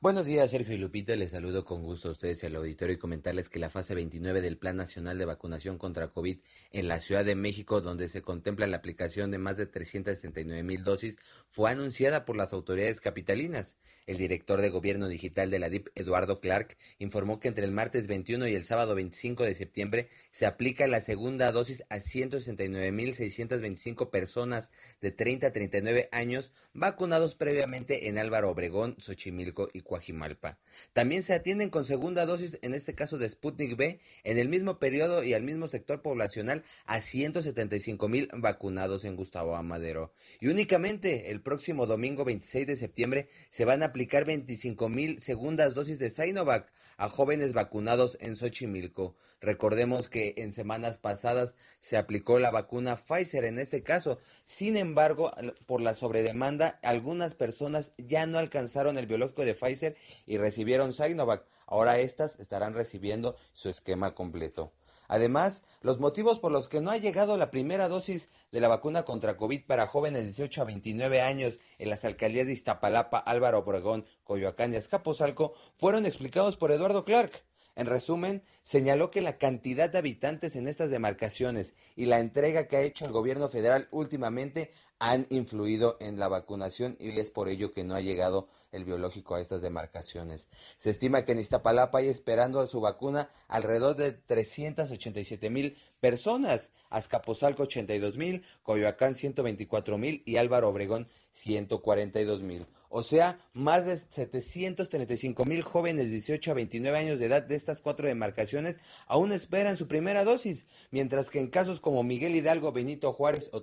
Buenos 0.00 0.26
días, 0.26 0.52
Sergio 0.52 0.76
y 0.76 0.78
Lupita. 0.78 1.16
Les 1.16 1.32
saludo 1.32 1.64
con 1.64 1.82
gusto 1.82 2.06
a 2.06 2.12
ustedes 2.12 2.40
y 2.44 2.46
al 2.46 2.54
auditorio 2.54 2.94
y 2.94 3.00
comentarles 3.00 3.48
que 3.48 3.58
la 3.58 3.68
fase 3.68 3.96
29 3.96 4.40
del 4.40 4.56
Plan 4.56 4.76
Nacional 4.76 5.18
de 5.18 5.24
Vacunación 5.24 5.76
contra 5.76 6.06
COVID 6.06 6.38
en 6.70 6.86
la 6.86 7.00
Ciudad 7.00 7.24
de 7.24 7.34
México, 7.34 7.80
donde 7.80 8.06
se 8.06 8.22
contempla 8.22 8.68
la 8.68 8.76
aplicación 8.76 9.32
de 9.32 9.38
más 9.38 9.56
de 9.56 9.66
369 9.66 10.62
mil 10.62 10.84
dosis, 10.84 11.18
fue 11.48 11.72
anunciada 11.72 12.24
por 12.24 12.36
las 12.36 12.52
autoridades 12.52 13.00
capitalinas. 13.00 13.76
El 14.06 14.18
director 14.18 14.60
de 14.60 14.70
Gobierno 14.70 15.08
Digital 15.08 15.50
de 15.50 15.58
la 15.58 15.68
DIP, 15.68 15.88
Eduardo 15.96 16.38
Clark, 16.38 16.78
informó 17.00 17.40
que 17.40 17.48
entre 17.48 17.64
el 17.64 17.72
martes 17.72 18.06
21 18.06 18.46
y 18.46 18.54
el 18.54 18.64
sábado 18.64 18.94
25 18.94 19.42
de 19.42 19.54
septiembre 19.54 20.10
se 20.30 20.46
aplica 20.46 20.86
la 20.86 21.00
segunda 21.00 21.50
dosis 21.50 21.82
a 21.88 21.98
169 21.98 22.92
mil 22.92 23.16
625 23.16 24.12
personas 24.12 24.70
de 25.00 25.10
30 25.10 25.48
a 25.48 25.52
39 25.52 26.08
años 26.12 26.52
vacunados 26.72 27.34
previamente 27.34 28.08
en 28.08 28.18
Álvaro 28.18 28.50
Obregón, 28.50 28.94
Xochimilco 29.00 29.68
y 29.72 29.87
Coajimalpa. 29.88 30.60
También 30.92 31.24
se 31.24 31.34
atienden 31.34 31.70
con 31.70 31.84
segunda 31.84 32.26
dosis, 32.26 32.58
en 32.62 32.74
este 32.74 32.94
caso 32.94 33.18
de 33.18 33.28
Sputnik 33.28 33.76
B, 33.76 33.98
en 34.22 34.38
el 34.38 34.48
mismo 34.48 34.78
periodo 34.78 35.24
y 35.24 35.34
al 35.34 35.42
mismo 35.42 35.66
sector 35.66 36.02
poblacional 36.02 36.62
a 36.84 37.00
175 37.00 38.08
mil 38.08 38.28
vacunados 38.34 39.04
en 39.04 39.16
Gustavo 39.16 39.56
Amadero. 39.56 40.12
Y 40.38 40.48
únicamente 40.48 41.30
el 41.30 41.40
próximo 41.40 41.86
domingo 41.86 42.24
26 42.24 42.66
de 42.66 42.76
septiembre 42.76 43.28
se 43.48 43.64
van 43.64 43.82
a 43.82 43.86
aplicar 43.86 44.24
25 44.24 44.88
mil 44.88 45.20
segundas 45.20 45.74
dosis 45.74 45.98
de 45.98 46.10
Sinovac 46.10 46.70
a 46.98 47.08
jóvenes 47.08 47.54
vacunados 47.54 48.18
en 48.20 48.36
Xochimilco. 48.36 49.16
Recordemos 49.40 50.08
que 50.08 50.34
en 50.38 50.52
semanas 50.52 50.98
pasadas 50.98 51.54
se 51.78 51.96
aplicó 51.96 52.38
la 52.38 52.50
vacuna 52.50 52.96
Pfizer 52.96 53.44
en 53.44 53.58
este 53.58 53.82
caso. 53.84 54.18
Sin 54.44 54.76
embargo, 54.76 55.32
por 55.66 55.80
la 55.80 55.94
sobredemanda, 55.94 56.80
algunas 56.82 57.34
personas 57.34 57.92
ya 57.98 58.26
no 58.26 58.38
alcanzaron 58.38 58.98
el 58.98 59.06
biológico 59.06 59.44
de 59.44 59.54
Pfizer 59.54 59.96
y 60.26 60.38
recibieron 60.38 60.92
Sinovac. 60.92 61.46
Ahora 61.66 61.98
estas 61.98 62.40
estarán 62.40 62.74
recibiendo 62.74 63.36
su 63.52 63.68
esquema 63.68 64.14
completo. 64.14 64.72
Además, 65.06 65.62
los 65.80 66.00
motivos 66.00 66.38
por 66.38 66.52
los 66.52 66.68
que 66.68 66.82
no 66.82 66.90
ha 66.90 66.98
llegado 66.98 67.38
la 67.38 67.50
primera 67.50 67.88
dosis 67.88 68.28
de 68.52 68.60
la 68.60 68.68
vacuna 68.68 69.04
contra 69.04 69.38
COVID 69.38 69.64
para 69.66 69.86
jóvenes 69.86 70.20
de 70.20 70.26
18 70.26 70.62
a 70.62 70.64
29 70.64 71.22
años 71.22 71.60
en 71.78 71.88
las 71.88 72.04
alcaldías 72.04 72.46
de 72.46 72.52
Iztapalapa, 72.52 73.18
Álvaro 73.18 73.60
Obregón, 73.60 74.04
Coyoacán 74.24 74.74
y 74.74 74.76
Azcapotzalco 74.76 75.54
fueron 75.76 76.04
explicados 76.04 76.58
por 76.58 76.72
Eduardo 76.72 77.06
Clark. 77.06 77.47
En 77.78 77.86
resumen, 77.86 78.42
señaló 78.64 79.12
que 79.12 79.20
la 79.20 79.38
cantidad 79.38 79.88
de 79.88 79.98
habitantes 79.98 80.56
en 80.56 80.66
estas 80.66 80.90
demarcaciones 80.90 81.76
y 81.94 82.06
la 82.06 82.18
entrega 82.18 82.66
que 82.66 82.76
ha 82.76 82.80
hecho 82.80 83.04
el 83.04 83.12
gobierno 83.12 83.48
federal 83.48 83.86
últimamente 83.92 84.72
han 84.98 85.28
influido 85.30 85.96
en 86.00 86.18
la 86.18 86.26
vacunación 86.26 86.96
y 86.98 87.16
es 87.20 87.30
por 87.30 87.48
ello 87.48 87.72
que 87.72 87.84
no 87.84 87.94
ha 87.94 88.00
llegado 88.00 88.48
el 88.72 88.84
biológico 88.84 89.34
a 89.34 89.40
estas 89.40 89.62
demarcaciones. 89.62 90.48
Se 90.78 90.90
estima 90.90 91.24
que 91.24 91.32
en 91.32 91.40
Iztapalapa 91.40 91.98
hay 91.98 92.08
esperando 92.08 92.60
a 92.60 92.66
su 92.66 92.80
vacuna 92.80 93.30
alrededor 93.48 93.96
de 93.96 94.12
387 94.12 95.50
mil 95.50 95.76
personas, 96.00 96.72
Azcapotzalco 96.90 97.64
82 97.64 98.16
mil, 98.16 98.44
Coyoacán 98.62 99.14
124 99.14 99.98
mil 99.98 100.22
y 100.26 100.36
Álvaro 100.36 100.68
Obregón 100.68 101.08
142 101.30 102.42
mil 102.42 102.66
o 102.90 103.02
sea, 103.02 103.38
más 103.52 103.84
de 103.84 103.96
735 103.96 105.44
mil 105.44 105.62
jóvenes 105.62 106.06
de 106.06 106.12
18 106.12 106.50
a 106.50 106.54
29 106.54 106.98
años 106.98 107.18
de 107.18 107.26
edad 107.26 107.42
de 107.42 107.54
estas 107.54 107.82
cuatro 107.82 108.08
demarcaciones 108.08 108.80
aún 109.06 109.32
esperan 109.32 109.76
su 109.76 109.88
primera 109.88 110.24
dosis, 110.24 110.66
mientras 110.90 111.28
que 111.28 111.38
en 111.38 111.48
casos 111.48 111.80
como 111.80 112.02
Miguel 112.02 112.34
Hidalgo, 112.34 112.72
Benito 112.72 113.12
Juárez 113.12 113.50
o 113.52 113.62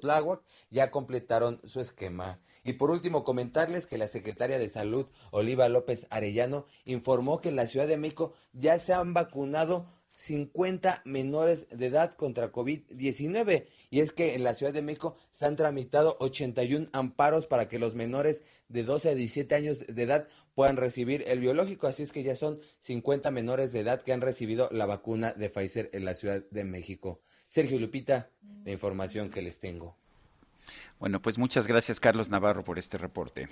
ya 0.69 0.91
completaron 0.91 1.59
su 1.65 1.79
esquema. 1.79 2.39
Y 2.65 2.73
por 2.73 2.89
último, 2.89 3.23
comentarles 3.23 3.85
que 3.85 3.99
la 3.99 4.07
secretaria 4.07 4.57
de 4.57 4.69
Salud, 4.69 5.05
Oliva 5.29 5.69
López 5.69 6.07
Arellano, 6.09 6.65
informó 6.83 7.39
que 7.39 7.49
en 7.49 7.55
la 7.55 7.67
Ciudad 7.67 7.87
de 7.87 7.95
México 7.95 8.33
ya 8.53 8.79
se 8.79 8.91
han 8.91 9.13
vacunado 9.13 9.85
50 10.15 11.03
menores 11.05 11.67
de 11.69 11.85
edad 11.85 12.13
contra 12.13 12.51
COVID-19. 12.51 13.67
Y 13.91 13.99
es 13.99 14.11
que 14.11 14.33
en 14.33 14.43
la 14.43 14.55
Ciudad 14.55 14.73
de 14.73 14.81
México 14.81 15.15
se 15.29 15.45
han 15.45 15.55
tramitado 15.55 16.17
81 16.19 16.89
amparos 16.91 17.45
para 17.45 17.69
que 17.69 17.77
los 17.77 17.93
menores 17.93 18.43
de 18.67 18.81
12 18.81 19.09
a 19.09 19.15
17 19.15 19.53
años 19.53 19.85
de 19.87 20.01
edad 20.01 20.27
puedan 20.55 20.77
recibir 20.77 21.23
el 21.27 21.41
biológico. 21.41 21.85
Así 21.85 22.01
es 22.01 22.11
que 22.11 22.23
ya 22.23 22.35
son 22.35 22.61
50 22.79 23.29
menores 23.29 23.73
de 23.73 23.81
edad 23.81 24.01
que 24.01 24.11
han 24.11 24.21
recibido 24.21 24.69
la 24.71 24.87
vacuna 24.87 25.33
de 25.33 25.51
Pfizer 25.51 25.91
en 25.93 26.03
la 26.03 26.15
Ciudad 26.15 26.43
de 26.49 26.63
México. 26.63 27.21
Sergio 27.47 27.77
Lupita, 27.77 28.31
la 28.63 28.71
información 28.71 29.29
que 29.29 29.43
les 29.43 29.59
tengo. 29.59 29.97
Bueno, 30.99 31.21
pues 31.21 31.37
muchas 31.37 31.67
gracias 31.67 31.99
Carlos 31.99 32.29
Navarro 32.29 32.63
por 32.63 32.77
este 32.77 32.97
reporte. 32.97 33.47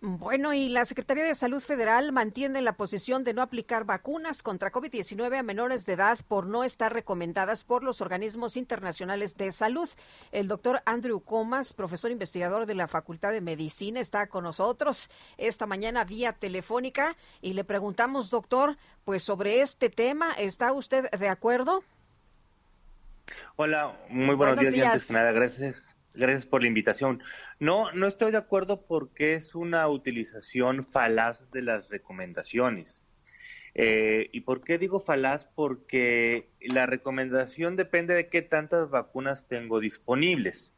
Bueno, 0.00 0.54
y 0.54 0.68
la 0.68 0.84
Secretaría 0.84 1.24
de 1.24 1.34
Salud 1.34 1.60
Federal 1.60 2.12
mantiene 2.12 2.62
la 2.62 2.74
posición 2.74 3.24
de 3.24 3.34
no 3.34 3.42
aplicar 3.42 3.84
vacunas 3.84 4.44
contra 4.44 4.70
COVID-19 4.70 5.36
a 5.36 5.42
menores 5.42 5.86
de 5.86 5.94
edad 5.94 6.20
por 6.28 6.46
no 6.46 6.62
estar 6.62 6.92
recomendadas 6.92 7.64
por 7.64 7.82
los 7.82 8.00
organismos 8.00 8.56
internacionales 8.56 9.36
de 9.36 9.50
salud. 9.50 9.88
El 10.30 10.46
doctor 10.46 10.82
Andrew 10.84 11.20
Comas, 11.20 11.72
profesor 11.72 12.12
investigador 12.12 12.66
de 12.66 12.76
la 12.76 12.86
Facultad 12.86 13.32
de 13.32 13.40
Medicina, 13.40 13.98
está 13.98 14.28
con 14.28 14.44
nosotros 14.44 15.10
esta 15.36 15.66
mañana 15.66 16.04
vía 16.04 16.32
telefónica 16.32 17.16
y 17.42 17.54
le 17.54 17.64
preguntamos, 17.64 18.30
doctor, 18.30 18.76
pues 19.04 19.24
sobre 19.24 19.62
este 19.62 19.90
tema, 19.90 20.32
¿está 20.34 20.72
usted 20.72 21.10
de 21.10 21.28
acuerdo? 21.28 21.82
Hola, 23.56 23.98
muy 24.10 24.36
buenos, 24.36 24.60
días, 24.60 24.74
y 24.74 24.80
antes 24.80 25.06
que 25.06 25.12
nada, 25.12 25.32
gracias 25.32 25.97
Gracias 26.18 26.46
por 26.46 26.62
la 26.62 26.66
invitación. 26.66 27.22
No, 27.60 27.92
no 27.92 28.08
estoy 28.08 28.32
de 28.32 28.38
acuerdo 28.38 28.84
porque 28.86 29.34
es 29.34 29.54
una 29.54 29.86
utilización 29.86 30.82
falaz 30.82 31.48
de 31.52 31.62
las 31.62 31.90
recomendaciones. 31.90 33.04
Eh, 33.76 34.28
¿Y 34.32 34.40
por 34.40 34.64
qué 34.64 34.78
digo 34.78 34.98
falaz? 34.98 35.48
Porque 35.54 36.50
la 36.60 36.86
recomendación 36.86 37.76
depende 37.76 38.14
de 38.14 38.28
qué 38.28 38.42
tantas 38.42 38.90
vacunas 38.90 39.46
tengo 39.46 39.78
disponibles. 39.78 40.74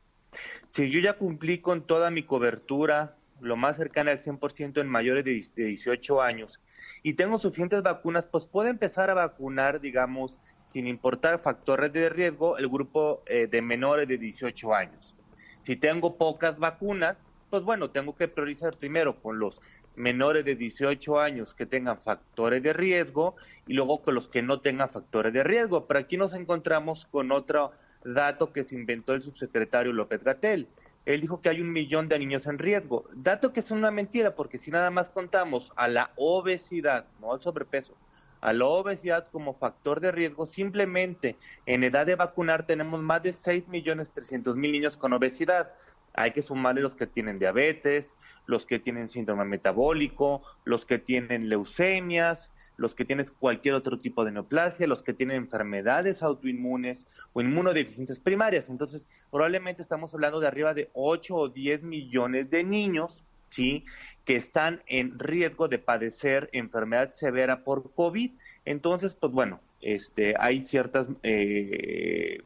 Si 0.68 0.90
yo 0.90 1.00
ya 1.00 1.14
cumplí 1.14 1.62
con 1.62 1.86
toda 1.86 2.10
mi 2.10 2.22
cobertura, 2.22 3.16
lo 3.40 3.56
más 3.56 3.78
cercana 3.78 4.10
al 4.10 4.18
100% 4.18 4.78
en 4.78 4.88
mayores 4.88 5.24
de 5.24 5.64
18 5.64 6.20
años, 6.20 6.60
y 7.02 7.14
tengo 7.14 7.38
suficientes 7.38 7.82
vacunas, 7.82 8.26
pues 8.26 8.46
puedo 8.46 8.68
empezar 8.68 9.08
a 9.08 9.14
vacunar, 9.14 9.80
digamos, 9.80 10.38
sin 10.60 10.86
importar 10.86 11.38
factores 11.38 11.94
de 11.94 12.10
riesgo, 12.10 12.58
el 12.58 12.68
grupo 12.68 13.22
eh, 13.24 13.46
de 13.46 13.62
menores 13.62 14.06
de 14.06 14.18
18 14.18 14.74
años. 14.74 15.16
Si 15.62 15.76
tengo 15.76 16.16
pocas 16.16 16.58
vacunas, 16.58 17.16
pues 17.50 17.62
bueno, 17.62 17.90
tengo 17.90 18.16
que 18.16 18.28
priorizar 18.28 18.76
primero 18.76 19.20
con 19.20 19.38
los 19.38 19.60
menores 19.96 20.44
de 20.44 20.54
18 20.54 21.20
años 21.20 21.52
que 21.52 21.66
tengan 21.66 21.98
factores 21.98 22.62
de 22.62 22.72
riesgo 22.72 23.36
y 23.66 23.74
luego 23.74 24.02
con 24.02 24.14
los 24.14 24.28
que 24.28 24.42
no 24.42 24.60
tengan 24.60 24.88
factores 24.88 25.32
de 25.32 25.44
riesgo. 25.44 25.86
Pero 25.86 26.00
aquí 26.00 26.16
nos 26.16 26.32
encontramos 26.32 27.06
con 27.10 27.32
otro 27.32 27.72
dato 28.04 28.52
que 28.52 28.64
se 28.64 28.76
inventó 28.76 29.14
el 29.14 29.22
subsecretario 29.22 29.92
López 29.92 30.24
Gatel. 30.24 30.68
Él 31.06 31.20
dijo 31.20 31.40
que 31.40 31.48
hay 31.48 31.60
un 31.60 31.72
millón 31.72 32.08
de 32.08 32.18
niños 32.18 32.46
en 32.46 32.58
riesgo. 32.58 33.04
Dato 33.14 33.52
que 33.52 33.60
es 33.60 33.70
una 33.70 33.90
mentira, 33.90 34.34
porque 34.34 34.58
si 34.58 34.70
nada 34.70 34.90
más 34.90 35.10
contamos 35.10 35.72
a 35.76 35.88
la 35.88 36.12
obesidad, 36.16 37.06
no 37.20 37.32
al 37.32 37.40
sobrepeso, 37.40 37.94
a 38.40 38.52
la 38.52 38.64
obesidad 38.64 39.28
como 39.30 39.54
factor 39.54 40.00
de 40.00 40.12
riesgo, 40.12 40.46
simplemente 40.46 41.36
en 41.66 41.84
edad 41.84 42.06
de 42.06 42.16
vacunar 42.16 42.66
tenemos 42.66 43.00
más 43.00 43.22
de 43.22 43.32
6 43.32 43.68
millones 43.68 44.12
300 44.12 44.56
mil 44.56 44.72
niños 44.72 44.96
con 44.96 45.12
obesidad. 45.12 45.72
Hay 46.14 46.32
que 46.32 46.42
sumarle 46.42 46.80
los 46.80 46.96
que 46.96 47.06
tienen 47.06 47.38
diabetes, 47.38 48.14
los 48.46 48.66
que 48.66 48.78
tienen 48.78 49.08
síndrome 49.08 49.44
metabólico, 49.44 50.40
los 50.64 50.84
que 50.84 50.98
tienen 50.98 51.48
leucemias, 51.48 52.52
los 52.76 52.94
que 52.94 53.04
tienen 53.04 53.26
cualquier 53.38 53.74
otro 53.74 54.00
tipo 54.00 54.24
de 54.24 54.32
neoplasia, 54.32 54.86
los 54.86 55.02
que 55.02 55.12
tienen 55.12 55.36
enfermedades 55.36 56.22
autoinmunes 56.22 57.06
o 57.32 57.40
inmunodeficientes 57.40 58.18
primarias. 58.18 58.68
Entonces, 58.68 59.06
probablemente 59.30 59.82
estamos 59.82 60.12
hablando 60.14 60.40
de 60.40 60.48
arriba 60.48 60.74
de 60.74 60.90
8 60.94 61.34
o 61.34 61.48
10 61.48 61.82
millones 61.82 62.50
de 62.50 62.64
niños 62.64 63.22
¿sí? 63.50 63.84
que 64.24 64.36
están 64.36 64.82
en 64.86 65.18
riesgo 65.18 65.68
de 65.68 65.78
padecer 65.78 66.48
enfermedad 66.52 67.12
severa 67.12 67.64
por 67.64 67.92
COVID. 67.92 68.30
Entonces, 68.64 69.14
pues 69.14 69.32
bueno, 69.32 69.60
este, 69.80 70.34
hay 70.38 70.64
ciertas 70.64 71.08
eh, 71.22 72.42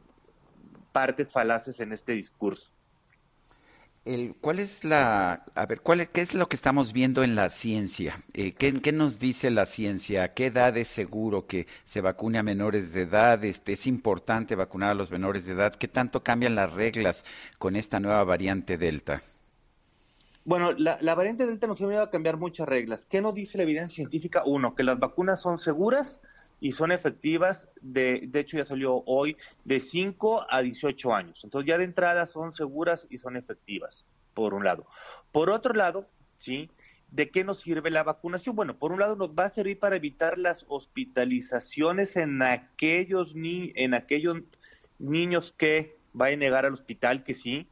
partes 0.91 1.31
falaces 1.31 1.79
en 1.79 1.93
este 1.93 2.13
discurso. 2.13 2.71
¿Cuál 4.39 4.59
es 4.59 4.83
la, 4.83 5.45
a 5.55 5.65
ver, 5.65 5.81
cuál, 5.81 6.07
qué 6.09 6.21
es 6.21 6.35
lo 6.35 6.47
que 6.47 6.55
estamos 6.55 6.93
viendo 6.93 7.23
en 7.23 7.33
la 7.33 7.49
ciencia? 7.49 8.23
Eh, 8.33 8.51
¿qué, 8.51 8.79
¿qué, 8.79 8.91
nos 8.91 9.19
dice 9.19 9.49
la 9.49 9.65
ciencia? 9.65 10.23
¿A 10.23 10.33
qué 10.35 10.45
edad 10.45 10.77
es 10.77 10.87
seguro 10.87 11.47
que 11.47 11.65
se 11.85 12.01
vacune 12.01 12.37
a 12.37 12.43
menores 12.43 12.93
de 12.93 13.01
edad? 13.01 13.43
Este, 13.43 13.73
¿Es 13.73 13.87
importante 13.87 14.53
vacunar 14.53 14.91
a 14.91 14.93
los 14.93 15.09
menores 15.09 15.45
de 15.45 15.53
edad? 15.53 15.73
¿Qué 15.73 15.87
tanto 15.87 16.21
cambian 16.21 16.53
las 16.53 16.71
reglas 16.73 17.25
con 17.57 17.75
esta 17.75 17.99
nueva 17.99 18.23
variante 18.23 18.77
Delta? 18.77 19.23
Bueno, 20.45 20.73
la, 20.73 21.15
variante 21.15 21.47
Delta 21.47 21.65
nos 21.65 21.81
ha 21.81 21.87
venido 21.87 22.03
a 22.03 22.11
cambiar 22.11 22.37
muchas 22.37 22.67
reglas. 22.67 23.07
¿Qué 23.07 23.19
nos 23.19 23.33
dice 23.33 23.57
la 23.57 23.63
evidencia 23.63 23.95
científica? 23.95 24.43
Uno, 24.45 24.75
que 24.75 24.83
las 24.83 24.99
vacunas 24.99 25.41
son 25.41 25.57
seguras 25.57 26.21
y 26.61 26.73
son 26.73 26.91
efectivas, 26.91 27.71
de, 27.81 28.21
de 28.27 28.39
hecho 28.41 28.57
ya 28.57 28.63
salió 28.63 29.01
hoy, 29.07 29.37
de 29.63 29.79
5 29.79 30.45
a 30.47 30.61
18 30.61 31.15
años. 31.15 31.43
Entonces 31.43 31.67
ya 31.67 31.79
de 31.79 31.85
entrada 31.85 32.27
son 32.27 32.53
seguras 32.53 33.07
y 33.09 33.17
son 33.17 33.37
efectivas, 33.37 34.05
por 34.35 34.53
un 34.53 34.63
lado. 34.63 34.85
Por 35.31 35.49
otro 35.49 35.73
lado, 35.73 36.07
¿sí? 36.37 36.69
¿De 37.09 37.31
qué 37.31 37.43
nos 37.43 37.61
sirve 37.61 37.89
la 37.89 38.03
vacunación? 38.03 38.55
Bueno, 38.55 38.77
por 38.77 38.91
un 38.91 38.99
lado 38.99 39.15
nos 39.15 39.31
va 39.31 39.45
a 39.45 39.49
servir 39.49 39.79
para 39.79 39.95
evitar 39.95 40.37
las 40.37 40.67
hospitalizaciones 40.67 42.17
en 42.17 42.43
aquellos, 42.43 43.35
ni 43.35 43.71
en 43.75 43.95
aquellos 43.95 44.43
niños 44.99 45.55
que 45.57 45.97
vayan 46.13 46.41
a 46.41 46.45
llegar 46.45 46.65
al 46.67 46.73
hospital, 46.73 47.23
que 47.23 47.33
sí, 47.33 47.67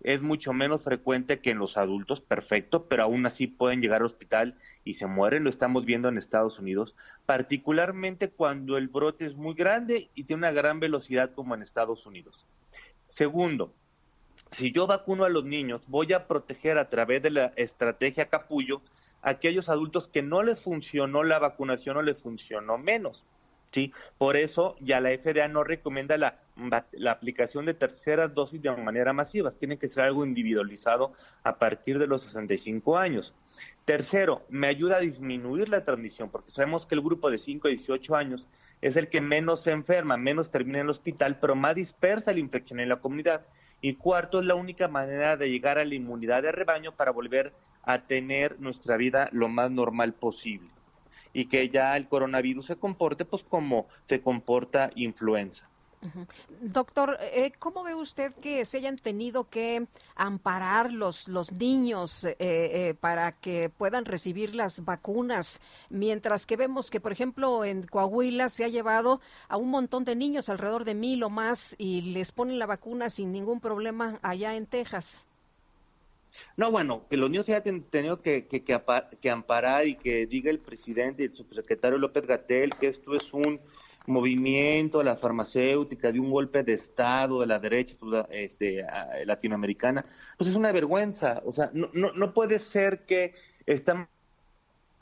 es 0.00 0.22
mucho 0.22 0.52
menos 0.52 0.84
frecuente 0.84 1.40
que 1.40 1.50
en 1.50 1.58
los 1.58 1.76
adultos, 1.76 2.20
perfecto, 2.20 2.86
pero 2.86 3.02
aún 3.02 3.26
así 3.26 3.46
pueden 3.46 3.80
llegar 3.80 4.00
al 4.00 4.06
hospital 4.06 4.56
y 4.84 4.94
se 4.94 5.06
mueren, 5.06 5.44
lo 5.44 5.50
estamos 5.50 5.84
viendo 5.84 6.08
en 6.08 6.18
Estados 6.18 6.58
Unidos, 6.58 6.94
particularmente 7.26 8.30
cuando 8.30 8.76
el 8.76 8.88
brote 8.88 9.26
es 9.26 9.34
muy 9.34 9.54
grande 9.54 10.10
y 10.14 10.24
tiene 10.24 10.38
una 10.40 10.52
gran 10.52 10.80
velocidad 10.80 11.32
como 11.34 11.54
en 11.54 11.62
Estados 11.62 12.06
Unidos. 12.06 12.46
Segundo, 13.08 13.72
si 14.50 14.72
yo 14.72 14.86
vacuno 14.86 15.24
a 15.24 15.28
los 15.28 15.44
niños, 15.44 15.82
voy 15.88 16.12
a 16.12 16.26
proteger 16.26 16.78
a 16.78 16.88
través 16.88 17.22
de 17.22 17.30
la 17.30 17.52
estrategia 17.56 18.28
capullo 18.28 18.80
a 19.22 19.30
aquellos 19.30 19.68
adultos 19.68 20.08
que 20.08 20.22
no 20.22 20.42
les 20.42 20.60
funcionó 20.60 21.24
la 21.24 21.38
vacunación 21.38 21.96
o 21.96 22.02
les 22.02 22.22
funcionó 22.22 22.78
menos. 22.78 23.24
¿sí? 23.72 23.92
Por 24.16 24.36
eso 24.36 24.76
ya 24.80 25.00
la 25.00 25.10
FDA 25.10 25.48
no 25.48 25.64
recomienda 25.64 26.16
la, 26.16 26.38
la 26.92 27.10
aplicación 27.12 27.66
de 27.66 27.74
terceras 27.74 28.34
dosis 28.34 28.60
de 28.60 28.76
manera 28.76 29.12
masiva, 29.12 29.52
tiene 29.52 29.78
que 29.78 29.88
ser 29.88 30.04
algo 30.04 30.24
individualizado 30.24 31.12
a 31.44 31.58
partir 31.58 31.98
de 31.98 32.06
los 32.06 32.22
65 32.22 32.98
años. 32.98 33.34
Tercero, 33.84 34.44
me 34.48 34.66
ayuda 34.66 34.96
a 34.96 35.00
disminuir 35.00 35.68
la 35.68 35.84
transmisión, 35.84 36.30
porque 36.30 36.50
sabemos 36.50 36.86
que 36.86 36.94
el 36.94 37.00
grupo 37.00 37.30
de 37.30 37.38
5 37.38 37.68
a 37.68 37.70
18 37.70 38.16
años 38.16 38.46
es 38.82 38.96
el 38.96 39.08
que 39.08 39.20
menos 39.20 39.62
se 39.62 39.70
enferma, 39.70 40.16
menos 40.16 40.50
termina 40.50 40.78
en 40.78 40.84
el 40.84 40.90
hospital, 40.90 41.38
pero 41.40 41.54
más 41.54 41.74
dispersa 41.74 42.32
la 42.32 42.40
infección 42.40 42.80
en 42.80 42.88
la 42.88 43.00
comunidad. 43.00 43.46
Y 43.80 43.94
cuarto, 43.94 44.40
es 44.40 44.46
la 44.46 44.56
única 44.56 44.88
manera 44.88 45.36
de 45.36 45.50
llegar 45.50 45.78
a 45.78 45.84
la 45.84 45.94
inmunidad 45.94 46.42
de 46.42 46.52
rebaño 46.52 46.92
para 46.92 47.12
volver 47.12 47.52
a 47.82 48.06
tener 48.06 48.60
nuestra 48.60 48.96
vida 48.96 49.28
lo 49.32 49.48
más 49.48 49.70
normal 49.70 50.12
posible 50.12 50.68
y 51.32 51.46
que 51.46 51.68
ya 51.68 51.96
el 51.96 52.08
coronavirus 52.08 52.66
se 52.66 52.76
comporte 52.76 53.24
pues 53.24 53.44
como 53.44 53.86
se 54.08 54.20
comporta 54.20 54.90
influenza. 54.94 55.68
Doctor, 56.60 57.18
eh, 57.20 57.52
¿cómo 57.58 57.82
ve 57.82 57.94
usted 57.94 58.32
que 58.34 58.64
se 58.64 58.78
hayan 58.78 58.98
tenido 58.98 59.48
que 59.48 59.86
amparar 60.14 60.92
los, 60.92 61.28
los 61.28 61.50
niños 61.52 62.24
eh, 62.24 62.36
eh, 62.38 62.94
para 62.98 63.32
que 63.32 63.68
puedan 63.68 64.04
recibir 64.04 64.54
las 64.54 64.84
vacunas? 64.84 65.60
Mientras 65.90 66.46
que 66.46 66.56
vemos 66.56 66.90
que, 66.90 67.00
por 67.00 67.12
ejemplo, 67.12 67.64
en 67.64 67.82
Coahuila 67.86 68.48
se 68.48 68.64
ha 68.64 68.68
llevado 68.68 69.20
a 69.48 69.56
un 69.56 69.70
montón 69.70 70.04
de 70.04 70.14
niños, 70.14 70.48
alrededor 70.48 70.84
de 70.84 70.94
mil 70.94 71.22
o 71.22 71.30
más, 71.30 71.74
y 71.78 72.02
les 72.02 72.32
ponen 72.32 72.58
la 72.58 72.66
vacuna 72.66 73.10
sin 73.10 73.32
ningún 73.32 73.60
problema 73.60 74.18
allá 74.22 74.54
en 74.54 74.66
Texas. 74.66 75.26
No, 76.56 76.70
bueno, 76.70 77.02
que 77.08 77.16
los 77.16 77.30
niños 77.30 77.46
se 77.46 77.54
hayan 77.54 77.82
tenido 77.82 78.20
que, 78.20 78.46
que, 78.46 79.30
amparar 79.30 79.86
y 79.86 79.96
que 79.96 80.26
diga 80.26 80.50
el 80.50 80.58
presidente 80.58 81.22
y 81.22 81.26
el 81.26 81.32
subsecretario 81.32 81.98
López 81.98 82.26
Gatel 82.26 82.70
que 82.74 82.88
esto 82.88 83.14
es 83.14 83.32
un 83.32 83.60
movimiento 84.08 84.98
de 84.98 85.04
la 85.04 85.16
farmacéutica, 85.16 86.10
de 86.10 86.20
un 86.20 86.30
golpe 86.30 86.64
de 86.64 86.72
Estado 86.72 87.40
de 87.40 87.46
la 87.46 87.58
derecha 87.58 87.96
pues, 87.98 88.24
este, 88.30 88.84
latinoamericana, 89.24 90.04
pues 90.36 90.50
es 90.50 90.56
una 90.56 90.72
vergüenza. 90.72 91.40
O 91.44 91.52
sea, 91.52 91.70
no, 91.72 91.90
no, 91.92 92.12
no 92.12 92.34
puede 92.34 92.58
ser 92.58 93.04
que 93.06 93.34
están 93.66 94.08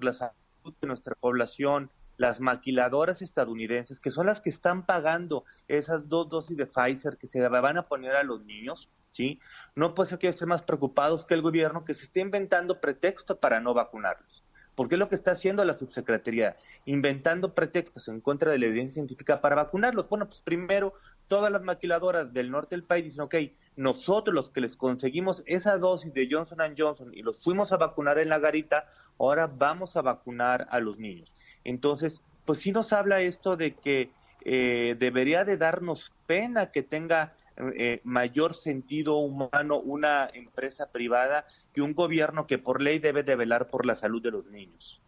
la 0.00 0.12
salud 0.12 0.34
de 0.80 0.86
nuestra 0.86 1.14
población, 1.14 1.90
las 2.16 2.40
maquiladoras 2.40 3.22
estadounidenses, 3.22 4.00
que 4.00 4.10
son 4.10 4.26
las 4.26 4.40
que 4.40 4.50
están 4.50 4.86
pagando 4.86 5.44
esas 5.68 6.08
dos 6.08 6.28
dosis 6.28 6.56
de 6.56 6.66
Pfizer 6.66 7.16
que 7.18 7.26
se 7.26 7.46
van 7.48 7.76
a 7.76 7.88
poner 7.88 8.16
a 8.16 8.22
los 8.22 8.44
niños, 8.44 8.90
¿sí? 9.12 9.40
No 9.74 9.94
puede 9.94 10.10
ser 10.10 10.18
que 10.18 10.28
estén 10.28 10.48
más 10.48 10.62
preocupados 10.62 11.26
que 11.26 11.34
el 11.34 11.42
gobierno 11.42 11.84
que 11.84 11.94
se 11.94 12.04
esté 12.04 12.20
inventando 12.20 12.80
pretexto 12.80 13.38
para 13.38 13.60
no 13.60 13.74
vacunarlos. 13.74 14.45
Porque 14.76 14.94
es 14.94 14.98
lo 15.00 15.08
que 15.08 15.16
está 15.16 15.32
haciendo 15.32 15.64
la 15.64 15.76
subsecretaría, 15.76 16.56
inventando 16.84 17.54
pretextos 17.54 18.06
en 18.06 18.20
contra 18.20 18.52
de 18.52 18.58
la 18.60 18.66
evidencia 18.66 18.94
científica 18.94 19.40
para 19.40 19.56
vacunarlos. 19.56 20.08
Bueno, 20.08 20.26
pues 20.26 20.40
primero, 20.40 20.92
todas 21.26 21.50
las 21.50 21.62
maquiladoras 21.62 22.32
del 22.32 22.52
norte 22.52 22.76
del 22.76 22.84
país 22.84 23.02
dicen, 23.02 23.22
ok, 23.22 23.34
nosotros 23.76 24.34
los 24.34 24.50
que 24.50 24.60
les 24.60 24.76
conseguimos 24.76 25.42
esa 25.46 25.76
dosis 25.78 26.14
de 26.14 26.28
Johnson 26.30 26.58
Johnson 26.76 27.12
y 27.12 27.22
los 27.22 27.42
fuimos 27.42 27.72
a 27.72 27.76
vacunar 27.76 28.18
en 28.18 28.28
la 28.28 28.38
garita, 28.38 28.86
ahora 29.18 29.48
vamos 29.48 29.96
a 29.96 30.02
vacunar 30.02 30.66
a 30.68 30.78
los 30.78 30.98
niños. 30.98 31.32
Entonces, 31.64 32.22
pues 32.44 32.60
sí 32.60 32.70
nos 32.70 32.92
habla 32.92 33.20
esto 33.22 33.56
de 33.56 33.74
que 33.74 34.10
eh, 34.44 34.94
debería 34.98 35.44
de 35.44 35.56
darnos 35.56 36.12
pena 36.26 36.70
que 36.70 36.82
tenga 36.82 37.34
eh, 37.56 38.00
mayor 38.04 38.54
sentido 38.54 39.16
humano 39.16 39.78
una 39.78 40.28
empresa 40.32 40.90
privada 40.90 41.46
que 41.72 41.82
un 41.82 41.94
gobierno 41.94 42.46
que 42.46 42.58
por 42.58 42.82
ley 42.82 42.98
debe 42.98 43.22
de 43.22 43.36
velar 43.36 43.68
por 43.68 43.86
la 43.86 43.96
salud 43.96 44.22
de 44.22 44.30
los 44.30 44.46
niños. 44.46 45.00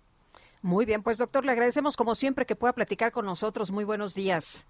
Muy 0.62 0.86
bien, 0.86 1.02
pues 1.02 1.18
doctor, 1.18 1.44
le 1.44 1.52
agradecemos 1.52 1.96
como 1.96 2.14
siempre 2.14 2.46
que 2.46 2.56
pueda 2.56 2.72
platicar 2.72 3.12
con 3.12 3.26
nosotros. 3.26 3.70
Muy 3.70 3.84
buenos 3.84 4.14
días. 4.14 4.66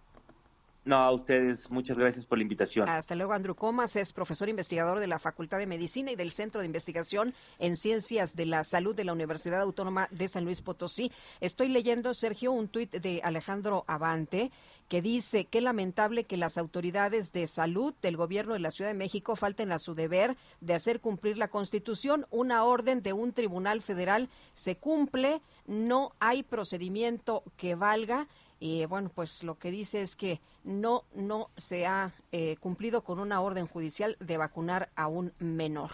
No, 0.89 0.97
a 0.97 1.10
ustedes, 1.10 1.70
muchas 1.70 1.98
gracias 1.98 2.24
por 2.24 2.39
la 2.39 2.43
invitación. 2.44 2.89
Hasta 2.89 3.15
luego, 3.15 3.35
Andrew 3.35 3.55
Comas 3.55 3.94
es 3.94 4.15
profesor 4.15 4.48
investigador 4.48 5.01
de 5.01 5.06
la 5.06 5.19
Facultad 5.19 5.59
de 5.59 5.66
Medicina 5.66 6.10
y 6.10 6.16
del 6.16 6.31
Centro 6.31 6.62
de 6.62 6.66
Investigación 6.66 7.35
en 7.59 7.77
Ciencias 7.77 8.35
de 8.35 8.47
la 8.47 8.65
Salud 8.65 8.94
de 8.97 9.05
la 9.05 9.12
Universidad 9.12 9.60
Autónoma 9.60 10.09
de 10.10 10.28
San 10.28 10.47
Luis 10.47 10.62
Potosí. 10.62 11.12
Estoy 11.43 11.69
leyendo, 11.69 12.15
Sergio, 12.15 12.52
un 12.52 12.69
tuit 12.69 12.90
de 12.90 13.20
Alejandro 13.23 13.85
Avante 13.86 14.51
que 14.89 15.02
dice 15.02 15.44
que 15.44 15.60
lamentable 15.60 16.24
que 16.24 16.39
las 16.39 16.56
autoridades 16.56 17.32
de 17.32 17.47
salud 17.47 17.93
del 18.01 18.16
gobierno 18.16 18.55
de 18.55 18.60
la 18.60 18.70
Ciudad 18.70 18.90
de 18.90 18.97
México 18.97 19.36
falten 19.36 19.73
a 19.73 19.78
su 19.78 19.94
deber 19.94 20.39
de 20.62 20.73
hacer 20.73 21.01
cumplir 21.01 21.36
la 21.36 21.48
Constitución. 21.48 22.27
Una 22.31 22.65
orden 22.65 23.02
de 23.02 23.12
un 23.12 23.35
tribunal 23.35 23.82
federal 23.82 24.31
se 24.55 24.77
cumple, 24.77 25.43
no 25.66 26.12
hay 26.19 26.43
procedimiento 26.43 27.43
que 27.59 27.74
valga 27.74 28.27
y 28.60 28.85
bueno, 28.86 29.10
pues 29.14 29.43
lo 29.44 29.59
que 29.59 29.70
dice 29.70 30.02
es 30.02 30.16
que 30.16 30.40
no, 30.64 31.05
no 31.14 31.48
se 31.56 31.86
ha 31.86 32.12
eh, 32.32 32.56
cumplido 32.60 33.02
con 33.02 33.18
una 33.18 33.40
orden 33.40 33.66
judicial 33.66 34.16
de 34.20 34.36
vacunar 34.36 34.90
a 34.97 35.06
un 35.06 35.32
menor. 35.39 35.90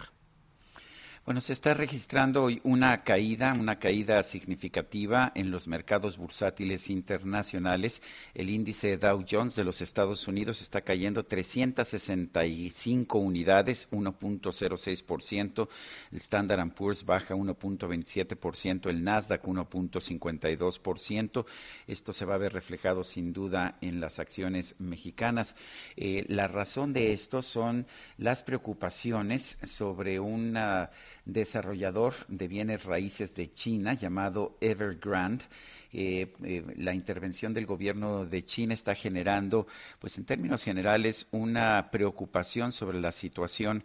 Bueno, 1.25 1.41
se 1.41 1.53
está 1.53 1.73
registrando 1.73 2.43
hoy 2.43 2.61
una 2.63 3.03
caída, 3.03 3.51
una 3.53 3.79
caída 3.79 4.21
significativa 4.21 5.31
en 5.33 5.49
los 5.49 5.67
mercados 5.67 6.17
bursátiles 6.17 6.91
internacionales. 6.91 8.03
El 8.35 8.51
índice 8.51 8.97
Dow 8.97 9.25
Jones 9.27 9.55
de 9.55 9.63
los 9.63 9.81
Estados 9.81 10.27
Unidos 10.27 10.61
está 10.61 10.81
cayendo 10.81 11.25
365 11.25 13.17
unidades, 13.17 13.89
1.06%. 13.89 15.67
El 16.11 16.17
Standard 16.17 16.71
Poor's 16.75 17.03
baja 17.03 17.33
1.27%, 17.33 18.91
el 18.91 19.03
Nasdaq 19.03 19.45
1.52%. 19.45 21.45
Esto 21.87 22.13
se 22.13 22.25
va 22.25 22.35
a 22.35 22.37
ver 22.37 22.53
reflejado 22.53 23.03
sin 23.03 23.33
duda 23.33 23.79
en 23.81 23.99
las 23.99 24.19
acciones 24.19 24.75
mexicanas. 24.77 25.55
Eh, 25.97 26.23
la 26.27 26.47
razón 26.47 26.93
de 26.93 27.13
esto 27.13 27.41
son 27.41 27.87
las 28.19 28.43
preocupaciones 28.43 29.57
sobre 29.63 30.19
una 30.19 30.91
desarrollador 31.25 32.13
de 32.27 32.47
bienes 32.47 32.85
raíces 32.85 33.35
de 33.35 33.51
China 33.51 33.93
llamado 33.93 34.57
Evergrande. 34.61 35.45
Eh, 35.91 36.33
eh, 36.43 36.63
la 36.77 36.93
intervención 36.93 37.53
del 37.53 37.65
gobierno 37.65 38.25
de 38.25 38.45
China 38.45 38.73
está 38.73 38.95
generando, 38.95 39.67
pues 39.99 40.17
en 40.17 40.25
términos 40.25 40.63
generales, 40.63 41.27
una 41.31 41.89
preocupación 41.91 42.71
sobre 42.71 42.99
la 42.99 43.11
situación 43.11 43.83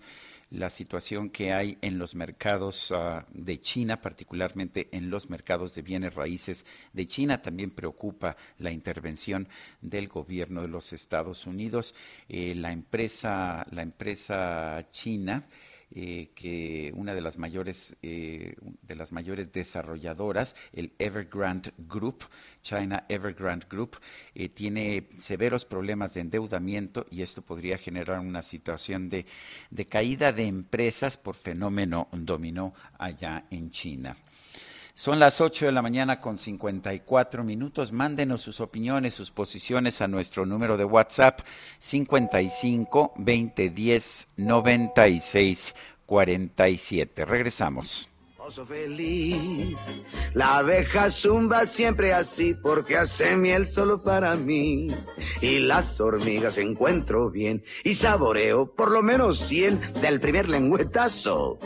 la 0.51 0.69
situación 0.69 1.31
que 1.31 1.53
hay 1.53 1.79
en 1.81 1.99
los 1.99 2.15
mercados 2.15 2.93
ah, 2.93 3.25
de 3.33 3.61
China, 3.61 4.03
particularmente 4.03 4.89
en 4.93 5.09
los 5.09 5.31
mercados 5.31 5.75
de 5.75 5.83
bienes 5.83 6.15
raíces 6.15 6.67
de 6.93 7.07
China. 7.07 7.41
También 7.41 7.71
preocupa 7.71 8.37
la 8.59 8.73
intervención 8.73 9.49
del 9.81 10.09
gobierno 10.09 10.63
de 10.63 10.69
los 10.69 10.93
Estados 10.93 11.47
Unidos. 11.47 11.95
Eh, 12.29 12.55
la 12.57 12.73
empresa, 12.73 13.65
la 13.71 13.83
empresa 13.83 14.87
china 14.91 15.45
eh, 15.93 16.31
que 16.35 16.93
una 16.95 17.15
de 17.15 17.21
las 17.21 17.39
mayores 17.39 17.97
eh, 18.03 18.55
de 18.83 18.95
las 18.95 19.11
mayores 19.13 19.53
desarrolladoras, 19.53 20.55
el 20.73 20.93
Evergrande 20.99 21.73
Group, 21.79 22.25
China 22.63 23.05
Evergrande 23.09 23.67
Group, 23.69 23.97
eh, 24.35 24.49
tiene 24.49 25.09
severos 25.19 25.65
problemas 25.65 26.15
de 26.15 26.21
endeudamiento 26.21 27.07
y 27.11 27.23
esto 27.23 27.43
podría 27.43 27.77
generar 27.79 28.21
una 28.21 28.43
situación 28.43 29.09
de, 29.09 29.27
de 29.71 29.87
caída 29.87 30.33
de 30.33 30.47
empresas 30.47 31.17
por 31.17 31.35
fenómeno 31.35 32.09
dominó 32.13 32.73
allá 32.99 33.45
en 33.51 33.71
China. 33.71 34.17
Son 35.01 35.19
las 35.19 35.41
8 35.41 35.65
de 35.65 35.73
la 35.73 35.81
mañana 35.81 36.21
con 36.21 36.37
54 36.37 37.43
minutos. 37.43 37.91
Mándenos 37.91 38.43
sus 38.43 38.61
opiniones, 38.61 39.15
sus 39.15 39.31
posiciones 39.31 40.03
a 40.03 40.09
nuestro 40.09 40.45
número 40.45 40.77
de 40.77 40.85
WhatsApp 40.85 41.41
55 41.79 43.15
20 43.17 43.71
10 43.71 44.29
96 44.37 45.75
47. 46.05 47.25
Regresamos. 47.25 48.11
Feliz. 48.69 49.75
La 50.35 50.59
abeja 50.59 51.09
zumba 51.09 51.65
siempre 51.65 52.13
así 52.13 52.53
porque 52.53 52.99
hace 52.99 53.39
miel 53.39 53.67
solo 53.67 54.03
para 54.03 54.37
mí. 54.37 54.89
Y 55.41 55.61
las 55.61 55.99
hormigas 55.99 56.59
encuentro 56.59 57.31
bien 57.31 57.65
y 57.85 57.95
saboreo 57.95 58.71
por 58.71 58.91
lo 58.91 59.03
menos 59.03 59.39
100 59.39 59.95
del 60.03 60.21
primer 60.21 60.51
lengüetazo. 60.51 61.57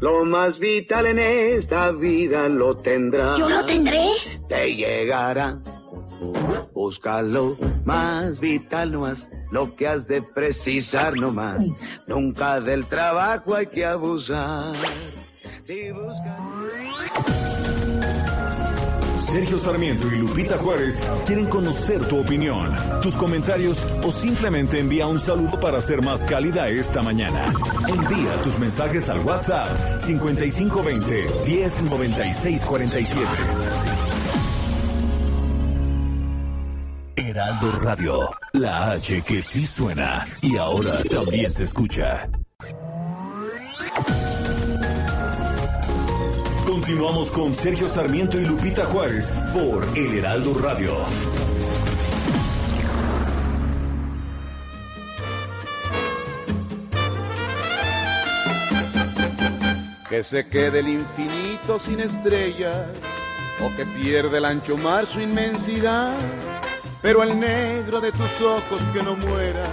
Lo 0.00 0.24
más 0.24 0.58
vital 0.58 1.06
en 1.06 1.18
esta 1.18 1.90
vida 1.90 2.48
lo 2.48 2.76
tendrá. 2.76 3.36
¿Yo 3.36 3.48
lo 3.48 3.64
tendré? 3.64 4.08
Te 4.48 4.74
llegará. 4.74 5.58
Búscalo 6.72 7.56
más 7.84 8.38
vital 8.38 8.92
no 8.92 9.00
más, 9.00 9.30
lo 9.50 9.74
que 9.74 9.88
has 9.88 10.06
de 10.06 10.20
precisar 10.20 11.16
no 11.16 11.32
más. 11.32 11.66
Nunca 12.06 12.60
del 12.60 12.84
trabajo 12.86 13.54
hay 13.54 13.66
que 13.66 13.86
abusar. 13.86 14.74
Si 15.62 15.90
buscas... 15.90 17.37
Sergio 19.30 19.58
Sarmiento 19.58 20.06
y 20.08 20.16
Lupita 20.16 20.56
Juárez 20.56 21.02
quieren 21.26 21.46
conocer 21.46 22.02
tu 22.06 22.18
opinión, 22.18 22.74
tus 23.02 23.14
comentarios 23.14 23.84
o 24.02 24.10
simplemente 24.10 24.80
envía 24.80 25.06
un 25.06 25.18
saludo 25.18 25.60
para 25.60 25.82
ser 25.82 26.02
más 26.02 26.24
cálida 26.24 26.68
esta 26.70 27.02
mañana. 27.02 27.52
Envía 27.88 28.40
tus 28.42 28.58
mensajes 28.58 29.08
al 29.10 29.20
WhatsApp 29.20 29.98
5520 29.98 31.26
109647. 31.46 33.28
Heraldo 37.16 37.72
Radio, 37.82 38.30
la 38.52 38.92
H 38.92 39.22
que 39.22 39.42
sí 39.42 39.66
suena 39.66 40.26
y 40.40 40.56
ahora 40.56 41.02
también 41.04 41.52
se 41.52 41.64
escucha. 41.64 42.30
Continuamos 46.88 47.30
con 47.30 47.54
Sergio 47.54 47.86
Sarmiento 47.86 48.40
y 48.40 48.46
Lupita 48.46 48.86
Juárez 48.86 49.34
por 49.52 49.86
El 49.94 50.20
Heraldo 50.20 50.54
Radio. 50.54 50.90
Que 60.08 60.22
se 60.22 60.48
quede 60.48 60.78
el 60.78 60.88
infinito 60.88 61.78
sin 61.78 62.00
estrellas 62.00 62.86
o 63.62 63.76
que 63.76 63.84
pierda 63.84 64.38
el 64.38 64.46
ancho 64.46 64.78
mar 64.78 65.06
su 65.06 65.20
inmensidad, 65.20 66.16
pero 67.02 67.22
el 67.22 67.38
negro 67.38 68.00
de 68.00 68.12
tus 68.12 68.40
ojos 68.40 68.80
que 68.94 69.02
no 69.02 69.14
muera 69.14 69.68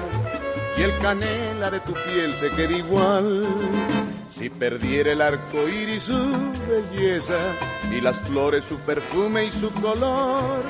y 0.78 0.82
el 0.82 0.98
canela 0.98 1.72
de 1.72 1.80
tu 1.80 1.94
piel 1.94 2.36
se 2.36 2.50
quede 2.50 2.80
igual 2.80 3.48
si 4.38 4.50
perdiera 4.50 5.14
el 5.14 5.22
arco 5.22 5.68
iris 5.68 6.04
su 6.04 6.32
belleza 6.68 7.40
y 7.92 8.02
las 8.02 8.20
flores 8.22 8.64
su 8.66 8.78
perfume 8.80 9.46
y 9.46 9.52
su 9.52 9.72
color, 9.72 10.62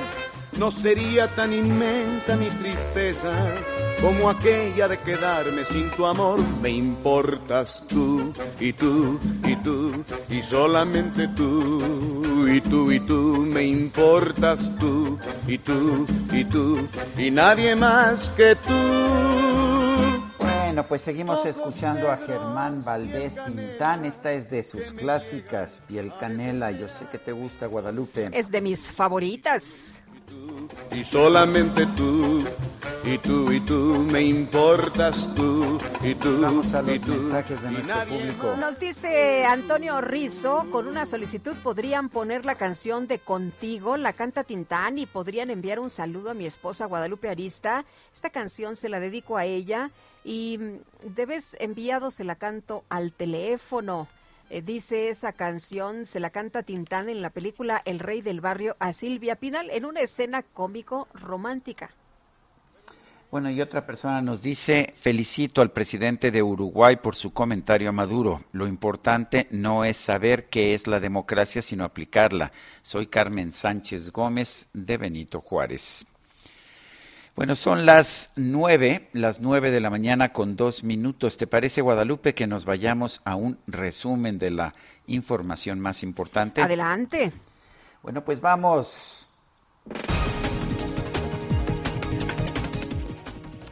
no 0.58 0.72
sería 0.72 1.28
tan 1.36 1.52
inmensa 1.52 2.36
mi 2.36 2.50
tristeza 2.50 3.54
como 4.02 4.30
aquella 4.30 4.88
de 4.88 5.00
quedarme 5.00 5.66
sin 5.66 5.90
tu 5.92 6.06
amor. 6.06 6.40
Me 6.62 6.70
importas 6.70 7.84
tú 7.90 8.32
y 8.60 8.72
tú 8.74 9.20
y 9.44 9.56
tú 9.58 10.04
y 10.30 10.42
solamente 10.42 11.28
tú 11.30 12.48
y 12.48 12.62
tú 12.62 12.92
y 12.92 13.00
tú. 13.02 13.46
Me 13.52 13.64
importas 13.64 14.72
tú 14.80 15.18
y 15.48 15.58
tú 15.58 16.06
y 16.32 16.46
tú 16.46 16.88
y 17.18 17.32
nadie 17.32 17.76
más 17.76 18.30
que 18.32 18.56
tú. 18.56 19.75
Bueno, 20.76 20.90
pues 20.90 21.04
seguimos 21.04 21.46
escuchando 21.46 22.12
a 22.12 22.18
Germán 22.18 22.84
Valdés 22.84 23.38
Tintán. 23.46 24.04
Esta 24.04 24.34
es 24.34 24.50
de 24.50 24.62
sus 24.62 24.92
clásicas, 24.92 25.82
Piel 25.88 26.12
Canela. 26.20 26.72
Yo 26.72 26.90
sé 26.90 27.06
que 27.06 27.18
te 27.18 27.32
gusta, 27.32 27.68
Guadalupe. 27.68 28.30
Es 28.34 28.52
de 28.52 28.60
mis 28.60 28.92
favoritas. 28.92 30.02
Y 30.92 31.02
solamente 31.06 31.86
tú, 31.96 32.44
y 33.06 33.18
tú, 33.20 33.54
y 33.54 33.62
tú, 33.62 34.06
me 34.12 34.22
importas 34.24 35.34
tú, 35.34 35.78
y 36.04 36.14
tú. 36.16 36.42
Vamos 36.42 36.74
a 36.74 36.82
los 36.82 36.98
y 36.98 37.00
tú, 37.00 37.12
mensajes 37.14 37.62
de 37.62 37.72
nuestro 37.72 38.06
público. 38.08 38.56
Nos 38.58 38.78
dice 38.78 39.46
Antonio 39.46 40.02
Rizo, 40.02 40.66
con 40.74 40.90
una 40.90 41.06
solicitud 41.06 41.56
podrían 41.64 42.10
poner 42.10 42.44
la 42.44 42.56
canción 42.56 43.08
de 43.08 43.20
Contigo, 43.20 43.96
la 43.96 44.12
canta 44.12 44.44
Tintán, 44.44 44.98
y 44.98 45.06
podrían 45.06 45.52
enviar 45.52 45.80
un 45.80 45.90
saludo 45.90 46.32
a 46.32 46.34
mi 46.34 46.46
esposa 46.46 46.86
Guadalupe 46.86 47.30
Arista. 47.30 47.86
Esta 48.14 48.30
canción 48.30 48.76
se 48.76 48.90
la 48.90 49.00
dedico 49.00 49.38
a 49.38 49.46
ella 49.46 49.90
y 50.26 50.58
mm, 50.58 51.14
de 51.16 51.26
vez 51.26 51.56
enviado 51.60 52.12
se 52.12 52.26
la 52.26 52.36
canto 52.36 52.84
al 52.90 53.14
teléfono. 53.14 54.08
eh, 54.50 54.62
dice 54.62 55.08
esa 55.10 55.32
canción, 55.32 56.06
se 56.06 56.20
la 56.20 56.32
canta 56.32 56.64
Tintán 56.64 57.08
en 57.08 57.22
la 57.22 57.30
película 57.30 57.82
El 57.86 58.00
Rey 58.00 58.22
del 58.22 58.42
Barrio 58.42 58.76
a 58.80 58.92
Silvia 58.92 59.38
Pinal 59.38 59.70
en 59.70 59.86
una 59.86 60.02
escena 60.02 60.44
cómico-romántica. 60.44 61.92
Bueno, 63.32 63.50
y 63.50 63.60
otra 63.60 63.86
persona 63.86 64.22
nos 64.22 64.42
dice, 64.42 64.94
felicito 64.96 65.62
al 65.62 65.72
presidente 65.72 66.32
de 66.32 66.42
Uruguay 66.42 66.96
por 66.96 67.16
su 67.16 67.34
comentario 67.34 67.90
a 67.90 67.92
Maduro. 67.92 68.44
Lo 68.52 68.68
importante 68.68 69.48
no 69.52 69.84
es 69.84 69.98
saber 69.98 70.48
qué 70.48 70.74
es 70.74 70.88
la 70.88 71.00
democracia, 71.00 71.62
sino 71.62 71.84
aplicarla. 71.84 72.52
Soy 72.82 73.08
Carmen 73.08 73.52
Sánchez 73.52 74.12
Gómez 74.12 74.70
de 74.74 74.98
Benito 74.98 75.42
Juárez. 75.42 76.06
Bueno, 77.36 77.54
son 77.56 77.86
las 77.86 78.32
nueve, 78.38 79.10
las 79.12 79.42
nueve 79.42 79.70
de 79.70 79.82
la 79.82 79.90
mañana 79.90 80.32
con 80.32 80.56
dos 80.56 80.86
minutos. 80.86 81.38
¿Te 81.38 81.48
parece, 81.48 81.82
Guadalupe, 81.82 82.34
que 82.34 82.48
nos 82.48 82.64
vayamos 82.64 83.20
a 83.26 83.36
un 83.36 83.60
resumen 83.68 84.40
de 84.40 84.52
la 84.52 84.74
información 85.08 85.82
más 85.82 86.02
importante? 86.02 86.62
Adelante. 86.62 87.34
Bueno, 88.02 88.24
pues 88.24 88.40
vamos. 88.40 89.28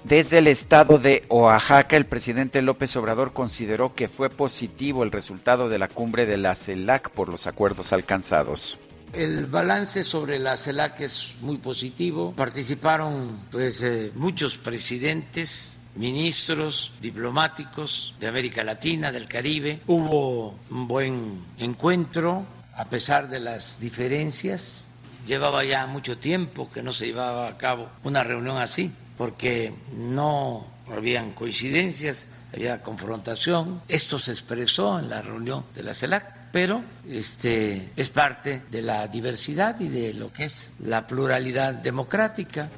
Desde 0.04 0.40
el 0.40 0.48
estado 0.48 0.98
de 0.98 1.24
Oaxaca, 1.30 1.96
el 1.96 2.06
presidente 2.06 2.62
López 2.62 2.94
Obrador 2.98 3.32
consideró 3.32 3.96
que 3.96 4.10
fue 4.10 4.30
positivo 4.30 5.04
el 5.04 5.12
resultado 5.12 5.70
de 5.70 5.80
la 5.80 5.88
cumbre 5.88 6.26
de 6.26 6.36
la 6.36 6.56
CELAC 6.56 7.12
por 7.12 7.30
los 7.30 7.48
acuerdos 7.48 7.94
alcanzados. 7.94 8.78
El 9.14 9.46
balance 9.46 10.04
sobre 10.04 10.40
la 10.40 10.58
CELAC 10.58 11.02
es 11.02 11.36
muy 11.42 11.58
positivo. 11.58 12.34
Participaron 12.36 13.42
pues 13.52 13.84
eh, 13.84 14.12
muchos 14.16 14.58
presidentes, 14.58 15.78
ministros, 15.96 16.92
diplomáticos 17.00 18.16
de 18.20 18.26
América 18.26 18.64
Latina, 18.64 19.12
del 19.12 19.28
Caribe. 19.28 19.82
Hubo 19.86 20.56
un 20.72 20.88
buen 20.88 21.46
encuentro 21.60 22.44
a 22.76 22.86
pesar 22.86 23.30
de 23.30 23.40
las 23.40 23.80
diferencias. 23.80 24.88
Llevaba 25.28 25.64
ya 25.64 25.86
mucho 25.86 26.18
tiempo 26.18 26.72
que 26.72 26.82
no 26.82 26.92
se 26.92 27.06
llevaba 27.06 27.48
a 27.48 27.58
cabo 27.58 27.90
una 28.04 28.24
reunión 28.24 28.58
así 28.58 28.92
porque 29.16 29.74
no 29.96 30.66
habían 30.92 31.34
coincidencias, 31.34 32.28
había 32.52 32.82
confrontación. 32.82 33.84
Esto 33.88 34.18
se 34.18 34.32
expresó 34.32 34.98
en 34.98 35.10
la 35.10 35.22
reunión 35.22 35.66
de 35.76 35.84
la 35.84 35.94
CELAC, 35.94 36.43
pero 36.54 36.84
este, 37.10 37.90
es 37.96 38.12
parte 38.12 38.62
de 38.70 38.84
la 38.84 39.08
diversidad 39.08 39.80
y 39.80 39.88
de 39.88 40.14
lo 40.14 40.32
que 40.32 40.46
es 40.46 40.74
la 40.78 41.08
pluralidad 41.08 41.74
democrática. 41.74 42.70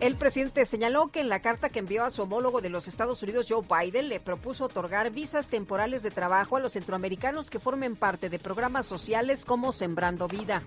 El 0.00 0.16
presidente 0.16 0.64
señaló 0.64 1.08
que 1.08 1.20
en 1.20 1.28
la 1.28 1.40
carta 1.40 1.68
que 1.68 1.80
envió 1.80 2.02
a 2.02 2.10
su 2.10 2.22
homólogo 2.22 2.62
de 2.62 2.70
los 2.70 2.88
Estados 2.88 3.22
Unidos, 3.22 3.44
Joe 3.46 3.60
Biden, 3.68 4.08
le 4.08 4.20
propuso 4.20 4.64
otorgar 4.64 5.10
visas 5.10 5.50
temporales 5.50 6.02
de 6.02 6.10
trabajo 6.10 6.56
a 6.56 6.60
los 6.60 6.72
centroamericanos 6.72 7.50
que 7.50 7.58
formen 7.58 7.94
parte 7.94 8.30
de 8.30 8.38
programas 8.38 8.86
sociales 8.86 9.44
como 9.44 9.72
Sembrando 9.72 10.26
Vida. 10.26 10.62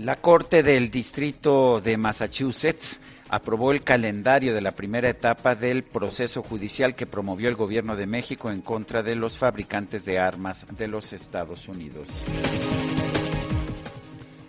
La 0.00 0.16
Corte 0.16 0.62
del 0.62 0.90
Distrito 0.90 1.78
de 1.82 1.98
Massachusetts 1.98 3.02
aprobó 3.28 3.70
el 3.70 3.82
calendario 3.82 4.54
de 4.54 4.62
la 4.62 4.72
primera 4.72 5.10
etapa 5.10 5.54
del 5.54 5.84
proceso 5.84 6.42
judicial 6.42 6.94
que 6.94 7.04
promovió 7.04 7.50
el 7.50 7.54
gobierno 7.54 7.96
de 7.96 8.06
México 8.06 8.50
en 8.50 8.62
contra 8.62 9.02
de 9.02 9.14
los 9.14 9.36
fabricantes 9.36 10.06
de 10.06 10.18
armas 10.18 10.66
de 10.74 10.88
los 10.88 11.12
Estados 11.12 11.68
Unidos. 11.68 12.22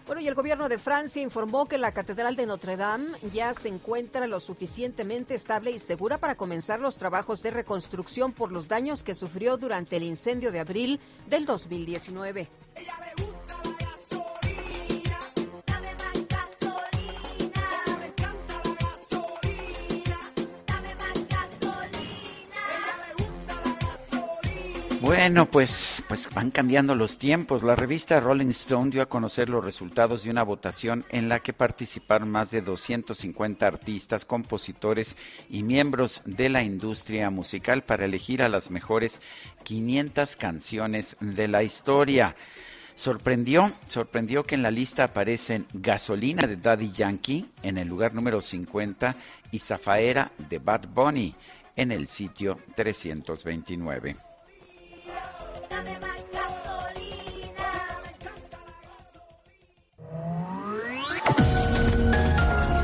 Bueno, 0.06 0.22
y 0.22 0.28
el 0.30 0.36
gobierno 0.36 0.70
de 0.70 0.78
Francia 0.78 1.22
informó 1.22 1.68
que 1.68 1.78
la 1.78 1.92
Catedral 1.92 2.38
de 2.38 2.46
Notre 2.46 2.78
Dame 2.78 3.10
ya 3.34 3.54
se 3.54 3.68
encuentra 3.68 4.28
lo 4.28 4.40
suficientemente 4.40 5.36
estable 5.36 5.72
y 5.72 5.80
segura 5.80 6.18
para 6.18 6.36
comenzar 6.36 6.80
los 6.80 6.96
trabajos 6.96 7.42
de 7.42 7.52
reconstrucción 7.52 8.32
por 8.32 8.54
los 8.54 8.70
daños 8.70 9.04
que 9.04 9.16
sufrió 9.16 9.58
durante 9.58 9.98
el 9.98 10.04
incendio 10.04 10.54
de 10.54 10.62
abril 10.62 11.02
del 11.28 11.46
2019. 11.46 12.48
Bueno, 25.14 25.46
pues, 25.46 26.02
pues 26.08 26.30
van 26.34 26.52
cambiando 26.52 26.96
los 26.96 27.18
tiempos. 27.18 27.64
La 27.64 27.76
revista 27.76 28.22
Rolling 28.22 28.48
Stone 28.48 28.92
dio 28.92 29.02
a 29.02 29.10
conocer 29.10 29.50
los 29.50 29.62
resultados 29.62 30.24
de 30.24 30.30
una 30.30 30.42
votación 30.42 31.04
en 31.10 31.28
la 31.28 31.42
que 31.42 31.52
participaron 31.52 32.32
más 32.32 32.50
de 32.50 32.62
250 32.62 33.68
artistas, 33.68 34.24
compositores 34.24 35.18
y 35.50 35.64
miembros 35.64 36.22
de 36.24 36.48
la 36.48 36.64
industria 36.64 37.30
musical 37.30 37.84
para 37.84 38.06
elegir 38.06 38.42
a 38.42 38.48
las 38.48 38.72
mejores 38.72 39.22
500 39.64 40.38
canciones 40.38 41.18
de 41.20 41.50
la 41.50 41.62
historia. 41.62 42.38
Sorprendió, 42.96 43.70
sorprendió 43.88 44.46
que 44.46 44.56
en 44.56 44.64
la 44.64 44.72
lista 44.72 45.04
aparecen 45.04 45.68
Gasolina 45.74 46.48
de 46.48 46.56
Daddy 46.56 46.90
Yankee 46.90 47.52
en 47.64 47.78
el 47.78 47.90
lugar 47.90 48.14
número 48.14 48.40
50 48.40 49.18
y 49.52 49.60
Zafaera 49.60 50.32
de 50.38 50.60
Bad 50.60 50.88
Bunny 50.88 51.36
en 51.76 51.92
el 51.92 52.08
sitio 52.08 52.58
329. 52.78 54.31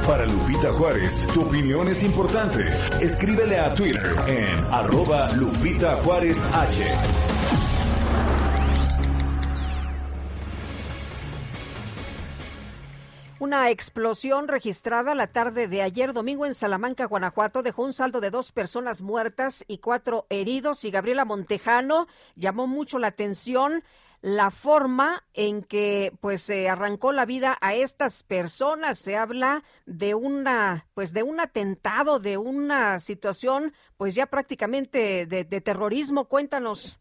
Para 0.07 0.25
Lupita 0.25 0.71
Juárez, 0.71 1.27
tu 1.33 1.41
opinión 1.41 1.87
es 1.89 2.01
importante. 2.03 2.65
Escríbele 3.01 3.59
a 3.59 3.73
Twitter 3.73 4.15
en 4.27 4.63
arroba 4.71 5.31
Lupita 5.33 5.97
Juárez 5.97 6.41
H. 6.53 7.26
Una 13.39 13.69
explosión 13.69 14.47
registrada 14.47 15.13
la 15.13 15.27
tarde 15.27 15.67
de 15.67 15.83
ayer 15.83 16.11
domingo 16.11 16.47
en 16.47 16.55
Salamanca, 16.55 17.05
Guanajuato, 17.05 17.61
dejó 17.61 17.83
un 17.83 17.93
saldo 17.93 18.19
de 18.19 18.31
dos 18.31 18.51
personas 18.51 19.03
muertas 19.03 19.63
y 19.67 19.77
cuatro 19.77 20.25
heridos. 20.31 20.83
Y 20.83 20.89
Gabriela 20.89 21.23
Montejano 21.23 22.07
llamó 22.35 22.65
mucho 22.65 22.97
la 22.97 23.09
atención 23.09 23.83
la 24.21 24.49
forma 24.49 25.23
en 25.35 25.61
que 25.61 26.13
pues 26.19 26.41
se 26.41 26.67
arrancó 26.67 27.11
la 27.11 27.27
vida 27.27 27.55
a 27.61 27.75
estas 27.75 28.23
personas. 28.23 28.97
Se 28.97 29.15
habla 29.15 29.61
de 29.85 30.15
una 30.15 30.87
pues 30.95 31.13
de 31.13 31.21
un 31.21 31.39
atentado, 31.39 32.17
de 32.17 32.37
una 32.37 32.97
situación 32.97 33.71
pues 33.97 34.15
ya 34.15 34.25
prácticamente 34.25 35.27
de, 35.27 35.43
de 35.43 35.61
terrorismo. 35.61 36.27
Cuéntanos. 36.27 36.99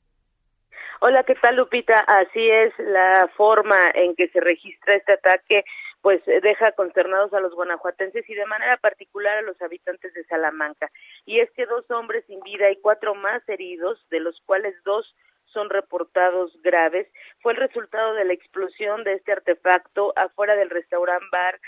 Hola, 1.01 1.25
¿qué 1.25 1.35
tal 1.35 1.57
Lupita? 1.57 2.01
Así 2.01 2.49
es 2.49 2.73
la 2.79 3.31
forma 3.37 3.77
en 3.95 4.15
que 4.15 4.29
se 4.29 4.41
registra 4.41 4.97
este 4.97 5.13
ataque 5.13 5.65
pues 6.07 6.25
deja 6.25 6.71
consternados 6.71 7.35
a 7.35 7.41
los 7.41 7.53
guanajuatenses 7.53 8.31
y 8.31 8.35
de 8.37 8.47
manera 8.47 8.77
particular 8.77 9.39
a 9.39 9.43
los 9.43 9.61
habitantes 9.61 10.15
de 10.15 10.23
Salamanca. 10.27 10.89
Y 11.25 11.41
es 11.41 11.51
que 11.51 11.67
dos 11.67 11.91
hombres 11.91 12.25
sin 12.29 12.39
vida 12.43 12.71
y 12.71 12.77
cuatro 12.77 13.17
más 13.17 13.43
heridos, 13.49 13.99
de 14.09 14.21
los 14.21 14.41
cuales 14.43 14.77
dos 14.85 15.17
son 15.47 15.69
reportados 15.69 16.57
graves, 16.63 17.09
fue 17.41 17.55
el 17.55 17.59
resultado 17.59 18.15
de 18.15 18.25
la 18.25 18.35
explosión 18.35 19.03
de 19.03 19.15
este 19.15 19.33
artefacto 19.33 20.13
afuera 20.15 20.55
del 20.55 20.71
restaurante 20.71 21.27
bar 21.33 21.59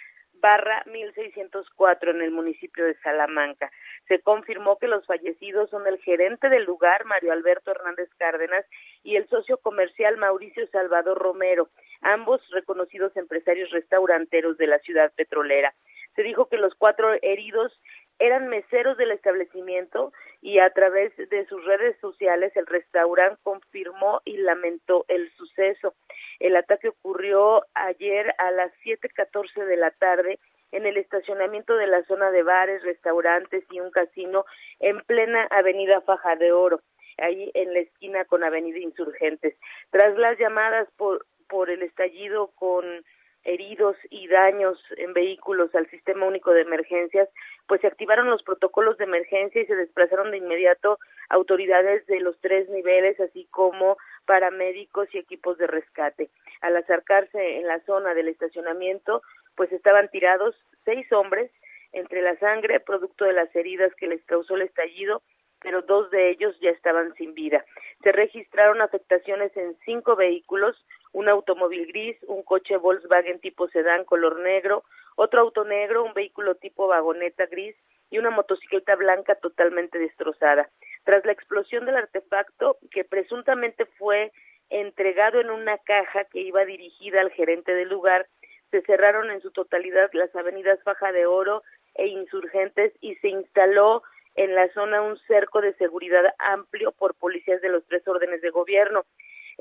barra 0.41 0.85
1604 0.87 2.13
en 2.13 2.23
el 2.23 2.31
municipio 2.31 2.85
de 2.85 2.95
Salamanca. 3.01 3.73
Se 4.07 4.21
confirmó 4.21 4.79
que 4.79 4.87
los 4.87 5.05
fallecidos 5.05 5.69
son 5.71 5.85
el 5.89 5.99
gerente 5.99 6.49
del 6.49 6.63
lugar, 6.63 7.05
Mario 7.07 7.33
Alberto 7.33 7.73
Hernández 7.73 8.09
Cárdenas, 8.19 8.65
y 9.03 9.17
el 9.17 9.29
socio 9.29 9.59
comercial 9.59 10.17
Mauricio 10.17 10.65
Salvador 10.69 11.19
Romero, 11.19 11.71
ambos 12.03 12.41
reconocidos 12.51 13.17
empresarios 13.17 13.71
restauranteros 13.71 14.59
de 14.59 14.67
la 14.67 14.79
ciudad 14.81 15.13
petrolera. 15.15 15.75
Se 16.17 16.23
dijo 16.23 16.49
que 16.49 16.57
los 16.57 16.75
cuatro 16.75 17.15
heridos 17.23 17.73
eran 18.19 18.49
meseros 18.49 18.97
del 18.97 19.13
establecimiento 19.13 20.13
y 20.41 20.59
a 20.59 20.71
través 20.71 21.17
de 21.17 21.47
sus 21.47 21.65
redes 21.65 21.97
sociales 22.01 22.53
el 22.57 22.67
restaurante 22.67 23.41
confirmó 23.43 24.21
y 24.25 24.37
lamentó 24.39 25.05
el 25.09 25.31
suceso. 25.37 25.95
El 26.41 26.57
ataque 26.57 26.89
ocurrió 26.89 27.65
ayer 27.75 28.35
a 28.39 28.51
las 28.51 28.73
7:14 28.83 29.65
de 29.65 29.77
la 29.77 29.91
tarde 29.93 30.39
en 30.73 30.87
el 30.87 30.97
estacionamiento 30.97 31.77
de 31.77 31.87
la 31.87 32.03
zona 32.05 32.31
de 32.31 32.43
bares, 32.43 32.83
restaurantes 32.83 33.65
y 33.71 33.81
un 33.81 33.91
casino 33.91 34.45
en 34.81 35.01
plena 35.03 35.47
Avenida 35.51 36.01
Faja 36.03 36.37
de 36.37 36.53
Oro, 36.53 36.81
ahí 37.17 37.51
en 37.55 37.73
la 37.73 37.81
esquina 37.81 38.25
con 38.25 38.45
Avenida 38.45 38.79
Insurgentes. 38.79 39.57
Tras 39.91 40.17
las 40.19 40.39
llamadas 40.39 40.89
por 40.97 41.25
por 41.49 41.71
el 41.71 41.83
estallido 41.83 42.49
con 42.55 43.05
heridos 43.45 43.97
y 44.11 44.29
daños 44.29 44.79
en 44.97 45.15
vehículos 45.15 45.75
al 45.75 45.89
sistema 45.91 46.27
único 46.27 46.53
de 46.53 46.63
emergencias, 46.63 47.29
pues 47.67 47.81
se 47.81 47.87
activaron 47.87 48.29
los 48.29 48.43
protocolos 48.43 48.99
de 48.99 49.05
emergencia 49.05 49.63
y 49.63 49.67
se 49.67 49.77
desplazaron 49.77 50.31
de 50.31 50.39
inmediato 50.39 50.99
autoridades 51.31 52.07
de 52.07 52.21
los 52.21 52.39
tres 52.41 52.69
niveles, 52.69 53.19
así 53.21 53.47
como 53.51 53.97
paramédicos 54.27 55.09
y 55.15 55.19
equipos 55.19 55.57
de 55.59 55.67
rescate. 55.67 56.31
Al 56.61 56.77
acercarse 56.77 57.59
en 57.59 57.67
la 57.67 57.81
zona 57.81 58.15
del 58.15 58.29
estacionamiento, 58.29 59.23
pues 59.55 59.73
estaban 59.73 60.09
tirados 60.09 60.55
seis 60.85 61.11
hombres 61.13 61.51
entre 61.93 62.23
la 62.23 62.37
sangre, 62.39 62.81
producto 62.81 63.25
de 63.25 63.33
las 63.33 63.55
heridas 63.57 63.95
que 63.95 64.09
les 64.09 64.23
causó 64.25 64.57
el 64.57 64.63
estallido, 64.63 65.23
pero 65.61 65.83
dos 65.83 66.11
de 66.11 66.31
ellos 66.31 66.57
ya 66.61 66.71
estaban 66.71 67.15
sin 67.15 67.35
vida. 67.35 67.65
Se 68.03 68.13
registraron 68.13 68.81
afectaciones 68.81 69.57
en 69.57 69.77
cinco 69.85 70.17
vehículos, 70.17 70.77
un 71.13 71.29
automóvil 71.29 71.87
gris, 71.87 72.17
un 72.27 72.43
coche 72.43 72.77
Volkswagen 72.77 73.41
tipo 73.41 73.69
sedán 73.69 74.05
color 74.05 74.41
negro, 74.41 74.85
otro 75.17 75.41
auto 75.41 75.65
negro, 75.65 76.05
un 76.05 76.15
vehículo 76.15 76.55
tipo 76.57 76.87
vagoneta 76.87 77.47
gris 77.47 77.77
y 78.11 78.19
una 78.19 78.31
motocicleta 78.31 78.95
blanca 78.97 79.35
totalmente 79.37 79.99
destrozada. 79.99 80.69
Tras 81.05 81.25
la 81.25 81.33
explosión 81.33 81.87
del 81.87 81.97
artefacto, 81.97 82.79
que 82.91 83.05
presuntamente 83.05 83.87
fue 83.99 84.33
entregado 84.71 85.41
en 85.41 85.51
una 85.51 85.79
caja 85.79 86.25
que 86.25 86.41
iba 86.41 86.65
dirigida 86.65 87.21
al 87.21 87.31
gerente 87.31 87.75
del 87.75 87.89
lugar, 87.89 88.27
se 88.71 88.83
cerraron 88.83 89.31
en 89.31 89.41
su 89.41 89.51
totalidad 89.51 90.11
las 90.13 90.35
avenidas 90.37 90.83
Faja 90.83 91.13
de 91.13 91.27
Oro 91.27 91.63
e 91.95 92.07
Insurgentes 92.07 92.93
y 93.01 93.15
se 93.17 93.29
instaló 93.29 94.03
en 94.35 94.55
la 94.55 94.73
zona 94.73 95.03
un 95.03 95.19
cerco 95.27 95.61
de 95.61 95.75
seguridad 95.75 96.35
amplio 96.39 96.93
por 96.93 97.15
policías 97.15 97.61
de 97.61 97.71
los 97.71 97.85
tres 97.87 98.07
órdenes 98.07 98.41
de 98.41 98.51
gobierno. 98.51 99.05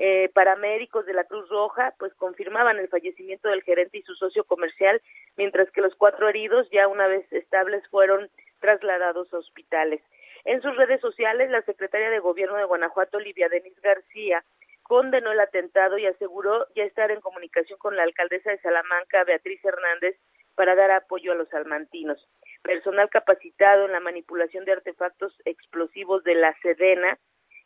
Eh, 0.00 0.30
paramédicos 0.32 1.06
de 1.06 1.12
la 1.12 1.24
Cruz 1.24 1.48
Roja 1.48 1.92
pues 1.98 2.14
confirmaban 2.14 2.78
el 2.78 2.88
fallecimiento 2.88 3.48
del 3.48 3.64
gerente 3.64 3.98
y 3.98 4.02
su 4.02 4.14
socio 4.14 4.44
comercial, 4.44 5.02
mientras 5.36 5.68
que 5.72 5.80
los 5.80 5.94
cuatro 5.96 6.28
heridos 6.28 6.68
ya 6.70 6.86
una 6.86 7.08
vez 7.08 7.30
estables 7.32 7.82
fueron 7.88 8.30
trasladados 8.60 9.32
a 9.34 9.38
hospitales. 9.38 10.00
En 10.44 10.62
sus 10.62 10.76
redes 10.76 11.00
sociales, 11.00 11.50
la 11.50 11.62
secretaria 11.62 12.10
de 12.10 12.20
Gobierno 12.20 12.56
de 12.56 12.64
Guanajuato, 12.64 13.18
Olivia 13.18 13.48
Denis 13.48 13.78
García, 13.82 14.44
condenó 14.84 15.32
el 15.32 15.40
atentado 15.40 15.98
y 15.98 16.06
aseguró 16.06 16.66
ya 16.76 16.84
estar 16.84 17.10
en 17.10 17.20
comunicación 17.20 17.78
con 17.78 17.96
la 17.96 18.04
alcaldesa 18.04 18.50
de 18.50 18.60
Salamanca, 18.60 19.24
Beatriz 19.24 19.62
Hernández, 19.64 20.16
para 20.54 20.74
dar 20.74 20.92
apoyo 20.92 21.32
a 21.32 21.34
los 21.34 21.48
salmantinos. 21.48 22.26
Personal 22.62 23.10
capacitado 23.10 23.86
en 23.86 23.92
la 23.92 24.00
manipulación 24.00 24.64
de 24.64 24.72
artefactos 24.72 25.34
explosivos 25.44 26.24
de 26.24 26.34
la 26.34 26.56
Sedena 26.62 27.18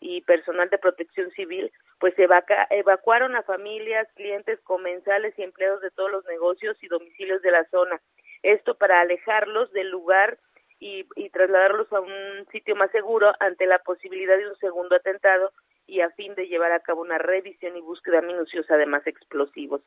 y 0.02 0.20
personal 0.22 0.68
de 0.68 0.78
protección 0.78 1.30
civil, 1.30 1.70
pues 2.00 2.14
evacuaron 2.18 3.36
a 3.36 3.42
familias, 3.44 4.08
clientes, 4.16 4.58
comensales 4.64 5.32
y 5.38 5.42
empleados 5.42 5.80
de 5.80 5.92
todos 5.92 6.10
los 6.10 6.24
negocios 6.26 6.76
y 6.82 6.88
domicilios 6.88 7.40
de 7.42 7.52
la 7.52 7.64
zona. 7.70 8.00
Esto 8.42 8.74
para 8.74 9.00
alejarlos 9.00 9.72
del 9.72 9.90
lugar 9.90 10.38
y, 10.80 11.06
y 11.14 11.30
trasladarlos 11.30 11.90
a 11.92 12.00
un 12.00 12.46
sitio 12.50 12.74
más 12.74 12.90
seguro 12.90 13.32
ante 13.38 13.66
la 13.66 13.78
posibilidad 13.78 14.36
de 14.36 14.48
un 14.48 14.56
segundo 14.56 14.96
atentado 14.96 15.52
y 15.86 16.00
a 16.00 16.10
fin 16.10 16.34
de 16.34 16.48
llevar 16.48 16.72
a 16.72 16.80
cabo 16.80 17.02
una 17.02 17.18
revisión 17.18 17.76
y 17.76 17.80
búsqueda 17.80 18.20
minuciosa 18.22 18.76
de 18.76 18.86
más 18.86 19.06
explosivos. 19.06 19.82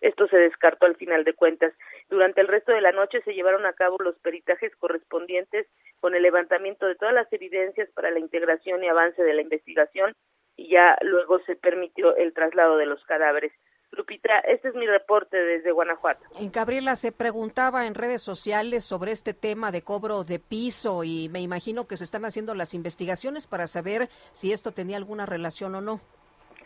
Esto 0.00 0.28
se 0.28 0.36
descartó 0.36 0.86
al 0.86 0.96
final 0.96 1.24
de 1.24 1.34
cuentas. 1.34 1.72
Durante 2.08 2.40
el 2.40 2.48
resto 2.48 2.72
de 2.72 2.80
la 2.80 2.92
noche 2.92 3.20
se 3.22 3.34
llevaron 3.34 3.66
a 3.66 3.72
cabo 3.72 3.96
los 3.98 4.18
peritajes 4.20 4.74
correspondientes 4.76 5.66
con 6.00 6.14
el 6.14 6.22
levantamiento 6.22 6.86
de 6.86 6.94
todas 6.94 7.14
las 7.14 7.32
evidencias 7.32 7.88
para 7.90 8.10
la 8.10 8.20
integración 8.20 8.84
y 8.84 8.88
avance 8.88 9.22
de 9.22 9.34
la 9.34 9.42
investigación 9.42 10.14
y 10.56 10.70
ya 10.70 10.96
luego 11.02 11.38
se 11.40 11.56
permitió 11.56 12.16
el 12.16 12.32
traslado 12.32 12.76
de 12.76 12.86
los 12.86 13.02
cadáveres. 13.04 13.52
Lupita, 13.90 14.38
este 14.40 14.68
es 14.68 14.74
mi 14.74 14.86
reporte 14.86 15.36
desde 15.36 15.72
Guanajuato. 15.72 16.22
En 16.38 16.52
Gabriela 16.52 16.94
se 16.94 17.10
preguntaba 17.10 17.86
en 17.86 17.94
redes 17.94 18.22
sociales 18.22 18.84
sobre 18.84 19.12
este 19.12 19.32
tema 19.34 19.72
de 19.72 19.82
cobro 19.82 20.24
de 20.24 20.38
piso 20.38 21.04
y 21.04 21.28
me 21.30 21.40
imagino 21.40 21.86
que 21.86 21.96
se 21.96 22.04
están 22.04 22.24
haciendo 22.24 22.54
las 22.54 22.74
investigaciones 22.74 23.46
para 23.46 23.66
saber 23.66 24.08
si 24.32 24.52
esto 24.52 24.72
tenía 24.72 24.98
alguna 24.98 25.26
relación 25.26 25.74
o 25.74 25.80
no. 25.80 26.00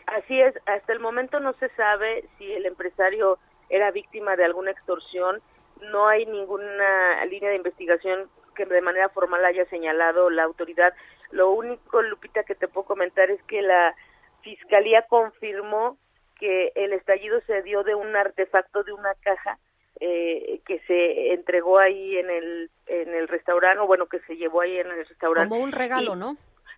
Así 0.07 0.39
es, 0.39 0.55
hasta 0.65 0.93
el 0.93 0.99
momento 0.99 1.39
no 1.39 1.53
se 1.53 1.69
sabe 1.69 2.25
si 2.37 2.51
el 2.51 2.65
empresario 2.65 3.39
era 3.69 3.91
víctima 3.91 4.35
de 4.35 4.45
alguna 4.45 4.71
extorsión, 4.71 5.41
no 5.91 6.07
hay 6.07 6.25
ninguna 6.25 7.25
línea 7.25 7.49
de 7.49 7.55
investigación 7.57 8.29
que 8.55 8.65
de 8.65 8.81
manera 8.81 9.09
formal 9.09 9.43
haya 9.45 9.65
señalado 9.65 10.29
la 10.29 10.43
autoridad. 10.43 10.93
Lo 11.31 11.51
único, 11.51 12.01
Lupita, 12.01 12.43
que 12.43 12.55
te 12.55 12.67
puedo 12.67 12.85
comentar 12.85 13.29
es 13.31 13.41
que 13.43 13.61
la 13.61 13.95
Fiscalía 14.41 15.03
confirmó 15.07 15.97
que 16.39 16.71
el 16.75 16.93
estallido 16.93 17.39
se 17.47 17.61
dio 17.61 17.83
de 17.83 17.95
un 17.95 18.15
artefacto 18.15 18.83
de 18.83 18.91
una 18.91 19.13
caja 19.21 19.57
eh, 19.99 20.59
que 20.65 20.79
se 20.79 21.33
entregó 21.33 21.79
ahí 21.79 22.17
en 22.17 22.29
el 22.29 22.69
en 22.87 23.13
el 23.13 23.27
restaurante 23.27 23.79
o 23.79 23.87
bueno 23.87 24.07
que 24.07 24.19
se 24.21 24.35
llevó 24.35 24.61
ahí 24.61 24.77
en 24.77 24.87
el 24.87 25.07
restaurante. 25.07 25.49
Como 25.49 25.63
un 25.63 25.71
regalo 25.71 26.15
no 26.15 26.35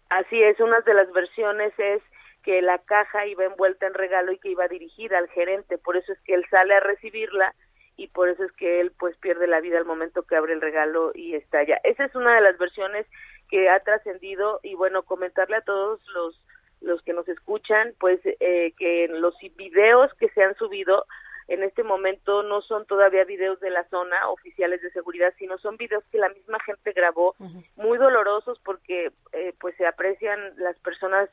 así 0.09 0.41
es 0.43 0.59
una 0.59 0.81
de 0.81 0.93
las 0.93 1.11
versiones 1.11 1.73
es 1.79 2.01
que 2.45 2.61
la 2.61 2.77
caja 2.77 3.25
iba 3.25 3.43
envuelta 3.43 3.87
en 3.87 3.95
regalo 3.95 4.31
y 4.31 4.37
que 4.37 4.49
iba 4.49 4.67
dirigida 4.67 5.17
al 5.17 5.27
gerente, 5.29 5.79
por 5.79 5.97
eso 5.97 6.13
es 6.13 6.19
que 6.21 6.35
él 6.35 6.45
sale 6.51 6.75
a 6.75 6.79
recibirla 6.79 7.55
y 7.97 8.07
por 8.09 8.29
eso 8.29 8.43
es 8.43 8.51
que 8.51 8.81
él 8.81 8.91
pues 8.99 9.17
pierde 9.17 9.47
la 9.47 9.61
vida 9.61 9.79
al 9.79 9.85
momento 9.85 10.23
que 10.23 10.35
abre 10.35 10.53
el 10.53 10.61
regalo 10.61 11.11
y 11.15 11.33
estalla. 11.33 11.79
Esa 11.83 12.05
es 12.05 12.13
una 12.13 12.35
de 12.35 12.41
las 12.41 12.57
versiones 12.59 13.07
que 13.49 13.67
ha 13.67 13.79
trascendido 13.79 14.59
y 14.61 14.75
bueno, 14.75 15.03
comentarle 15.03 15.57
a 15.57 15.61
todos 15.61 15.99
los 16.13 16.39
los 16.81 17.01
que 17.01 17.13
nos 17.13 17.27
escuchan, 17.27 17.95
pues 17.99 18.19
eh, 18.23 18.73
que 18.77 19.07
los 19.07 19.33
videos 19.57 20.13
que 20.19 20.29
se 20.29 20.43
han 20.43 20.55
subido 20.55 21.05
en 21.47 21.63
este 21.63 21.83
momento 21.83 22.43
no 22.43 22.61
son 22.61 22.85
todavía 22.85 23.23
videos 23.23 23.59
de 23.59 23.71
la 23.71 23.87
zona 23.89 24.29
oficiales 24.29 24.81
de 24.83 24.91
seguridad, 24.91 25.33
sino 25.39 25.57
son 25.57 25.77
videos 25.77 26.03
que 26.11 26.19
la 26.19 26.29
misma 26.29 26.59
gente 26.59 26.91
grabó, 26.91 27.35
muy 27.75 27.97
dolorosos 27.97 28.59
porque 28.63 29.11
eh, 29.31 29.53
pues 29.59 29.75
se 29.77 29.87
aprecian 29.87 30.39
las 30.57 30.77
personas 30.79 31.29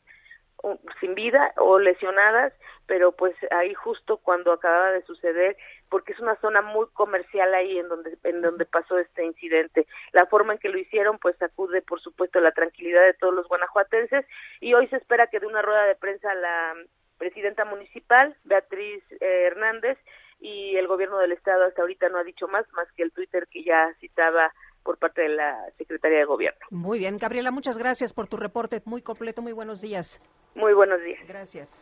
sin 1.01 1.15
vida 1.15 1.53
o 1.57 1.79
lesionadas, 1.79 2.53
pero 2.87 3.13
pues 3.13 3.35
ahí 3.51 3.75
justo 3.75 4.19
cuando 4.19 4.53
acababa 4.53 4.93
de 4.93 5.03
suceder, 5.03 5.57
porque 5.89 6.13
es 6.13 6.21
una 6.21 6.37
zona 6.37 6.63
muy 6.63 6.87
comercial 6.93 7.53
ahí 7.55 7.79
en 7.79 7.89
donde 7.89 8.17
en 8.25 8.43
donde 8.43 8.65
pasó 8.65 8.99
este 8.99 9.25
incidente. 9.25 9.87
La 10.13 10.27
forma 10.27 10.55
en 10.55 10.59
que 10.59 10.69
lo 10.69 10.79
hicieron 10.79 11.19
pues 11.19 11.37
sacude 11.39 11.83
por 11.83 12.01
supuesto 12.01 12.41
la 12.41 12.53
tranquilidad 12.53 13.03
de 13.03 13.15
todos 13.15 13.35
los 13.35 13.49
guanajuatenses 13.49 14.27
y 14.61 14.75
hoy 14.75 14.87
se 14.89 14.97
espera 14.97 15.29
que 15.29 15.41
de 15.41 15.47
una 15.47 15.63
rueda 15.63 15.85
de 15.85 15.95
prensa 15.97 16.35
la 16.35 16.75
presidenta 17.19 17.65
municipal 17.65 18.37
Beatriz 18.45 19.03
eh, 19.21 19.45
Hernández 19.47 19.99
y 20.41 20.77
el 20.77 20.89
gobierno 20.89 21.19
del 21.19 21.33
estado 21.33 21.65
hasta 21.65 21.83
ahorita 21.83 22.09
no 22.09 22.19
ha 22.19 22.25
dicho 22.25 22.49
más 22.49 22.71
más 22.73 22.91
que 22.93 23.05
el 23.05 23.13
Twitter 23.13 23.47
que 23.49 23.63
ya 23.63 23.95
citaba 24.01 24.53
por 24.83 24.99
parte 24.99 25.23
de 25.23 25.31
la 25.31 25.59
Secretaría 25.79 26.19
de 26.19 26.25
Gobierno. 26.25 26.61
Muy 26.71 26.99
bien, 26.99 27.17
Gabriela, 27.17 27.51
muchas 27.51 27.79
gracias 27.79 28.13
por 28.13 28.29
tu 28.29 28.37
reporte 28.37 28.83
muy 28.85 29.03
completo. 29.03 29.43
Muy 29.43 29.53
buenos 29.53 29.81
días. 29.81 30.21
Muy 30.55 30.75
buenos 30.75 31.03
días. 31.03 31.21
Gracias. 31.27 31.81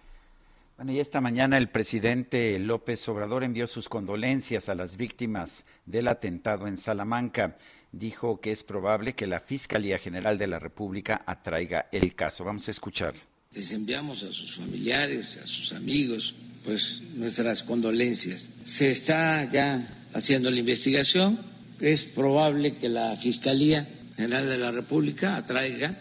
Bueno, 0.81 0.93
y 0.93 1.01
esta 1.01 1.21
mañana 1.21 1.59
el 1.59 1.69
presidente 1.69 2.59
López 2.59 3.07
Obrador 3.11 3.45
envió 3.45 3.67
sus 3.67 3.91
condolencias 3.91 4.71
a 4.71 4.75
las 4.75 4.97
víctimas 4.97 5.67
del 5.85 6.09
atentado 6.09 6.67
en 6.67 6.79
Salamanca. 6.79 7.57
Dijo 7.93 8.41
que 8.41 8.51
es 8.51 8.65
probable 8.65 9.13
que 9.13 9.27
la 9.27 9.41
Fiscalía 9.41 9.99
General 9.99 10.39
de 10.39 10.47
la 10.47 10.59
República 10.59 11.23
atraiga 11.27 11.89
el 11.93 12.15
caso. 12.15 12.45
Vamos 12.45 12.67
a 12.69 12.71
escuchar. 12.71 13.13
Les 13.53 13.73
enviamos 13.73 14.23
a 14.23 14.33
sus 14.33 14.57
familiares, 14.57 15.37
a 15.43 15.45
sus 15.45 15.73
amigos, 15.75 16.35
pues 16.65 17.03
nuestras 17.15 17.63
condolencias. 17.63 18.49
Se 18.65 18.91
está 18.91 19.45
ya 19.45 19.87
haciendo 20.15 20.51
la 20.51 20.61
investigación 20.61 21.39
es 21.81 22.05
probable 22.05 22.77
que 22.77 22.89
la 22.89 23.17
Fiscalía 23.17 23.89
General 24.17 24.47
de 24.47 24.59
la 24.59 24.71
República 24.71 25.37
atraiga 25.37 25.97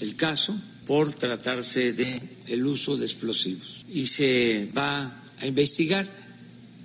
el 0.00 0.16
caso 0.16 0.58
por 0.86 1.12
tratarse 1.12 1.92
de 1.92 2.20
el 2.48 2.66
uso 2.66 2.96
de 2.96 3.04
explosivos 3.06 3.84
y 3.88 4.06
se 4.06 4.68
va 4.76 5.22
a 5.38 5.46
investigar. 5.46 6.06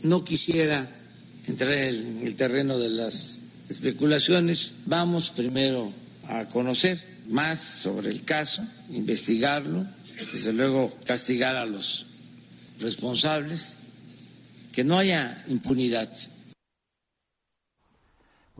No 0.03 0.23
quisiera 0.23 0.87
entrar 1.47 1.71
en 1.73 2.21
el 2.25 2.35
terreno 2.35 2.77
de 2.77 2.89
las 2.89 3.39
especulaciones. 3.67 4.73
Vamos 4.85 5.29
primero 5.29 5.91
a 6.27 6.45
conocer 6.45 6.99
más 7.27 7.59
sobre 7.59 8.11
el 8.11 8.23
caso, 8.23 8.63
investigarlo, 8.91 9.87
desde 10.31 10.53
luego 10.53 10.95
castigar 11.05 11.55
a 11.55 11.65
los 11.65 12.05
responsables, 12.79 13.77
que 14.71 14.83
no 14.83 14.99
haya 14.99 15.43
impunidad 15.47 16.11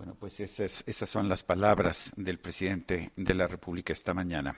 bueno, 0.05 0.19
pues 0.19 0.39
esas, 0.39 0.83
esas 0.85 1.09
son 1.09 1.27
las 1.27 1.43
palabras 1.43 2.11
del 2.15 2.37
presidente 2.37 3.09
de 3.15 3.33
la 3.33 3.47
República 3.47 3.91
esta 3.91 4.13
mañana. 4.13 4.55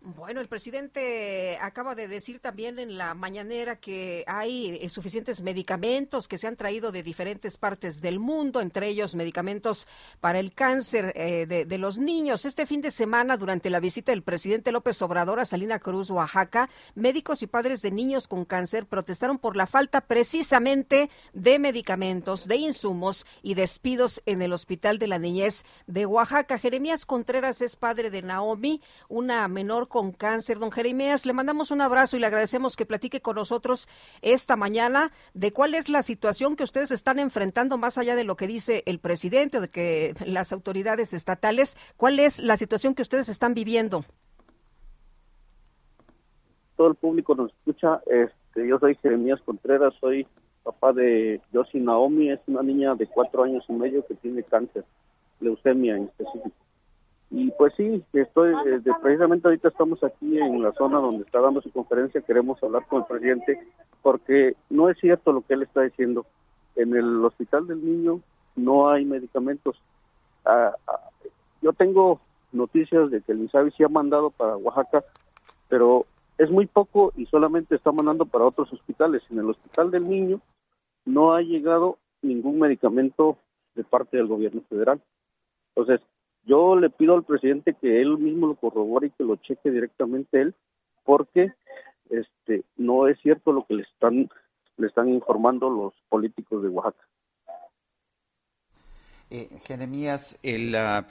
Bueno, 0.00 0.40
el 0.40 0.46
presidente 0.46 1.58
acaba 1.60 1.96
de 1.96 2.06
decir 2.06 2.38
también 2.38 2.78
en 2.78 2.96
la 2.96 3.14
mañanera 3.14 3.76
que 3.80 4.22
hay 4.28 4.78
eh, 4.80 4.88
suficientes 4.88 5.40
medicamentos 5.40 6.28
que 6.28 6.38
se 6.38 6.46
han 6.46 6.54
traído 6.54 6.92
de 6.92 7.02
diferentes 7.02 7.56
partes 7.56 8.00
del 8.00 8.20
mundo, 8.20 8.60
entre 8.60 8.86
ellos 8.86 9.16
medicamentos 9.16 9.88
para 10.20 10.38
el 10.38 10.54
cáncer 10.54 11.12
eh, 11.16 11.46
de, 11.46 11.78
los 11.78 11.98
niños. 11.98 12.44
Este 12.44 12.64
fin 12.64 12.80
de 12.80 12.92
semana, 12.92 13.36
durante 13.36 13.70
la 13.70 13.80
visita 13.80 14.12
del 14.12 14.22
presidente 14.22 14.70
López 14.70 15.02
Obrador 15.02 15.40
a 15.40 15.44
Salina 15.44 15.80
Cruz, 15.80 16.10
Oaxaca, 16.10 16.70
médicos 16.94 17.42
y 17.42 17.48
padres 17.48 17.82
de 17.82 17.90
niños 17.90 18.28
con 18.28 18.44
cáncer 18.44 18.86
protestaron 18.86 19.38
por 19.38 19.56
la 19.56 19.66
falta 19.66 20.02
precisamente 20.02 21.10
de 21.32 21.58
medicamentos, 21.58 22.46
de 22.46 22.56
insumos 22.56 23.26
y 23.42 23.54
despidos 23.54 24.22
en 24.26 24.42
el 24.42 24.52
Hospital 24.52 25.00
de 25.00 25.08
la 25.08 25.18
Niñez 25.18 25.64
de 25.88 26.06
Oaxaca. 26.06 26.56
Jeremías 26.56 27.04
Contreras 27.04 27.62
es 27.62 27.74
padre 27.74 28.10
de 28.10 28.22
Naomi, 28.22 28.80
una 29.08 29.48
menor 29.48 29.87
con 29.88 30.12
cáncer. 30.12 30.58
Don 30.58 30.70
Jeremías, 30.70 31.26
le 31.26 31.32
mandamos 31.32 31.70
un 31.70 31.80
abrazo 31.80 32.16
y 32.16 32.20
le 32.20 32.26
agradecemos 32.26 32.76
que 32.76 32.86
platique 32.86 33.20
con 33.20 33.36
nosotros 33.36 33.88
esta 34.22 34.56
mañana 34.56 35.10
de 35.34 35.52
cuál 35.52 35.74
es 35.74 35.88
la 35.88 36.02
situación 36.02 36.56
que 36.56 36.64
ustedes 36.64 36.90
están 36.90 37.18
enfrentando 37.18 37.78
más 37.78 37.98
allá 37.98 38.14
de 38.14 38.24
lo 38.24 38.36
que 38.36 38.46
dice 38.46 38.82
el 38.86 38.98
presidente 38.98 39.58
o 39.58 39.60
de 39.60 39.68
que 39.68 40.14
las 40.24 40.52
autoridades 40.52 41.14
estatales. 41.14 41.76
¿Cuál 41.96 42.20
es 42.20 42.40
la 42.40 42.56
situación 42.56 42.94
que 42.94 43.02
ustedes 43.02 43.28
están 43.28 43.54
viviendo? 43.54 44.04
Todo 46.76 46.88
el 46.88 46.94
público 46.94 47.34
nos 47.34 47.52
escucha. 47.52 48.00
Este, 48.06 48.68
yo 48.68 48.78
soy 48.78 48.94
Jeremías 48.96 49.40
Contreras, 49.44 49.94
soy 50.00 50.26
papá 50.62 50.92
de 50.92 51.40
Josie 51.52 51.80
Naomi, 51.80 52.30
es 52.30 52.40
una 52.46 52.62
niña 52.62 52.94
de 52.94 53.06
cuatro 53.06 53.42
años 53.42 53.64
y 53.68 53.72
medio 53.72 54.06
que 54.06 54.14
tiene 54.14 54.42
cáncer, 54.42 54.84
leucemia 55.40 55.96
en 55.96 56.04
específico. 56.04 56.52
Y 57.30 57.50
pues 57.52 57.74
sí, 57.76 58.02
estoy, 58.14 58.54
eh, 58.66 58.80
precisamente 59.02 59.48
ahorita 59.48 59.68
estamos 59.68 60.02
aquí 60.02 60.38
en 60.38 60.62
la 60.62 60.72
zona 60.72 60.98
donde 60.98 61.24
está 61.24 61.40
dando 61.40 61.60
su 61.60 61.70
conferencia, 61.70 62.22
queremos 62.22 62.62
hablar 62.62 62.86
con 62.86 63.00
el 63.02 63.06
presidente, 63.06 63.60
porque 64.00 64.56
no 64.70 64.88
es 64.88 64.98
cierto 64.98 65.32
lo 65.32 65.42
que 65.42 65.54
él 65.54 65.62
está 65.62 65.82
diciendo. 65.82 66.24
En 66.74 66.96
el 66.96 67.22
hospital 67.24 67.66
del 67.66 67.84
niño 67.84 68.20
no 68.56 68.88
hay 68.88 69.04
medicamentos. 69.04 69.76
Ah, 70.44 70.72
ah, 70.86 71.00
yo 71.60 71.72
tengo 71.74 72.20
noticias 72.52 73.10
de 73.10 73.20
que 73.20 73.32
el 73.32 73.40
INSABI 73.40 73.72
sí 73.72 73.82
ha 73.82 73.88
mandado 73.88 74.30
para 74.30 74.56
Oaxaca, 74.56 75.04
pero 75.68 76.06
es 76.38 76.50
muy 76.50 76.66
poco 76.66 77.12
y 77.16 77.26
solamente 77.26 77.74
está 77.74 77.92
mandando 77.92 78.24
para 78.24 78.46
otros 78.46 78.72
hospitales. 78.72 79.22
En 79.30 79.38
el 79.38 79.50
hospital 79.50 79.90
del 79.90 80.08
niño 80.08 80.40
no 81.04 81.34
ha 81.34 81.42
llegado 81.42 81.98
ningún 82.22 82.58
medicamento 82.58 83.36
de 83.74 83.84
parte 83.84 84.16
del 84.16 84.28
gobierno 84.28 84.62
federal. 84.68 85.00
Entonces, 85.74 86.00
yo 86.48 86.76
le 86.76 86.88
pido 86.88 87.14
al 87.14 87.24
presidente 87.24 87.74
que 87.74 88.00
él 88.00 88.16
mismo 88.18 88.48
lo 88.48 88.54
corrobore 88.56 89.08
y 89.08 89.10
que 89.10 89.22
lo 89.22 89.36
cheque 89.36 89.70
directamente 89.70 90.40
él, 90.40 90.54
porque 91.04 91.52
este 92.08 92.64
no 92.76 93.06
es 93.06 93.20
cierto 93.20 93.52
lo 93.52 93.66
que 93.66 93.74
le 93.74 93.82
están 93.82 94.28
le 94.78 94.86
están 94.86 95.08
informando 95.08 95.68
los 95.68 95.92
políticos 96.08 96.62
de 96.62 96.68
Oaxaca. 96.68 97.04
Eh, 99.30 99.50
Jeremías, 99.66 100.38
el, 100.42 100.74
ah, 100.74 101.06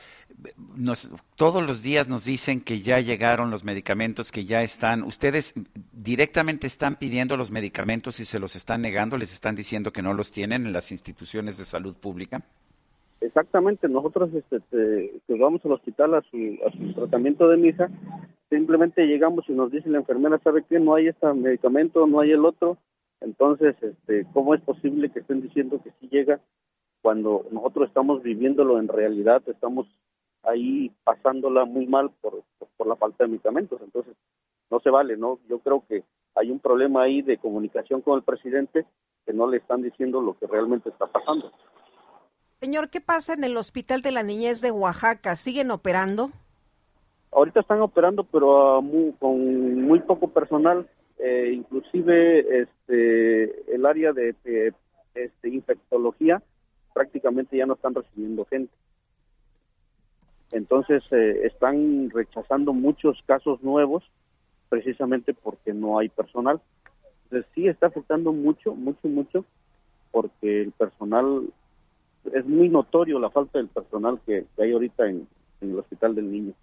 todos 1.35 1.61
los 1.61 1.83
días 1.83 2.07
nos 2.07 2.25
dicen 2.25 2.61
que 2.61 2.81
ya 2.81 2.99
llegaron 2.99 3.51
los 3.51 3.63
medicamentos, 3.63 4.31
que 4.31 4.45
ya 4.45 4.63
están. 4.63 5.03
¿Ustedes 5.03 5.53
directamente 5.91 6.65
están 6.65 6.95
pidiendo 6.95 7.37
los 7.37 7.51
medicamentos 7.51 8.19
y 8.19 8.25
se 8.25 8.39
los 8.39 8.55
están 8.55 8.81
negando? 8.81 9.17
¿Les 9.17 9.33
están 9.33 9.55
diciendo 9.55 9.93
que 9.93 10.01
no 10.01 10.13
los 10.13 10.31
tienen 10.31 10.65
en 10.65 10.73
las 10.73 10.91
instituciones 10.91 11.57
de 11.59 11.65
salud 11.65 11.95
pública? 11.99 12.41
Exactamente, 13.19 13.89
nosotros 13.89 14.29
este, 14.33 15.21
que 15.25 15.39
vamos 15.39 15.65
al 15.65 15.71
hospital 15.73 16.15
a 16.15 16.21
su, 16.21 16.37
a 16.65 16.71
su 16.71 16.93
tratamiento 16.93 17.47
de 17.47 17.57
misa, 17.57 17.89
simplemente 18.49 19.07
llegamos 19.07 19.45
y 19.49 19.53
nos 19.53 19.71
dice 19.71 19.89
la 19.89 19.97
enfermera, 19.99 20.37
¿sabe 20.39 20.63
qué? 20.69 20.79
No 20.79 20.95
hay 20.95 21.07
este 21.07 21.33
medicamento, 21.33 22.05
no 22.05 22.19
hay 22.19 22.31
el 22.31 22.45
otro. 22.45 22.77
Entonces, 23.21 23.75
este, 23.81 24.27
¿cómo 24.33 24.53
es 24.53 24.61
posible 24.61 25.09
que 25.09 25.19
estén 25.19 25.41
diciendo 25.41 25.81
que 25.83 25.91
sí 25.99 26.07
llega 26.09 26.39
cuando 27.01 27.45
nosotros 27.51 27.87
estamos 27.87 28.21
viviéndolo 28.21 28.79
en 28.79 28.87
realidad, 28.87 29.41
estamos 29.47 29.87
ahí 30.43 30.91
pasándola 31.03 31.65
muy 31.65 31.87
mal 31.87 32.09
por, 32.21 32.43
por 32.75 32.87
la 32.87 32.95
falta 32.95 33.23
de 33.23 33.29
medicamentos. 33.29 33.81
Entonces, 33.81 34.15
no 34.69 34.79
se 34.79 34.89
vale, 34.89 35.17
¿no? 35.17 35.39
Yo 35.47 35.59
creo 35.59 35.83
que 35.87 36.03
hay 36.35 36.51
un 36.51 36.59
problema 36.59 37.03
ahí 37.03 37.21
de 37.21 37.37
comunicación 37.37 38.01
con 38.01 38.17
el 38.17 38.23
presidente 38.23 38.85
que 39.25 39.33
no 39.33 39.47
le 39.47 39.57
están 39.57 39.81
diciendo 39.81 40.21
lo 40.21 40.37
que 40.37 40.47
realmente 40.47 40.89
está 40.89 41.07
pasando. 41.07 41.51
Señor, 42.59 42.89
¿qué 42.89 43.01
pasa 43.01 43.35
en 43.35 43.43
el 43.43 43.55
Hospital 43.55 44.01
de 44.01 44.11
la 44.11 44.23
Niñez 44.23 44.61
de 44.61 44.71
Oaxaca? 44.71 45.35
¿Siguen 45.35 45.69
operando? 45.69 46.31
Ahorita 47.31 47.59
están 47.59 47.81
operando, 47.81 48.23
pero 48.23 48.83
con 49.19 49.81
muy 49.83 49.99
poco 49.99 50.29
personal. 50.29 50.89
Eh, 51.19 51.51
inclusive 51.53 52.61
este, 52.61 53.73
el 53.73 53.85
área 53.85 54.11
de, 54.11 54.35
de 54.43 54.73
este, 55.13 55.49
infectología 55.49 56.41
prácticamente 56.93 57.57
ya 57.57 57.67
no 57.67 57.73
están 57.75 57.93
recibiendo 57.93 58.45
gente. 58.45 58.73
Entonces 60.51 61.03
eh, 61.11 61.41
están 61.43 62.09
rechazando 62.09 62.73
muchos 62.73 63.21
casos 63.27 63.61
nuevos 63.61 64.03
precisamente 64.69 65.35
porque 65.35 65.73
no 65.73 65.99
hay 65.99 66.09
personal. 66.09 66.59
Entonces 67.25 67.51
sí 67.53 67.67
está 67.67 67.87
afectando 67.87 68.33
mucho, 68.33 68.73
mucho, 68.73 69.07
mucho, 69.07 69.45
porque 70.11 70.61
el 70.63 70.71
personal, 70.71 71.49
es 72.33 72.45
muy 72.45 72.69
notorio 72.69 73.19
la 73.19 73.29
falta 73.29 73.59
del 73.59 73.67
personal 73.67 74.19
que, 74.25 74.45
hay 74.57 74.71
ahorita 74.71 75.07
en 75.07 75.27
el 75.61 75.79
Hospital 75.79 76.15
del 76.15 76.31
Niño. 76.31 76.53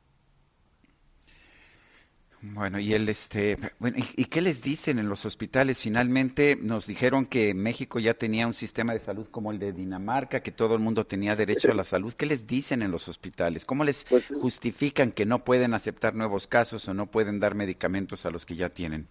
Bueno, 2.53 2.79
y 2.79 2.93
el 2.93 3.09
este, 3.09 3.57
bueno, 3.79 3.97
¿y, 4.17 4.27
qué 4.27 4.43
les 4.43 4.63
dicen 4.63 4.99
en 4.99 5.09
los 5.09 5.25
hospitales? 5.25 5.83
Finalmente 5.83 6.59
nos 6.61 6.87
dijeron 6.87 7.25
que 7.25 7.55
México 7.55 7.99
ya 7.99 8.13
tenía 8.13 8.47
un 8.47 8.53
sistema 8.53 8.93
de 8.93 8.99
salud 8.99 9.27
como 9.31 9.51
el 9.51 9.59
de 9.59 9.73
Dinamarca, 9.73 10.41
que 10.41 10.53
todo 10.53 10.75
el 10.75 10.81
mundo 10.81 11.07
tenía 11.07 11.37
derecho 11.37 11.71
a 11.73 11.75
la 11.75 11.85
salud. 11.85 12.13
¿Qué 12.13 12.27
les 12.27 12.47
dicen 12.47 12.83
en 12.83 12.91
los 12.91 13.09
hospitales? 13.09 13.65
¿Cómo 13.65 13.83
les 13.83 14.05
pues 14.05 14.27
justifican 14.43 15.11
que 15.11 15.25
no 15.25 15.39
pueden 15.39 15.73
aceptar 15.73 16.15
nuevos 16.15 16.47
casos 16.47 16.87
o 16.87 16.93
no 16.93 17.07
pueden 17.07 17.41
dar 17.41 17.55
medicamentos 17.55 18.27
a 18.27 18.31
los 18.31 18.45
que 18.45 18.57
ya 18.57 18.69
tienen? 18.69 19.07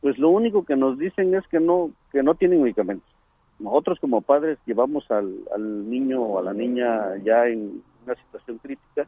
Pues 0.00 0.16
lo 0.16 0.28
único 0.28 0.64
que 0.64 0.76
nos 0.76 0.98
dicen 0.98 1.34
es 1.34 1.44
que 1.48 1.58
no 1.58 1.90
que 2.12 2.22
no 2.22 2.36
tienen 2.36 2.62
medicamentos. 2.62 3.10
Nosotros 3.58 3.98
como 4.00 4.20
padres 4.20 4.58
llevamos 4.66 5.10
al, 5.10 5.36
al 5.54 5.90
niño 5.90 6.22
o 6.22 6.38
a 6.38 6.42
la 6.42 6.52
niña 6.52 7.16
ya 7.24 7.46
en 7.46 7.82
una 8.04 8.14
situación 8.14 8.58
crítica, 8.58 9.06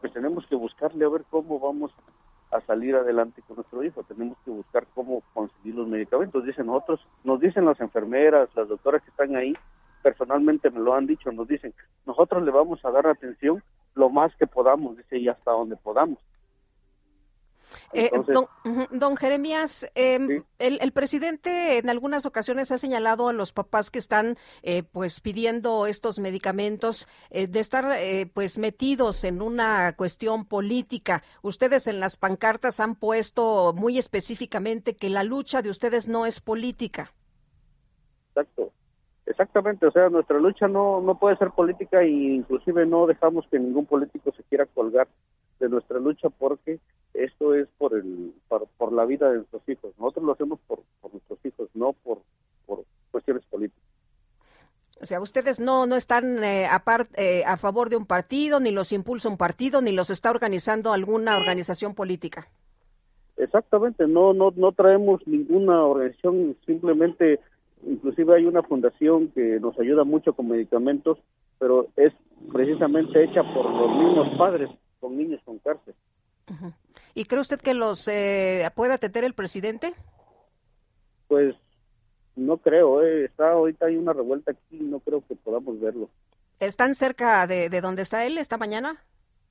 pues 0.00 0.12
tenemos 0.12 0.46
que 0.46 0.56
buscarle 0.56 1.04
a 1.04 1.08
ver 1.08 1.24
cómo 1.30 1.58
vamos 1.60 1.92
a 2.50 2.60
salir 2.62 2.94
adelante 2.94 3.42
con 3.46 3.56
nuestro 3.56 3.82
hijo. 3.82 4.02
Tenemos 4.04 4.36
que 4.44 4.50
buscar 4.50 4.86
cómo 4.94 5.22
conseguir 5.32 5.74
los 5.74 5.88
medicamentos. 5.88 6.44
Dicen 6.44 6.66
nosotros, 6.66 7.00
nos 7.24 7.40
dicen 7.40 7.64
las 7.64 7.80
enfermeras, 7.80 8.48
las 8.54 8.68
doctoras 8.68 9.02
que 9.02 9.10
están 9.10 9.34
ahí, 9.34 9.54
personalmente 10.02 10.70
me 10.70 10.80
lo 10.80 10.94
han 10.94 11.06
dicho, 11.06 11.32
nos 11.32 11.48
dicen, 11.48 11.74
nosotros 12.06 12.42
le 12.44 12.50
vamos 12.50 12.84
a 12.84 12.90
dar 12.90 13.06
atención 13.06 13.62
lo 13.94 14.10
más 14.10 14.34
que 14.36 14.46
podamos, 14.46 14.96
dice, 14.96 15.18
y 15.18 15.28
hasta 15.28 15.50
donde 15.50 15.76
podamos. 15.76 16.18
Eh, 17.92 18.10
don, 18.90 19.16
Jeremías, 19.16 19.90
em, 19.94 20.44
el, 20.58 20.92
presidente 20.92 21.78
en 21.78 21.90
algunas 21.90 22.26
ocasiones 22.26 22.72
ha 22.72 22.78
señalado 22.78 23.28
a 23.28 23.32
los 23.32 23.52
papás 23.52 23.90
que 23.90 23.98
están 23.98 24.36
eh, 24.62 24.82
pues 24.82 25.20
pidiendo 25.20 25.86
estos 25.86 26.18
medicamentos 26.18 27.08
eh, 27.30 27.46
de 27.46 27.60
estar 27.60 27.84
pues 28.32 28.58
metidos 28.58 29.24
en 29.24 29.42
una 29.42 29.94
cuestión 29.96 30.44
política. 30.44 31.22
Ustedes 31.42 31.86
en 31.86 32.00
las 32.00 32.16
pancartas 32.16 32.80
han 32.80 32.94
puesto 32.94 33.72
muy 33.72 33.98
específicamente 33.98 34.96
que 34.96 35.10
la 35.10 35.22
lucha 35.24 35.62
de 35.62 35.70
ustedes 35.70 36.08
no 36.08 36.26
es 36.26 36.40
política. 36.40 37.12
Exacto. 38.28 38.72
Exactamente, 39.26 39.86
o 39.86 39.90
sea, 39.90 40.10
nuestra 40.10 40.38
lucha 40.38 40.68
no, 40.68 41.00
no 41.00 41.18
puede 41.18 41.36
ser 41.36 41.50
política 41.50 42.02
e 42.02 42.10
inclusive 42.10 42.84
no 42.84 43.06
dejamos 43.06 43.46
que 43.50 43.58
ningún 43.58 43.86
político 43.86 44.32
se 44.36 44.42
quiera 44.44 44.66
colgar 44.66 45.08
de 45.58 45.68
nuestra 45.70 45.98
lucha 45.98 46.28
porque 46.28 46.78
esto 47.14 47.54
es 47.54 47.68
por 47.78 47.94
el 47.94 48.32
por, 48.48 48.92
la 48.92 49.04
vida 49.04 49.30
de 49.30 49.38
nuestros 49.38 49.62
hijos. 49.68 49.92
Nosotros 49.98 50.24
lo 50.24 50.32
hacemos 50.32 50.60
por, 50.66 50.80
nuestros 51.10 51.38
hijos, 51.44 51.68
no 51.74 51.92
por, 51.92 52.18
por 52.66 52.84
cuestiones 53.10 53.44
políticas. 53.46 53.82
O 55.00 55.06
sea, 55.06 55.20
ustedes 55.20 55.60
no 55.60 55.86
no 55.86 55.96
están 55.96 56.42
eh, 56.42 56.66
a, 56.66 56.82
eh, 57.16 57.44
a 57.46 57.56
favor 57.56 57.88
de 57.90 57.96
un 57.96 58.06
partido, 58.06 58.60
ni 58.60 58.70
los 58.70 58.92
impulsa 58.92 59.28
un 59.28 59.36
partido, 59.36 59.80
ni 59.80 59.92
los 59.92 60.10
está 60.10 60.30
organizando 60.30 60.92
alguna 60.92 61.36
organización 61.36 61.94
política. 61.94 62.48
Exactamente, 63.36 64.06
no 64.06 64.32
no 64.32 64.52
no 64.54 64.72
traemos 64.72 65.26
ninguna 65.26 65.84
organización, 65.84 66.56
simplemente 66.64 67.40
inclusive 67.86 68.36
hay 68.36 68.46
una 68.46 68.62
fundación 68.62 69.28
que 69.28 69.58
nos 69.60 69.78
ayuda 69.78 70.04
mucho 70.04 70.32
con 70.32 70.48
medicamentos, 70.48 71.18
pero 71.58 71.88
es 71.96 72.12
precisamente 72.52 73.24
hecha 73.24 73.42
por 73.54 73.70
los 73.70 73.90
mismos 73.90 74.38
padres 74.38 74.70
con 75.00 75.16
niños 75.16 75.40
con 75.44 75.58
cárcel. 75.58 75.94
¿Y 77.14 77.24
cree 77.26 77.40
usted 77.40 77.60
que 77.60 77.74
los 77.74 78.08
eh, 78.08 78.68
puede 78.74 78.94
atender 78.94 79.24
el 79.24 79.34
presidente? 79.34 79.94
Pues 81.28 81.54
no 82.36 82.58
creo, 82.58 83.02
eh. 83.02 83.24
está 83.26 83.52
ahorita 83.52 83.86
hay 83.86 83.96
una 83.96 84.12
revuelta 84.12 84.50
aquí, 84.50 84.78
no 84.80 84.98
creo 85.00 85.22
que 85.26 85.36
podamos 85.36 85.80
verlo. 85.80 86.10
¿Están 86.60 86.94
cerca 86.94 87.46
de, 87.46 87.68
de 87.68 87.80
donde 87.80 88.02
está 88.02 88.24
él 88.26 88.38
esta 88.38 88.56
mañana? 88.56 89.04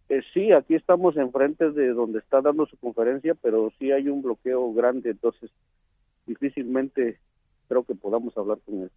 Eh, 0.09 0.21
sí, 0.33 0.51
aquí 0.51 0.75
estamos 0.75 1.15
enfrente 1.17 1.71
de 1.71 1.89
donde 1.89 2.19
está 2.19 2.41
dando 2.41 2.65
su 2.65 2.77
conferencia, 2.77 3.35
pero 3.41 3.71
sí 3.79 3.91
hay 3.91 4.09
un 4.09 4.21
bloqueo 4.21 4.73
grande, 4.73 5.11
entonces 5.11 5.49
difícilmente 6.25 7.19
creo 7.67 7.83
que 7.83 7.95
podamos 7.95 8.37
hablar 8.37 8.59
con 8.65 8.83
él. 8.83 8.91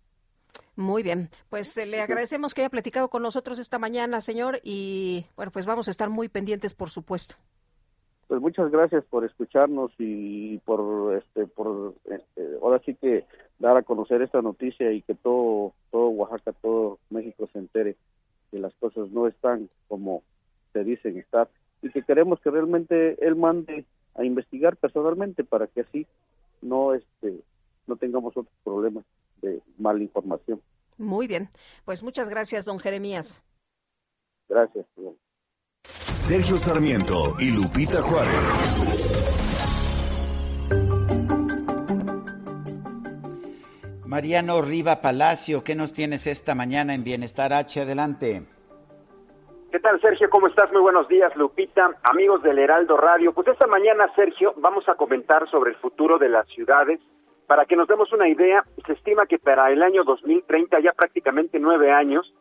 Muy 0.74 1.02
bien, 1.02 1.30
pues 1.48 1.76
eh, 1.78 1.86
le 1.86 2.02
agradecemos 2.02 2.52
que 2.52 2.62
haya 2.62 2.70
platicado 2.70 3.08
con 3.08 3.22
nosotros 3.22 3.58
esta 3.58 3.78
mañana, 3.78 4.20
señor, 4.20 4.60
y 4.62 5.24
bueno, 5.36 5.52
pues 5.52 5.64
vamos 5.64 5.88
a 5.88 5.90
estar 5.90 6.10
muy 6.10 6.28
pendientes, 6.28 6.74
por 6.74 6.90
supuesto. 6.90 7.36
Pues 8.28 8.40
muchas 8.40 8.70
gracias 8.70 9.04
por 9.04 9.24
escucharnos 9.24 9.92
y 9.98 10.58
por, 10.58 11.14
este, 11.16 11.46
por, 11.46 11.94
este, 12.04 12.58
ahora 12.60 12.80
sí 12.84 12.94
que 12.94 13.24
dar 13.58 13.76
a 13.76 13.82
conocer 13.82 14.20
esta 14.20 14.42
noticia 14.42 14.90
y 14.90 15.02
que 15.02 15.14
todo, 15.14 15.74
todo 15.92 16.08
Oaxaca, 16.08 16.52
todo 16.60 16.98
México 17.10 17.48
se 17.52 17.58
entere 17.60 17.96
que 18.50 18.58
las 18.58 18.74
cosas 18.74 19.10
no 19.10 19.28
están 19.28 19.68
como 19.86 20.22
se 20.72 20.82
dicen 20.82 21.18
estar 21.18 21.48
y 21.82 21.90
que 21.90 22.02
queremos 22.02 22.40
que 22.40 22.50
realmente 22.50 23.16
él 23.24 23.36
mande 23.36 23.84
a 24.14 24.24
investigar 24.24 24.76
personalmente 24.76 25.44
para 25.44 25.68
que 25.68 25.82
así 25.82 26.06
no 26.62 26.94
este 26.94 27.40
no 27.86 27.96
tengamos 27.96 28.36
otros 28.36 28.54
problemas 28.64 29.04
de 29.40 29.60
mala 29.78 30.02
información. 30.02 30.60
Muy 30.98 31.28
bien, 31.28 31.48
pues 31.84 32.02
muchas 32.02 32.28
gracias, 32.28 32.64
don 32.64 32.80
Jeremías. 32.80 33.42
Gracias. 34.48 34.86
Sergio 36.26 36.56
Sarmiento 36.56 37.36
y 37.38 37.52
Lupita 37.52 38.02
Juárez. 38.02 38.52
Mariano 44.04 44.60
Riva 44.60 45.00
Palacio, 45.00 45.62
¿qué 45.62 45.76
nos 45.76 45.94
tienes 45.94 46.26
esta 46.26 46.56
mañana 46.56 46.94
en 46.94 47.04
Bienestar 47.04 47.52
H? 47.52 47.80
Adelante. 47.80 48.42
¿Qué 49.70 49.78
tal, 49.78 50.00
Sergio? 50.00 50.28
¿Cómo 50.28 50.48
estás? 50.48 50.72
Muy 50.72 50.82
buenos 50.82 51.06
días, 51.06 51.30
Lupita, 51.36 51.96
amigos 52.02 52.42
del 52.42 52.58
Heraldo 52.58 52.96
Radio. 52.96 53.32
Pues 53.32 53.46
esta 53.46 53.68
mañana, 53.68 54.12
Sergio, 54.16 54.52
vamos 54.56 54.88
a 54.88 54.96
comentar 54.96 55.48
sobre 55.48 55.70
el 55.70 55.76
futuro 55.76 56.18
de 56.18 56.28
las 56.28 56.48
ciudades. 56.48 56.98
Para 57.46 57.66
que 57.66 57.76
nos 57.76 57.86
demos 57.86 58.12
una 58.12 58.28
idea, 58.28 58.64
se 58.84 58.94
estima 58.94 59.26
que 59.26 59.38
para 59.38 59.70
el 59.70 59.80
año 59.80 60.02
2030, 60.02 60.80
ya 60.80 60.90
prácticamente 60.90 61.60
nueve 61.60 61.92
años, 61.92 62.34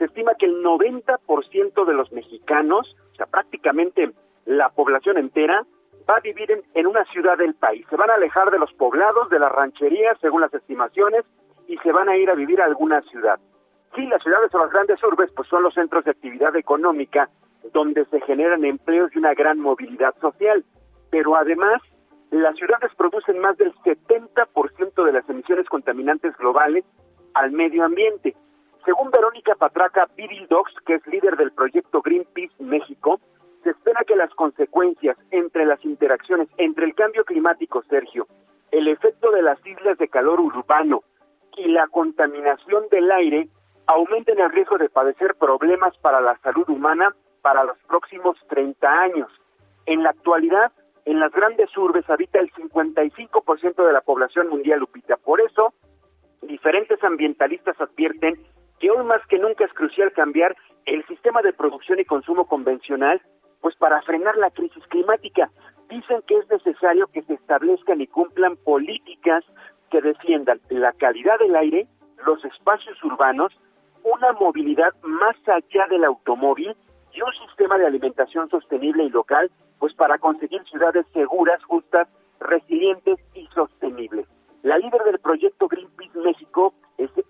se 0.00 0.06
estima 0.06 0.32
que 0.34 0.46
el 0.46 0.64
90% 0.64 1.84
de 1.84 1.92
los 1.92 2.10
mexicanos, 2.10 2.96
o 3.12 3.14
sea, 3.16 3.26
prácticamente 3.26 4.10
la 4.46 4.70
población 4.70 5.18
entera, 5.18 5.62
va 6.08 6.16
a 6.16 6.20
vivir 6.20 6.50
en, 6.72 6.86
una 6.86 7.04
ciudad 7.04 7.36
del 7.36 7.54
país. 7.54 7.84
Se 7.90 7.96
van 7.96 8.08
a 8.08 8.14
alejar 8.14 8.50
de 8.50 8.58
los 8.58 8.72
poblados, 8.72 9.28
de 9.28 9.38
las 9.38 9.52
rancherías, 9.52 10.16
según 10.22 10.40
las 10.40 10.54
estimaciones, 10.54 11.26
y 11.68 11.76
se 11.78 11.92
van 11.92 12.08
a 12.08 12.16
ir 12.16 12.30
a 12.30 12.34
vivir 12.34 12.62
a 12.62 12.64
alguna 12.64 13.02
ciudad. 13.02 13.38
Sí, 13.94 14.06
las 14.06 14.22
ciudades 14.22 14.54
o 14.54 14.58
las 14.58 14.72
grandes 14.72 15.04
urbes, 15.04 15.30
pues 15.36 15.46
son 15.48 15.64
los 15.64 15.74
centros 15.74 16.02
de 16.06 16.12
actividad 16.12 16.56
económica 16.56 17.28
donde 17.74 18.06
se 18.06 18.22
generan 18.22 18.64
empleos 18.64 19.14
y 19.14 19.18
una 19.18 19.34
gran 19.34 19.60
movilidad 19.60 20.14
social. 20.18 20.64
Pero 21.10 21.36
además, 21.36 21.82
las 22.30 22.56
ciudades 22.56 22.90
producen 22.96 23.38
más 23.38 23.58
del 23.58 23.74
70% 23.84 25.04
de 25.04 25.12
las 25.12 25.28
emisiones 25.28 25.68
contaminantes 25.68 26.34
globales 26.38 26.86
al 27.34 27.52
medio 27.52 27.84
ambiente. 27.84 28.34
Según 28.84 29.10
Verónica 29.10 29.54
Patraca 29.54 30.08
Dogs, 30.48 30.74
que 30.86 30.94
es 30.94 31.06
líder 31.06 31.36
del 31.36 31.52
proyecto 31.52 32.00
Greenpeace 32.00 32.54
México, 32.58 33.20
se 33.62 33.70
espera 33.70 34.04
que 34.06 34.16
las 34.16 34.30
consecuencias 34.34 35.16
entre 35.30 35.66
las 35.66 35.84
interacciones 35.84 36.48
entre 36.56 36.86
el 36.86 36.94
cambio 36.94 37.24
climático, 37.24 37.82
Sergio, 37.90 38.26
el 38.70 38.88
efecto 38.88 39.30
de 39.32 39.42
las 39.42 39.64
islas 39.66 39.98
de 39.98 40.08
calor 40.08 40.40
urbano 40.40 41.02
y 41.56 41.68
la 41.68 41.86
contaminación 41.88 42.88
del 42.90 43.10
aire 43.10 43.48
aumenten 43.86 44.40
el 44.40 44.50
riesgo 44.50 44.78
de 44.78 44.88
padecer 44.88 45.34
problemas 45.34 45.96
para 45.98 46.20
la 46.20 46.38
salud 46.38 46.68
humana 46.70 47.14
para 47.42 47.64
los 47.64 47.76
próximos 47.88 48.36
30 48.48 48.88
años. 48.88 49.30
En 49.86 50.02
la 50.02 50.10
actualidad, 50.10 50.72
en 51.04 51.18
las 51.18 51.32
grandes 51.32 51.76
urbes 51.76 52.08
habita 52.08 52.38
el 52.38 52.52
55% 52.52 53.86
de 53.86 53.92
la 53.92 54.00
población 54.00 54.48
mundial, 54.48 54.80
Lupita. 54.80 55.16
Por 55.16 55.40
eso, 55.40 55.74
diferentes 56.42 57.02
ambientalistas 57.02 57.80
advierten 57.80 58.40
que 58.80 58.90
hoy 58.90 59.04
más 59.04 59.24
que 59.28 59.38
nunca 59.38 59.64
es 59.64 59.72
crucial 59.74 60.10
cambiar 60.12 60.56
el 60.86 61.06
sistema 61.06 61.42
de 61.42 61.52
producción 61.52 62.00
y 62.00 62.04
consumo 62.04 62.46
convencional, 62.46 63.20
pues 63.60 63.76
para 63.76 64.02
frenar 64.02 64.36
la 64.38 64.50
crisis 64.50 64.82
climática. 64.88 65.50
Dicen 65.88 66.22
que 66.26 66.38
es 66.38 66.48
necesario 66.48 67.06
que 67.08 67.22
se 67.22 67.34
establezcan 67.34 68.00
y 68.00 68.06
cumplan 68.06 68.56
políticas 68.56 69.44
que 69.90 70.00
defiendan 70.00 70.60
la 70.70 70.92
calidad 70.92 71.38
del 71.38 71.54
aire, 71.56 71.86
los 72.24 72.42
espacios 72.44 73.02
urbanos, 73.04 73.52
una 74.02 74.32
movilidad 74.32 74.94
más 75.02 75.36
allá 75.46 75.86
del 75.90 76.04
automóvil 76.04 76.74
y 77.12 77.20
un 77.20 77.32
sistema 77.46 77.76
de 77.76 77.86
alimentación 77.86 78.48
sostenible 78.48 79.04
y 79.04 79.10
local, 79.10 79.50
pues 79.78 79.92
para 79.94 80.18
conseguir 80.18 80.62
ciudades 80.64 81.04
seguras, 81.12 81.62
justas, 81.64 82.08
resilientes 82.38 83.18
y 83.34 83.46
sostenibles. 83.48 84.26
La 84.62 84.78
líder 84.78 85.02
del 85.04 85.18
proyecto 85.18 85.68
Greenpeace 85.68 86.18
México, 86.18 86.72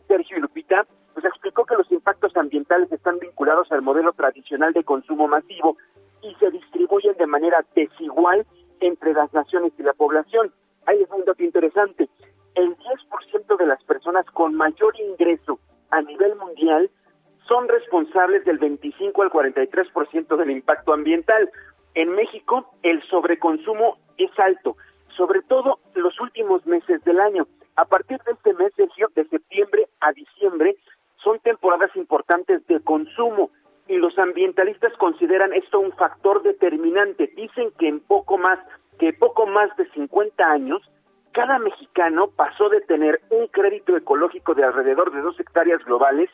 Sergio 0.09 0.39
Lupita, 0.39 0.87
pues 1.15 1.25
explicó 1.25 1.65
que 1.65 1.77
los 1.77 1.91
impactos 1.93 2.37
ambientales 2.37 2.91
están 2.93 3.19
vinculados 3.19 3.71
al 3.73 3.83
modelo 3.83 4.13
tradicional 4.13 4.73
de 4.73 4.85
consumo 4.85 5.29
masivo 5.29 5.77
y 6.23 6.35
se 6.37 6.51
distribuyen 6.51 7.15
de 7.17 7.27
manera 7.27 7.65
desigual 7.75 8.47
entre 8.81 9.13
las 9.13 9.33
naciones 9.33 9.73
y 9.79 9.83
la 9.83 9.93
población. 9.93 10.53
Hay 10.87 11.05
un 11.11 11.25
dato 11.25 11.43
interesante. 11.43 12.09
El 12.55 12.77
10% 12.77 13.57
de 13.59 13.67
las 13.67 13.83
personas 13.85 14.27
con 14.27 14.55
mayor 14.55 14.99
ingreso 14.99 15.59
a 15.91 16.03
nivel 16.03 16.37
mundial 16.37 16.91
son 17.47 17.69
responsables 17.69 18.45
del 18.45 18.59
25 18.59 19.23
al 19.23 19.31
43% 19.31 20.37
del 20.37 20.51
impacto 20.51 20.93
ambiental. 20.93 21.51
En 21.95 22.11
México 22.13 22.71
el 22.83 23.03
sobreconsumo 23.09 23.99
es 24.19 24.31
alto, 24.39 24.77
sobre 25.17 25.43
todo 25.43 25.81
los 25.95 26.19
últimos 26.21 26.65
meses 26.67 27.03
del 27.05 27.21
año. 27.21 27.47
A 27.81 27.87
partir 27.87 28.19
de 28.27 28.33
este 28.33 28.53
mes, 28.53 28.75
de 28.77 29.25
septiembre 29.31 29.89
a 30.01 30.13
diciembre, 30.13 30.77
son 31.17 31.39
temporadas 31.39 31.91
importantes 31.97 32.67
de 32.67 32.79
consumo 32.81 33.53
y 33.89 33.97
los 33.97 34.19
ambientalistas 34.19 34.93
consideran 34.99 35.55
esto 35.55 35.81
un 35.81 35.93
factor 35.93 36.43
determinante. 36.43 37.33
Dicen 37.35 37.71
que 37.79 37.89
en 37.89 38.01
poco 38.01 38.37
más 38.37 38.59
que 38.99 39.15
poco 39.15 39.47
más 39.47 39.75
de 39.79 39.89
50 39.93 40.45
años 40.45 40.83
cada 41.33 41.59
mexicano 41.59 42.29
pasó 42.37 42.69
de 42.69 42.83
tener 42.83 43.23
un 43.31 43.47
crédito 43.47 43.97
ecológico 43.97 44.55
de 44.55 44.65
alrededor 44.65 45.11
de 45.11 45.23
dos 45.23 45.41
hectáreas 45.41 45.83
globales 45.87 46.29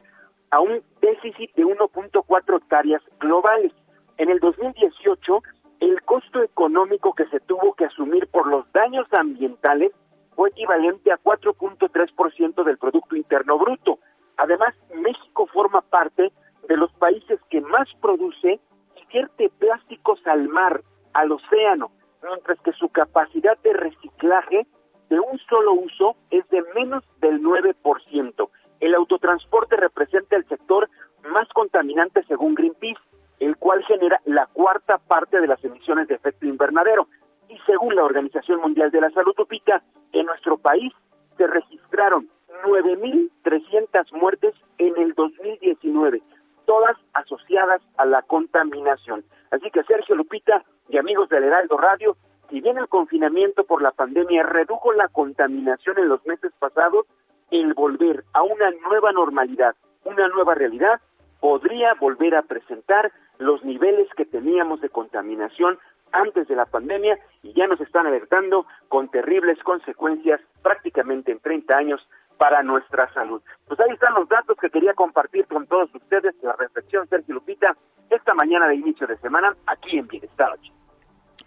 a 0.50 0.58
un 0.60 0.82
déficit 1.00 1.54
de 1.54 1.64
1.4 1.64 2.56
hectáreas 2.56 3.02
globales. 3.20 3.70
En 4.18 4.30
el 4.30 4.40
2018, 4.40 5.42
el 5.78 6.02
costo 6.02 6.42
económico 6.42 7.14
que 7.14 7.26
se 7.26 7.38
tuvo 7.38 7.74
que 7.74 7.84
asumir 7.84 8.26
por 8.32 8.48
los 8.48 8.64
daños 8.72 9.06
ambientales 9.12 9.92
fue 10.36 10.50
equivalente 10.50 11.10
a 11.10 11.18
4.3% 11.18 12.62
del 12.62 12.78
Producto 12.78 13.16
Interno 13.16 13.58
Bruto. 13.58 13.98
Además, 14.36 14.74
México 14.94 15.46
forma 15.46 15.80
parte 15.80 16.30
de 16.68 16.76
los 16.76 16.92
países 16.92 17.40
que 17.48 17.62
más 17.62 17.88
produce 18.00 18.60
y 18.96 19.06
vierte 19.12 19.50
plásticos 19.58 20.20
al 20.26 20.48
mar, 20.48 20.82
al 21.14 21.32
océano, 21.32 21.90
mientras 22.22 22.60
que 22.60 22.72
su 22.72 22.90
capacidad 22.90 23.56
de 23.62 23.72
reciclaje 23.72 24.66
de 25.08 25.18
un 25.18 25.38
solo 25.48 25.72
uso 25.72 26.16
es 26.30 26.46
de 26.50 26.62
menos 26.74 27.02
del 27.20 27.40
9%. 27.40 28.50
El 28.80 28.94
autotransporte 28.94 29.76
representa 29.76 30.36
el 30.36 30.46
sector 30.48 30.90
más 31.30 31.48
contaminante 31.54 32.22
según 32.24 32.54
Greenpeace, 32.54 33.00
el 33.40 33.56
cual 33.56 33.82
genera 33.84 34.20
la 34.26 34.46
cuarta 34.46 34.98
parte 34.98 35.40
de 35.40 35.46
las 35.46 35.62
emisiones 35.64 36.08
de 36.08 36.16
efecto 36.16 36.46
invernadero. 36.46 37.08
Y 37.48 37.58
según 37.66 37.94
la 37.94 38.04
Organización 38.04 38.60
Mundial 38.60 38.90
de 38.90 39.00
la 39.00 39.10
Salud, 39.10 39.34
Tupita, 39.34 39.82
en 40.12 40.26
nuestro 40.26 40.56
país 40.58 40.92
se 41.36 41.46
registraron 41.46 42.28
9.300 42.64 44.12
muertes 44.12 44.54
en 44.78 44.96
el 44.96 45.12
2019, 45.14 46.22
todas 46.64 46.96
asociadas 47.12 47.82
a 47.96 48.06
la 48.06 48.22
contaminación. 48.22 49.24
Así 49.50 49.70
que 49.70 49.84
Sergio 49.84 50.14
Lupita 50.14 50.64
y 50.88 50.98
amigos 50.98 51.28
del 51.28 51.44
Heraldo 51.44 51.76
Radio, 51.76 52.16
si 52.50 52.60
bien 52.60 52.78
el 52.78 52.88
confinamiento 52.88 53.64
por 53.64 53.82
la 53.82 53.90
pandemia 53.90 54.42
redujo 54.42 54.92
la 54.92 55.08
contaminación 55.08 55.98
en 55.98 56.08
los 56.08 56.24
meses 56.26 56.52
pasados, 56.58 57.06
el 57.50 57.74
volver 57.74 58.24
a 58.32 58.42
una 58.42 58.70
nueva 58.88 59.12
normalidad, 59.12 59.74
una 60.04 60.28
nueva 60.28 60.54
realidad, 60.54 61.00
podría 61.40 61.94
volver 61.94 62.34
a 62.34 62.42
presentar 62.42 63.12
los 63.38 63.64
niveles 63.64 64.08
que 64.16 64.24
teníamos 64.24 64.80
de 64.80 64.88
contaminación 64.88 65.78
antes 66.12 66.48
de 66.48 66.56
la 66.56 66.66
pandemia 66.66 67.18
y 67.42 67.52
ya 67.52 67.66
nos 67.66 67.80
están 67.80 68.06
alertando 68.06 68.66
con 68.88 69.08
terribles 69.10 69.58
consecuencias 69.62 70.40
prácticamente 70.62 71.32
en 71.32 71.40
30 71.40 71.76
años 71.76 72.08
para 72.38 72.62
nuestra 72.62 73.12
salud. 73.14 73.40
Pues 73.66 73.80
ahí 73.80 73.90
están 73.90 74.14
los 74.14 74.28
datos 74.28 74.56
que 74.60 74.70
quería 74.70 74.94
compartir 74.94 75.46
con 75.46 75.66
todos 75.66 75.94
ustedes, 75.94 76.34
la 76.42 76.52
reflexión 76.52 77.08
Sergio 77.08 77.34
Lupita, 77.34 77.76
esta 78.10 78.34
mañana 78.34 78.68
de 78.68 78.76
inicio 78.76 79.06
de 79.06 79.16
semana 79.18 79.56
aquí 79.66 79.98
en 79.98 80.06
Bienestar 80.06 80.56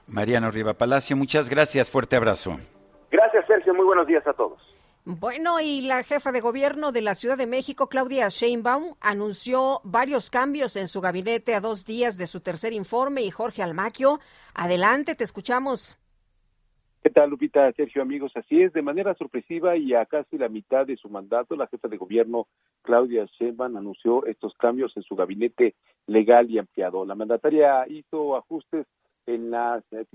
Mariano 0.07 0.49
Riva 0.49 0.73
Palacio, 0.73 1.15
muchas 1.15 1.49
gracias, 1.49 1.91
fuerte 1.91 2.15
abrazo. 2.15 2.57
Gracias, 3.11 3.45
Sergio, 3.45 3.73
muy 3.73 3.85
buenos 3.85 4.07
días 4.07 4.25
a 4.25 4.33
todos. 4.33 4.59
Bueno, 5.05 5.59
y 5.59 5.81
la 5.81 6.03
jefa 6.03 6.31
de 6.31 6.41
gobierno 6.41 6.91
de 6.91 7.01
la 7.01 7.15
Ciudad 7.15 7.37
de 7.37 7.47
México, 7.47 7.87
Claudia 7.87 8.27
Sheinbaum, 8.27 8.95
anunció 8.99 9.81
varios 9.83 10.29
cambios 10.29 10.75
en 10.75 10.87
su 10.87 11.01
gabinete 11.01 11.55
a 11.55 11.61
dos 11.61 11.85
días 11.85 12.17
de 12.17 12.27
su 12.27 12.41
tercer 12.41 12.73
informe. 12.73 13.23
Y 13.23 13.31
Jorge 13.31 13.63
Almaquio, 13.63 14.19
adelante, 14.53 15.15
te 15.15 15.23
escuchamos. 15.23 15.97
¿Qué 17.01 17.09
tal, 17.09 17.29
Lupita? 17.29 17.71
Sergio, 17.71 18.01
amigos, 18.01 18.33
así 18.35 18.61
es. 18.61 18.73
De 18.73 18.81
manera 18.81 19.15
sorpresiva 19.15 19.77
y 19.77 19.93
a 19.93 20.05
casi 20.05 20.37
la 20.37 20.49
mitad 20.49 20.85
de 20.85 20.97
su 20.97 21.09
mandato, 21.09 21.55
la 21.55 21.67
jefa 21.67 21.87
de 21.87 21.95
gobierno, 21.95 22.47
Claudia 22.81 23.25
Sheinbaum, 23.39 23.77
anunció 23.77 24.25
estos 24.25 24.53
cambios 24.55 24.95
en 24.97 25.03
su 25.03 25.15
gabinete 25.15 25.75
legal 26.07 26.51
y 26.51 26.59
ampliado. 26.59 27.05
La 27.05 27.15
mandataria 27.15 27.87
hizo 27.87 28.35
ajustes 28.35 28.85
en 29.27 29.49
las 29.49 29.81
eh, 29.91 30.05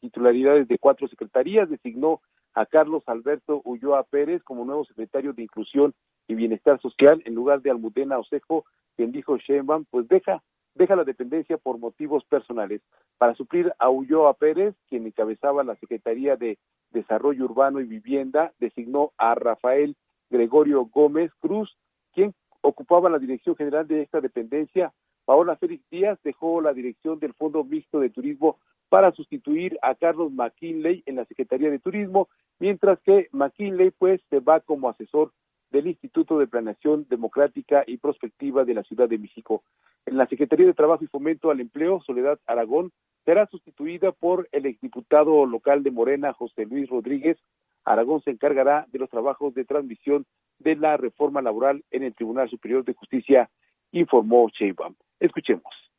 titularidades 0.00 0.66
de 0.66 0.78
cuatro 0.78 1.08
secretarías, 1.08 1.68
designó 1.68 2.22
a 2.54 2.66
Carlos 2.66 3.02
Alberto 3.06 3.62
Ulloa 3.64 4.04
Pérez 4.04 4.42
como 4.42 4.64
nuevo 4.64 4.84
secretario 4.84 5.32
de 5.32 5.42
Inclusión 5.42 5.94
y 6.28 6.34
Bienestar 6.34 6.80
Social 6.80 7.22
en 7.24 7.34
lugar 7.34 7.62
de 7.62 7.70
Almudena 7.70 8.18
Osejo, 8.18 8.64
quien 8.96 9.12
dijo 9.12 9.36
Sheinbaum, 9.36 9.84
pues 9.90 10.08
deja 10.08 10.42
deja 10.74 10.96
la 10.96 11.04
dependencia 11.04 11.58
por 11.58 11.78
motivos 11.78 12.24
personales. 12.24 12.80
Para 13.18 13.34
suplir 13.34 13.72
a 13.78 13.90
Ulloa 13.90 14.34
Pérez, 14.34 14.74
quien 14.88 15.06
encabezaba 15.06 15.64
la 15.64 15.76
Secretaría 15.76 16.36
de 16.36 16.58
Desarrollo 16.90 17.44
Urbano 17.44 17.80
y 17.80 17.84
Vivienda, 17.84 18.52
designó 18.58 19.12
a 19.18 19.34
Rafael 19.34 19.96
Gregorio 20.30 20.86
Gómez 20.86 21.32
Cruz, 21.40 21.76
quien 22.12 22.34
ocupaba 22.62 23.10
la 23.10 23.18
dirección 23.18 23.56
general 23.56 23.86
de 23.86 24.02
esta 24.02 24.20
dependencia. 24.20 24.92
Paola 25.24 25.56
Félix 25.56 25.84
Díaz 25.90 26.18
dejó 26.22 26.60
la 26.60 26.72
dirección 26.72 27.18
del 27.18 27.34
Fondo 27.34 27.62
Mixto 27.62 28.00
de 28.00 28.10
Turismo 28.10 28.58
para 28.90 29.12
sustituir 29.12 29.78
a 29.82 29.94
Carlos 29.94 30.32
McKinley 30.32 31.02
en 31.06 31.16
la 31.16 31.24
Secretaría 31.24 31.70
de 31.70 31.78
Turismo, 31.78 32.28
mientras 32.58 33.00
que 33.00 33.28
McKinley 33.32 33.92
pues 33.92 34.20
se 34.28 34.40
va 34.40 34.60
como 34.60 34.90
asesor 34.90 35.32
del 35.70 35.86
Instituto 35.86 36.38
de 36.38 36.48
Planeación 36.48 37.06
Democrática 37.08 37.84
y 37.86 37.96
Prospectiva 37.96 38.64
de 38.64 38.74
la 38.74 38.82
Ciudad 38.82 39.08
de 39.08 39.18
México. 39.18 39.62
En 40.04 40.16
la 40.16 40.26
Secretaría 40.26 40.66
de 40.66 40.74
Trabajo 40.74 41.04
y 41.04 41.06
Fomento 41.06 41.50
al 41.50 41.60
Empleo, 41.60 42.02
Soledad 42.04 42.40
Aragón 42.46 42.90
será 43.24 43.46
sustituida 43.46 44.10
por 44.10 44.48
el 44.50 44.66
exdiputado 44.66 45.46
local 45.46 45.84
de 45.84 45.92
Morena, 45.92 46.32
José 46.32 46.66
Luis 46.66 46.88
Rodríguez. 46.88 47.38
Aragón 47.84 48.20
se 48.22 48.30
encargará 48.30 48.86
de 48.90 48.98
los 48.98 49.08
trabajos 49.08 49.54
de 49.54 49.64
transmisión 49.64 50.26
de 50.58 50.74
la 50.74 50.96
reforma 50.96 51.40
laboral 51.42 51.84
en 51.92 52.02
el 52.02 52.14
Tribunal 52.14 52.50
Superior 52.50 52.84
de 52.84 52.94
Justicia, 52.94 53.48
informó 53.92 54.48
Sheinbaum. 54.48 54.96
Escuchemos. 55.20 55.89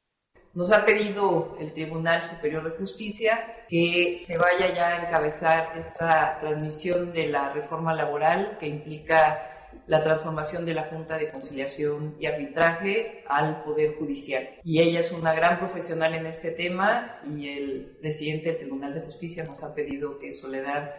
Nos 0.53 0.69
ha 0.73 0.83
pedido 0.83 1.55
el 1.61 1.71
Tribunal 1.71 2.21
Superior 2.21 2.63
de 2.65 2.77
Justicia 2.77 3.65
que 3.69 4.17
se 4.19 4.37
vaya 4.37 4.73
ya 4.73 4.87
a 4.87 5.07
encabezar 5.07 5.77
esta 5.77 6.39
transmisión 6.41 7.13
de 7.13 7.27
la 7.27 7.53
reforma 7.53 7.93
laboral 7.93 8.57
que 8.59 8.67
implica 8.67 9.47
la 9.87 10.03
transformación 10.03 10.65
de 10.65 10.73
la 10.73 10.89
Junta 10.89 11.17
de 11.17 11.31
Conciliación 11.31 12.17
y 12.19 12.25
Arbitraje 12.25 13.23
al 13.29 13.63
Poder 13.63 13.95
Judicial. 13.95 14.49
Y 14.65 14.81
ella 14.81 14.99
es 14.99 15.13
una 15.13 15.33
gran 15.33 15.57
profesional 15.57 16.15
en 16.15 16.25
este 16.25 16.51
tema 16.51 17.21
y 17.33 17.47
el 17.47 17.97
presidente 18.01 18.49
del 18.49 18.59
Tribunal 18.59 18.93
de 18.93 19.01
Justicia 19.01 19.45
nos 19.45 19.63
ha 19.63 19.73
pedido 19.73 20.19
que 20.19 20.33
Soledad 20.33 20.91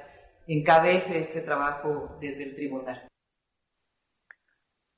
encabece 0.47 1.19
este 1.19 1.43
trabajo 1.43 2.17
desde 2.23 2.45
el 2.45 2.55
tribunal. 2.55 3.12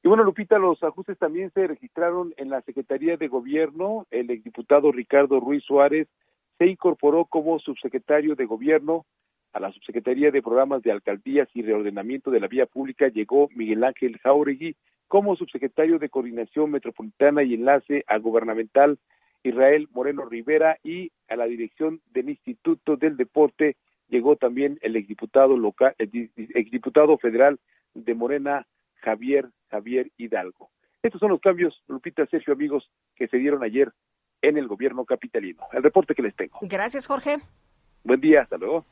Y 0.04 0.08
bueno, 0.08 0.22
Lupita, 0.22 0.58
los 0.58 0.82
ajustes 0.82 1.16
también 1.16 1.50
se 1.54 1.66
registraron 1.66 2.34
en 2.36 2.50
la 2.50 2.60
Secretaría 2.60 3.16
de 3.16 3.26
Gobierno. 3.26 4.06
El 4.10 4.30
exdiputado 4.30 4.92
Ricardo 4.92 5.40
Ruiz 5.40 5.64
Suárez 5.64 6.08
se 6.58 6.66
incorporó 6.66 7.24
como 7.24 7.58
subsecretario 7.58 8.34
de 8.34 8.44
Gobierno 8.44 9.06
a 9.54 9.60
la 9.60 9.72
Subsecretaría 9.72 10.30
de 10.30 10.42
Programas 10.42 10.82
de 10.82 10.92
Alcaldías 10.92 11.48
y 11.54 11.62
Reordenamiento 11.62 12.30
de 12.30 12.40
la 12.40 12.48
Vía 12.48 12.66
Pública 12.66 13.08
llegó 13.08 13.48
Miguel 13.54 13.82
Ángel 13.82 14.18
Jauregui 14.18 14.76
como 15.08 15.36
subsecretario 15.36 15.98
de 15.98 16.10
Coordinación 16.10 16.70
Metropolitana 16.70 17.42
y 17.42 17.54
Enlace 17.54 18.04
a 18.06 18.18
Gubernamental 18.18 18.98
Israel 19.42 19.88
Moreno 19.90 20.26
Rivera 20.26 20.76
y 20.84 21.12
a 21.28 21.36
la 21.36 21.46
dirección 21.46 22.02
del 22.12 22.28
Instituto 22.28 22.98
del 22.98 23.16
Deporte 23.16 23.76
llegó 24.10 24.36
también 24.36 24.78
el 24.82 24.96
exdiputado 24.96 25.56
local, 25.56 25.94
el 25.96 26.30
exdiputado 26.36 27.16
federal 27.16 27.58
de 27.94 28.14
Morena 28.14 28.66
Javier 29.04 29.50
Javier 29.70 30.10
Hidalgo. 30.16 30.70
Estos 31.02 31.20
son 31.20 31.30
los 31.30 31.40
cambios, 31.40 31.82
Lupita, 31.88 32.24
Sergio, 32.26 32.54
amigos, 32.54 32.90
que 33.14 33.28
se 33.28 33.36
dieron 33.36 33.62
ayer 33.62 33.92
en 34.40 34.56
el 34.56 34.66
gobierno 34.66 35.04
capitalino. 35.04 35.62
El 35.72 35.82
reporte 35.82 36.14
que 36.14 36.22
les 36.22 36.34
tengo. 36.34 36.58
Gracias, 36.62 37.06
Jorge. 37.06 37.38
Buen 38.04 38.20
día, 38.20 38.42
hasta 38.42 38.56
luego. 38.56 38.86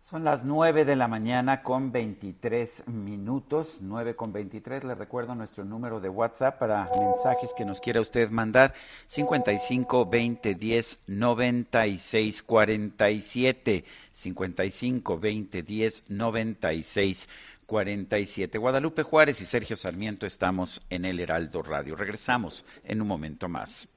Son 0.00 0.22
las 0.22 0.44
9 0.44 0.84
de 0.84 0.94
la 0.94 1.08
mañana 1.08 1.64
con 1.64 1.90
23 1.90 2.86
minutos, 2.86 3.80
9 3.82 4.14
con 4.14 4.32
23. 4.32 4.84
Le 4.84 4.94
recuerdo 4.94 5.34
nuestro 5.34 5.64
número 5.64 5.98
de 5.98 6.08
WhatsApp 6.08 6.60
para 6.60 6.88
mensajes 6.96 7.52
que 7.54 7.64
nos 7.64 7.80
quiera 7.80 8.00
usted 8.00 8.30
mandar, 8.30 8.72
55 9.06 10.06
20 10.06 10.54
10 10.54 11.02
96 11.08 12.42
47, 12.44 13.84
55 14.12 15.18
20 15.18 15.62
10 15.62 16.10
96 16.10 17.28
47. 17.66 18.58
Guadalupe 18.58 19.02
Juárez 19.02 19.40
y 19.40 19.44
Sergio 19.44 19.76
Sarmiento 19.76 20.26
estamos 20.26 20.80
en 20.88 21.04
el 21.04 21.20
Heraldo 21.20 21.62
Radio. 21.62 21.96
Regresamos 21.96 22.64
en 22.84 23.02
un 23.02 23.08
momento 23.08 23.48
más. 23.48 23.88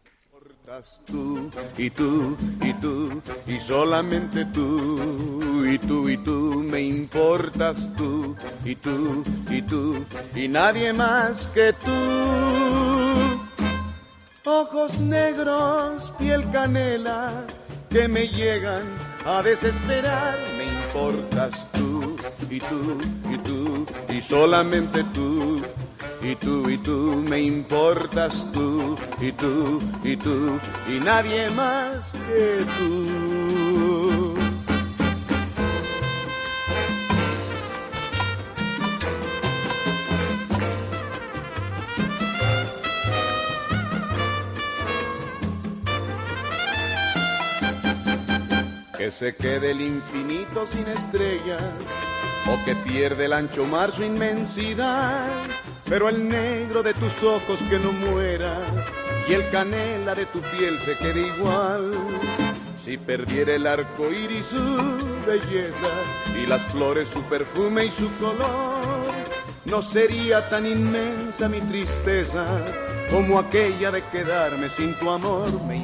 Tú 1.08 1.50
y 1.78 1.90
tú 1.90 2.38
y 2.62 2.74
tú 2.74 3.22
y 3.48 3.60
solamente 3.60 4.46
tú 4.54 5.66
y 5.66 5.80
tú 5.80 6.08
y 6.08 6.18
tú 6.18 6.64
me 6.70 6.82
importas 6.82 7.90
tú 7.98 8.36
y 8.64 8.76
tú 8.76 9.24
y 9.50 9.64
tú 9.64 10.06
y 10.36 10.48
nadie 10.48 10.94
más 10.94 11.48
que 11.48 11.74
tú. 11.74 11.90
Ojos 14.46 15.00
negros, 15.00 16.12
piel 16.20 16.50
canela 16.52 17.48
que 17.90 18.08
me 18.08 18.28
llegan 18.28 18.84
a 19.26 19.42
desesperar, 19.42 20.38
me 20.56 20.66
importas 20.66 21.72
tú 21.72 21.99
y 22.50 22.60
tú 22.60 22.98
y 23.32 23.38
tú 23.40 23.86
y 24.12 24.22
solamente 24.22 25.04
tú 25.14 25.62
y 26.22 26.36
tú 26.36 26.70
y 26.70 26.78
tú 26.80 27.24
me 27.30 27.40
importas 27.42 28.46
tú 28.52 28.96
y 29.22 29.32
tú 29.32 29.80
y 30.04 30.18
tú 30.18 30.60
y 30.88 31.00
nadie 31.00 31.50
más 31.52 32.12
que 32.28 32.66
tú. 32.78 34.36
Que 48.98 49.12
se 49.12 49.34
quede 49.36 49.72
el 49.72 49.82
infinito 49.82 50.66
sin 50.66 50.88
estrellas 50.88 51.64
o 52.52 52.66
que 52.66 52.76
pierde 52.76 53.26
el 53.26 53.34
ancho 53.34 53.66
mar 53.66 53.92
su 53.92 54.04
inmensidad 54.04 55.28
pero 55.90 56.08
el 56.08 56.28
negro 56.28 56.84
de 56.84 56.94
tus 56.94 57.24
ojos 57.24 57.60
que 57.68 57.80
no 57.80 57.92
muera 57.92 58.62
y 59.28 59.34
el 59.34 59.50
canela 59.50 60.14
de 60.14 60.28
tu 60.28 60.40
piel 60.40 60.78
se 60.80 60.96
quede 60.98 61.28
igual. 61.36 61.92
Si 62.78 62.96
perdiera 62.98 63.56
el 63.56 63.66
arco 63.66 64.10
iris 64.10 64.46
su 64.46 64.58
belleza 65.26 65.90
y 66.42 66.46
las 66.46 66.62
flores 66.72 67.10
su 67.10 67.22
perfume 67.24 67.86
y 67.86 67.92
su 67.92 68.14
color, 68.18 68.80
no 69.66 69.82
sería 69.82 70.48
tan 70.48 70.68
inmensa 70.68 71.50
mi 71.50 71.60
tristeza 71.62 72.46
como 73.10 73.40
aquella 73.40 73.90
de 73.90 74.04
quedarme 74.10 74.70
sin 74.70 74.94
tu 75.00 75.10
amor. 75.10 75.48
Me 75.64 75.78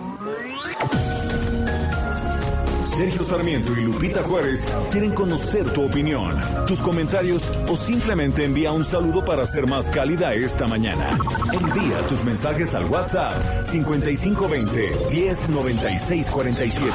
Sergio 2.96 3.26
Sarmiento 3.26 3.74
y 3.74 3.82
Lupita 3.82 4.24
Juárez 4.24 4.66
quieren 4.90 5.12
conocer 5.12 5.70
tu 5.72 5.86
opinión, 5.86 6.40
tus 6.66 6.80
comentarios 6.80 7.52
o 7.68 7.76
simplemente 7.76 8.46
envía 8.46 8.72
un 8.72 8.86
saludo 8.86 9.26
para 9.26 9.46
ser 9.46 9.68
más 9.68 9.90
cálida 9.90 10.34
esta 10.34 10.66
mañana. 10.66 11.18
Envía 11.52 12.08
tus 12.08 12.24
mensajes 12.24 12.74
al 12.74 12.86
WhatsApp 12.86 13.64
5520 13.64 14.92
109647. 15.12 16.92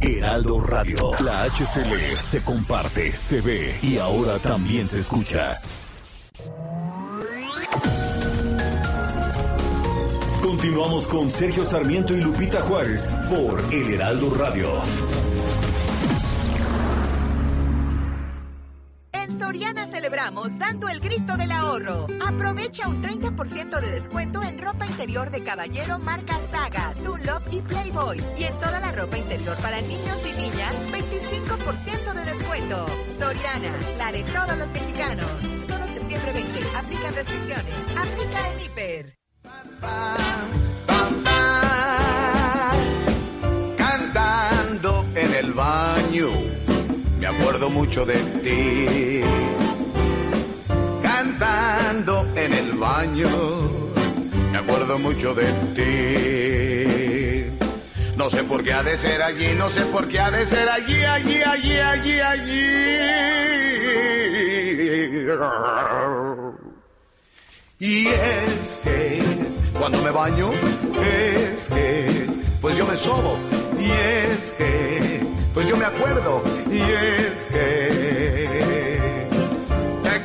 Heraldo 0.00 0.60
Radio, 0.62 1.12
la 1.20 1.44
HCL 1.44 2.16
se 2.18 2.42
comparte, 2.42 3.12
se 3.12 3.40
ve 3.40 3.78
y 3.82 3.98
ahora 3.98 4.40
también 4.40 4.88
se 4.88 4.98
escucha. 4.98 5.60
Continuamos 10.66 11.06
con 11.06 11.30
Sergio 11.30 11.64
Sarmiento 11.64 12.12
y 12.12 12.20
Lupita 12.20 12.60
Juárez 12.62 13.08
por 13.30 13.72
El 13.72 13.94
Heraldo 13.94 14.30
Radio. 14.30 14.68
En 19.12 19.38
Soriana 19.38 19.86
celebramos 19.86 20.58
dando 20.58 20.88
el 20.88 20.98
grito 20.98 21.36
del 21.36 21.52
ahorro. 21.52 22.08
Aprovecha 22.26 22.88
un 22.88 23.00
30% 23.00 23.80
de 23.80 23.90
descuento 23.92 24.42
en 24.42 24.58
ropa 24.58 24.86
interior 24.86 25.30
de 25.30 25.44
caballero 25.44 26.00
marca 26.00 26.40
Saga, 26.50 26.94
Dunlop 27.00 27.42
y 27.52 27.60
Playboy. 27.60 28.20
Y 28.36 28.42
en 28.42 28.54
toda 28.54 28.80
la 28.80 28.90
ropa 28.90 29.18
interior 29.18 29.56
para 29.58 29.80
niños 29.82 30.18
y 30.24 30.32
niñas, 30.32 30.74
25% 30.90 32.12
de 32.12 32.24
descuento. 32.24 32.86
Soriana, 33.16 33.72
la 33.98 34.10
de 34.10 34.24
todos 34.24 34.58
los 34.58 34.72
mexicanos. 34.72 35.30
Solo 35.64 35.86
septiembre 35.86 36.32
20. 36.32 36.58
Aplica 36.76 37.10
restricciones. 37.12 37.96
Aplica 37.96 38.52
en 38.52 38.60
Hiper. 38.60 39.25
Cantando 43.76 45.04
en 45.14 45.34
el 45.34 45.52
baño, 45.52 46.30
me 47.18 47.26
acuerdo 47.26 47.70
mucho 47.70 48.04
de 48.04 48.14
ti. 48.42 49.22
Cantando 51.02 52.26
en 52.36 52.52
el 52.52 52.72
baño, 52.72 53.28
me 54.52 54.58
acuerdo 54.58 54.98
mucho 54.98 55.34
de 55.34 55.52
ti. 55.76 55.96
No 58.16 58.30
sé 58.30 58.44
por 58.44 58.64
qué 58.64 58.72
ha 58.72 58.82
de 58.82 58.96
ser 58.96 59.22
allí, 59.22 59.54
no 59.56 59.70
sé 59.70 59.82
por 59.86 60.08
qué 60.08 60.20
ha 60.20 60.30
de 60.30 60.46
ser 60.46 60.68
allí, 60.68 61.04
allí, 61.04 61.42
allí, 61.42 61.76
allí, 61.78 62.20
allí. 62.20 62.96
Y 67.78 68.08
es 68.08 68.80
que 68.82 69.22
cuando 69.78 70.00
me 70.02 70.10
baño, 70.10 70.50
es 71.02 71.68
que 71.68 72.26
pues 72.60 72.76
yo 72.76 72.86
me 72.86 72.96
sobo. 72.96 73.38
Y 73.78 73.90
es 73.90 74.52
que 74.52 75.20
pues 75.52 75.68
yo 75.68 75.76
me 75.76 75.84
acuerdo. 75.84 76.42
Y 76.70 76.80
es 76.80 77.40
que 77.50 78.66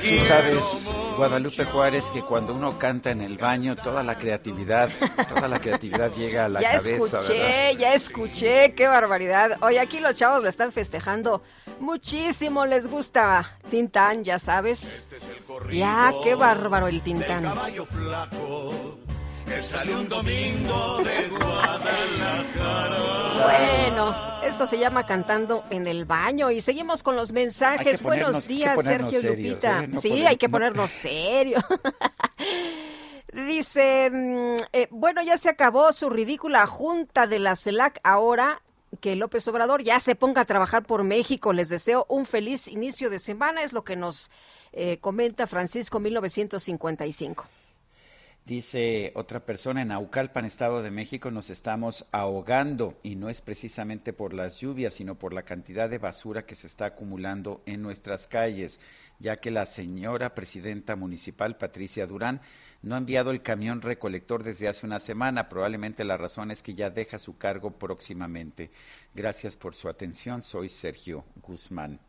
Tú 0.01 0.17
sabes, 0.27 0.95
Guadalupe 1.15 1.63
Juárez, 1.65 2.09
que 2.09 2.21
cuando 2.21 2.53
uno 2.53 2.77
canta 2.79 3.11
en 3.11 3.21
el 3.21 3.37
baño, 3.37 3.75
toda 3.75 4.03
la 4.03 4.17
creatividad, 4.17 4.89
toda 5.29 5.47
la 5.47 5.59
creatividad 5.59 6.11
llega 6.13 6.45
a 6.45 6.49
la 6.49 6.59
ya 6.59 6.77
cabeza, 6.77 7.19
escuché, 7.19 7.39
¿verdad? 7.39 7.79
ya 7.79 7.93
escuché, 7.93 8.73
qué 8.73 8.87
barbaridad. 8.87 9.57
Oye, 9.61 9.79
aquí 9.79 9.99
los 9.99 10.15
chavos 10.15 10.43
la 10.43 10.49
están 10.49 10.71
festejando 10.71 11.43
muchísimo, 11.81 12.65
les 12.65 12.87
gusta 12.87 13.57
Tintán, 13.69 14.23
ya 14.23 14.39
sabes. 14.39 15.07
Ya, 15.71 16.11
qué 16.23 16.35
bárbaro 16.35 16.87
el 16.87 17.01
Tintán. 17.01 17.43
caballo 17.43 17.85
flaco 17.85 18.97
que 19.45 19.61
sale 19.61 19.93
un 19.95 20.07
domingo 20.07 20.97
de 21.03 21.27
Guadalajara. 21.27 22.97
Bueno, 23.43 24.15
esto 24.43 24.65
se 24.67 24.77
llama 24.79 25.05
cantando 25.05 25.63
en 25.69 25.87
el 25.87 26.05
baño 26.05 26.51
y 26.51 26.61
seguimos 26.61 27.03
con 27.03 27.15
los 27.17 27.31
mensajes. 27.33 28.01
Buenos 28.01 28.47
días, 28.47 28.79
Sergio 28.81 29.11
serios, 29.19 29.37
Lupita. 29.37 29.83
¿eh? 29.83 29.87
No 29.87 29.99
sí, 29.99 30.25
hay 30.25 30.37
que 30.37 30.47
no- 30.47 30.51
ponernos 30.53 30.91
serio. 30.91 31.57
Dice, 33.33 34.09
mm, 34.11 34.55
eh, 34.73 34.87
bueno, 34.91 35.21
ya 35.21 35.37
se 35.37 35.49
acabó 35.49 35.91
su 35.93 36.09
ridícula 36.09 36.67
junta 36.67 37.27
de 37.27 37.39
la 37.39 37.55
CELAC. 37.55 37.99
Ahora 38.03 38.61
que 38.99 39.15
López 39.15 39.47
Obrador 39.47 39.83
ya 39.83 39.99
se 39.99 40.15
ponga 40.15 40.41
a 40.41 40.45
trabajar 40.45 40.85
por 40.85 41.03
México. 41.03 41.53
Les 41.53 41.69
deseo 41.69 42.05
un 42.09 42.25
feliz 42.25 42.67
inicio 42.67 43.09
de 43.09 43.19
semana, 43.19 43.63
es 43.63 43.73
lo 43.73 43.83
que 43.83 43.95
nos 43.95 44.29
eh, 44.73 44.97
comenta 44.99 45.47
Francisco 45.47 45.99
1955. 45.99 47.45
Dice 48.45 49.11
otra 49.13 49.45
persona, 49.45 49.83
en 49.83 49.89
Naucalpan, 49.89 50.45
Estado 50.45 50.81
de 50.81 50.89
México, 50.89 51.29
nos 51.29 51.51
estamos 51.51 52.07
ahogando 52.11 52.97
y 53.03 53.15
no 53.15 53.29
es 53.29 53.39
precisamente 53.39 54.13
por 54.13 54.33
las 54.33 54.59
lluvias, 54.59 54.95
sino 54.95 55.13
por 55.13 55.31
la 55.31 55.43
cantidad 55.43 55.87
de 55.87 55.99
basura 55.99 56.45
que 56.45 56.55
se 56.55 56.65
está 56.65 56.85
acumulando 56.85 57.61
en 57.67 57.83
nuestras 57.83 58.25
calles, 58.25 58.79
ya 59.19 59.37
que 59.37 59.51
la 59.51 59.67
señora 59.67 60.33
presidenta 60.33 60.95
municipal, 60.95 61.55
Patricia 61.55 62.07
Durán, 62.07 62.41
no 62.81 62.95
ha 62.95 62.97
enviado 62.97 63.31
el 63.31 63.41
camión 63.41 63.81
recolector 63.81 64.43
desde 64.43 64.67
hace 64.67 64.85
una 64.85 64.99
semana. 64.99 65.49
Probablemente 65.49 66.03
la 66.03 66.17
razón 66.17 66.51
es 66.51 66.63
que 66.63 66.73
ya 66.73 66.89
deja 66.89 67.19
su 67.19 67.37
cargo 67.37 67.71
próximamente. 67.71 68.71
Gracias 69.13 69.55
por 69.55 69.75
su 69.75 69.87
atención. 69.87 70.41
Soy 70.41 70.69
Sergio 70.69 71.23
Guzmán. 71.41 71.99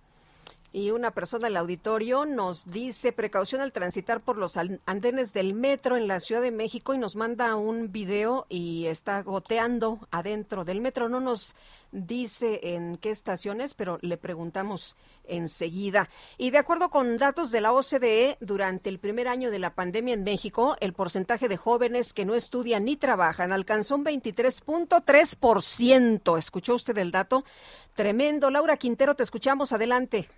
Y 0.74 0.90
una 0.90 1.10
persona 1.10 1.48
del 1.48 1.58
auditorio 1.58 2.24
nos 2.24 2.70
dice 2.70 3.12
precaución 3.12 3.60
al 3.60 3.72
transitar 3.72 4.22
por 4.22 4.38
los 4.38 4.56
andenes 4.86 5.34
del 5.34 5.52
metro 5.52 5.98
en 5.98 6.08
la 6.08 6.18
Ciudad 6.18 6.40
de 6.40 6.50
México 6.50 6.94
y 6.94 6.98
nos 6.98 7.14
manda 7.14 7.56
un 7.56 7.92
video 7.92 8.46
y 8.48 8.86
está 8.86 9.22
goteando 9.22 9.98
adentro 10.10 10.64
del 10.64 10.80
metro. 10.80 11.10
No 11.10 11.20
nos 11.20 11.54
dice 11.90 12.74
en 12.74 12.96
qué 12.96 13.10
estaciones, 13.10 13.74
pero 13.74 13.98
le 14.00 14.16
preguntamos 14.16 14.96
enseguida. 15.24 16.08
Y 16.38 16.52
de 16.52 16.58
acuerdo 16.58 16.88
con 16.88 17.18
datos 17.18 17.50
de 17.50 17.60
la 17.60 17.74
OCDE, 17.74 18.38
durante 18.40 18.88
el 18.88 18.98
primer 18.98 19.28
año 19.28 19.50
de 19.50 19.58
la 19.58 19.74
pandemia 19.74 20.14
en 20.14 20.24
México, 20.24 20.78
el 20.80 20.94
porcentaje 20.94 21.48
de 21.48 21.58
jóvenes 21.58 22.14
que 22.14 22.24
no 22.24 22.34
estudian 22.34 22.86
ni 22.86 22.96
trabajan 22.96 23.52
alcanzó 23.52 23.96
un 23.96 24.06
23.3%. 24.06 26.38
¿Escuchó 26.38 26.76
usted 26.76 26.96
el 26.96 27.12
dato? 27.12 27.44
Tremendo. 27.94 28.50
Laura 28.50 28.78
Quintero, 28.78 29.14
te 29.14 29.22
escuchamos. 29.22 29.72
Adelante. 29.72 30.30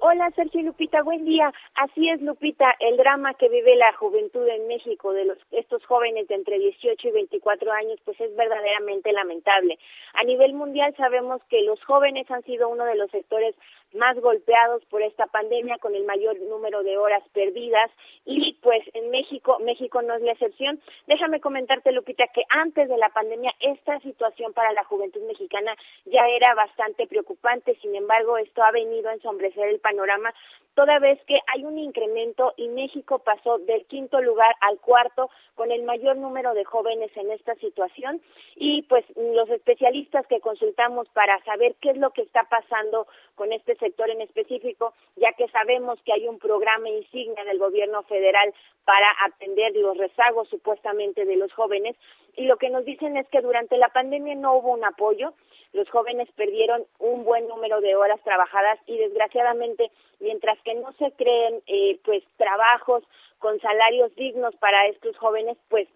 Hola 0.00 0.30
Sergio 0.36 0.62
Lupita, 0.62 1.02
buen 1.02 1.24
día. 1.24 1.52
Así 1.74 2.08
es 2.10 2.20
Lupita, 2.20 2.74
el 2.80 2.96
drama 2.96 3.34
que 3.34 3.48
vive 3.48 3.74
la 3.76 3.92
juventud 3.94 4.46
en 4.46 4.66
México 4.66 5.12
de 5.12 5.24
los 5.24 5.38
estos 5.50 5.84
jóvenes 5.86 6.28
de 6.28 6.34
entre 6.34 6.58
18 6.58 7.08
y 7.08 7.10
24 7.10 7.72
años 7.72 7.98
pues 8.04 8.20
es 8.20 8.34
verdaderamente 8.36 9.12
lamentable. 9.12 9.78
A 10.12 10.24
nivel 10.24 10.52
mundial 10.52 10.94
sabemos 10.96 11.42
que 11.48 11.62
los 11.62 11.82
jóvenes 11.84 12.30
han 12.30 12.42
sido 12.42 12.68
uno 12.68 12.84
de 12.84 12.96
los 12.96 13.10
sectores 13.10 13.54
más 13.94 14.18
golpeados 14.20 14.84
por 14.86 15.02
esta 15.02 15.26
pandemia 15.26 15.78
con 15.78 15.94
el 15.94 16.04
mayor 16.04 16.38
número 16.40 16.82
de 16.82 16.96
horas 16.96 17.22
perdidas. 17.32 17.90
Y 18.24 18.54
pues 18.62 18.82
en 18.94 19.10
México, 19.10 19.58
México 19.60 20.02
no 20.02 20.14
es 20.14 20.22
la 20.22 20.32
excepción. 20.32 20.80
Déjame 21.06 21.40
comentarte 21.40 21.92
Lupita 21.92 22.26
que 22.28 22.42
antes 22.48 22.88
de 22.88 22.98
la 22.98 23.08
pandemia 23.10 23.54
esta 23.60 24.00
situación 24.00 24.52
para 24.52 24.72
la 24.72 24.84
juventud 24.84 25.22
mexicana 25.26 25.76
ya 26.04 26.26
era 26.28 26.54
bastante 26.54 27.06
preocupante, 27.06 27.76
sin 27.80 27.94
embargo 27.94 28.38
esto 28.38 28.62
ha 28.62 28.70
venido 28.70 29.08
a 29.08 29.14
ensombrecer 29.14 29.68
el 29.68 29.80
panorama. 29.80 30.34
Toda 30.74 30.98
vez 30.98 31.22
que 31.26 31.38
hay 31.52 31.64
un 31.64 31.78
incremento 31.78 32.52
y 32.56 32.68
México 32.68 33.20
pasó 33.20 33.58
del 33.58 33.84
quinto 33.86 34.20
lugar 34.20 34.56
al 34.60 34.78
cuarto 34.80 35.30
con 35.54 35.70
el 35.70 35.84
mayor 35.84 36.16
número 36.16 36.52
de 36.52 36.64
jóvenes 36.64 37.16
en 37.16 37.30
esta 37.30 37.54
situación. 37.56 38.20
Y 38.56 38.82
pues 38.82 39.04
los 39.16 39.48
especialistas 39.50 40.26
que 40.26 40.40
consultamos 40.40 41.08
para 41.10 41.42
saber 41.44 41.76
qué 41.80 41.90
es 41.90 41.96
lo 41.96 42.10
que 42.10 42.22
está 42.22 42.44
pasando 42.48 43.06
con 43.36 43.52
este 43.52 43.76
sector 43.84 44.08
en 44.08 44.22
específico, 44.22 44.94
ya 45.16 45.32
que 45.34 45.46
sabemos 45.48 45.98
que 46.04 46.12
hay 46.14 46.26
un 46.26 46.38
programa 46.38 46.88
insignia 46.88 47.44
del 47.44 47.58
gobierno 47.58 48.02
federal 48.04 48.54
para 48.84 49.08
atender 49.26 49.76
los 49.76 49.98
rezagos 49.98 50.48
supuestamente 50.48 51.26
de 51.26 51.36
los 51.36 51.52
jóvenes. 51.52 51.96
Y 52.36 52.46
lo 52.46 52.56
que 52.56 52.70
nos 52.70 52.84
dicen 52.84 53.16
es 53.16 53.28
que 53.28 53.42
durante 53.42 53.76
la 53.76 53.90
pandemia 53.90 54.34
no 54.36 54.54
hubo 54.54 54.72
un 54.72 54.84
apoyo, 54.84 55.34
los 55.74 55.90
jóvenes 55.90 56.28
perdieron 56.36 56.86
un 56.98 57.24
buen 57.24 57.46
número 57.48 57.80
de 57.80 57.94
horas 57.96 58.20
trabajadas 58.22 58.78
y 58.86 58.96
desgraciadamente 58.96 59.90
mientras 60.20 60.58
que 60.62 60.74
no 60.74 60.92
se 60.94 61.12
creen 61.12 61.62
eh, 61.66 61.98
pues 62.04 62.22
trabajos 62.36 63.02
con 63.38 63.60
salarios 63.60 64.14
dignos 64.14 64.54
para 64.56 64.86
estos 64.86 65.16
jóvenes 65.18 65.58
pues 65.68 65.88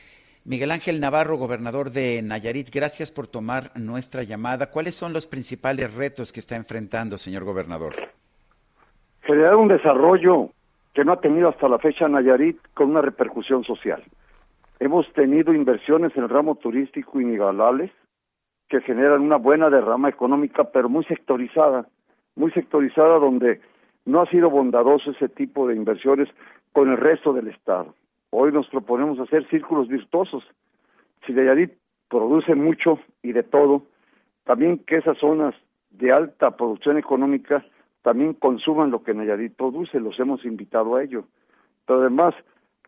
Miguel 0.45 0.71
Ángel 0.71 1.01
Navarro, 1.01 1.37
gobernador 1.37 1.91
de 1.91 2.23
Nayarit, 2.23 2.71
gracias 2.73 3.13
por 3.13 3.27
tomar 3.27 3.73
nuestra 3.77 4.23
llamada. 4.23 4.71
¿Cuáles 4.71 4.95
son 4.95 5.13
los 5.13 5.27
principales 5.27 5.95
retos 5.95 6.33
que 6.33 6.41
está 6.41 6.57
enfrentando, 6.57 7.19
señor 7.19 7.45
gobernador? 7.45 7.93
Generar 9.21 9.57
un 9.57 9.69
desarrollo 9.69 10.49
que 10.95 11.05
no 11.05 11.13
ha 11.13 11.21
tenido 11.21 11.51
hasta 11.51 11.69
la 11.69 11.79
fecha 11.79 12.09
Nayarit 12.09 12.59
con 12.73 12.91
una 12.91 13.03
repercusión 13.03 13.65
social. 13.65 14.03
Hemos 14.79 15.13
tenido 15.13 15.53
inversiones 15.53 16.17
en 16.17 16.23
el 16.23 16.31
ramo 16.31 16.55
turístico 16.55 17.21
inigualables 17.21 17.91
que 18.71 18.81
generan 18.81 19.21
una 19.21 19.37
buena 19.37 19.69
derrama 19.69 20.09
económica, 20.09 20.65
pero 20.65 20.89
muy 20.89 21.05
sectorizada, 21.05 21.87
muy 22.35 22.51
sectorizada 22.53 23.19
donde 23.19 23.61
no 24.07 24.23
ha 24.23 24.27
sido 24.31 24.49
bondadoso 24.49 25.11
ese 25.11 25.29
tipo 25.29 25.69
de 25.69 25.77
inversiones 25.77 26.29
con 26.73 26.91
el 26.91 26.97
resto 26.97 27.35
del 27.35 27.49
Estado. 27.49 27.95
Hoy 28.31 28.53
nos 28.53 28.69
proponemos 28.69 29.19
hacer 29.19 29.49
círculos 29.49 29.89
virtuosos. 29.89 30.45
Si 31.27 31.33
Nayarit 31.33 31.73
produce 32.09 32.55
mucho 32.55 32.99
y 33.23 33.33
de 33.33 33.43
todo, 33.43 33.83
también 34.45 34.79
que 34.79 34.97
esas 34.97 35.19
zonas 35.19 35.55
de 35.91 36.13
alta 36.13 36.57
producción 36.57 36.97
económica 36.97 37.65
también 38.03 38.35
consuman 38.35 38.91
lo 38.91 39.03
que 39.03 39.15
Nayarit 39.15 39.55
produce, 39.57 40.01
los 40.01 40.19
hemos 40.19 40.45
invitado 40.45 40.97
a 40.97 41.03
ello. 41.03 41.25
Pero 41.87 42.01
además, 42.01 42.35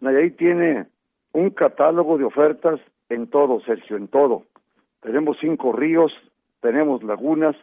Nayarit 0.00 0.36
tiene 0.36 0.86
un 1.32 1.50
catálogo 1.50 2.18
de 2.18 2.24
ofertas 2.24 2.80
en 3.08 3.26
todo, 3.26 3.60
Sergio, 3.60 3.96
en 3.96 4.08
todo. 4.08 4.44
Tenemos 5.00 5.36
cinco 5.40 5.72
ríos, 5.72 6.12
tenemos 6.60 7.02
lagunas, 7.02 7.56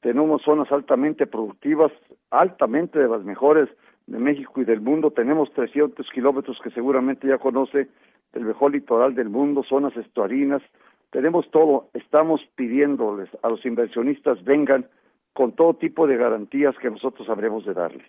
tenemos 0.00 0.42
zonas 0.42 0.70
altamente 0.70 1.26
productivas, 1.26 1.90
altamente 2.30 2.98
de 2.98 3.08
las 3.08 3.24
mejores 3.24 3.70
de 4.06 4.18
México 4.18 4.60
y 4.60 4.64
del 4.64 4.80
mundo, 4.80 5.10
tenemos 5.10 5.52
300 5.52 6.06
kilómetros 6.10 6.58
que 6.62 6.70
seguramente 6.70 7.26
ya 7.28 7.38
conoce 7.38 7.88
el 8.32 8.44
mejor 8.44 8.72
litoral 8.72 9.14
del 9.14 9.28
mundo, 9.28 9.62
zonas 9.62 9.96
estuarinas, 9.96 10.62
tenemos 11.10 11.48
todo, 11.50 11.90
estamos 11.94 12.40
pidiéndoles 12.56 13.28
a 13.42 13.48
los 13.48 13.64
inversionistas 13.64 14.42
vengan 14.44 14.86
con 15.32 15.52
todo 15.52 15.74
tipo 15.74 16.06
de 16.06 16.16
garantías 16.16 16.74
que 16.78 16.90
nosotros 16.90 17.28
habremos 17.28 17.64
de 17.64 17.74
darles. 17.74 18.06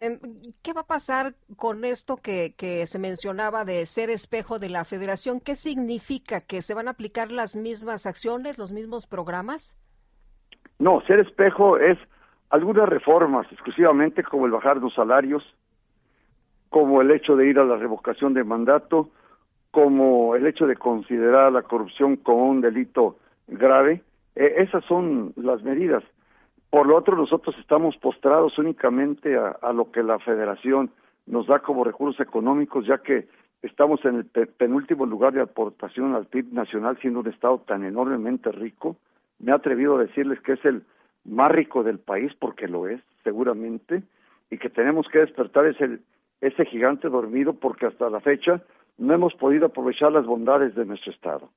Em, 0.00 0.18
¿Qué 0.62 0.72
va 0.72 0.82
a 0.82 0.86
pasar 0.86 1.34
con 1.56 1.84
esto 1.84 2.16
que, 2.16 2.54
que, 2.56 2.86
se 2.86 3.00
mencionaba 3.00 3.64
de 3.64 3.84
ser 3.84 4.10
espejo 4.10 4.60
de 4.60 4.68
la 4.68 4.84
federación? 4.84 5.40
¿Qué 5.40 5.56
significa? 5.56 6.40
¿Que 6.40 6.60
se 6.60 6.74
van 6.74 6.86
a 6.86 6.92
aplicar 6.92 7.32
las 7.32 7.56
mismas 7.56 8.06
acciones, 8.06 8.58
los 8.58 8.70
mismos 8.70 9.08
programas? 9.08 9.76
No, 10.78 11.00
ser 11.02 11.18
espejo 11.18 11.78
es 11.78 11.98
algunas 12.50 12.88
reformas 12.88 13.46
exclusivamente 13.52 14.22
como 14.22 14.46
el 14.46 14.52
bajar 14.52 14.78
los 14.78 14.94
salarios, 14.94 15.44
como 16.70 17.00
el 17.02 17.10
hecho 17.10 17.36
de 17.36 17.48
ir 17.48 17.58
a 17.58 17.64
la 17.64 17.76
revocación 17.76 18.34
de 18.34 18.44
mandato, 18.44 19.10
como 19.70 20.34
el 20.34 20.46
hecho 20.46 20.66
de 20.66 20.76
considerar 20.76 21.52
la 21.52 21.62
corrupción 21.62 22.16
como 22.16 22.48
un 22.48 22.60
delito 22.60 23.16
grave. 23.46 24.02
Eh, 24.34 24.54
esas 24.58 24.84
son 24.84 25.32
las 25.36 25.62
medidas. 25.62 26.02
Por 26.70 26.86
lo 26.86 26.96
otro, 26.96 27.16
nosotros 27.16 27.56
estamos 27.58 27.96
postrados 27.96 28.58
únicamente 28.58 29.36
a, 29.36 29.72
lo 29.72 29.90
que 29.90 30.02
la 30.02 30.18
federación 30.18 30.90
nos 31.26 31.46
da 31.46 31.60
como 31.60 31.84
recursos 31.84 32.20
económicos, 32.20 32.86
ya 32.86 32.98
que 32.98 33.26
estamos 33.62 34.04
en 34.04 34.16
el 34.16 34.46
penúltimo 34.48 35.06
lugar 35.06 35.32
de 35.32 35.40
aportación 35.40 36.14
al 36.14 36.26
PIB 36.26 36.52
nacional, 36.52 36.98
siendo 37.00 37.20
un 37.20 37.28
Estado 37.28 37.58
tan 37.66 37.84
enormemente 37.84 38.52
rico. 38.52 38.96
Me 39.38 39.52
he 39.52 39.54
atrevido 39.54 39.96
a 39.96 40.02
decirles 40.02 40.40
que 40.40 40.52
es 40.52 40.64
el 40.64 40.82
más 41.28 41.50
rico 41.52 41.82
del 41.82 41.98
país, 41.98 42.32
porque 42.38 42.68
lo 42.68 42.88
es, 42.88 43.00
seguramente, 43.24 44.02
y 44.50 44.58
que 44.58 44.70
tenemos 44.70 45.06
que 45.08 45.18
despertar 45.20 45.66
ese, 45.66 45.98
ese 46.40 46.64
gigante 46.64 47.08
dormido, 47.08 47.54
porque 47.54 47.86
hasta 47.86 48.10
la 48.10 48.20
fecha 48.20 48.62
no 48.96 49.14
hemos 49.14 49.34
podido 49.34 49.66
aprovechar 49.66 50.12
las 50.12 50.26
bondades 50.26 50.74
de 50.74 50.84
nuestro 50.84 51.12
Estado. 51.12 51.50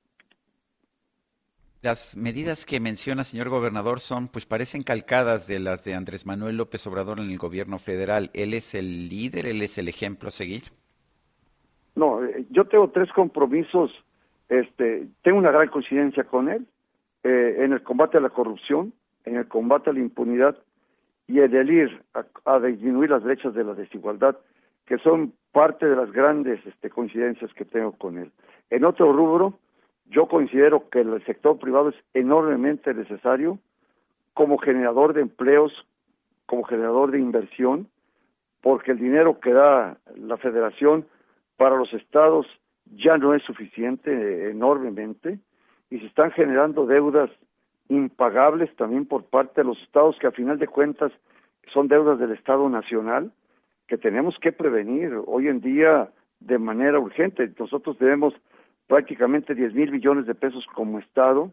Las 1.82 2.16
medidas 2.16 2.64
que 2.64 2.78
menciona, 2.78 3.24
señor 3.24 3.48
gobernador, 3.48 3.98
son, 3.98 4.28
pues 4.28 4.46
parecen 4.46 4.84
calcadas 4.84 5.48
de 5.48 5.58
las 5.58 5.84
de 5.84 5.94
Andrés 5.94 6.26
Manuel 6.26 6.56
López 6.56 6.86
Obrador 6.86 7.18
en 7.18 7.28
el 7.28 7.38
gobierno 7.38 7.78
federal. 7.78 8.30
¿Él 8.34 8.54
es 8.54 8.76
el 8.76 9.08
líder? 9.08 9.46
¿Él 9.46 9.60
es 9.62 9.78
el 9.78 9.88
ejemplo 9.88 10.28
a 10.28 10.30
seguir? 10.30 10.62
No, 11.96 12.24
eh, 12.24 12.46
yo 12.50 12.66
tengo 12.66 12.88
tres 12.90 13.10
compromisos. 13.12 13.90
Este, 14.48 15.08
tengo 15.22 15.38
una 15.38 15.50
gran 15.50 15.68
coincidencia 15.68 16.22
con 16.22 16.50
él 16.50 16.66
eh, 17.24 17.56
en 17.58 17.72
el 17.72 17.82
combate 17.82 18.18
a 18.18 18.20
la 18.20 18.30
corrupción, 18.30 18.92
en 19.24 19.36
el 19.36 19.48
combate 19.48 19.90
a 19.90 19.92
la 19.92 20.00
impunidad 20.00 20.56
y 21.28 21.40
el 21.40 21.70
ir 21.70 22.02
a, 22.44 22.58
disminuir 22.60 23.10
las 23.10 23.22
brechas 23.22 23.54
de 23.54 23.64
la 23.64 23.74
desigualdad, 23.74 24.36
que 24.86 24.98
son 24.98 25.32
parte 25.52 25.86
de 25.86 25.96
las 25.96 26.12
grandes 26.12 26.64
este, 26.66 26.90
coincidencias 26.90 27.52
que 27.54 27.64
tengo 27.64 27.92
con 27.92 28.18
él. 28.18 28.32
En 28.70 28.84
otro 28.84 29.12
rubro, 29.12 29.58
yo 30.06 30.26
considero 30.26 30.88
que 30.90 31.00
el 31.00 31.24
sector 31.24 31.58
privado 31.58 31.90
es 31.90 31.96
enormemente 32.14 32.92
necesario 32.92 33.58
como 34.34 34.58
generador 34.58 35.14
de 35.14 35.22
empleos, 35.22 35.72
como 36.46 36.64
generador 36.64 37.10
de 37.10 37.18
inversión, 37.18 37.88
porque 38.60 38.92
el 38.92 38.98
dinero 38.98 39.40
que 39.40 39.52
da 39.52 39.98
la 40.16 40.36
federación 40.36 41.06
para 41.56 41.76
los 41.76 41.92
estados 41.94 42.46
ya 42.86 43.16
no 43.16 43.34
es 43.34 43.42
suficiente 43.44 44.50
enormemente 44.50 45.38
y 45.90 45.98
se 45.98 46.06
están 46.06 46.30
generando 46.32 46.86
deudas 46.86 47.30
impagables 47.92 48.74
también 48.76 49.06
por 49.06 49.24
parte 49.24 49.60
de 49.60 49.66
los 49.66 49.80
estados 49.82 50.16
que 50.18 50.26
a 50.26 50.32
final 50.32 50.58
de 50.58 50.66
cuentas 50.66 51.12
son 51.72 51.88
deudas 51.88 52.18
del 52.18 52.32
Estado 52.32 52.68
Nacional 52.68 53.32
que 53.86 53.98
tenemos 53.98 54.38
que 54.40 54.52
prevenir 54.52 55.12
hoy 55.26 55.48
en 55.48 55.60
día 55.60 56.10
de 56.40 56.58
manera 56.58 56.98
urgente. 56.98 57.52
Nosotros 57.58 57.98
debemos 57.98 58.34
prácticamente 58.86 59.54
10 59.54 59.74
mil 59.74 59.90
millones 59.92 60.26
de 60.26 60.34
pesos 60.34 60.64
como 60.74 60.98
Estado, 60.98 61.52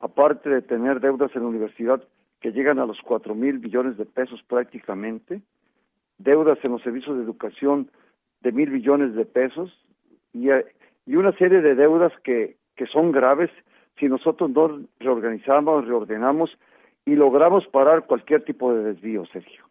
aparte 0.00 0.48
de 0.48 0.62
tener 0.62 1.00
deudas 1.00 1.30
en 1.34 1.42
la 1.42 1.48
universidad 1.48 2.02
que 2.40 2.52
llegan 2.52 2.78
a 2.78 2.86
los 2.86 3.00
4 3.02 3.34
mil 3.34 3.60
millones 3.60 3.96
de 3.98 4.06
pesos 4.06 4.42
prácticamente, 4.48 5.42
deudas 6.18 6.58
en 6.62 6.72
los 6.72 6.82
servicios 6.82 7.16
de 7.16 7.24
educación 7.24 7.90
de 8.40 8.52
mil 8.52 8.70
millones 8.70 9.14
de 9.14 9.24
pesos 9.24 9.70
y, 10.32 10.48
y 11.06 11.16
una 11.16 11.32
serie 11.32 11.60
de 11.60 11.74
deudas 11.74 12.12
que, 12.24 12.56
que 12.76 12.86
son 12.86 13.12
graves 13.12 13.50
si 13.98 14.06
nosotros 14.06 14.50
no 14.50 14.80
reorganizamos, 15.00 15.86
reordenamos 15.86 16.50
y 17.04 17.14
logramos 17.14 17.66
parar 17.68 18.06
cualquier 18.06 18.44
tipo 18.44 18.72
de 18.72 18.82
desvío, 18.84 19.24
Sergio. 19.26 19.64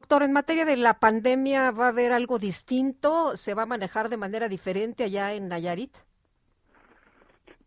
Doctor, 0.00 0.22
en 0.22 0.32
materia 0.32 0.64
de 0.64 0.76
la 0.76 0.94
pandemia, 0.94 1.70
¿va 1.70 1.86
a 1.86 1.88
haber 1.88 2.12
algo 2.12 2.38
distinto? 2.38 3.36
¿Se 3.36 3.54
va 3.54 3.62
a 3.62 3.66
manejar 3.66 4.08
de 4.08 4.16
manera 4.16 4.48
diferente 4.48 5.04
allá 5.04 5.34
en 5.34 5.48
Nayarit? 5.48 5.96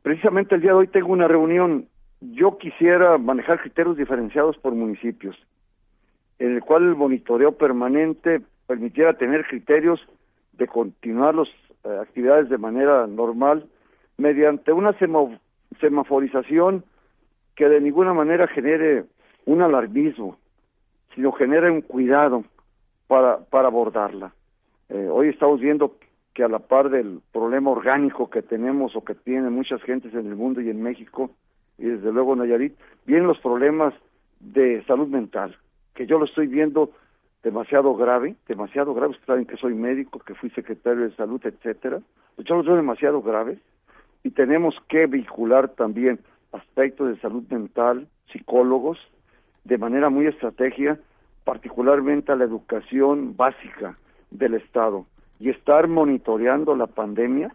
Precisamente 0.01 0.55
el 0.55 0.61
día 0.61 0.71
de 0.71 0.77
hoy 0.77 0.87
tengo 0.87 1.13
una 1.13 1.27
reunión. 1.27 1.87
Yo 2.19 2.57
quisiera 2.57 3.17
manejar 3.17 3.61
criterios 3.61 3.97
diferenciados 3.97 4.57
por 4.57 4.73
municipios, 4.73 5.35
en 6.39 6.55
el 6.55 6.61
cual 6.61 6.83
el 6.83 6.95
monitoreo 6.95 7.53
permanente 7.57 8.41
permitiera 8.67 9.17
tener 9.17 9.45
criterios 9.45 9.99
de 10.53 10.67
continuar 10.67 11.35
las 11.35 11.47
eh, 11.83 11.99
actividades 12.01 12.49
de 12.49 12.57
manera 12.57 13.07
normal 13.07 13.67
mediante 14.17 14.71
una 14.71 14.97
semaforización 15.79 16.83
que 17.55 17.69
de 17.69 17.81
ninguna 17.81 18.13
manera 18.13 18.47
genere 18.47 19.05
un 19.45 19.61
alarmismo, 19.61 20.37
sino 21.13 21.31
genere 21.31 21.69
un 21.69 21.81
cuidado 21.81 22.43
para, 23.07 23.37
para 23.37 23.67
abordarla. 23.67 24.33
Eh, 24.89 25.07
hoy 25.11 25.29
estamos 25.29 25.59
viendo 25.59 25.95
que 26.33 26.43
a 26.43 26.47
la 26.47 26.59
par 26.59 26.89
del 26.89 27.19
problema 27.31 27.71
orgánico 27.71 28.29
que 28.29 28.41
tenemos 28.41 28.95
o 28.95 29.03
que 29.03 29.13
tienen 29.13 29.53
muchas 29.53 29.81
gentes 29.83 30.13
en 30.13 30.27
el 30.27 30.35
mundo 30.35 30.61
y 30.61 30.69
en 30.69 30.81
México, 30.81 31.29
y 31.77 31.85
desde 31.85 32.11
luego 32.11 32.35
Nayarit, 32.35 32.73
vienen 33.05 33.27
los 33.27 33.39
problemas 33.39 33.93
de 34.39 34.83
salud 34.85 35.07
mental, 35.07 35.55
que 35.93 36.07
yo 36.07 36.17
lo 36.17 36.25
estoy 36.25 36.47
viendo 36.47 36.91
demasiado 37.43 37.95
grave, 37.95 38.35
demasiado 38.47 38.93
grave, 38.93 39.11
ustedes 39.11 39.27
saben 39.27 39.45
que 39.45 39.57
soy 39.57 39.73
médico, 39.75 40.19
que 40.19 40.33
fui 40.33 40.49
secretario 40.51 41.03
de 41.03 41.15
salud, 41.15 41.41
etcétera, 41.43 42.01
yo 42.37 42.55
los 42.55 42.65
veo 42.65 42.75
demasiado 42.75 43.21
graves 43.21 43.59
y 44.23 44.31
tenemos 44.31 44.75
que 44.87 45.05
vincular 45.05 45.69
también 45.69 46.19
aspectos 46.51 47.09
de 47.09 47.19
salud 47.19 47.43
mental, 47.49 48.07
psicólogos, 48.31 48.97
de 49.63 49.77
manera 49.77 50.09
muy 50.09 50.27
estratégica, 50.27 50.97
particularmente 51.43 52.31
a 52.31 52.35
la 52.35 52.45
educación 52.45 53.35
básica 53.35 53.95
del 54.31 54.55
Estado 54.55 55.05
y 55.39 55.49
estar 55.49 55.87
monitoreando 55.87 56.75
la 56.75 56.87
pandemia 56.87 57.53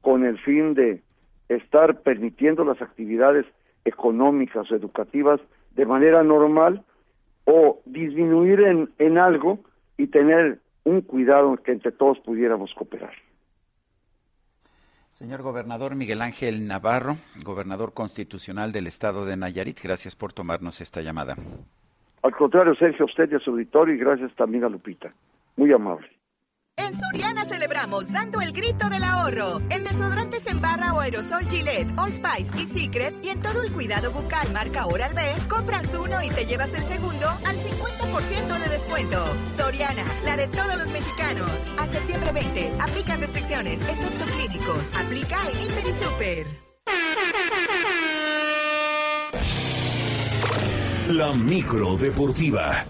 con 0.00 0.24
el 0.24 0.38
fin 0.38 0.74
de 0.74 1.02
estar 1.48 2.00
permitiendo 2.00 2.64
las 2.64 2.80
actividades 2.82 3.46
económicas 3.84 4.70
o 4.70 4.76
educativas 4.76 5.40
de 5.74 5.86
manera 5.86 6.22
normal 6.22 6.84
o 7.44 7.80
disminuir 7.86 8.60
en, 8.60 8.90
en 8.98 9.18
algo 9.18 9.60
y 9.96 10.08
tener 10.08 10.58
un 10.84 11.00
cuidado 11.00 11.56
que 11.56 11.72
entre 11.72 11.92
todos 11.92 12.18
pudiéramos 12.20 12.72
cooperar. 12.74 13.12
Señor 15.12 15.42
gobernador 15.42 15.94
Miguel 15.94 16.22
Ángel 16.22 16.66
Navarro, 16.66 17.16
gobernador 17.44 17.92
constitucional 17.92 18.72
del 18.72 18.86
estado 18.86 19.26
de 19.26 19.36
Nayarit, 19.36 19.78
gracias 19.82 20.16
por 20.16 20.32
tomarnos 20.32 20.80
esta 20.80 21.02
llamada. 21.02 21.36
Al 22.22 22.34
contrario, 22.34 22.74
Sergio, 22.76 23.04
usted 23.04 23.30
y 23.30 23.34
a 23.34 23.38
su 23.38 23.50
auditorio 23.50 23.94
y 23.94 23.98
gracias 23.98 24.34
también 24.36 24.64
a 24.64 24.70
Lupita. 24.70 25.10
Muy 25.54 25.70
amable. 25.70 26.08
En 26.76 26.94
Soriana 26.94 27.44
celebramos 27.44 28.10
dando 28.10 28.40
el 28.40 28.52
grito 28.52 28.88
del 28.88 29.04
ahorro. 29.04 29.60
En 29.68 29.84
desodorantes 29.84 30.46
en 30.46 30.60
barra 30.60 30.94
o 30.94 31.00
aerosol 31.00 31.44
Gillette, 31.48 31.92
All 31.98 32.12
Spice 32.12 32.50
y 32.58 32.66
Secret 32.66 33.14
y 33.22 33.28
en 33.28 33.42
todo 33.42 33.62
el 33.62 33.72
cuidado 33.72 34.10
bucal 34.10 34.50
marca 34.52 34.86
Oral 34.86 35.12
B, 35.12 35.22
compras 35.48 35.92
uno 35.94 36.22
y 36.22 36.30
te 36.30 36.46
llevas 36.46 36.72
el 36.72 36.82
segundo 36.82 37.28
al 37.28 37.56
50% 37.56 38.58
de 38.58 38.68
descuento. 38.70 39.22
Soriana, 39.56 40.04
la 40.24 40.36
de 40.36 40.48
todos 40.48 40.78
los 40.78 40.90
mexicanos. 40.92 41.50
A 41.78 41.86
septiembre 41.86 42.32
20, 42.32 42.72
aplica 42.80 43.16
restricciones, 43.16 43.82
excepto 43.82 44.24
clínicos. 44.36 44.82
Aplica 44.98 45.38
en 45.50 45.62
Hiper 45.62 45.86
y 45.86 45.92
Super. 45.92 46.46
La 51.08 51.34
micro 51.34 51.96
deportiva. 51.98 52.86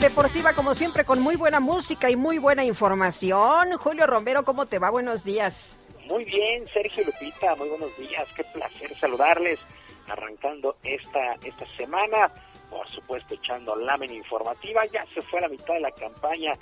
Deportiva, 0.00 0.52
como 0.52 0.74
siempre, 0.74 1.04
con 1.04 1.20
muy 1.20 1.36
buena 1.36 1.58
música 1.58 2.10
y 2.10 2.16
muy 2.16 2.38
buena 2.38 2.64
información. 2.64 3.72
Julio 3.78 4.06
Romero, 4.06 4.44
¿cómo 4.44 4.66
te 4.66 4.78
va? 4.78 4.90
Buenos 4.90 5.24
días. 5.24 5.88
Muy 6.08 6.24
bien, 6.24 6.66
Sergio 6.72 7.04
Lupita, 7.04 7.54
muy 7.56 7.68
buenos 7.68 7.96
días, 7.96 8.28
qué 8.36 8.44
placer 8.44 8.94
saludarles, 8.98 9.58
arrancando 10.06 10.74
esta, 10.84 11.34
esta 11.42 11.66
semana, 11.76 12.30
por 12.70 12.86
supuesto 12.90 13.34
echando 13.34 13.74
lámina 13.74 14.12
informativa, 14.12 14.84
ya 14.92 15.04
se 15.14 15.22
fue 15.22 15.38
a 15.40 15.42
la 15.42 15.48
mitad 15.48 15.74
de 15.74 15.80
la 15.80 15.90
campaña 15.90 16.52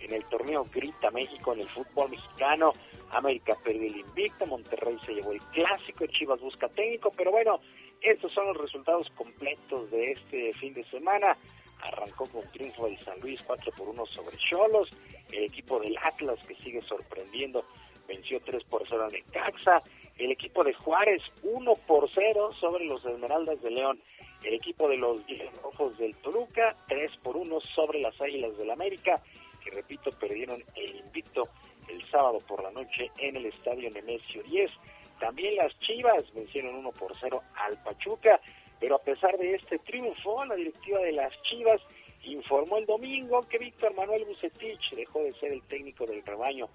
en 0.00 0.14
el 0.14 0.24
torneo 0.26 0.64
Grita 0.72 1.10
México 1.10 1.52
en 1.52 1.60
el 1.60 1.68
fútbol 1.70 2.10
mexicano, 2.10 2.72
América 3.10 3.56
perdió 3.62 3.88
el 3.88 3.98
invicto, 3.98 4.46
Monterrey 4.46 4.98
se 5.04 5.14
llevó 5.14 5.32
el 5.32 5.42
clásico, 5.52 6.06
Chivas 6.06 6.40
busca 6.40 6.68
técnico, 6.68 7.12
pero 7.16 7.30
bueno, 7.30 7.60
estos 8.00 8.32
son 8.32 8.46
los 8.46 8.56
resultados 8.56 9.08
completos 9.16 9.90
de 9.90 10.12
este 10.12 10.54
fin 10.54 10.74
de 10.74 10.84
semana. 10.84 11.36
Arrancó 11.84 12.26
con 12.26 12.42
triunfo 12.50 12.86
del 12.86 12.98
San 13.00 13.20
Luis 13.20 13.40
4 13.46 13.72
por 13.76 13.88
1 13.88 14.06
sobre 14.06 14.36
Cholos. 14.38 14.90
El 15.30 15.44
equipo 15.44 15.78
del 15.78 15.96
Atlas, 15.98 16.38
que 16.46 16.54
sigue 16.56 16.80
sorprendiendo, 16.82 17.64
venció 18.08 18.40
3 18.40 18.64
por 18.64 18.84
0 18.88 19.04
a 19.04 19.08
Necaxa. 19.08 19.80
El 20.18 20.30
equipo 20.30 20.64
de 20.64 20.74
Juárez 20.74 21.22
1 21.42 21.74
por 21.86 22.08
0 22.10 22.50
sobre 22.60 22.84
los 22.84 23.04
Esmeraldas 23.04 23.60
de 23.62 23.70
León. 23.70 24.00
El 24.42 24.54
equipo 24.54 24.88
de 24.88 24.98
los 24.98 25.22
Rojos 25.62 25.96
del 25.98 26.14
Toluca 26.16 26.76
3 26.88 27.10
por 27.22 27.36
1 27.36 27.60
sobre 27.74 28.00
las 28.00 28.20
Águilas 28.20 28.56
del 28.58 28.70
América, 28.70 29.22
que 29.62 29.70
repito, 29.70 30.10
perdieron 30.10 30.62
el 30.76 30.96
invicto 30.96 31.48
el 31.88 32.02
sábado 32.10 32.38
por 32.46 32.62
la 32.62 32.70
noche 32.70 33.10
en 33.18 33.36
el 33.36 33.46
estadio 33.46 33.90
Nemesio 33.90 34.42
10. 34.42 34.70
También 35.18 35.56
las 35.56 35.78
Chivas 35.78 36.32
vencieron 36.34 36.74
1 36.76 36.90
por 36.92 37.12
0 37.18 37.42
al 37.56 37.82
Pachuca, 37.82 38.40
pero 38.84 38.96
a 38.96 39.02
pesar 39.02 39.38
de 39.38 39.54
este 39.54 39.78
triunfo, 39.78 40.44
la 40.44 40.56
directiva 40.56 40.98
de 40.98 41.12
las 41.12 41.32
Chivas 41.44 41.80
informó 42.24 42.76
el 42.76 42.84
domingo 42.84 43.40
que 43.48 43.56
Víctor 43.56 43.94
Manuel 43.94 44.26
Bucetich 44.26 44.90
dejó 44.94 45.22
de 45.22 45.32
ser 45.32 45.52
el 45.52 45.62
técnico 45.62 46.04
del 46.04 46.22
rebaño. 46.22 46.68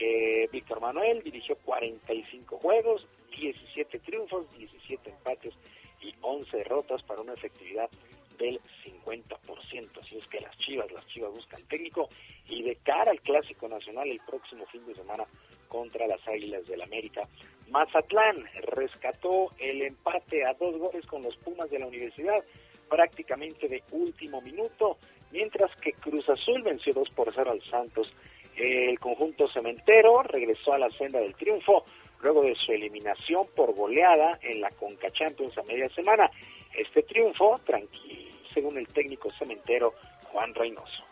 Eh, 0.00 0.48
Víctor 0.52 0.80
Manuel 0.80 1.20
dirigió 1.24 1.56
45 1.64 2.58
juegos, 2.58 3.08
17 3.36 3.98
triunfos, 3.98 4.46
17 4.56 5.10
empates 5.10 5.52
y 6.00 6.14
11 6.20 6.58
derrotas 6.58 7.02
para 7.02 7.22
una 7.22 7.32
efectividad 7.32 7.90
del 8.38 8.60
50%. 8.84 10.00
Así 10.00 10.16
es 10.16 10.28
que 10.28 10.40
las 10.40 10.56
Chivas, 10.58 10.92
las 10.92 11.04
Chivas 11.08 11.32
buscan 11.32 11.64
técnico 11.64 12.08
y 12.48 12.62
de 12.62 12.76
cara 12.76 13.10
al 13.10 13.20
Clásico 13.20 13.66
Nacional 13.66 14.08
el 14.08 14.20
próximo 14.20 14.64
fin 14.66 14.86
de 14.86 14.94
semana 14.94 15.24
contra 15.66 16.06
las 16.06 16.20
Águilas 16.28 16.68
del 16.68 16.82
América. 16.82 17.28
Mazatlán 17.70 18.44
rescató 18.74 19.50
el 19.58 19.82
empate 19.82 20.44
a 20.44 20.54
dos 20.54 20.76
goles 20.78 21.06
con 21.06 21.22
los 21.22 21.36
Pumas 21.36 21.70
de 21.70 21.78
la 21.78 21.86
Universidad 21.86 22.42
prácticamente 22.88 23.68
de 23.68 23.82
último 23.92 24.40
minuto, 24.40 24.98
mientras 25.30 25.70
que 25.76 25.92
Cruz 25.92 26.28
Azul 26.28 26.62
venció 26.62 26.92
2 26.94 27.10
por 27.10 27.32
0 27.34 27.50
al 27.50 27.62
Santos. 27.62 28.12
El 28.56 28.98
conjunto 28.98 29.48
cementero 29.48 30.22
regresó 30.22 30.72
a 30.72 30.78
la 30.78 30.90
senda 30.90 31.20
del 31.20 31.34
triunfo 31.34 31.84
luego 32.22 32.42
de 32.42 32.54
su 32.56 32.72
eliminación 32.72 33.46
por 33.54 33.74
goleada 33.74 34.38
en 34.42 34.60
la 34.60 34.70
Conca 34.70 35.10
Champions 35.12 35.56
a 35.58 35.62
media 35.62 35.88
semana. 35.90 36.30
Este 36.74 37.02
triunfo, 37.02 37.60
tranquilo, 37.64 38.36
según 38.52 38.78
el 38.78 38.88
técnico 38.88 39.30
cementero 39.38 39.94
Juan 40.32 40.54
Reynoso. 40.54 41.04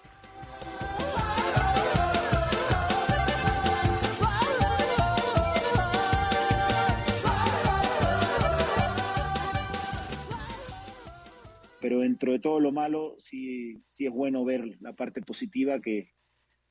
Pero 11.80 12.00
dentro 12.00 12.32
de 12.32 12.38
todo 12.38 12.60
lo 12.60 12.72
malo 12.72 13.14
sí, 13.18 13.82
sí 13.86 14.06
es 14.06 14.12
bueno 14.12 14.44
ver 14.44 14.76
la 14.80 14.94
parte 14.94 15.22
positiva 15.22 15.80
que 15.80 16.10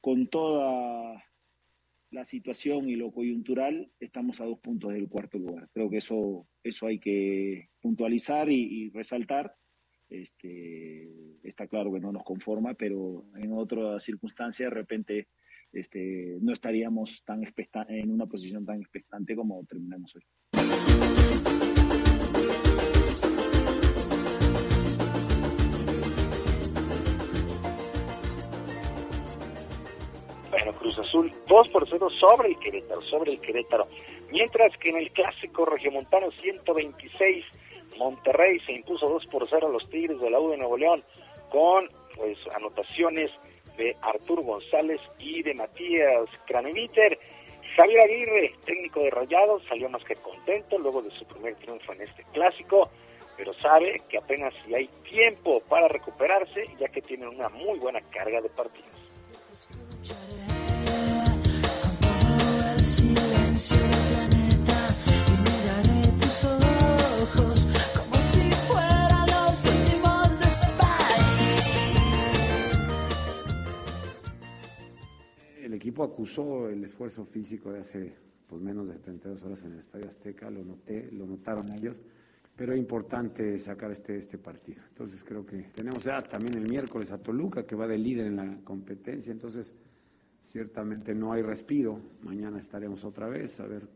con 0.02 0.28
toda 0.28 1.24
la 2.12 2.24
situación 2.24 2.90
y 2.90 2.96
lo 2.96 3.12
coyuntural 3.12 3.92
estamos 4.00 4.40
a 4.40 4.46
dos 4.46 4.60
puntos 4.60 4.94
del 4.94 5.10
cuarto 5.10 5.38
lugar. 5.38 5.70
Creo 5.74 5.90
que 5.90 5.98
eso, 5.98 6.48
eso 6.64 6.88
hay 6.88 7.00
que 7.00 7.70
puntualizar 7.82 8.50
y, 8.50 8.90
resaltar. 8.92 9.56
Este, 10.08 11.10
está 11.44 11.68
claro 11.68 11.92
que 11.92 12.00
no 12.00 12.12
nos 12.12 12.24
conforma, 12.24 12.74
pero 12.76 13.26
en 13.36 13.52
otras 13.54 14.04
circunstancias 14.04 14.70
de 14.70 14.76
repente 14.76 15.28
este, 15.74 16.38
no 16.40 16.54
estaríamos 16.54 17.24
tan 17.26 17.44
en 17.90 18.12
una 18.12 18.28
posición 18.28 18.66
tan 18.66 18.80
expectante 18.80 19.36
como 19.36 19.66
terminamos 19.66 20.16
hoy. 20.16 20.22
Cruz 30.76 30.98
Azul 31.00 31.32
2 31.48 31.70
por 31.70 31.88
0 31.88 32.10
sobre 32.10 32.50
el 32.50 32.60
Querétaro, 32.60 33.02
sobre 33.02 33.32
el 33.32 33.40
Querétaro. 33.40 33.88
Mientras 34.32 34.76
que 34.78 34.90
en 34.90 34.98
el 34.98 35.12
clásico 35.12 35.66
regiomontano 35.66 36.32
126, 36.32 37.46
Monterrey 37.98 38.60
se 38.60 38.74
impuso 38.74 39.08
2 39.10 39.26
por 39.28 39.48
0 39.48 39.68
a 39.68 39.72
los 39.72 39.90
Tigres 39.90 40.20
de 40.20 40.30
la 40.30 40.40
U 40.40 40.50
de 40.50 40.58
Nuevo 40.58 40.78
León 40.78 41.04
con 41.50 41.90
pues 42.16 42.38
anotaciones 42.54 43.32
de 43.78 43.96
Artur 44.02 44.44
González 44.44 45.02
y 45.20 45.44
de 45.44 45.54
Matías 45.54 46.30
Craneviter. 46.46 47.20
Javier 47.76 48.02
Aguirre, 48.02 48.54
técnico 48.66 49.02
de 49.02 49.10
Rayados, 49.10 49.64
salió 49.64 49.90
más 49.90 50.04
que 50.04 50.16
contento 50.16 50.78
luego 50.78 51.02
de 51.02 51.12
su 51.12 51.26
primer 51.26 51.56
triunfo 51.56 51.92
en 51.94 52.02
este 52.02 52.24
clásico, 52.32 52.90
pero 53.36 53.54
sabe 53.56 54.02
que 54.08 54.18
apenas 54.18 54.54
si 54.66 54.74
hay 54.74 54.88
tiempo 55.10 55.62
para 55.68 55.88
recuperarse, 55.88 56.68
ya 56.80 56.88
que 56.88 57.02
tienen 57.02 57.30
una 57.30 57.50
muy 57.50 57.78
buena 57.80 58.00
carga 58.12 58.40
de 58.40 58.50
partidos. 58.50 58.96
El 75.66 75.74
equipo 75.74 76.04
acusó 76.04 76.70
el 76.70 76.84
esfuerzo 76.84 77.26
físico 77.26 77.72
de 77.72 77.80
hace 77.80 78.14
pues, 78.48 78.62
menos 78.62 78.88
de 78.88 78.94
72 78.94 79.44
horas 79.44 79.64
en 79.66 79.74
el 79.74 79.80
Estadio 79.80 80.06
Azteca, 80.06 80.50
lo 80.50 80.64
noté, 80.64 81.12
lo 81.12 81.26
notaron 81.26 81.72
ellos, 81.72 82.02
pero 82.56 82.74
es 82.74 82.80
importante 82.80 83.58
sacar 83.58 83.92
este, 83.92 84.16
este 84.16 84.38
partido. 84.38 84.82
Entonces 84.90 85.24
creo 85.24 85.46
que 85.46 85.58
tenemos 85.74 86.04
ya 86.04 86.22
también 86.22 86.56
el 86.56 86.70
miércoles 86.70 87.12
a 87.12 87.18
Toluca, 87.18 87.66
que 87.66 87.76
va 87.76 87.88
de 87.88 87.98
líder 87.98 88.28
en 88.28 88.36
la 88.36 88.60
competencia, 88.64 89.32
entonces 89.32 89.74
Ciertamente 90.46 91.16
no 91.16 91.34
hay 91.34 91.42
respiro. 91.42 92.00
Mañana 92.22 92.60
estaremos 92.60 93.04
otra 93.04 93.28
vez 93.28 93.60
a 93.60 93.66
ver 93.66 93.90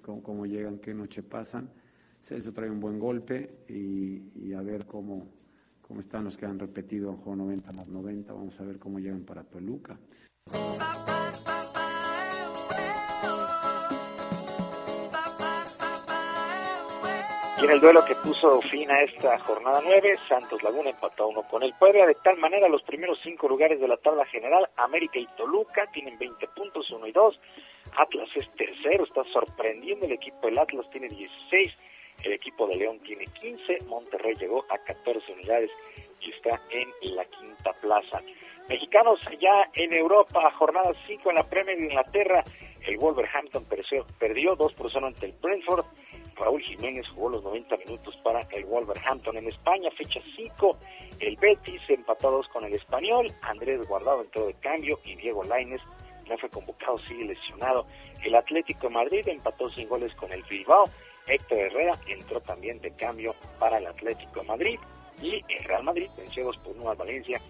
cómo, 0.00 0.46
llegan, 0.46 0.78
qué 0.78 0.94
noche 0.94 1.22
pasan. 1.22 1.70
Celso 2.18 2.54
trae 2.54 2.70
un 2.70 2.80
buen 2.80 2.98
golpe 2.98 3.64
y, 3.68 4.54
a 4.54 4.62
ver 4.62 4.86
cómo, 4.86 5.28
cómo 5.82 6.00
están 6.00 6.24
los 6.24 6.38
que 6.38 6.46
han 6.46 6.58
repetido 6.58 7.10
en 7.10 7.16
juego 7.18 7.36
90 7.36 7.72
más 7.72 7.86
90. 7.86 8.32
Vamos 8.32 8.58
a 8.60 8.64
ver 8.64 8.78
cómo 8.78 8.98
llegan 8.98 9.24
para 9.24 9.44
Toluca. 9.44 10.00
En 17.64 17.70
el 17.70 17.80
duelo 17.80 18.04
que 18.04 18.14
puso 18.16 18.60
fin 18.60 18.90
a 18.90 19.00
esta 19.00 19.38
jornada 19.38 19.80
9, 19.82 20.18
Santos 20.28 20.62
Laguna 20.62 20.90
empató 20.90 21.28
uno 21.28 21.44
con 21.44 21.62
el 21.62 21.72
Puebla. 21.72 22.04
De 22.04 22.14
tal 22.16 22.36
manera, 22.36 22.68
los 22.68 22.82
primeros 22.82 23.18
cinco 23.22 23.48
lugares 23.48 23.80
de 23.80 23.88
la 23.88 23.96
tabla 23.96 24.26
general, 24.26 24.68
América 24.76 25.18
y 25.18 25.26
Toluca, 25.38 25.86
tienen 25.90 26.18
20 26.18 26.46
puntos, 26.48 26.90
1 26.90 27.06
y 27.06 27.12
2. 27.12 27.40
Atlas 27.96 28.28
es 28.34 28.50
tercero, 28.52 29.04
está 29.04 29.24
sorprendiendo 29.32 30.04
el 30.04 30.12
equipo 30.12 30.46
del 30.46 30.58
Atlas, 30.58 30.90
tiene 30.90 31.08
16. 31.08 31.72
El 32.24 32.32
equipo 32.34 32.66
de 32.66 32.76
León 32.76 33.00
tiene 33.00 33.24
15. 33.24 33.78
Monterrey 33.86 34.34
llegó 34.34 34.66
a 34.68 34.76
14 34.76 35.32
unidades 35.32 35.70
y 36.20 36.32
está 36.32 36.60
en 36.70 37.16
la 37.16 37.24
quinta 37.24 37.72
plaza. 37.80 38.20
Mexicanos 38.68 39.20
allá 39.26 39.68
en 39.74 39.92
Europa, 39.92 40.50
jornada 40.52 40.92
5 41.06 41.28
en 41.30 41.36
la 41.36 41.42
Premier 41.42 41.76
de 41.76 41.84
Inglaterra. 41.84 42.42
El 42.86 42.96
Wolverhampton 42.96 43.64
perdió, 43.66 44.06
perdió 44.18 44.56
2 44.56 44.72
por 44.72 44.90
0 44.90 45.06
ante 45.06 45.26
el 45.26 45.32
Brentford. 45.32 45.84
Raúl 46.36 46.62
Jiménez 46.62 47.06
jugó 47.08 47.28
los 47.28 47.44
90 47.44 47.76
minutos 47.76 48.16
para 48.24 48.40
el 48.52 48.64
Wolverhampton. 48.64 49.36
En 49.36 49.48
España, 49.48 49.90
fecha 49.90 50.20
5, 50.34 50.78
el 51.20 51.36
Betis 51.36 51.82
empató 51.88 52.28
a 52.28 52.30
2 52.32 52.48
con 52.48 52.64
el 52.64 52.72
Español. 52.74 53.30
Andrés 53.42 53.86
Guardado 53.86 54.22
entró 54.22 54.46
de 54.46 54.54
cambio 54.54 54.98
y 55.04 55.14
Diego 55.16 55.44
Laines 55.44 55.82
no 56.28 56.38
fue 56.38 56.48
convocado, 56.48 56.98
sigue 57.00 57.24
lesionado. 57.26 57.86
El 58.24 58.34
Atlético 58.34 58.88
de 58.88 58.94
Madrid 58.94 59.28
empató 59.28 59.68
sin 59.70 59.88
goles 59.88 60.14
con 60.14 60.32
el 60.32 60.42
Bilbao. 60.44 60.84
Héctor 61.26 61.58
Herrera 61.58 61.98
entró 62.06 62.40
también 62.40 62.80
de 62.80 62.94
cambio 62.96 63.34
para 63.58 63.76
el 63.76 63.86
Atlético 63.86 64.40
de 64.40 64.46
Madrid. 64.46 64.78
Y 65.22 65.44
el 65.48 65.64
Real 65.64 65.84
Madrid 65.84 66.08
venció 66.16 66.44
2 66.46 66.56
por 66.58 66.76
1 66.76 66.90
al 66.90 66.96
Valencia 66.96 67.40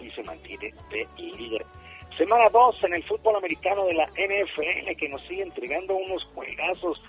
y 0.00 0.08
se 0.10 0.22
mantiene 0.22 0.72
de 0.90 1.06
líder. 1.16 1.64
Semana 2.16 2.48
2 2.48 2.84
en 2.84 2.94
el 2.94 3.02
fútbol 3.04 3.36
americano 3.36 3.84
de 3.84 3.94
la 3.94 4.06
NFL 4.06 4.96
que 4.98 5.08
nos 5.08 5.20
sigue 5.22 5.42
entregando 5.42 5.94
unos 5.94 6.24
juegazos. 6.34 7.02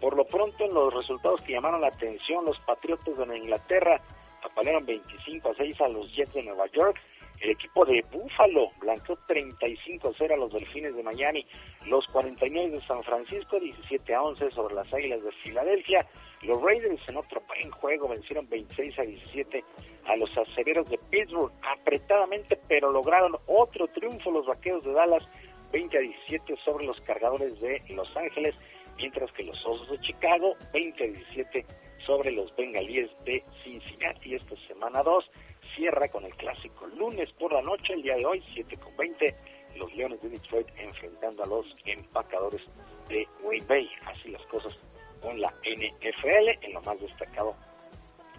Por 0.00 0.16
lo 0.16 0.24
pronto, 0.24 0.64
en 0.64 0.72
los 0.72 0.92
resultados 0.92 1.40
que 1.42 1.52
llamaron 1.52 1.82
la 1.82 1.88
atención, 1.88 2.44
los 2.44 2.58
Patriotas 2.60 3.16
de 3.16 3.38
Inglaterra 3.38 4.00
apalearon 4.42 4.86
25 4.86 5.50
a 5.50 5.54
6 5.54 5.80
a 5.80 5.88
los 5.88 6.14
Jets 6.14 6.32
de 6.32 6.42
Nueva 6.44 6.66
York. 6.68 6.98
El 7.40 7.50
equipo 7.50 7.84
de 7.84 8.02
Buffalo 8.10 8.70
blanqueó 8.80 9.18
35-0 9.28 10.32
a 10.32 10.36
los 10.36 10.52
Delfines 10.52 10.94
de 10.96 11.02
Miami. 11.02 11.46
Los 11.86 12.06
49 12.06 12.70
de 12.70 12.86
San 12.86 13.02
Francisco 13.02 13.60
17 13.60 14.14
a 14.14 14.22
11 14.22 14.50
sobre 14.52 14.74
las 14.74 14.92
Águilas 14.94 15.22
de 15.22 15.32
Filadelfia. 15.42 16.06
Los 16.44 16.60
Raiders 16.60 17.00
en 17.08 17.16
otro 17.16 17.42
buen 17.46 17.70
juego 17.70 18.08
vencieron 18.08 18.46
26 18.48 18.98
a 18.98 19.02
17 19.02 19.64
a 20.06 20.16
los 20.16 20.30
acereros 20.36 20.88
de 20.90 20.98
Pittsburgh 21.10 21.52
apretadamente, 21.62 22.60
pero 22.68 22.92
lograron 22.92 23.36
otro 23.46 23.88
triunfo 23.88 24.30
los 24.30 24.46
vaqueros 24.46 24.84
de 24.84 24.92
Dallas 24.92 25.26
20 25.72 25.96
a 25.96 26.00
17 26.00 26.56
sobre 26.64 26.84
los 26.84 27.00
cargadores 27.00 27.58
de 27.60 27.82
Los 27.88 28.14
Ángeles, 28.16 28.54
mientras 28.98 29.32
que 29.32 29.44
los 29.44 29.64
Osos 29.64 29.90
de 29.90 30.00
Chicago 30.00 30.54
20 30.72 31.04
a 31.04 31.06
17 31.06 31.66
sobre 32.06 32.30
los 32.30 32.54
bengalíes 32.56 33.10
de 33.24 33.42
Cincinnati. 33.62 34.34
Esta 34.34 34.54
semana 34.68 35.02
2 35.02 35.30
cierra 35.74 36.08
con 36.08 36.24
el 36.24 36.34
clásico 36.36 36.86
lunes 36.88 37.32
por 37.32 37.52
la 37.54 37.62
noche, 37.62 37.94
el 37.94 38.02
día 38.02 38.16
de 38.16 38.26
hoy, 38.26 38.44
7 38.52 38.76
con 38.76 38.94
20, 38.98 39.34
los 39.76 39.94
Leones 39.94 40.20
de 40.20 40.28
Detroit 40.28 40.68
enfrentando 40.76 41.42
a 41.42 41.46
los 41.46 41.74
empacadores 41.86 42.62
de 43.08 43.26
Green 43.42 43.66
Bay. 43.66 43.88
Así 44.06 44.28
las 44.28 44.44
cosas 44.46 44.78
con 45.24 45.40
la 45.40 45.48
NFL 45.48 46.66
en 46.66 46.74
lo 46.74 46.82
más 46.82 47.00
destacado 47.00 47.56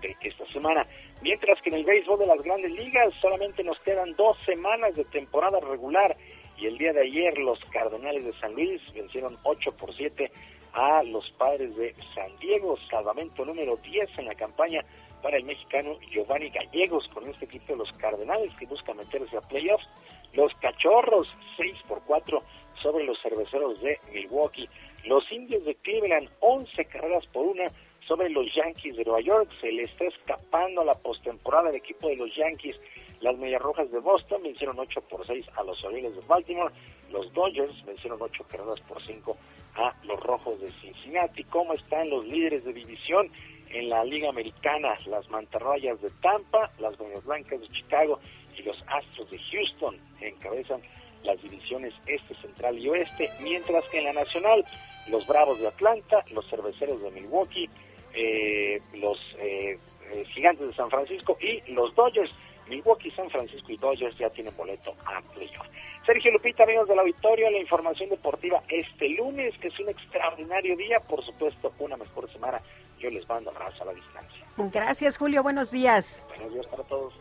de 0.01 0.15
esta 0.22 0.45
semana. 0.53 0.85
Mientras 1.22 1.59
que 1.61 1.69
en 1.69 1.77
el 1.77 1.83
béisbol 1.83 2.19
de 2.19 2.27
las 2.27 2.41
grandes 2.43 2.72
ligas 2.72 3.11
solamente 3.19 3.64
nos 3.64 3.80
quedan 3.80 4.15
dos 4.15 4.38
semanas 4.45 4.95
de 4.95 5.03
temporada 5.05 5.59
regular 5.59 6.15
y 6.57 6.67
el 6.67 6.77
día 6.77 6.93
de 6.93 7.01
ayer 7.01 7.38
los 7.39 7.59
Cardenales 7.72 8.23
de 8.23 8.33
San 8.39 8.53
Luis 8.53 8.81
vencieron 8.93 9.35
8 9.43 9.72
por 9.77 9.95
7 9.95 10.31
a 10.73 11.01
los 11.03 11.30
padres 11.31 11.75
de 11.75 11.95
San 12.14 12.38
Diego, 12.39 12.77
salvamento 12.89 13.43
número 13.43 13.77
10 13.77 14.19
en 14.19 14.25
la 14.25 14.35
campaña 14.35 14.85
para 15.23 15.38
el 15.38 15.43
mexicano 15.43 15.97
Giovanni 16.11 16.49
Gallegos 16.49 17.07
con 17.07 17.27
este 17.27 17.45
equipo 17.45 17.73
de 17.73 17.77
los 17.77 17.91
Cardenales 17.93 18.53
que 18.59 18.67
busca 18.67 18.93
meterse 18.93 19.35
a 19.35 19.41
playoffs. 19.41 19.88
Los 20.33 20.53
Cachorros 20.55 21.27
6 21.57 21.77
por 21.88 22.03
4 22.03 22.43
sobre 22.83 23.05
los 23.05 23.19
cerveceros 23.22 23.81
de 23.81 23.99
Milwaukee. 24.14 24.69
Los 25.06 25.32
Indios 25.32 25.64
de 25.66 25.75
Cleveland 25.75 26.30
11 26.40 26.85
carreras 26.85 27.25
por 27.27 27.45
una 27.45 27.72
sobre 28.08 28.30
los 28.30 28.45
Yankees 28.56 28.95
de 28.95 29.03
Nueva 29.03 29.22
York. 29.22 29.50
Se 29.61 29.72
le 29.72 29.84
está 29.84 30.06
escapando 30.06 30.82
a 30.82 30.85
la 30.85 30.95
postemporada 30.95 31.69
el 31.69 31.75
equipo 31.75 32.08
de 32.08 32.16
los 32.16 32.35
Yankees. 32.35 32.75
Las 33.22 33.38
Medias 33.38 33.61
Rojas 33.61 33.92
de 33.92 34.00
Boston 34.00 34.42
vencieron 34.43 34.80
8 34.80 35.01
por 35.01 35.25
6 35.25 35.45
a 35.56 35.64
los 35.64 35.84
Orioles 35.84 36.16
de 36.16 36.22
Baltimore. 36.27 36.74
Los 37.11 37.32
Dodgers 37.34 37.85
vencieron 37.85 38.19
8 38.19 38.45
carreras 38.50 38.80
por 38.82 39.01
5 39.01 39.38
a 39.75 39.95
los 40.06 40.19
Rojos 40.22 40.59
de 40.59 40.72
Cincinnati. 40.82 41.43
¿Cómo 41.45 41.74
están 41.74 42.09
los 42.09 42.25
líderes 42.25 42.66
de 42.66 42.74
división 42.74 43.30
en 43.69 43.90
la 43.90 44.03
Liga 44.03 44.30
Americana? 44.30 44.98
Las 45.06 45.30
Mantarrayas 45.30 46.01
de 46.01 46.09
Tampa, 46.22 46.72
las 46.80 47.00
Medias 47.00 47.24
Blancas 47.24 47.61
de 47.61 47.67
Chicago 47.69 48.19
y 48.58 48.64
los 48.64 48.82
Astros 48.88 49.30
de 49.30 49.38
Houston 49.38 49.98
encabezan 50.19 50.82
las 51.24 51.42
divisiones 51.42 51.93
este, 52.06 52.35
central 52.35 52.77
y 52.77 52.88
oeste, 52.88 53.30
mientras 53.42 53.84
que 53.90 53.98
en 54.00 54.06
la 54.06 54.14
nacional 54.14 54.64
los 55.09 55.25
Bravos 55.27 55.59
de 55.59 55.67
Atlanta, 55.67 56.24
los 56.32 56.48
Cerveceros 56.50 57.01
de 57.01 57.11
Milwaukee, 57.11 57.69
eh, 58.14 58.82
los 58.93 59.19
eh, 59.40 59.77
eh, 60.11 60.25
Gigantes 60.34 60.67
de 60.67 60.74
San 60.74 60.90
Francisco 60.90 61.38
y 61.42 61.72
los 61.72 61.93
Dodgers. 61.95 62.32
Milwaukee, 62.67 63.11
San 63.11 63.30
Francisco 63.30 63.72
y 63.72 63.77
Dodgers 63.77 64.17
ya 64.17 64.30
tienen 64.32 64.56
boleto 64.58 64.95
a 65.06 65.22
playoff. 65.34 65.67
Sergio 66.03 66.32
Lupita, 66.32 66.64
amigos 66.64 66.88
del 66.88 67.00
auditorio, 67.00 67.50
la 67.51 67.59
información 67.59 68.09
deportiva 68.09 68.61
este 68.69 69.09
lunes, 69.09 69.56
que 69.59 69.67
es 69.67 69.80
un 69.80 69.90
extraordinario 69.90 70.75
día, 70.75 71.00
por 71.00 71.24
supuesto, 71.24 71.72
una 71.80 71.95
mejor 71.95 72.32
semana. 72.32 72.59
Yo 73.00 73.09
les 73.09 73.27
mando 73.27 73.51
abrazo 73.51 73.84
a 73.84 73.85
la 73.88 73.93
distancia. 73.93 74.45
Gracias, 74.58 75.17
Julio. 75.17 75.43
Buenos 75.43 75.72
días. 75.72 76.24
Buenos 76.30 76.53
días 76.53 76.66
para 76.67 76.84
todos. 76.84 77.14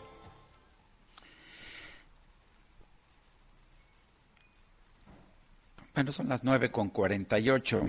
Bueno, 5.95 6.11
son 6.11 6.29
las 6.29 6.43
nueve 6.43 6.73
con 6.73 6.91
cuarenta 6.91 7.39
y 7.39 7.51
ocho. 7.51 7.87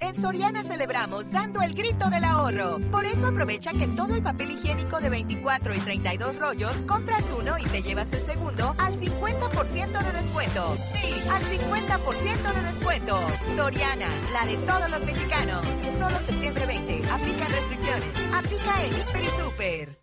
En 0.00 0.14
Soriana 0.14 0.64
celebramos 0.64 1.30
dando 1.30 1.60
el 1.60 1.74
grito 1.74 2.08
del 2.08 2.24
ahorro. 2.24 2.78
Por 2.90 3.04
eso 3.04 3.26
aprovecha 3.26 3.72
que 3.72 3.88
todo 3.88 4.14
el 4.14 4.22
papel 4.22 4.52
higiénico 4.52 5.00
de 5.00 5.10
24 5.10 5.74
y 5.74 5.78
32 5.80 6.36
rollos 6.36 6.82
compras 6.86 7.24
uno 7.36 7.58
y 7.58 7.64
te 7.64 7.82
llevas 7.82 8.12
el 8.12 8.24
segundo 8.24 8.74
al 8.78 8.94
50% 8.94 10.04
de 10.04 10.12
descuento. 10.12 10.78
Sí, 10.94 11.12
al 11.28 11.42
50% 11.42 12.54
de 12.54 12.62
descuento. 12.62 13.20
Soriana, 13.56 14.06
la 14.32 14.46
de 14.46 14.56
todos 14.58 14.90
los 14.90 15.04
mexicanos. 15.04 15.66
Solo 15.98 16.18
septiembre 16.20 16.64
20. 16.64 17.10
Aplica 17.10 17.44
restricciones. 17.44 18.32
Aplica 18.32 18.84
el 18.84 18.92
Hiper 18.92 19.22
y 19.22 19.42
Super. 19.42 19.98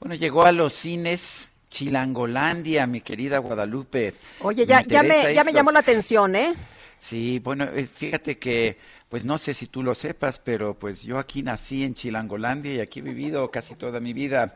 Bueno, 0.00 0.14
llegó 0.14 0.44
a 0.44 0.52
los 0.52 0.72
cines 0.72 1.49
Chilangolandia, 1.70 2.86
mi 2.86 3.00
querida 3.00 3.38
Guadalupe. 3.38 4.14
Oye, 4.40 4.66
ya, 4.66 4.82
ya, 4.82 5.02
me, 5.02 5.32
ya 5.32 5.44
me 5.44 5.52
llamó 5.52 5.70
la 5.70 5.78
atención, 5.78 6.34
¿eh? 6.34 6.54
Sí, 6.98 7.38
bueno, 7.38 7.64
eh, 7.64 7.86
fíjate 7.86 8.38
que, 8.38 8.76
pues 9.08 9.24
no 9.24 9.38
sé 9.38 9.54
si 9.54 9.68
tú 9.68 9.82
lo 9.82 9.94
sepas, 9.94 10.38
pero 10.38 10.78
pues 10.78 11.02
yo 11.02 11.18
aquí 11.18 11.42
nací 11.42 11.84
en 11.84 11.94
Chilangolandia 11.94 12.74
y 12.74 12.80
aquí 12.80 12.98
he 12.98 13.02
vivido 13.02 13.50
casi 13.50 13.76
toda 13.76 14.00
mi 14.00 14.12
vida. 14.12 14.54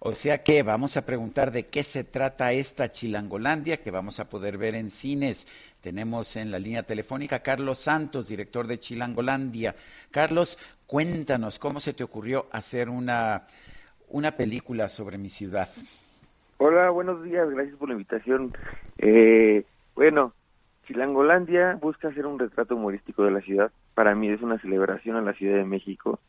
O 0.00 0.14
sea 0.16 0.42
que 0.42 0.64
vamos 0.64 0.96
a 0.96 1.06
preguntar 1.06 1.52
de 1.52 1.68
qué 1.68 1.84
se 1.84 2.02
trata 2.02 2.52
esta 2.52 2.90
Chilangolandia 2.90 3.80
que 3.80 3.92
vamos 3.92 4.18
a 4.18 4.28
poder 4.28 4.58
ver 4.58 4.74
en 4.74 4.90
cines. 4.90 5.46
Tenemos 5.80 6.34
en 6.36 6.50
la 6.50 6.58
línea 6.58 6.82
telefónica 6.82 7.36
a 7.36 7.42
Carlos 7.42 7.78
Santos, 7.78 8.26
director 8.26 8.66
de 8.66 8.80
Chilangolandia. 8.80 9.76
Carlos, 10.10 10.58
cuéntanos 10.86 11.60
cómo 11.60 11.78
se 11.78 11.94
te 11.94 12.02
ocurrió 12.02 12.48
hacer 12.50 12.88
una, 12.88 13.46
una 14.08 14.36
película 14.36 14.88
sobre 14.88 15.18
mi 15.18 15.28
ciudad. 15.28 15.68
Hola, 16.64 16.90
buenos 16.90 17.24
días, 17.24 17.50
gracias 17.50 17.74
por 17.74 17.88
la 17.88 17.94
invitación. 17.94 18.52
Eh, 18.96 19.64
bueno, 19.96 20.32
Chilangolandia 20.86 21.76
busca 21.82 22.06
hacer 22.06 22.24
un 22.24 22.38
retrato 22.38 22.76
humorístico 22.76 23.24
de 23.24 23.32
la 23.32 23.40
ciudad. 23.40 23.72
Para 23.94 24.14
mí 24.14 24.28
es 24.28 24.40
una 24.42 24.60
celebración 24.60 25.16
a 25.16 25.22
la 25.22 25.32
Ciudad 25.32 25.56
de 25.56 25.64
México, 25.64 26.20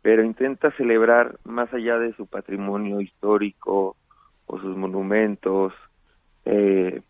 pero 0.00 0.24
intenta 0.24 0.70
celebrar 0.70 1.38
más 1.44 1.70
allá 1.74 1.98
de 1.98 2.14
su 2.14 2.26
patrimonio 2.26 3.02
histórico 3.02 3.94
o 4.46 4.58
sus 4.58 4.74
monumentos. 4.74 5.74
Eh, 6.46 7.02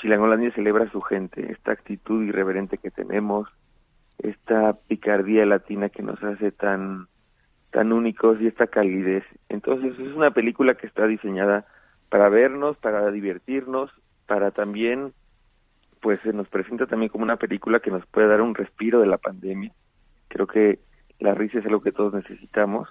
Chilangolandia 0.00 0.54
celebra 0.54 0.84
a 0.84 0.90
su 0.90 1.02
gente, 1.02 1.52
esta 1.52 1.72
actitud 1.72 2.24
irreverente 2.24 2.78
que 2.78 2.90
tenemos, 2.90 3.50
esta 4.16 4.72
picardía 4.88 5.44
latina 5.44 5.90
que 5.90 6.02
nos 6.02 6.22
hace 6.22 6.52
tan 6.52 7.06
tan 7.76 7.92
únicos 7.92 8.40
y 8.40 8.46
esta 8.46 8.68
calidez. 8.68 9.22
Entonces 9.50 9.92
es 10.00 10.14
una 10.14 10.30
película 10.30 10.76
que 10.76 10.86
está 10.86 11.06
diseñada 11.06 11.66
para 12.08 12.30
vernos, 12.30 12.78
para 12.78 13.10
divertirnos, 13.10 13.90
para 14.26 14.50
también, 14.50 15.12
pues 16.00 16.18
se 16.20 16.32
nos 16.32 16.48
presenta 16.48 16.86
también 16.86 17.10
como 17.10 17.24
una 17.24 17.36
película 17.36 17.80
que 17.80 17.90
nos 17.90 18.06
puede 18.06 18.28
dar 18.28 18.40
un 18.40 18.54
respiro 18.54 19.00
de 19.00 19.08
la 19.08 19.18
pandemia. 19.18 19.74
Creo 20.28 20.46
que 20.46 20.78
la 21.18 21.34
risa 21.34 21.58
es 21.58 21.66
algo 21.66 21.82
que 21.82 21.92
todos 21.92 22.14
necesitamos 22.14 22.88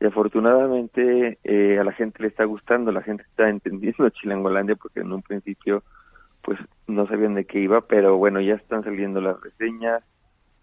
y 0.00 0.06
afortunadamente 0.06 1.38
eh, 1.44 1.78
a 1.78 1.84
la 1.84 1.92
gente 1.92 2.22
le 2.22 2.28
está 2.28 2.44
gustando, 2.44 2.92
la 2.92 3.02
gente 3.02 3.24
está 3.24 3.46
entendiendo 3.50 4.08
Chilangolandia 4.08 4.76
porque 4.76 5.00
en 5.00 5.12
un 5.12 5.20
principio 5.20 5.82
pues 6.40 6.58
no 6.86 7.06
sabían 7.06 7.34
de 7.34 7.44
qué 7.44 7.58
iba, 7.58 7.82
pero 7.82 8.16
bueno, 8.16 8.40
ya 8.40 8.54
están 8.54 8.84
saliendo 8.84 9.20
las 9.20 9.38
reseñas, 9.42 10.02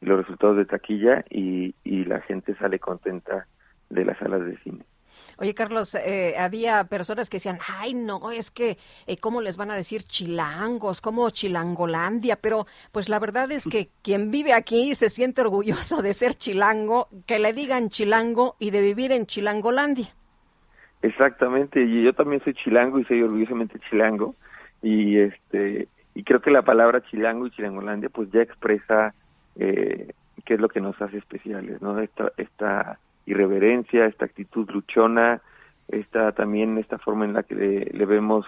los 0.02 0.18
resultados 0.18 0.58
de 0.58 0.66
taquilla 0.66 1.24
y, 1.30 1.76
y 1.84 2.04
la 2.06 2.22
gente 2.22 2.56
sale 2.56 2.80
contenta 2.80 3.48
de 3.90 4.06
las 4.06 4.18
salas 4.18 4.46
de 4.46 4.58
cine. 4.58 4.84
Oye, 5.38 5.54
Carlos, 5.54 5.96
eh, 5.96 6.36
había 6.38 6.86
personas 6.86 7.30
que 7.30 7.38
decían, 7.38 7.60
ay, 7.68 7.94
no, 7.94 8.32
es 8.32 8.50
que, 8.50 8.78
eh, 9.08 9.18
¿cómo 9.18 9.42
les 9.42 9.58
van 9.58 9.72
a 9.72 9.76
decir 9.76 10.04
chilangos? 10.04 11.02
¿Cómo 11.02 11.30
chilangolandia? 11.30 12.38
Pero, 12.38 12.66
pues 12.92 13.10
la 13.10 13.20
verdad 13.20 13.52
es 13.52 13.66
que 13.68 13.90
quien 14.02 14.32
vive 14.32 14.54
aquí 14.54 14.96
se 14.96 15.10
siente 15.10 15.42
orgulloso 15.42 16.02
de 16.02 16.14
ser 16.14 16.36
chilango, 16.36 17.08
que 17.26 17.40
le 17.40 17.54
digan 17.54 17.90
chilango 17.90 18.56
y 18.60 18.72
de 18.72 18.82
vivir 18.82 19.12
en 19.12 19.26
chilangolandia. 19.26 20.08
Exactamente, 21.02 21.84
y 21.84 22.04
yo 22.04 22.14
también 22.14 22.44
soy 22.44 22.54
chilango 22.54 23.00
y 23.00 23.06
soy 23.06 23.22
orgullosamente 23.22 23.80
chilango. 23.90 24.36
Y, 24.82 25.18
este, 25.18 25.88
y 26.14 26.24
creo 26.24 26.42
que 26.42 26.52
la 26.52 26.62
palabra 26.62 27.04
chilango 27.10 27.48
y 27.48 27.52
chilangolandia, 27.52 28.10
pues 28.10 28.32
ya 28.32 28.42
expresa 28.42 29.14
eh, 29.56 30.14
qué 30.46 30.54
es 30.56 30.60
lo 30.60 30.70
que 30.70 30.82
nos 30.82 31.02
hace 31.02 31.18
especiales, 31.18 31.82
¿no? 31.82 32.00
Esta, 32.00 32.32
esta 32.38 33.00
irreverencia, 33.26 34.06
esta 34.06 34.26
actitud 34.26 34.70
luchona, 34.70 35.42
esta 35.88 36.32
también 36.32 36.78
esta 36.78 36.98
forma 36.98 37.26
en 37.26 37.34
la 37.34 37.44
que 37.44 37.56
le, 37.56 38.06
vemos 38.06 38.46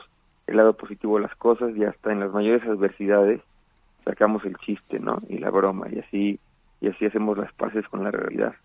el 0.47 0.57
lado 0.57 0.73
positivo 0.73 1.17
a 1.17 1.21
las 1.21 1.35
cosas 1.35 1.75
y 1.75 1.83
hasta 1.83 2.11
en 2.11 2.19
las 2.19 2.31
mayores 2.31 2.63
adversidades 2.67 3.41
sacamos 4.03 4.43
el 4.45 4.57
chiste, 4.57 4.99
¿no? 4.99 5.19
Y 5.29 5.37
la 5.37 5.49
broma 5.49 5.87
y 5.89 5.99
así 5.99 6.39
y 6.81 6.89
así 6.89 7.05
hacemos 7.05 7.37
las 7.37 7.53
paces 7.53 7.87
con 7.87 8.03
la 8.03 8.11
realidad. 8.11 8.55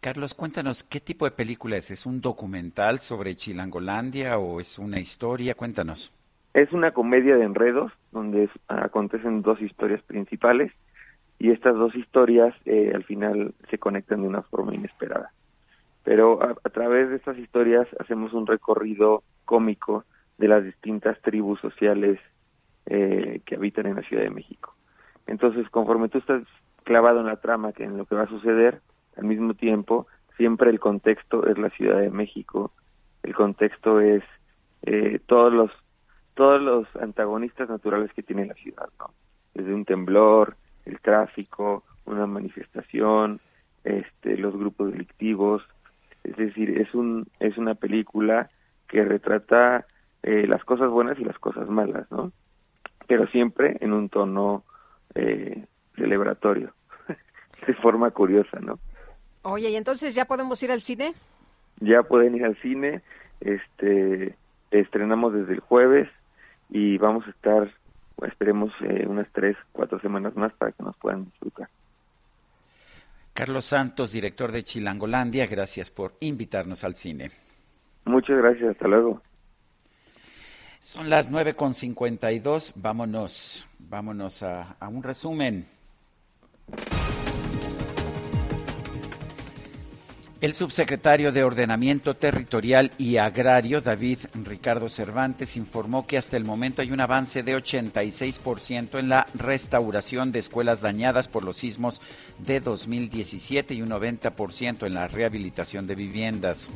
Carlos, 0.00 0.34
cuéntanos 0.34 0.84
qué 0.84 1.00
tipo 1.00 1.24
de 1.24 1.30
película 1.30 1.76
es. 1.76 1.90
¿Es 1.90 2.06
un 2.06 2.20
documental 2.20 2.98
sobre 2.98 3.34
Chilangolandia 3.34 4.38
o 4.38 4.60
es 4.60 4.78
una 4.78 5.00
historia? 5.00 5.54
Cuéntanos. 5.54 6.14
Es 6.52 6.70
una 6.72 6.92
comedia 6.92 7.36
de 7.36 7.44
enredos 7.44 7.90
donde 8.12 8.48
acontecen 8.68 9.42
dos 9.42 9.60
historias 9.60 10.02
principales 10.02 10.72
y 11.44 11.50
estas 11.50 11.74
dos 11.74 11.94
historias 11.94 12.54
eh, 12.64 12.92
al 12.94 13.04
final 13.04 13.52
se 13.68 13.76
conectan 13.76 14.22
de 14.22 14.28
una 14.28 14.40
forma 14.40 14.74
inesperada. 14.74 15.30
pero 16.02 16.42
a, 16.42 16.70
través 16.70 17.10
de 17.10 17.16
estas 17.16 17.36
historias 17.36 17.86
hacemos 18.00 18.32
un 18.32 18.46
recorrido 18.46 19.22
cómico 19.44 20.04
de 20.38 20.48
las 20.48 20.64
distintas 20.64 21.20
tribus 21.20 21.60
sociales 21.60 22.18
eh, 22.86 23.42
que 23.44 23.56
habitan 23.56 23.84
en 23.84 23.96
la 23.96 24.02
Ciudad 24.02 24.22
de 24.22 24.30
México. 24.30 24.74
Entonces, 25.26 25.68
conforme 25.68 26.08
tú 26.08 26.16
estás 26.16 26.42
clavado 26.82 27.20
en 27.20 27.26
la 27.26 27.36
trama, 27.36 27.74
que 27.74 27.84
en 27.84 27.98
lo 27.98 28.06
que 28.06 28.14
va 28.14 28.22
a 28.22 28.28
suceder, 28.28 28.80
al 29.18 29.24
mismo 29.24 29.52
tiempo, 29.52 30.06
siempre 30.38 30.70
el 30.70 30.80
contexto 30.80 31.46
es 31.46 31.58
la 31.58 31.68
Ciudad 31.70 32.00
de 32.00 32.10
México, 32.10 32.72
el 33.22 33.34
contexto 33.34 34.00
es 34.00 34.24
eh, 34.86 35.20
todos 35.26 35.52
los 35.52 35.70
todos 36.32 36.60
los 36.62 36.86
antagonistas 36.96 37.68
naturales 37.68 38.10
que 38.14 38.22
tiene 38.22 38.46
la 38.46 38.54
ciudad, 38.54 38.88
¿no? 38.98 39.10
Desde 39.52 39.74
un 39.74 39.84
temblor, 39.84 40.56
el 40.86 41.00
tráfico, 41.00 41.84
una 42.06 42.26
manifestación, 42.26 43.40
este, 43.84 44.36
los 44.36 44.56
grupos 44.56 44.92
delictivos, 44.92 45.62
es 46.24 46.36
decir, 46.36 46.78
es 46.80 46.94
un 46.94 47.26
es 47.38 47.58
una 47.58 47.74
película 47.74 48.50
que 48.88 49.04
retrata 49.04 49.86
eh, 50.22 50.46
las 50.46 50.64
cosas 50.64 50.90
buenas 50.90 51.18
y 51.18 51.24
las 51.24 51.38
cosas 51.38 51.68
malas, 51.68 52.10
¿no? 52.10 52.32
Pero 53.06 53.26
siempre 53.26 53.76
en 53.80 53.92
un 53.92 54.08
tono 54.08 54.64
eh, 55.14 55.66
celebratorio, 55.96 56.72
de 57.66 57.74
forma 57.74 58.10
curiosa, 58.10 58.58
¿no? 58.60 58.78
Oye, 59.42 59.68
¿y 59.70 59.76
entonces 59.76 60.14
ya 60.14 60.24
podemos 60.24 60.62
ir 60.62 60.72
al 60.72 60.80
cine? 60.80 61.12
Ya 61.80 62.02
pueden 62.02 62.34
ir 62.34 62.44
al 62.44 62.56
cine, 62.56 63.02
este, 63.40 64.34
estrenamos 64.70 65.34
desde 65.34 65.52
el 65.52 65.60
jueves 65.60 66.08
y 66.70 66.96
vamos 66.96 67.26
a 67.26 67.30
estar, 67.30 67.70
esperemos, 68.22 68.72
eh, 68.82 69.06
unas 69.06 69.28
tres, 69.32 69.56
cuatro 69.72 70.00
semanas 70.00 70.36
más 70.36 70.52
para 70.54 70.72
que 70.72 70.82
nos 70.82 70.96
puedan 70.96 71.24
disfrutar. 71.24 71.68
Carlos 73.32 73.64
Santos, 73.64 74.12
director 74.12 74.52
de 74.52 74.62
Chilangolandia, 74.62 75.46
gracias 75.46 75.90
por 75.90 76.14
invitarnos 76.20 76.84
al 76.84 76.94
cine. 76.94 77.30
Muchas 78.04 78.36
gracias, 78.38 78.70
hasta 78.70 78.86
luego. 78.86 79.20
Son 80.78 81.10
las 81.10 81.32
9.52, 81.32 82.74
vámonos, 82.76 83.66
vámonos 83.78 84.42
a, 84.42 84.76
a 84.78 84.88
un 84.88 85.02
resumen. 85.02 85.64
El 90.44 90.52
subsecretario 90.52 91.32
de 91.32 91.42
Ordenamiento 91.42 92.16
Territorial 92.16 92.90
y 92.98 93.16
Agrario, 93.16 93.80
David 93.80 94.18
Ricardo 94.44 94.90
Cervantes, 94.90 95.56
informó 95.56 96.06
que 96.06 96.18
hasta 96.18 96.36
el 96.36 96.44
momento 96.44 96.82
hay 96.82 96.92
un 96.92 97.00
avance 97.00 97.42
de 97.42 97.56
86% 97.56 98.98
en 98.98 99.08
la 99.08 99.26
restauración 99.32 100.32
de 100.32 100.40
escuelas 100.40 100.82
dañadas 100.82 101.28
por 101.28 101.44
los 101.44 101.56
sismos 101.56 102.02
de 102.36 102.60
2017 102.60 103.72
y 103.72 103.80
un 103.80 103.88
90% 103.88 104.86
en 104.86 104.92
la 104.92 105.08
rehabilitación 105.08 105.86
de 105.86 105.94
viviendas. 105.94 106.70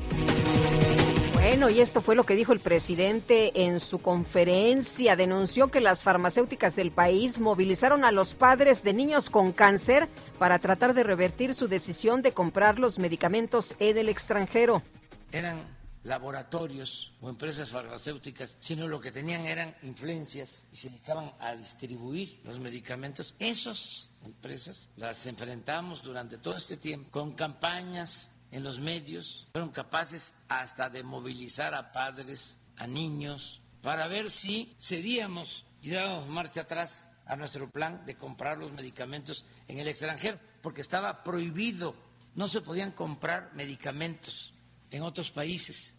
Bueno, 1.40 1.70
y 1.70 1.80
esto 1.80 2.00
fue 2.00 2.16
lo 2.16 2.24
que 2.24 2.34
dijo 2.34 2.52
el 2.52 2.58
presidente 2.58 3.64
en 3.64 3.78
su 3.78 4.00
conferencia. 4.00 5.14
Denunció 5.14 5.68
que 5.68 5.80
las 5.80 6.02
farmacéuticas 6.02 6.74
del 6.74 6.90
país 6.90 7.38
movilizaron 7.38 8.04
a 8.04 8.10
los 8.10 8.34
padres 8.34 8.82
de 8.82 8.92
niños 8.92 9.30
con 9.30 9.52
cáncer 9.52 10.08
para 10.40 10.58
tratar 10.58 10.94
de 10.94 11.04
revertir 11.04 11.54
su 11.54 11.68
decisión 11.68 12.22
de 12.22 12.32
comprar 12.32 12.80
los 12.80 12.98
medicamentos 12.98 13.76
en 13.78 13.98
el 13.98 14.08
extranjero. 14.08 14.82
Eran 15.30 15.62
laboratorios 16.02 17.12
o 17.20 17.28
empresas 17.28 17.70
farmacéuticas, 17.70 18.56
sino 18.58 18.88
lo 18.88 19.00
que 19.00 19.12
tenían 19.12 19.46
eran 19.46 19.76
influencias 19.82 20.64
y 20.72 20.76
se 20.76 20.90
dedicaban 20.90 21.32
a 21.38 21.54
distribuir 21.54 22.40
los 22.44 22.58
medicamentos. 22.58 23.36
Esas 23.38 24.10
empresas 24.24 24.90
las 24.96 25.24
enfrentamos 25.26 26.02
durante 26.02 26.38
todo 26.38 26.56
este 26.56 26.76
tiempo 26.76 27.10
con 27.12 27.32
campañas 27.34 28.37
en 28.50 28.64
los 28.64 28.80
medios, 28.80 29.48
fueron 29.52 29.70
capaces 29.70 30.34
hasta 30.48 30.88
de 30.88 31.02
movilizar 31.02 31.74
a 31.74 31.92
padres, 31.92 32.60
a 32.76 32.86
niños, 32.86 33.60
para 33.82 34.08
ver 34.08 34.30
si 34.30 34.74
cedíamos 34.80 35.64
y 35.82 35.90
dábamos 35.90 36.28
marcha 36.28 36.62
atrás 36.62 37.08
a 37.26 37.36
nuestro 37.36 37.70
plan 37.70 38.04
de 38.06 38.16
comprar 38.16 38.58
los 38.58 38.72
medicamentos 38.72 39.44
en 39.66 39.78
el 39.78 39.88
extranjero, 39.88 40.38
porque 40.62 40.80
estaba 40.80 41.22
prohibido, 41.22 41.94
no 42.34 42.48
se 42.48 42.60
podían 42.60 42.92
comprar 42.92 43.50
medicamentos 43.54 44.54
en 44.90 45.02
otros 45.02 45.30
países. 45.30 45.94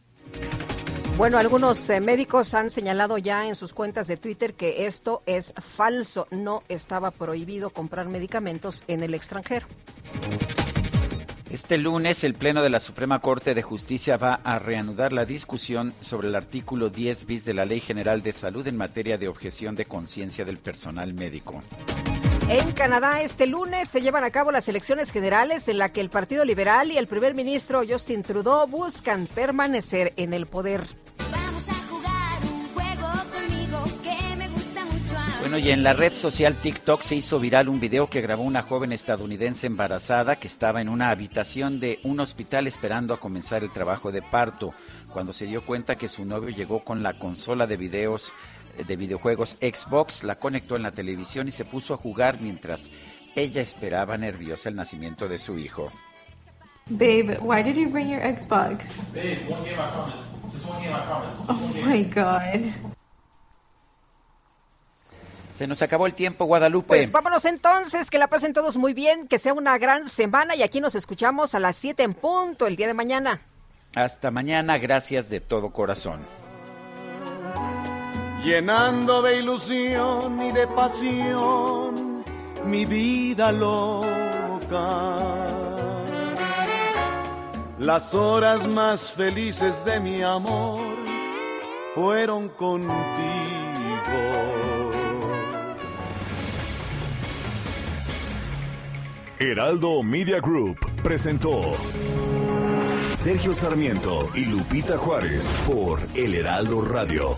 Bueno, 1.18 1.38
algunos 1.38 1.90
eh, 1.90 2.00
médicos 2.00 2.53
han 2.53 2.72
señalado 2.72 3.18
ya 3.18 3.45
en 3.45 3.56
sus 3.56 3.74
cuentas 3.74 4.08
de 4.08 4.18
Twitter 4.18 4.53
que 4.53 4.86
esto 4.86 5.22
es 5.26 5.53
falso, 5.58 6.28
no 6.32 6.64
estaba 6.69 7.11
prohibido 7.11 7.72
comprar 7.72 8.08
medicamentos 8.08 8.84
en 8.88 9.03
el 9.03 9.14
extranjero. 9.14 9.68
Este 11.50 11.80
lunes 11.80 12.24
el 12.24 12.36
Pleno 12.36 12.61
de 12.61 12.69
la 12.69 12.80
Suprema 12.80 13.19
Corte 13.19 13.56
de 13.56 13.64
Justicia 13.64 14.18
va 14.18 14.36
a 14.44 14.60
reanudar 14.60 15.14
la 15.14 15.26
discusión 15.26 15.95
sobre 16.00 16.28
el 16.28 16.36
artículo 16.36 16.92
10 16.92 17.26
bis 17.26 17.44
de 17.44 17.56
la 17.56 17.66
Ley 17.66 17.80
General 17.80 18.22
de 18.22 18.34
Salud 18.34 18.68
en 18.68 18.78
materia 18.78 19.18
de 19.18 19.28
objeción 19.28 19.76
de 19.76 19.86
conciencia 19.86 20.45
del 20.45 20.60
personal 20.60 21.11
médico. 21.16 21.64
En 22.50 22.72
Canadá 22.74 23.24
este 23.24 23.48
lunes 23.48 23.90
se 23.90 24.02
llevan 24.02 24.24
a 24.24 24.30
cabo 24.30 24.52
las 24.52 24.69
elecciones 24.69 25.10
generales 25.10 25.68
en 25.68 25.80
la 25.80 25.90
que 25.90 26.02
el 26.02 26.11
Partido 26.11 26.45
Liberal 26.45 26.92
y 26.92 27.00
el 27.00 27.08
primer 27.08 27.34
ministro 27.34 27.82
Justin 27.88 28.22
Trudeau 28.22 28.68
buscan 28.68 29.26
permanecer 29.26 30.14
en 30.18 30.36
el 30.36 30.45
poder. 30.45 30.84
Bueno, 35.50 35.66
y 35.66 35.72
en 35.72 35.82
la 35.82 35.94
red 35.94 36.14
social 36.14 36.53
TikTok 36.58 37.02
se 37.02 37.16
hizo 37.16 37.40
viral 37.40 37.69
un 37.69 37.80
video 37.80 38.08
que 38.08 38.22
grabó 38.22 38.44
una 38.44 38.61
joven 38.61 38.92
estadounidense 38.92 39.66
embarazada 39.66 40.36
que 40.36 40.45
estaba 40.45 40.80
en 40.80 40.90
una 40.90 41.10
habitación 41.10 41.80
de 41.80 42.00
un 42.03 42.19
hospital 42.19 42.68
esperando 42.68 43.16
a 43.16 43.19
comenzar 43.19 43.64
el 43.64 43.72
trabajo 43.72 44.11
de 44.11 44.22
parto, 44.22 44.76
cuando 45.11 45.34
se 45.34 45.48
dio 45.48 45.66
cuenta 45.66 45.95
que 45.95 46.08
su 46.08 46.24
novio 46.24 46.56
llegó 46.56 46.84
con 46.84 47.02
la 47.02 47.18
consola 47.18 47.66
de 47.66 47.78
videos 47.78 48.32
eh, 48.78 48.84
de 48.84 48.95
videojuegos 48.95 49.58
Xbox, 49.60 50.24
la 50.24 50.36
conectó 50.36 50.76
en 50.76 50.84
la 50.84 50.92
televisión 50.92 51.48
y 51.48 51.52
se 51.52 51.66
puso 51.66 51.95
a 51.95 51.98
jugar 51.98 52.40
mientras 52.40 52.92
ella 53.36 53.64
esperaba 53.64 54.19
nerviosa 54.19 54.69
el 54.69 54.76
nacimiento 54.76 55.28
de 55.28 55.40
su 55.40 55.58
hijo. 55.58 55.92
Babe, 56.92 57.40
why 57.42 57.64
did 57.64 57.76
you 57.76 57.90
bring 57.90 58.08
your 58.08 58.22
Xbox? 58.22 59.00
Babe, 59.16 59.50
one 59.50 59.64
game 59.64 59.80
I 59.80 59.90
promise. 59.90 60.22
Just 60.53 60.69
one 60.69 60.80
game 60.80 60.94
I 60.94 61.02
promise. 61.08 61.34
oh 61.50 61.88
my 61.88 62.03
god. 62.03 62.95
Se 65.59 65.67
nos 65.67 65.81
acabó 65.81 66.07
el 66.07 66.13
tiempo, 66.13 66.45
Guadalupe. 66.45 66.88
Pues 66.88 67.11
vámonos 67.11 67.43
entonces, 67.43 68.09
que 68.09 68.17
la 68.17 68.27
pasen 68.27 68.53
todos 68.53 68.77
muy 68.77 68.93
bien, 68.93 69.27
que 69.27 69.38
sea 69.38 69.53
una 69.53 69.77
gran 69.77 70.07
semana 70.07 70.55
y 70.55 70.63
aquí 70.63 70.79
nos 70.79 70.95
escuchamos 70.95 71.53
a 71.53 71.59
las 71.59 71.75
7 71.75 72.01
en 72.01 72.13
punto 72.13 72.65
el 72.65 72.77
día 72.77 72.88
de 72.88 72.93
mañana. 72.93 73.41
Hasta 73.93 74.31
mañana, 74.31 74.77
gracias 74.77 75.29
de 75.29 75.41
todo 75.41 75.71
corazón. 75.71 76.21
Llenando 78.41 79.21
de 79.21 79.35
ilusión 79.35 80.41
y 80.41 80.49
de 80.53 80.65
pasión 80.65 82.23
mi 82.63 82.85
vida 82.85 83.51
loca. 83.51 85.17
Las 87.79 88.13
horas 88.13 88.65
más 88.65 89.11
felices 89.11 89.83
de 89.83 89.99
mi 89.99 90.21
amor 90.21 90.79
fueron 91.95 92.47
contigo. 92.47 93.09
Heraldo 99.42 100.03
Media 100.03 100.42
Group 100.42 100.77
presentó 101.01 101.74
Sergio 103.16 103.53
Sarmiento 103.53 104.30
y 104.35 104.43
Lupita 104.43 104.98
Juárez 104.98 105.48
por 105.66 106.01
El 106.14 106.35
Heraldo 106.35 106.82
Radio. 106.82 107.38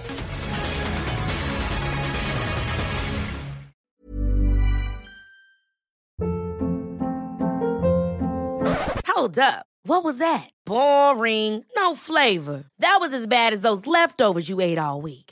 Hold 9.05 9.37
up. 9.37 9.67
What 9.83 10.03
was 10.03 10.17
that? 10.17 10.49
Boring. 10.65 11.63
No 11.75 11.93
flavor. 11.93 12.63
That 12.79 12.97
was 12.99 13.13
as 13.13 13.27
bad 13.27 13.53
as 13.53 13.61
those 13.61 13.85
leftovers 13.85 14.49
you 14.49 14.59
ate 14.59 14.79
all 14.79 15.03
week. 15.03 15.30